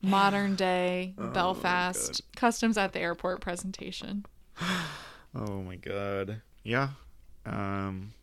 modern 0.00 0.54
day 0.54 1.12
oh 1.18 1.28
Belfast 1.28 2.22
customs 2.34 2.78
at 2.78 2.94
the 2.94 3.00
airport 3.00 3.42
presentation. 3.42 4.24
Oh 5.34 5.60
my 5.60 5.76
god. 5.76 6.40
Yeah. 6.64 6.88
Um 7.44 8.14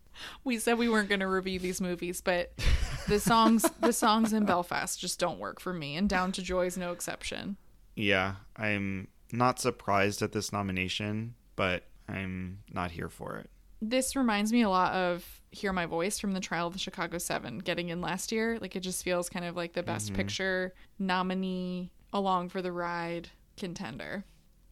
we 0.44 0.58
said 0.58 0.80
we 0.80 0.90
weren't 0.90 1.10
going 1.10 1.20
to 1.20 1.28
review 1.28 1.60
these 1.60 1.80
movies, 1.80 2.22
but 2.22 2.52
the 3.08 3.20
songs 3.20 3.70
the 3.82 3.94
songs 3.94 4.34
in 4.34 4.46
Belfast 4.46 5.00
just 5.00 5.20
don't 5.20 5.38
work 5.38 5.60
for 5.60 5.74
me, 5.74 5.96
and 5.96 6.10
Down 6.10 6.32
to 6.32 6.42
Joy 6.42 6.66
is 6.66 6.76
no 6.76 6.92
exception. 6.92 7.58
Yeah, 7.96 8.38
I'm 8.58 9.10
not 9.32 9.60
surprised 9.60 10.24
at 10.24 10.32
this 10.32 10.52
nomination, 10.52 11.36
but 11.56 11.84
I'm 12.08 12.60
not 12.72 12.92
here 12.92 13.10
for 13.10 13.38
it. 13.38 13.50
This 13.82 14.16
reminds 14.16 14.54
me 14.54 14.62
a 14.62 14.70
lot 14.70 14.94
of 14.94 15.42
Hear 15.52 15.74
My 15.74 15.86
Voice 15.86 16.18
from 16.18 16.32
the 16.32 16.40
Trial 16.40 16.68
of 16.68 16.74
the 16.74 16.80
Chicago 16.80 17.18
Seven 17.18 17.60
getting 17.60 17.90
in 17.90 18.00
last 18.00 18.32
year. 18.32 18.58
Like 18.62 18.76
it 18.76 18.80
just 18.80 19.04
feels 19.04 19.30
kind 19.30 19.46
of 19.46 19.56
like 19.56 19.74
the 19.74 19.84
best 19.84 20.08
mm-hmm. 20.08 20.16
picture 20.16 20.74
nominee 21.00 21.92
along 22.14 22.50
for 22.50 22.62
the 22.62 22.72
ride 22.72 23.30
contender. 23.58 24.24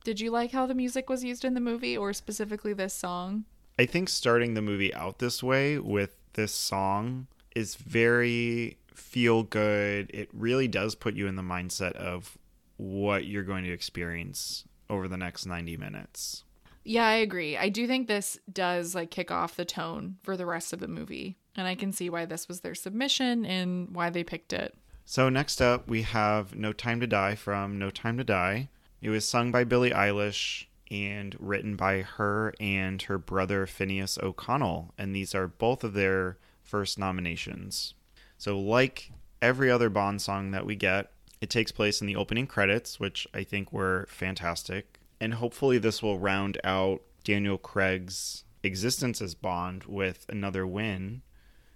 Did 0.04 0.20
you 0.20 0.32
like 0.32 0.52
how 0.52 0.66
the 0.66 0.74
music 0.74 1.10
was 1.10 1.24
used 1.24 1.46
in 1.46 1.54
the 1.54 1.60
movie 1.60 1.98
or 1.98 2.14
specifically 2.14 2.74
this 2.74 2.94
song? 2.94 3.46
I 3.78 3.86
think 3.86 4.10
starting 4.10 4.54
the 4.54 4.62
movie 4.62 4.94
out 4.94 5.20
this 5.20 5.44
way 5.44 5.78
with 5.78 6.16
this 6.34 6.54
song 6.54 7.28
is 7.56 7.76
very 7.76 8.78
feel 8.94 9.44
good. 9.44 10.10
It 10.14 10.30
really 10.34 10.68
does 10.68 10.96
put 10.96 11.16
you 11.16 11.28
in 11.28 11.36
the 11.36 11.42
mindset 11.42 11.94
of 11.94 12.38
what 12.78 13.26
you're 13.26 13.44
going 13.44 13.64
to 13.66 13.72
experience 13.72 14.66
over 14.90 15.08
the 15.08 15.18
next 15.18 15.46
90 15.46 15.78
minutes. 15.78 16.44
Yeah, 16.84 17.06
I 17.06 17.14
agree. 17.14 17.58
I 17.58 17.70
do 17.70 17.88
think 17.88 18.08
this 18.08 18.40
does 18.52 18.96
like 18.96 19.12
kick 19.12 19.32
off 19.32 19.56
the 19.56 19.66
tone 19.66 20.18
for 20.24 20.36
the 20.36 20.46
rest 20.46 20.74
of 20.74 20.80
the 20.80 20.88
movie. 20.88 21.38
And 21.56 21.68
I 21.68 21.76
can 21.76 21.92
see 21.92 22.10
why 22.10 22.26
this 22.26 22.48
was 22.48 22.62
their 22.62 22.76
submission 22.76 23.46
and 23.46 23.94
why 23.94 24.10
they 24.10 24.24
picked 24.24 24.54
it. 24.54 24.76
So 25.06 25.30
next 25.30 25.62
up, 25.62 25.88
we 25.88 26.04
have 26.04 26.56
No 26.56 26.72
Time 26.72 27.00
to 27.02 27.08
Die 27.08 27.36
from 27.36 27.78
No 27.78 27.90
Time 27.90 28.18
to 28.18 28.24
Die. 28.24 28.70
It 29.02 29.10
was 29.10 29.28
sung 29.28 29.52
by 29.52 29.64
Billie 29.64 29.92
Eilish 29.92 30.66
and 30.90 31.36
written 31.40 31.76
by 31.76 32.02
her 32.02 32.54
and 32.60 33.02
her 33.04 33.18
brother 33.18 33.66
Finneas 33.66 34.22
O'Connell. 34.22 34.94
And 34.98 35.16
these 35.16 35.36
are 35.36 35.48
both 35.48 35.84
of 35.84 35.94
their 35.94 36.38
first 36.64 36.98
nominations. 36.98 37.94
So, 38.38 38.58
like 38.58 39.12
every 39.42 39.70
other 39.70 39.90
Bond 39.90 40.22
song 40.22 40.52
that 40.52 40.66
we 40.66 40.76
get, 40.76 41.12
it 41.42 41.50
takes 41.50 41.72
place 41.72 42.00
in 42.00 42.08
the 42.08 42.16
opening 42.16 42.48
credits, 42.48 43.00
which 43.00 43.28
I 43.34 43.44
think 43.44 43.74
were 43.74 44.08
fantastic. 44.10 45.01
And 45.22 45.36
hopefully, 45.36 45.78
this 45.78 46.02
will 46.02 46.18
round 46.18 46.60
out 46.64 47.04
Daniel 47.24 47.60
Craig's 47.60 48.44
existence 48.64 49.22
as 49.22 49.36
Bond 49.36 49.84
with 49.84 50.26
another 50.28 50.66
win. 50.66 51.22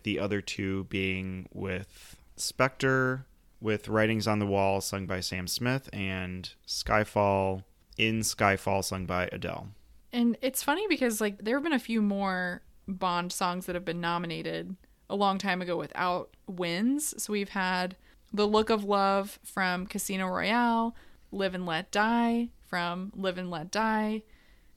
The 0.01 0.19
other 0.19 0.41
two 0.41 0.85
being 0.85 1.47
with 1.53 2.17
Spectre, 2.35 3.27
with 3.61 3.87
Writing's 3.87 4.27
on 4.27 4.39
the 4.39 4.47
Wall, 4.47 4.81
sung 4.81 5.05
by 5.05 5.19
Sam 5.19 5.45
Smith, 5.45 5.91
and 5.93 6.51
Skyfall 6.67 7.63
in 7.99 8.21
Skyfall, 8.21 8.83
sung 8.83 9.05
by 9.05 9.29
Adele. 9.31 9.67
And 10.11 10.37
it's 10.41 10.63
funny 10.63 10.87
because, 10.89 11.21
like, 11.21 11.37
there 11.37 11.55
have 11.55 11.63
been 11.63 11.71
a 11.71 11.79
few 11.79 12.01
more 12.01 12.63
Bond 12.87 13.31
songs 13.31 13.67
that 13.67 13.75
have 13.75 13.85
been 13.85 14.01
nominated 14.01 14.75
a 15.07 15.15
long 15.15 15.37
time 15.37 15.61
ago 15.61 15.77
without 15.77 16.31
wins. 16.47 17.13
So 17.21 17.31
we've 17.31 17.49
had 17.49 17.95
The 18.33 18.47
Look 18.47 18.71
of 18.71 18.83
Love 18.83 19.37
from 19.43 19.85
Casino 19.85 20.25
Royale, 20.29 20.95
Live 21.31 21.53
and 21.53 21.67
Let 21.67 21.91
Die 21.91 22.49
from 22.67 23.11
Live 23.15 23.37
and 23.37 23.49
Let 23.49 23.71
Die, 23.71 24.23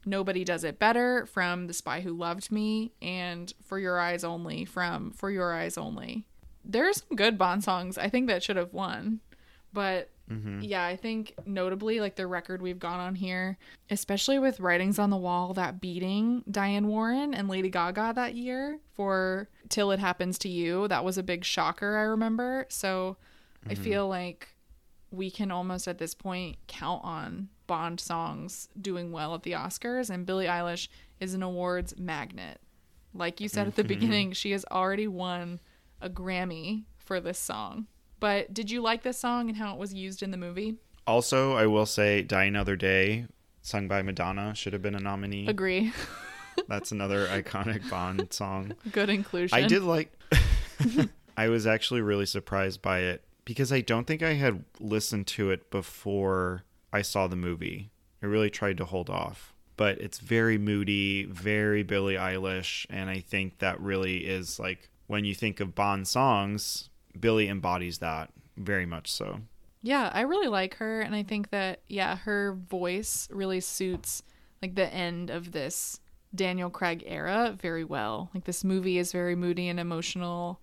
Nobody 0.06 0.44
Does 0.44 0.65
It 0.65 0.78
Better 0.78 1.27
from 1.27 1.66
The 1.66 1.73
Spy 1.74 2.01
Who 2.01 2.12
Loved 2.16 2.51
Me, 2.52 2.93
and 3.02 3.52
For 3.65 3.78
Your 3.78 3.98
Eyes 3.98 4.24
Only 4.24 4.65
from 4.65 5.10
For 5.10 5.31
Your 5.31 5.52
Eyes 5.55 5.77
Only. 5.77 6.24
There's 6.65 6.98
some 7.09 7.16
good 7.16 7.39
Bond 7.39 7.65
songs 7.65 7.98
I 7.98 8.09
think 8.09 8.28
that 8.28 8.43
should 8.43 8.56
have 8.56 8.73
won. 8.73 9.20
But 9.73 10.10
Mm-hmm. 10.31 10.60
yeah, 10.60 10.85
I 10.85 10.94
think 10.94 11.32
notably, 11.47 12.01
like 12.01 12.16
the 12.16 12.27
record 12.27 12.60
we've 12.60 12.78
gone 12.78 13.01
on 13.01 13.15
here, 13.15 13.56
especially 13.89 14.39
with 14.39 14.60
Writing's 14.60 14.98
on 14.98 15.09
the 15.09 15.16
Wall, 15.16 15.55
that 15.55 15.81
beating 15.81 16.44
Diane 16.51 16.86
Warren 16.86 17.32
and 17.32 17.48
Lady 17.48 17.70
Gaga 17.70 18.12
that 18.15 18.35
year 18.35 18.78
for 18.93 19.48
Till 19.70 19.90
It 19.90 19.98
Happens 20.01 20.36
to 20.40 20.51
You, 20.51 20.86
that 20.89 21.02
was 21.02 21.16
a 21.16 21.23
big 21.23 21.47
shocker, 21.47 21.97
I 21.97 22.02
remember. 22.02 22.66
So 22.69 23.16
I 23.70 23.74
feel 23.74 24.06
like 24.06 24.48
we 25.10 25.31
can 25.31 25.51
almost 25.51 25.89
at 25.89 25.97
this 25.97 26.12
point 26.12 26.59
count 26.66 27.02
on 27.05 27.48
Bond 27.69 28.01
songs 28.01 28.69
doing 28.81 29.12
well 29.12 29.36
at 29.36 29.45
the 29.45 29.53
Oscars, 29.53 30.11
and 30.11 30.27
Billie 30.27 30.47
Eilish 30.47 30.89
is 31.20 31.35
an 31.35 31.45
awards 31.45 31.97
magnet. 31.97 32.61
Like 33.15 33.40
you 33.40 33.49
said 33.49 33.69
at 33.69 33.77
the 33.77 33.82
mm-hmm. 33.82 33.89
beginning, 33.89 34.32
she 34.32 34.51
has 34.51 34.65
already 34.73 35.07
won 35.07 35.61
a 36.01 36.11
Grammy 36.11 36.85
for 36.97 37.20
this 37.20 37.39
song. 37.39 37.86
But 38.19 38.53
did 38.53 38.70
you 38.70 38.81
like 38.81 39.03
this 39.05 39.19
song 39.19 39.49
and 39.49 39.57
how 39.57 39.73
it 39.74 39.78
was 39.78 39.95
used 39.95 40.24
in 40.24 40.32
the 40.32 40.36
movie? 40.36 40.77
Also, 41.07 41.55
I 41.55 41.66
will 41.66 41.86
say 41.86 42.23
Die 42.23 42.45
Another 42.45 42.74
Day, 42.74 43.27
sung 43.62 43.86
by 43.86 44.03
Madonna, 44.03 44.55
should 44.55 44.73
have 44.73 44.82
been 44.82 44.97
a 44.97 45.01
nominee. 45.01 45.47
Agree. 45.47 45.93
That's 46.69 46.90
another 46.90 47.27
iconic 47.28 47.89
Bond 47.89 48.32
song. 48.32 48.74
Good 48.90 49.09
inclusion. 49.09 49.57
I 49.57 49.66
did 49.66 49.82
like. 49.82 50.12
I 51.36 51.49
was 51.49 51.66
actually 51.66 52.01
really 52.01 52.27
surprised 52.27 52.82
by 52.82 53.01
it 53.01 53.24
because 53.45 53.73
I 53.73 53.81
don't 53.81 54.07
think 54.07 54.23
I 54.23 54.35
had 54.35 54.65
listened 54.81 55.28
to 55.28 55.51
it 55.51 55.70
before 55.70 56.65
I 56.93 57.02
saw 57.02 57.27
the 57.27 57.36
movie. 57.36 57.90
I 58.23 58.27
really 58.27 58.51
tried 58.51 58.78
to 58.78 58.85
hold 58.85 59.10
off. 59.10 59.55
But 59.77 60.01
it's 60.01 60.19
very 60.19 60.59
moody, 60.59 61.24
very 61.24 61.85
Billie 61.85 62.16
Eilish, 62.16 62.85
and 62.90 63.09
I 63.09 63.20
think 63.20 63.59
that 63.59 63.81
really 63.81 64.27
is 64.27 64.59
like 64.59 64.90
when 65.06 65.24
you 65.24 65.35
think 65.35 65.60
of 65.60 65.74
Bond 65.74 66.09
songs, 66.09 66.90
Billie 67.19 67.48
embodies 67.48 67.98
that 67.98 68.31
very 68.56 68.86
much 68.86 69.10
so. 69.10 69.40
Yeah, 69.82 70.10
I 70.12 70.23
really 70.23 70.48
like 70.48 70.74
her 70.77 71.01
and 71.01 71.15
I 71.15 71.23
think 71.23 71.51
that 71.51 71.81
yeah, 71.89 72.16
her 72.16 72.59
voice 72.69 73.28
really 73.31 73.60
suits 73.60 74.23
like 74.60 74.74
the 74.74 74.93
end 74.93 75.31
of 75.31 75.52
this 75.52 76.01
Daniel 76.35 76.70
Craig 76.70 77.05
era 77.06 77.56
very 77.60 77.85
well. 77.85 78.31
Like 78.35 78.44
this 78.44 78.65
movie 78.65 78.98
is 78.98 79.12
very 79.12 79.36
moody 79.36 79.69
and 79.69 79.78
emotional 79.78 80.60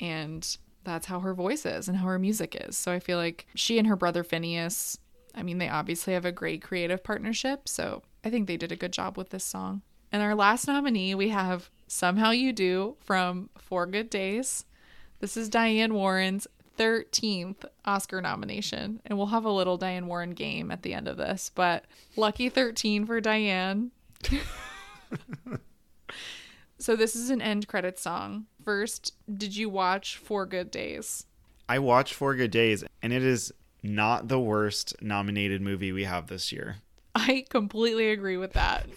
and 0.00 0.56
that's 0.84 1.06
how 1.06 1.20
her 1.20 1.34
voice 1.34 1.64
is 1.64 1.88
and 1.88 1.96
how 1.96 2.06
her 2.06 2.18
music 2.18 2.56
is. 2.60 2.76
So 2.76 2.92
I 2.92 3.00
feel 3.00 3.18
like 3.18 3.46
she 3.54 3.78
and 3.78 3.86
her 3.86 3.96
brother 3.96 4.24
Finneas, 4.24 4.98
I 5.36 5.42
mean, 5.42 5.58
they 5.58 5.68
obviously 5.68 6.14
have 6.14 6.24
a 6.24 6.32
great 6.32 6.62
creative 6.62 7.04
partnership, 7.04 7.68
so 7.68 8.02
I 8.24 8.30
think 8.30 8.46
they 8.46 8.56
did 8.56 8.72
a 8.72 8.76
good 8.76 8.92
job 8.92 9.18
with 9.18 9.30
this 9.30 9.44
song. 9.44 9.82
And 10.10 10.22
our 10.22 10.34
last 10.34 10.66
nominee, 10.66 11.14
we 11.14 11.28
have 11.28 11.70
Somehow 11.86 12.30
You 12.30 12.52
Do 12.52 12.96
from 13.00 13.50
Four 13.58 13.86
Good 13.86 14.08
Days. 14.08 14.64
This 15.20 15.36
is 15.36 15.48
Diane 15.48 15.94
Warren's 15.94 16.46
13th 16.78 17.64
Oscar 17.84 18.20
nomination. 18.20 19.00
And 19.04 19.18
we'll 19.18 19.28
have 19.28 19.44
a 19.44 19.50
little 19.50 19.76
Diane 19.76 20.06
Warren 20.06 20.30
game 20.30 20.70
at 20.70 20.82
the 20.82 20.94
end 20.94 21.08
of 21.08 21.16
this, 21.16 21.50
but 21.54 21.84
lucky 22.16 22.48
13 22.48 23.04
for 23.06 23.20
Diane. 23.20 23.90
so 26.78 26.96
this 26.96 27.14
is 27.16 27.30
an 27.30 27.42
end 27.42 27.68
credit 27.68 27.98
song. 27.98 28.46
First, 28.64 29.14
did 29.32 29.56
you 29.56 29.68
watch 29.68 30.16
Four 30.16 30.46
Good 30.46 30.70
Days? 30.70 31.26
I 31.68 31.78
watched 31.78 32.14
Four 32.14 32.34
Good 32.36 32.50
Days, 32.50 32.84
and 33.02 33.12
it 33.12 33.22
is 33.22 33.52
not 33.86 34.28
the 34.28 34.40
worst 34.40 34.94
nominated 35.00 35.60
movie 35.62 35.92
we 35.92 36.04
have 36.04 36.26
this 36.26 36.52
year. 36.52 36.76
I 37.14 37.46
completely 37.48 38.10
agree 38.10 38.36
with 38.36 38.52
that. 38.52 38.86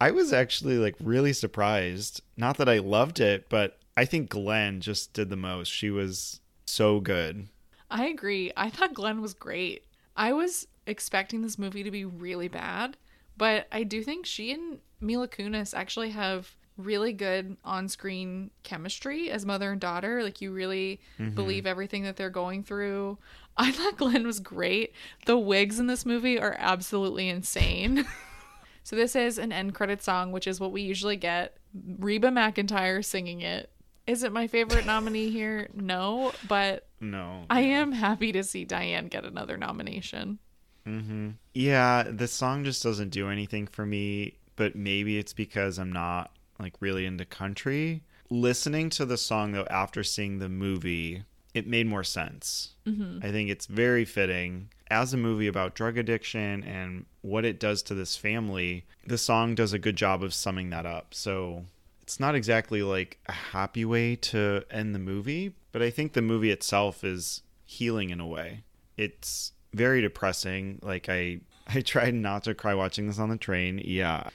I 0.00 0.10
was 0.10 0.32
actually 0.32 0.78
like 0.78 0.96
really 1.00 1.32
surprised. 1.32 2.22
Not 2.36 2.56
that 2.58 2.68
I 2.68 2.78
loved 2.78 3.20
it, 3.20 3.48
but 3.48 3.78
I 3.96 4.04
think 4.04 4.30
Glenn 4.30 4.80
just 4.80 5.12
did 5.12 5.28
the 5.28 5.36
most. 5.36 5.68
She 5.68 5.90
was 5.90 6.40
so 6.64 7.00
good. 7.00 7.48
I 7.90 8.06
agree. 8.06 8.52
I 8.56 8.70
thought 8.70 8.94
Glenn 8.94 9.20
was 9.20 9.34
great. 9.34 9.84
I 10.16 10.32
was 10.32 10.66
expecting 10.86 11.42
this 11.42 11.58
movie 11.58 11.82
to 11.82 11.90
be 11.90 12.04
really 12.04 12.48
bad, 12.48 12.96
but 13.36 13.66
I 13.72 13.82
do 13.82 14.02
think 14.02 14.26
she 14.26 14.52
and 14.52 14.80
Mila 15.00 15.28
Kunis 15.28 15.74
actually 15.74 16.10
have 16.10 16.56
really 16.80 17.12
good 17.12 17.56
on-screen 17.64 18.50
chemistry 18.62 19.30
as 19.30 19.46
mother 19.46 19.72
and 19.72 19.80
daughter. 19.80 20.22
Like 20.22 20.40
you 20.40 20.52
really 20.52 21.00
believe 21.34 21.66
everything 21.66 22.04
that 22.04 22.16
they're 22.16 22.30
going 22.30 22.62
through. 22.62 23.18
I 23.56 23.72
thought 23.72 23.96
Glenn 23.98 24.26
was 24.26 24.40
great. 24.40 24.94
The 25.26 25.36
wigs 25.38 25.78
in 25.78 25.86
this 25.86 26.06
movie 26.06 26.38
are 26.38 26.56
absolutely 26.58 27.28
insane. 27.28 28.06
so 28.82 28.96
this 28.96 29.14
is 29.14 29.38
an 29.38 29.52
end 29.52 29.74
credit 29.74 30.02
song, 30.02 30.32
which 30.32 30.46
is 30.46 30.60
what 30.60 30.72
we 30.72 30.82
usually 30.82 31.16
get. 31.16 31.56
Reba 31.98 32.28
McEntire 32.28 33.04
singing 33.04 33.42
it. 33.42 33.70
Is 34.06 34.22
it 34.22 34.32
my 34.32 34.46
favorite 34.46 34.86
nominee 34.86 35.30
here? 35.30 35.68
No, 35.74 36.32
but 36.48 36.88
No. 37.00 37.44
I 37.50 37.60
am 37.60 37.92
happy 37.92 38.32
to 38.32 38.42
see 38.42 38.64
Diane 38.64 39.08
get 39.08 39.24
another 39.24 39.56
nomination. 39.56 40.38
Mm-hmm. 40.86 41.30
Yeah, 41.54 42.04
the 42.10 42.26
song 42.26 42.64
just 42.64 42.82
doesn't 42.82 43.10
do 43.10 43.28
anything 43.28 43.66
for 43.66 43.84
me, 43.84 44.38
but 44.56 44.74
maybe 44.74 45.18
it's 45.18 45.32
because 45.34 45.78
I'm 45.78 45.92
not 45.92 46.32
like 46.60 46.74
really 46.80 47.06
into 47.06 47.24
country. 47.24 48.02
Listening 48.28 48.90
to 48.90 49.04
the 49.04 49.16
song 49.16 49.52
though 49.52 49.66
after 49.70 50.04
seeing 50.04 50.38
the 50.38 50.48
movie, 50.48 51.24
it 51.54 51.66
made 51.66 51.86
more 51.86 52.04
sense. 52.04 52.74
Mm-hmm. 52.86 53.24
I 53.24 53.30
think 53.30 53.50
it's 53.50 53.66
very 53.66 54.04
fitting 54.04 54.68
as 54.90 55.14
a 55.14 55.16
movie 55.16 55.46
about 55.46 55.74
drug 55.74 55.98
addiction 55.98 56.64
and 56.64 57.06
what 57.22 57.44
it 57.44 57.60
does 57.60 57.82
to 57.84 57.94
this 57.94 58.16
family. 58.16 58.84
The 59.06 59.18
song 59.18 59.54
does 59.54 59.72
a 59.72 59.78
good 59.78 59.96
job 59.96 60.22
of 60.22 60.34
summing 60.34 60.70
that 60.70 60.86
up. 60.86 61.14
So 61.14 61.64
it's 62.02 62.20
not 62.20 62.34
exactly 62.34 62.82
like 62.82 63.18
a 63.26 63.32
happy 63.32 63.84
way 63.84 64.16
to 64.16 64.64
end 64.70 64.94
the 64.94 64.98
movie, 64.98 65.54
but 65.72 65.82
I 65.82 65.90
think 65.90 66.12
the 66.12 66.22
movie 66.22 66.50
itself 66.50 67.04
is 67.04 67.42
healing 67.64 68.10
in 68.10 68.20
a 68.20 68.26
way. 68.26 68.64
It's 68.96 69.52
very 69.72 70.00
depressing. 70.00 70.80
Like 70.82 71.08
I 71.08 71.40
I 71.72 71.80
tried 71.82 72.14
not 72.14 72.44
to 72.44 72.54
cry 72.54 72.74
watching 72.74 73.06
this 73.06 73.18
on 73.18 73.28
the 73.28 73.36
train. 73.36 73.80
Yeah. 73.84 74.30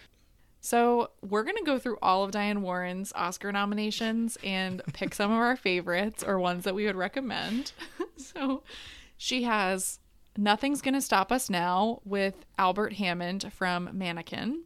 So 0.66 1.12
we're 1.22 1.44
gonna 1.44 1.62
go 1.64 1.78
through 1.78 2.00
all 2.02 2.24
of 2.24 2.32
Diane 2.32 2.64
Warren's 2.64 3.14
Oscar 3.14 3.52
nominations 3.52 4.36
and 4.44 4.82
pick 4.94 5.14
some 5.14 5.32
of 5.32 5.38
our 5.38 5.56
favorites 5.56 6.24
or 6.24 6.40
ones 6.40 6.64
that 6.64 6.74
we 6.74 6.88
would 6.88 6.96
recommend. 6.96 7.72
so 8.18 8.64
she 9.16 9.44
has 9.44 10.00
Nothing's 10.36 10.82
Gonna 10.82 11.02
Stop 11.02 11.32
Us 11.32 11.52
Now 11.52 12.02
with 12.04 12.48
Albert 12.58 12.94
Hammond 12.94 13.54
from 13.54 13.92
Mannequin, 13.94 14.64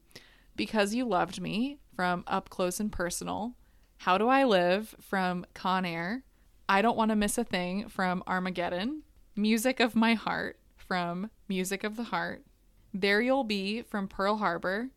Because 0.55 0.95
You 0.95 1.03
Loved 1.03 1.41
Me 1.41 1.79
from 1.93 2.23
Up 2.27 2.49
Close 2.49 2.79
and 2.79 2.93
Personal, 2.93 3.55
How 3.97 4.17
Do 4.17 4.29
I 4.29 4.45
Live 4.45 4.95
from 5.01 5.45
Con 5.53 5.83
Air, 5.83 6.23
I 6.69 6.81
Don't 6.81 6.95
Want 6.95 7.09
to 7.09 7.17
Miss 7.17 7.37
a 7.37 7.43
Thing 7.43 7.89
from 7.89 8.23
Armageddon, 8.25 9.03
Music 9.35 9.81
of 9.81 9.97
My 9.97 10.13
Heart 10.13 10.59
from 10.77 11.29
Music 11.49 11.83
of 11.83 11.97
the 11.97 12.03
Heart, 12.03 12.45
There 12.93 13.19
You'll 13.19 13.43
Be 13.43 13.81
from 13.81 14.07
Pearl 14.07 14.37
Harbor, 14.37 14.91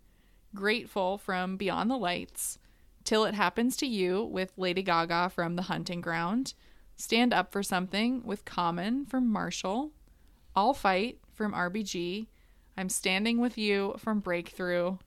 Grateful 0.55 1.17
from 1.17 1.57
Beyond 1.57 1.91
the 1.91 1.97
Lights, 1.97 2.59
Till 3.05 3.25
It 3.25 3.35
Happens 3.35 3.77
to 3.79 3.87
You 3.87 4.23
with 4.23 4.53
Lady 4.57 4.83
Gaga 4.83 5.31
from 5.31 5.57
The 5.57 5.63
Hunting 5.63 6.01
Ground, 6.03 6.53
Stand 6.97 7.33
Up 7.33 7.53
for 7.53 7.63
Something 7.63 8.23
with 8.25 8.45
Common 8.45 9.07
from 9.07 9.29
Marshall, 9.29 9.93
I'll 10.55 10.75
Fight 10.75 11.19
from 11.33 11.55
RBG, 11.55 12.27
I'm 12.77 12.91
Standing 12.91 13.41
with 13.41 13.57
You 13.57 13.95
from 13.99 14.21
Breakthrough, 14.21 14.99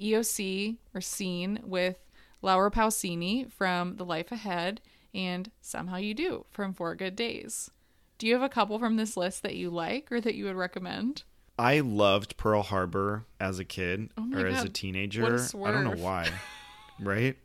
Io 0.00 0.20
sì 0.22 0.78
or 0.94 1.00
Seen 1.02 1.60
with 1.62 1.98
Laura 2.40 2.70
Pausini 2.70 3.50
from 3.52 3.96
The 3.96 4.04
Life 4.04 4.32
Ahead, 4.32 4.80
and 5.12 5.50
Somehow 5.60 5.96
You 5.96 6.14
Do 6.14 6.46
from 6.50 6.72
Four 6.72 6.94
Good 6.94 7.14
Days. 7.14 7.70
Do 8.16 8.26
you 8.26 8.32
have 8.32 8.42
a 8.42 8.48
couple 8.48 8.78
from 8.78 8.96
this 8.96 9.16
list 9.16 9.42
that 9.42 9.56
you 9.56 9.70
like 9.70 10.10
or 10.10 10.20
that 10.20 10.34
you 10.34 10.46
would 10.46 10.56
recommend? 10.56 11.24
I 11.58 11.80
loved 11.80 12.36
Pearl 12.36 12.62
Harbor 12.62 13.24
as 13.40 13.58
a 13.58 13.64
kid 13.64 14.10
Oh 14.16 14.30
or 14.34 14.46
as 14.46 14.64
a 14.64 14.68
teenager. 14.68 15.22
a 15.36 15.62
I 15.62 15.70
don't 15.70 15.84
know 15.84 16.02
why. 16.02 16.28
right? 17.00 17.36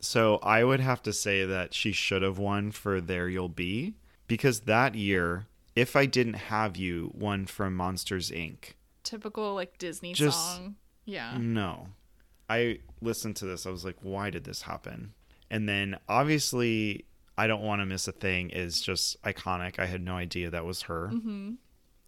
So 0.00 0.36
I 0.42 0.64
would 0.64 0.80
have 0.80 1.02
to 1.04 1.12
say 1.12 1.46
that 1.46 1.72
she 1.72 1.92
should 1.92 2.22
have 2.22 2.38
won 2.38 2.72
for 2.72 3.00
There 3.00 3.28
You'll 3.28 3.48
Be 3.48 3.94
because 4.26 4.60
that 4.60 4.94
year, 4.94 5.46
If 5.74 5.96
I 5.96 6.04
Didn't 6.06 6.34
Have 6.34 6.76
You 6.76 7.10
won 7.14 7.46
from 7.46 7.74
Monsters 7.74 8.30
Inc. 8.30 8.72
Typical 9.02 9.54
like 9.54 9.78
Disney 9.78 10.12
Just- 10.12 10.56
song. 10.56 10.76
Yeah. 11.06 11.36
No. 11.38 11.88
I 12.48 12.80
listened 13.00 13.36
to 13.36 13.46
this. 13.46 13.64
I 13.66 13.70
was 13.70 13.84
like, 13.84 13.96
why 14.02 14.28
did 14.30 14.44
this 14.44 14.62
happen? 14.62 15.14
And 15.50 15.66
then 15.68 15.98
obviously, 16.08 17.04
I 17.38 17.46
Don't 17.46 17.62
Want 17.62 17.80
to 17.80 17.86
Miss 17.86 18.06
a 18.08 18.12
Thing 18.12 18.50
is 18.50 18.80
just 18.80 19.20
iconic. 19.22 19.78
I 19.78 19.86
had 19.86 20.02
no 20.02 20.16
idea 20.16 20.50
that 20.50 20.64
was 20.66 20.82
her. 20.82 21.08
hmm 21.08 21.52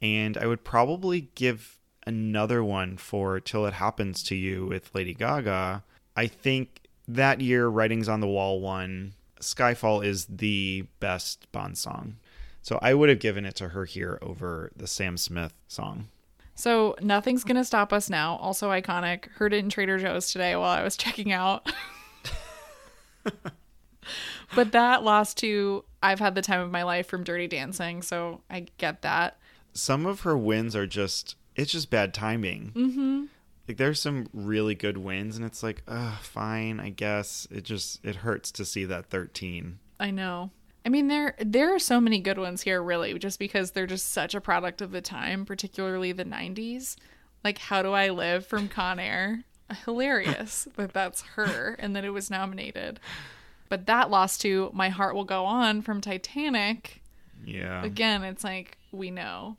And 0.07 0.39
I 0.39 0.47
would 0.47 0.62
probably 0.62 1.31
give 1.35 1.81
another 2.07 2.62
one 2.62 2.97
for 2.97 3.41
Till 3.41 3.66
It 3.66 3.74
Happens 3.74 4.23
to 4.24 4.37
You 4.37 4.66
with 4.66 4.95
Lady 4.95 5.15
Gaga. 5.15 5.83
I 6.16 6.27
think 6.28 6.83
that 7.09 7.41
year, 7.41 7.66
Writing's 7.66 8.09
on 8.09 8.20
the 8.20 8.28
Wall 8.28 8.61
won. 8.61 9.15
Skyfall 9.41 10.05
is 10.05 10.27
the 10.27 10.87
best 11.01 11.51
Bond 11.51 11.77
song. 11.77 12.19
So 12.62 12.78
I 12.81 12.95
would 12.95 13.09
have 13.09 13.19
given 13.19 13.45
it 13.45 13.57
to 13.57 13.70
her 13.70 13.85
here 13.85 14.19
over 14.23 14.70
the 14.77 14.87
Sam 14.87 15.16
Smith 15.16 15.55
song. 15.66 16.07
So 16.55 16.95
nothing's 17.03 17.43
gonna 17.43 17.65
stop 17.65 17.93
us 17.93 18.09
now. 18.09 18.37
Also 18.37 18.70
iconic. 18.70 19.27
Heard 19.33 19.53
it 19.53 19.59
in 19.59 19.69
Trader 19.69 19.99
Joe's 19.99 20.31
today 20.31 20.55
while 20.55 20.70
I 20.70 20.83
was 20.83 20.97
checking 20.97 21.33
out. 21.33 21.69
but 24.55 24.70
that 24.73 25.03
lost 25.03 25.39
to 25.39 25.85
I've 26.01 26.20
had 26.20 26.37
the 26.37 26.43
time 26.43 26.61
of 26.61 26.70
my 26.70 26.85
life 26.85 27.09
from 27.09 27.24
Dirty 27.24 27.49
Dancing, 27.49 28.03
so 28.03 28.41
I 28.49 28.66
get 28.78 29.03
that. 29.03 29.39
Some 29.77 30.07
of 30.07 30.20
her 30.20 30.36
wins 30.36 30.74
are 30.74 30.86
just, 30.86 31.36
it's 31.55 31.73
just 31.73 31.90
bad 31.90 32.15
timing. 32.15 32.73
Mm-hmm. 32.74 33.24
Like 33.69 33.77
there's 33.77 34.01
some 34.01 34.28
really 34.32 34.74
good 34.74 34.97
wins, 34.97 35.36
and 35.36 35.44
it's 35.44 35.62
like, 35.62 35.82
uh, 35.89 36.16
fine, 36.19 36.78
I 36.78 36.90
guess. 36.90 37.48
It 37.51 37.65
just, 37.65 38.05
it 38.05 38.16
hurts 38.16 38.53
to 38.53 38.65
see 38.65 38.85
that 38.85 39.07
13. 39.07 39.78
I 39.98 40.11
know. 40.11 40.51
I 40.86 40.89
mean, 40.89 41.09
there 41.09 41.35
there 41.40 41.74
are 41.74 41.81
so 41.81 42.01
many 42.01 42.20
good 42.20 42.39
ones 42.39 42.62
here, 42.62 42.81
really, 42.81 43.19
just 43.19 43.40
because 43.40 43.73
they're 43.73 43.89
just 43.89 44.12
such 44.12 44.36
a 44.36 44.40
product 44.40 44.81
of 44.81 44.93
the 44.93 45.01
time, 45.01 45.44
particularly 45.44 46.12
the 46.12 46.24
'90s. 46.24 46.94
Like, 47.43 47.59
"How 47.59 47.82
Do 47.82 47.93
I 47.93 48.11
Live" 48.11 48.47
from 48.47 48.69
Con 48.69 49.01
Air, 49.01 49.43
hilarious 49.85 50.69
that 50.77 50.93
that's 50.93 51.23
her 51.35 51.74
and 51.81 51.97
that 51.97 52.05
it 52.05 52.11
was 52.11 52.31
nominated. 52.31 53.01
But 53.69 53.86
that 53.86 54.11
lost 54.11 54.40
to 54.43 54.70
"My 54.73 54.89
Heart 54.89 55.16
Will 55.16 55.24
Go 55.24 55.44
On" 55.44 55.82
from 55.82 56.01
Titanic. 56.01 57.03
Yeah. 57.44 57.82
Again, 57.85 58.23
it's 58.23 58.44
like 58.44 58.78
we 58.93 59.11
know. 59.11 59.57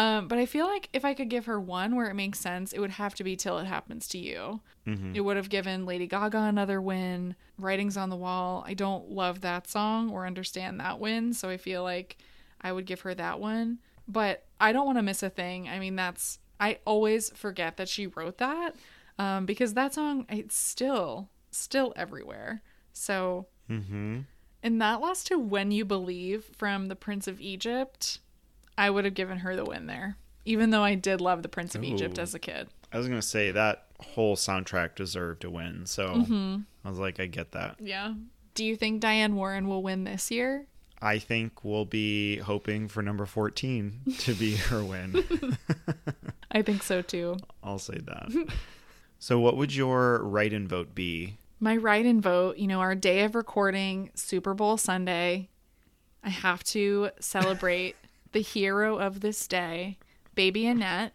Um, 0.00 0.28
but 0.28 0.38
I 0.38 0.46
feel 0.46 0.66
like 0.66 0.88
if 0.94 1.04
I 1.04 1.12
could 1.12 1.28
give 1.28 1.44
her 1.44 1.60
one 1.60 1.94
where 1.94 2.08
it 2.08 2.14
makes 2.14 2.38
sense, 2.40 2.72
it 2.72 2.78
would 2.80 2.92
have 2.92 3.14
to 3.16 3.24
be 3.24 3.36
"Till 3.36 3.58
It 3.58 3.66
Happens 3.66 4.08
to 4.08 4.18
You." 4.18 4.60
Mhm. 4.86 5.14
It 5.14 5.20
would 5.20 5.36
have 5.36 5.50
given 5.50 5.84
Lady 5.84 6.06
Gaga 6.06 6.38
another 6.38 6.80
win. 6.80 7.36
Writing's 7.58 7.98
on 7.98 8.08
the 8.08 8.16
Wall. 8.16 8.64
I 8.66 8.72
don't 8.74 9.10
love 9.10 9.42
that 9.42 9.68
song 9.68 10.08
or 10.10 10.26
understand 10.26 10.80
that 10.80 10.98
win, 11.00 11.34
so 11.34 11.50
I 11.50 11.58
feel 11.58 11.82
like 11.82 12.16
I 12.62 12.72
would 12.72 12.86
give 12.86 13.02
her 13.02 13.14
that 13.14 13.40
one. 13.40 13.78
But 14.08 14.46
I 14.58 14.72
don't 14.72 14.86
want 14.86 14.96
to 14.98 15.02
miss 15.02 15.22
a 15.22 15.28
thing. 15.28 15.68
I 15.68 15.78
mean, 15.78 15.96
that's 15.96 16.38
I 16.58 16.78
always 16.86 17.30
forget 17.36 17.76
that 17.76 17.88
she 17.88 18.06
wrote 18.06 18.38
that 18.38 18.76
um, 19.18 19.44
because 19.44 19.74
that 19.74 19.92
song 19.92 20.24
it's 20.30 20.56
still 20.56 21.28
still 21.50 21.92
everywhere. 21.96 22.62
So 22.94 23.48
Mm-hmm. 23.68 24.20
and 24.62 24.80
that 24.82 25.00
lost 25.00 25.26
to 25.28 25.38
When 25.38 25.70
You 25.70 25.84
Believe 25.84 26.44
from 26.56 26.86
The 26.86 26.96
Prince 26.96 27.28
of 27.28 27.38
Egypt. 27.40 28.18
I 28.80 28.88
would 28.90 29.04
have 29.04 29.14
given 29.14 29.38
her 29.38 29.54
the 29.54 29.64
win 29.64 29.86
there, 29.86 30.16
even 30.44 30.70
though 30.70 30.82
I 30.82 30.94
did 30.94 31.20
love 31.20 31.42
The 31.42 31.48
Prince 31.48 31.74
of 31.74 31.84
Egypt 31.84 32.18
as 32.18 32.34
a 32.34 32.38
kid. 32.38 32.68
I 32.92 32.98
was 32.98 33.06
gonna 33.08 33.20
say 33.22 33.50
that 33.50 33.84
whole 34.00 34.36
soundtrack 34.36 34.94
deserved 34.94 35.44
a 35.44 35.50
win, 35.50 35.84
so 35.86 36.08
Mm-hmm. 36.08 36.56
I 36.84 36.88
was 36.88 36.98
like, 36.98 37.20
I 37.20 37.26
get 37.26 37.52
that. 37.52 37.76
Yeah. 37.78 38.14
Do 38.54 38.64
you 38.64 38.74
think 38.74 39.00
Diane 39.00 39.36
Warren 39.36 39.68
will 39.68 39.82
win 39.82 40.04
this 40.04 40.30
year? 40.30 40.66
I 41.02 41.18
think 41.18 41.62
we'll 41.64 41.84
be 41.84 42.38
hoping 42.38 42.88
for 42.88 43.02
number 43.02 43.26
fourteen 43.26 44.00
to 44.20 44.34
be 44.34 44.56
her 44.70 44.82
win. 44.82 45.24
I 46.50 46.62
think 46.62 46.82
so 46.82 47.02
too. 47.02 47.36
I'll 47.62 47.78
say 47.78 47.98
that. 48.04 48.48
so, 49.18 49.38
what 49.38 49.56
would 49.56 49.74
your 49.74 50.22
write-in 50.24 50.66
vote 50.68 50.94
be? 50.94 51.36
My 51.60 51.76
write 51.76 52.06
in 52.06 52.20
vote, 52.22 52.56
you 52.56 52.66
know, 52.66 52.80
our 52.80 52.94
day 52.94 53.24
of 53.24 53.34
recording, 53.34 54.10
Super 54.14 54.54
Bowl 54.54 54.76
Sunday, 54.78 55.48
I 56.24 56.30
have 56.30 56.64
to 56.64 57.10
celebrate 57.20 57.96
the 58.32 58.40
hero 58.42 58.98
of 58.98 59.20
this 59.20 59.46
day, 59.46 59.98
Baby 60.34 60.66
Annette. 60.66 61.12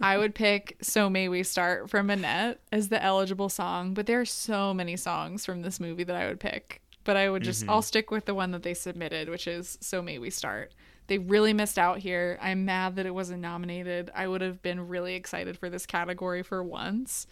I 0.00 0.18
would 0.18 0.34
pick 0.34 0.76
So 0.82 1.08
May 1.08 1.28
We 1.28 1.42
Start 1.42 1.88
from 1.88 2.10
Annette 2.10 2.60
as 2.70 2.88
the 2.88 3.02
eligible 3.02 3.48
song, 3.48 3.94
but 3.94 4.06
there 4.06 4.20
are 4.20 4.26
so 4.26 4.74
many 4.74 4.96
songs 4.96 5.46
from 5.46 5.62
this 5.62 5.80
movie 5.80 6.04
that 6.04 6.16
I 6.16 6.26
would 6.28 6.40
pick. 6.40 6.82
But 7.04 7.16
I 7.16 7.30
would 7.30 7.42
just, 7.42 7.66
I'll 7.68 7.82
stick 7.82 8.10
with 8.10 8.24
the 8.24 8.34
one 8.34 8.50
that 8.50 8.62
they 8.62 8.74
submitted, 8.74 9.28
which 9.28 9.46
is 9.46 9.78
So 9.80 10.02
May 10.02 10.18
We 10.18 10.28
Start. 10.28 10.74
They 11.06 11.18
really 11.18 11.52
missed 11.52 11.78
out 11.78 11.98
here. 11.98 12.36
I'm 12.42 12.64
mad 12.64 12.96
that 12.96 13.06
it 13.06 13.14
wasn't 13.14 13.40
nominated. 13.40 14.10
I 14.14 14.26
would 14.26 14.40
have 14.40 14.60
been 14.60 14.88
really 14.88 15.14
excited 15.14 15.56
for 15.56 15.70
this 15.70 15.86
category 15.86 16.42
for 16.42 16.62
once. 16.62 17.26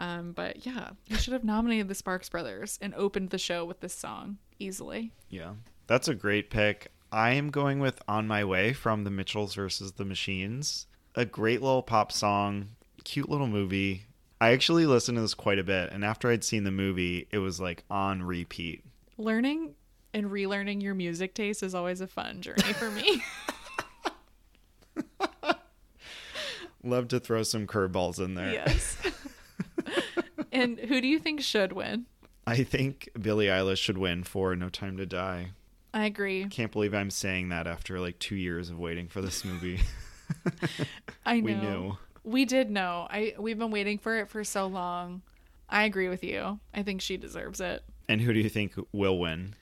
Um, 0.00 0.32
but 0.32 0.66
yeah, 0.66 0.90
you 1.06 1.16
should 1.16 1.32
have 1.32 1.44
nominated 1.44 1.88
the 1.88 1.94
Sparks 1.94 2.28
Brothers 2.28 2.78
and 2.82 2.92
opened 2.94 3.30
the 3.30 3.38
show 3.38 3.64
with 3.64 3.80
this 3.80 3.94
song 3.94 4.38
easily. 4.58 5.12
Yeah, 5.28 5.52
that's 5.86 6.08
a 6.08 6.14
great 6.14 6.50
pick. 6.50 6.90
I 7.12 7.30
am 7.32 7.50
going 7.50 7.80
with 7.80 8.00
"On 8.06 8.26
My 8.26 8.44
Way" 8.44 8.72
from 8.72 9.04
the 9.04 9.10
Mitchells 9.10 9.54
versus 9.54 9.92
the 9.92 10.04
Machines. 10.04 10.86
A 11.16 11.24
great 11.24 11.60
little 11.60 11.82
pop 11.82 12.12
song, 12.12 12.70
cute 13.04 13.28
little 13.28 13.48
movie. 13.48 14.06
I 14.40 14.52
actually 14.52 14.86
listened 14.86 15.16
to 15.16 15.22
this 15.22 15.34
quite 15.34 15.58
a 15.58 15.64
bit, 15.64 15.90
and 15.92 16.04
after 16.04 16.30
I'd 16.30 16.44
seen 16.44 16.64
the 16.64 16.70
movie, 16.70 17.26
it 17.30 17.38
was 17.38 17.60
like 17.60 17.84
on 17.90 18.22
repeat. 18.22 18.84
Learning 19.18 19.74
and 20.14 20.26
relearning 20.26 20.82
your 20.82 20.94
music 20.94 21.34
taste 21.34 21.62
is 21.62 21.74
always 21.74 22.00
a 22.00 22.06
fun 22.06 22.40
journey 22.42 22.72
for 22.74 22.90
me. 22.90 23.22
Love 26.82 27.08
to 27.08 27.20
throw 27.20 27.42
some 27.42 27.66
curveballs 27.66 28.18
in 28.18 28.34
there. 28.34 28.52
yes. 28.52 28.96
and 30.52 30.78
who 30.78 31.00
do 31.00 31.06
you 31.06 31.18
think 31.18 31.42
should 31.42 31.72
win? 31.72 32.06
I 32.46 32.62
think 32.62 33.10
Billie 33.20 33.46
Eilish 33.46 33.76
should 33.78 33.98
win 33.98 34.24
for 34.24 34.56
No 34.56 34.70
Time 34.70 34.96
to 34.96 35.04
Die. 35.04 35.50
I 35.92 36.04
agree. 36.06 36.46
Can't 36.46 36.72
believe 36.72 36.94
I'm 36.94 37.10
saying 37.10 37.48
that 37.48 37.66
after 37.66 37.98
like 38.00 38.18
two 38.18 38.36
years 38.36 38.70
of 38.70 38.78
waiting 38.78 39.08
for 39.08 39.20
this 39.20 39.44
movie. 39.44 39.80
I 41.26 41.40
know. 41.40 41.44
we 41.44 41.54
knew. 41.54 41.98
We 42.22 42.44
did 42.44 42.70
know. 42.70 43.06
I 43.10 43.34
we've 43.38 43.58
been 43.58 43.70
waiting 43.70 43.98
for 43.98 44.18
it 44.18 44.28
for 44.28 44.44
so 44.44 44.66
long. 44.66 45.22
I 45.68 45.84
agree 45.84 46.08
with 46.08 46.22
you. 46.24 46.60
I 46.74 46.82
think 46.82 47.00
she 47.00 47.16
deserves 47.16 47.60
it. 47.60 47.82
And 48.08 48.20
who 48.20 48.32
do 48.32 48.40
you 48.40 48.48
think 48.48 48.74
will 48.92 49.18
win? 49.18 49.54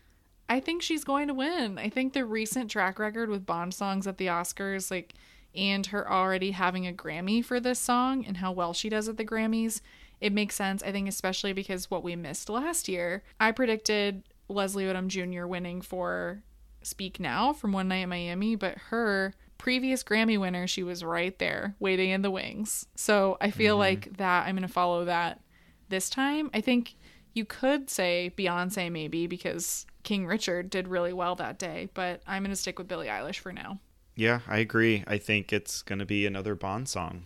I 0.49 0.61
think 0.61 0.81
she's 0.81 1.05
going 1.05 1.29
to 1.29 1.35
win. 1.35 1.79
I 1.79 1.91
think 1.91 2.15
the 2.15 2.25
recent 2.25 2.71
track 2.71 2.99
record 2.99 3.29
with 3.29 3.45
Bond 3.45 3.75
songs 3.75 4.07
at 4.07 4.17
the 4.17 4.29
Oscars, 4.29 4.91
like, 4.91 5.13
and 5.55 5.85
her 5.87 6.11
already 6.11 6.53
having 6.53 6.87
a 6.87 6.93
Grammy 6.93 7.45
for 7.45 7.61
this 7.61 7.79
song 7.79 8.25
and 8.25 8.39
how 8.39 8.53
well 8.53 8.73
she 8.73 8.89
does 8.89 9.09
at 9.09 9.19
the 9.19 9.25
Grammys, 9.27 9.83
it 10.23 10.33
makes 10.33 10.55
sense. 10.55 10.83
I 10.83 10.91
think, 10.93 11.07
especially 11.09 11.53
because 11.53 11.91
what 11.91 12.03
we 12.03 12.17
missed 12.17 12.49
last 12.49 12.89
year, 12.89 13.23
I 13.39 13.53
predicted 13.53 14.23
Leslie 14.49 14.85
Odom 14.85 15.09
Jr. 15.09 15.47
winning 15.47 15.81
for 15.81 16.43
Speak 16.83 17.21
Now 17.21 17.53
from 17.53 17.73
One 17.73 17.89
Night 17.89 17.99
in 17.99 18.09
Miami, 18.09 18.57
but 18.57 18.79
her 18.91 19.35
previous 19.59 20.03
Grammy 20.05 20.39
winner, 20.39 20.67
she 20.67 20.83
was 20.83 21.05
right 21.05 21.39
there 21.39 21.75
waiting 21.81 22.11
in 22.11 22.23
the 22.23 22.31
wings. 22.31 22.87
So 22.95 23.37
I 23.41 23.51
feel 23.51 23.75
mm-hmm. 23.75 23.81
like 23.81 24.17
that 24.17 24.47
I'm 24.47 24.55
going 24.55 24.67
to 24.67 24.73
follow 24.73 25.05
that 25.05 25.41
this 25.89 26.09
time. 26.09 26.51
I 26.55 26.61
think 26.61 26.97
you 27.35 27.45
could 27.45 27.91
say 27.91 28.33
Beyonce 28.37 28.91
maybe 28.91 29.27
because 29.27 29.87
King 30.03 30.27
Richard 30.27 30.71
did 30.71 30.89
really 30.89 31.13
well 31.13 31.35
that 31.37 31.59
day, 31.59 31.89
but 31.95 32.23
I'm 32.27 32.43
going 32.43 32.51
to 32.51 32.57
stick 32.57 32.79
with 32.79 32.89
Billie 32.89 33.09
Eilish 33.09 33.39
for 33.39 33.53
now. 33.53 33.81
Yeah, 34.15 34.41
I 34.49 34.59
agree. 34.59 35.05
I 35.07 35.19
think 35.19 35.53
it's 35.53 35.83
going 35.83 36.01
to 36.01 36.07
be 36.07 36.27
another 36.27 36.55
Bond 36.55 36.89
song. 36.89 37.25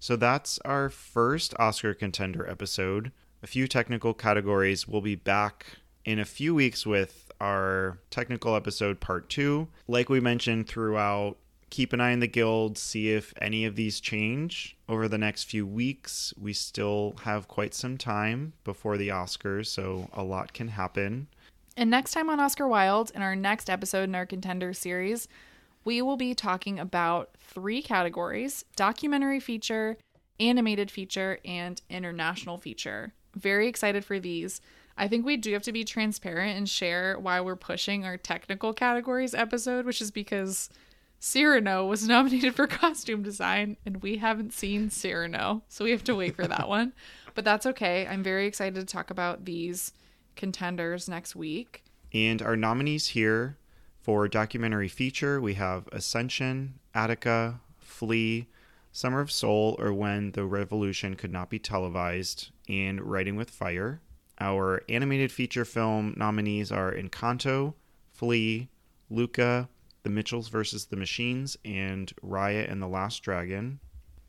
So 0.00 0.16
that's 0.16 0.58
our 0.60 0.90
first 0.90 1.54
Oscar 1.58 1.94
contender 1.94 2.48
episode. 2.48 3.12
A 3.42 3.46
few 3.46 3.66
technical 3.66 4.14
categories. 4.14 4.86
We'll 4.86 5.00
be 5.00 5.14
back 5.14 5.78
in 6.08 6.18
a 6.18 6.24
few 6.24 6.54
weeks 6.54 6.86
with 6.86 7.30
our 7.38 7.98
technical 8.08 8.56
episode 8.56 8.98
part 8.98 9.28
two. 9.28 9.68
Like 9.86 10.08
we 10.08 10.20
mentioned 10.20 10.66
throughout, 10.66 11.36
keep 11.68 11.92
an 11.92 12.00
eye 12.00 12.12
on 12.12 12.20
the 12.20 12.26
guild, 12.26 12.78
see 12.78 13.12
if 13.12 13.34
any 13.42 13.66
of 13.66 13.76
these 13.76 14.00
change 14.00 14.74
over 14.88 15.06
the 15.06 15.18
next 15.18 15.44
few 15.44 15.66
weeks. 15.66 16.32
We 16.40 16.54
still 16.54 17.16
have 17.24 17.46
quite 17.46 17.74
some 17.74 17.98
time 17.98 18.54
before 18.64 18.96
the 18.96 19.08
Oscars, 19.08 19.66
so 19.66 20.08
a 20.14 20.24
lot 20.24 20.54
can 20.54 20.68
happen. 20.68 21.28
And 21.76 21.90
next 21.90 22.12
time 22.12 22.30
on 22.30 22.40
Oscar 22.40 22.66
Wild, 22.66 23.12
in 23.14 23.20
our 23.20 23.36
next 23.36 23.68
episode 23.68 24.04
in 24.04 24.14
our 24.14 24.24
contender 24.24 24.72
series, 24.72 25.28
we 25.84 26.00
will 26.00 26.16
be 26.16 26.34
talking 26.34 26.78
about 26.78 27.32
three 27.38 27.82
categories 27.82 28.64
documentary 28.76 29.40
feature, 29.40 29.98
animated 30.40 30.90
feature, 30.90 31.38
and 31.44 31.82
international 31.90 32.56
feature. 32.56 33.12
Very 33.36 33.68
excited 33.68 34.06
for 34.06 34.18
these. 34.18 34.62
I 34.98 35.08
think 35.08 35.24
we 35.24 35.36
do 35.36 35.52
have 35.52 35.62
to 35.62 35.72
be 35.72 35.84
transparent 35.84 36.58
and 36.58 36.68
share 36.68 37.18
why 37.18 37.40
we're 37.40 37.56
pushing 37.56 38.04
our 38.04 38.16
technical 38.16 38.74
categories 38.74 39.32
episode, 39.32 39.86
which 39.86 40.02
is 40.02 40.10
because 40.10 40.68
Cyrano 41.20 41.86
was 41.86 42.06
nominated 42.06 42.54
for 42.54 42.66
costume 42.66 43.22
design 43.22 43.76
and 43.86 44.02
we 44.02 44.18
haven't 44.18 44.52
seen 44.52 44.90
Cyrano. 44.90 45.62
So 45.68 45.84
we 45.84 45.92
have 45.92 46.04
to 46.04 46.16
wait 46.16 46.34
for 46.34 46.46
that 46.46 46.68
one. 46.68 46.92
But 47.34 47.44
that's 47.44 47.66
okay. 47.66 48.06
I'm 48.06 48.24
very 48.24 48.46
excited 48.46 48.74
to 48.74 48.84
talk 48.84 49.10
about 49.10 49.44
these 49.44 49.92
contenders 50.34 51.08
next 51.08 51.36
week. 51.36 51.84
And 52.12 52.42
our 52.42 52.56
nominees 52.56 53.08
here 53.08 53.56
for 54.00 54.26
documentary 54.26 54.88
feature, 54.88 55.40
we 55.40 55.54
have 55.54 55.88
Ascension, 55.92 56.80
Attica, 56.94 57.60
Flee, 57.78 58.46
Summer 58.90 59.20
of 59.20 59.30
Soul, 59.30 59.76
or 59.78 59.92
When 59.92 60.32
the 60.32 60.44
Revolution 60.44 61.14
Could 61.14 61.32
Not 61.32 61.50
Be 61.50 61.58
Televised, 61.58 62.50
and 62.68 63.00
Writing 63.02 63.36
with 63.36 63.50
Fire. 63.50 64.00
Our 64.40 64.82
animated 64.88 65.32
feature 65.32 65.64
film 65.64 66.14
nominees 66.16 66.70
are 66.70 66.92
Encanto, 66.92 67.74
Flee, 68.12 68.68
Luca, 69.10 69.68
The 70.02 70.10
Mitchells 70.10 70.48
versus 70.48 70.86
the 70.86 70.96
Machines, 70.96 71.56
and 71.64 72.12
Raya 72.24 72.70
and 72.70 72.80
the 72.80 72.86
Last 72.86 73.22
Dragon. 73.22 73.80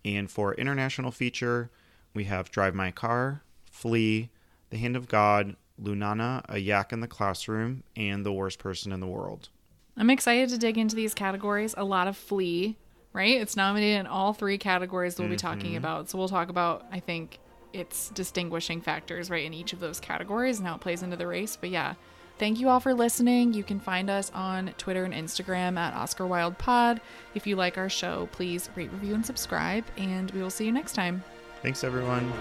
And 0.03 0.29
for 0.29 0.53
international 0.55 1.11
feature, 1.11 1.69
we 2.13 2.23
have 2.23 2.49
Drive 2.49 2.73
My 2.73 2.91
Car, 2.91 3.43
Flee, 3.69 4.29
The 4.71 4.77
Hand 4.77 4.95
of 4.95 5.07
God, 5.07 5.55
Lunana, 5.81 6.43
A 6.49 6.57
Yak 6.57 6.91
in 6.91 7.01
the 7.01 7.07
Classroom, 7.07 7.83
and 7.95 8.25
The 8.25 8.33
Worst 8.33 8.59
Person 8.59 8.91
in 8.91 8.99
the 8.99 9.07
World. 9.07 9.49
I'm 9.95 10.09
excited 10.09 10.49
to 10.49 10.57
dig 10.57 10.77
into 10.77 10.95
these 10.95 11.13
categories. 11.13 11.75
A 11.77 11.83
lot 11.83 12.07
of 12.07 12.17
Flee, 12.17 12.77
right? 13.13 13.39
It's 13.39 13.55
nominated 13.55 13.99
in 13.99 14.07
all 14.07 14.33
three 14.33 14.57
categories 14.57 15.15
that 15.15 15.21
we'll 15.21 15.31
be 15.31 15.37
talking 15.37 15.71
mm-hmm. 15.71 15.77
about. 15.77 16.09
So 16.09 16.17
we'll 16.17 16.29
talk 16.29 16.49
about, 16.49 16.85
I 16.91 16.99
think, 16.99 17.37
its 17.73 18.09
distinguishing 18.09 18.81
factors, 18.81 19.29
right, 19.29 19.45
in 19.45 19.53
each 19.53 19.73
of 19.73 19.79
those 19.79 19.99
categories 19.99 20.59
and 20.59 20.67
how 20.67 20.75
it 20.75 20.81
plays 20.81 21.03
into 21.03 21.15
the 21.15 21.27
race. 21.27 21.57
But 21.59 21.69
yeah, 21.69 21.95
thank 22.37 22.59
you 22.59 22.69
all 22.69 22.79
for 22.79 22.93
listening. 22.93 23.53
You 23.53 23.63
can 23.63 23.79
find 23.79 24.09
us 24.09 24.31
on 24.33 24.73
Twitter 24.77 25.03
and 25.03 25.13
Instagram 25.13 25.77
at 25.77 25.93
Oscar 25.93 26.25
Wild 26.25 26.57
Pod. 26.57 27.01
If 27.35 27.45
you 27.45 27.55
like 27.55 27.77
our 27.77 27.89
show, 27.89 28.27
please 28.31 28.69
rate, 28.75 28.91
review, 28.91 29.13
and 29.13 29.25
subscribe, 29.25 29.85
and 29.97 30.31
we 30.31 30.41
will 30.41 30.49
see 30.49 30.65
you 30.65 30.71
next 30.71 30.93
time. 30.93 31.23
Thanks, 31.61 31.83
everyone. 31.83 32.31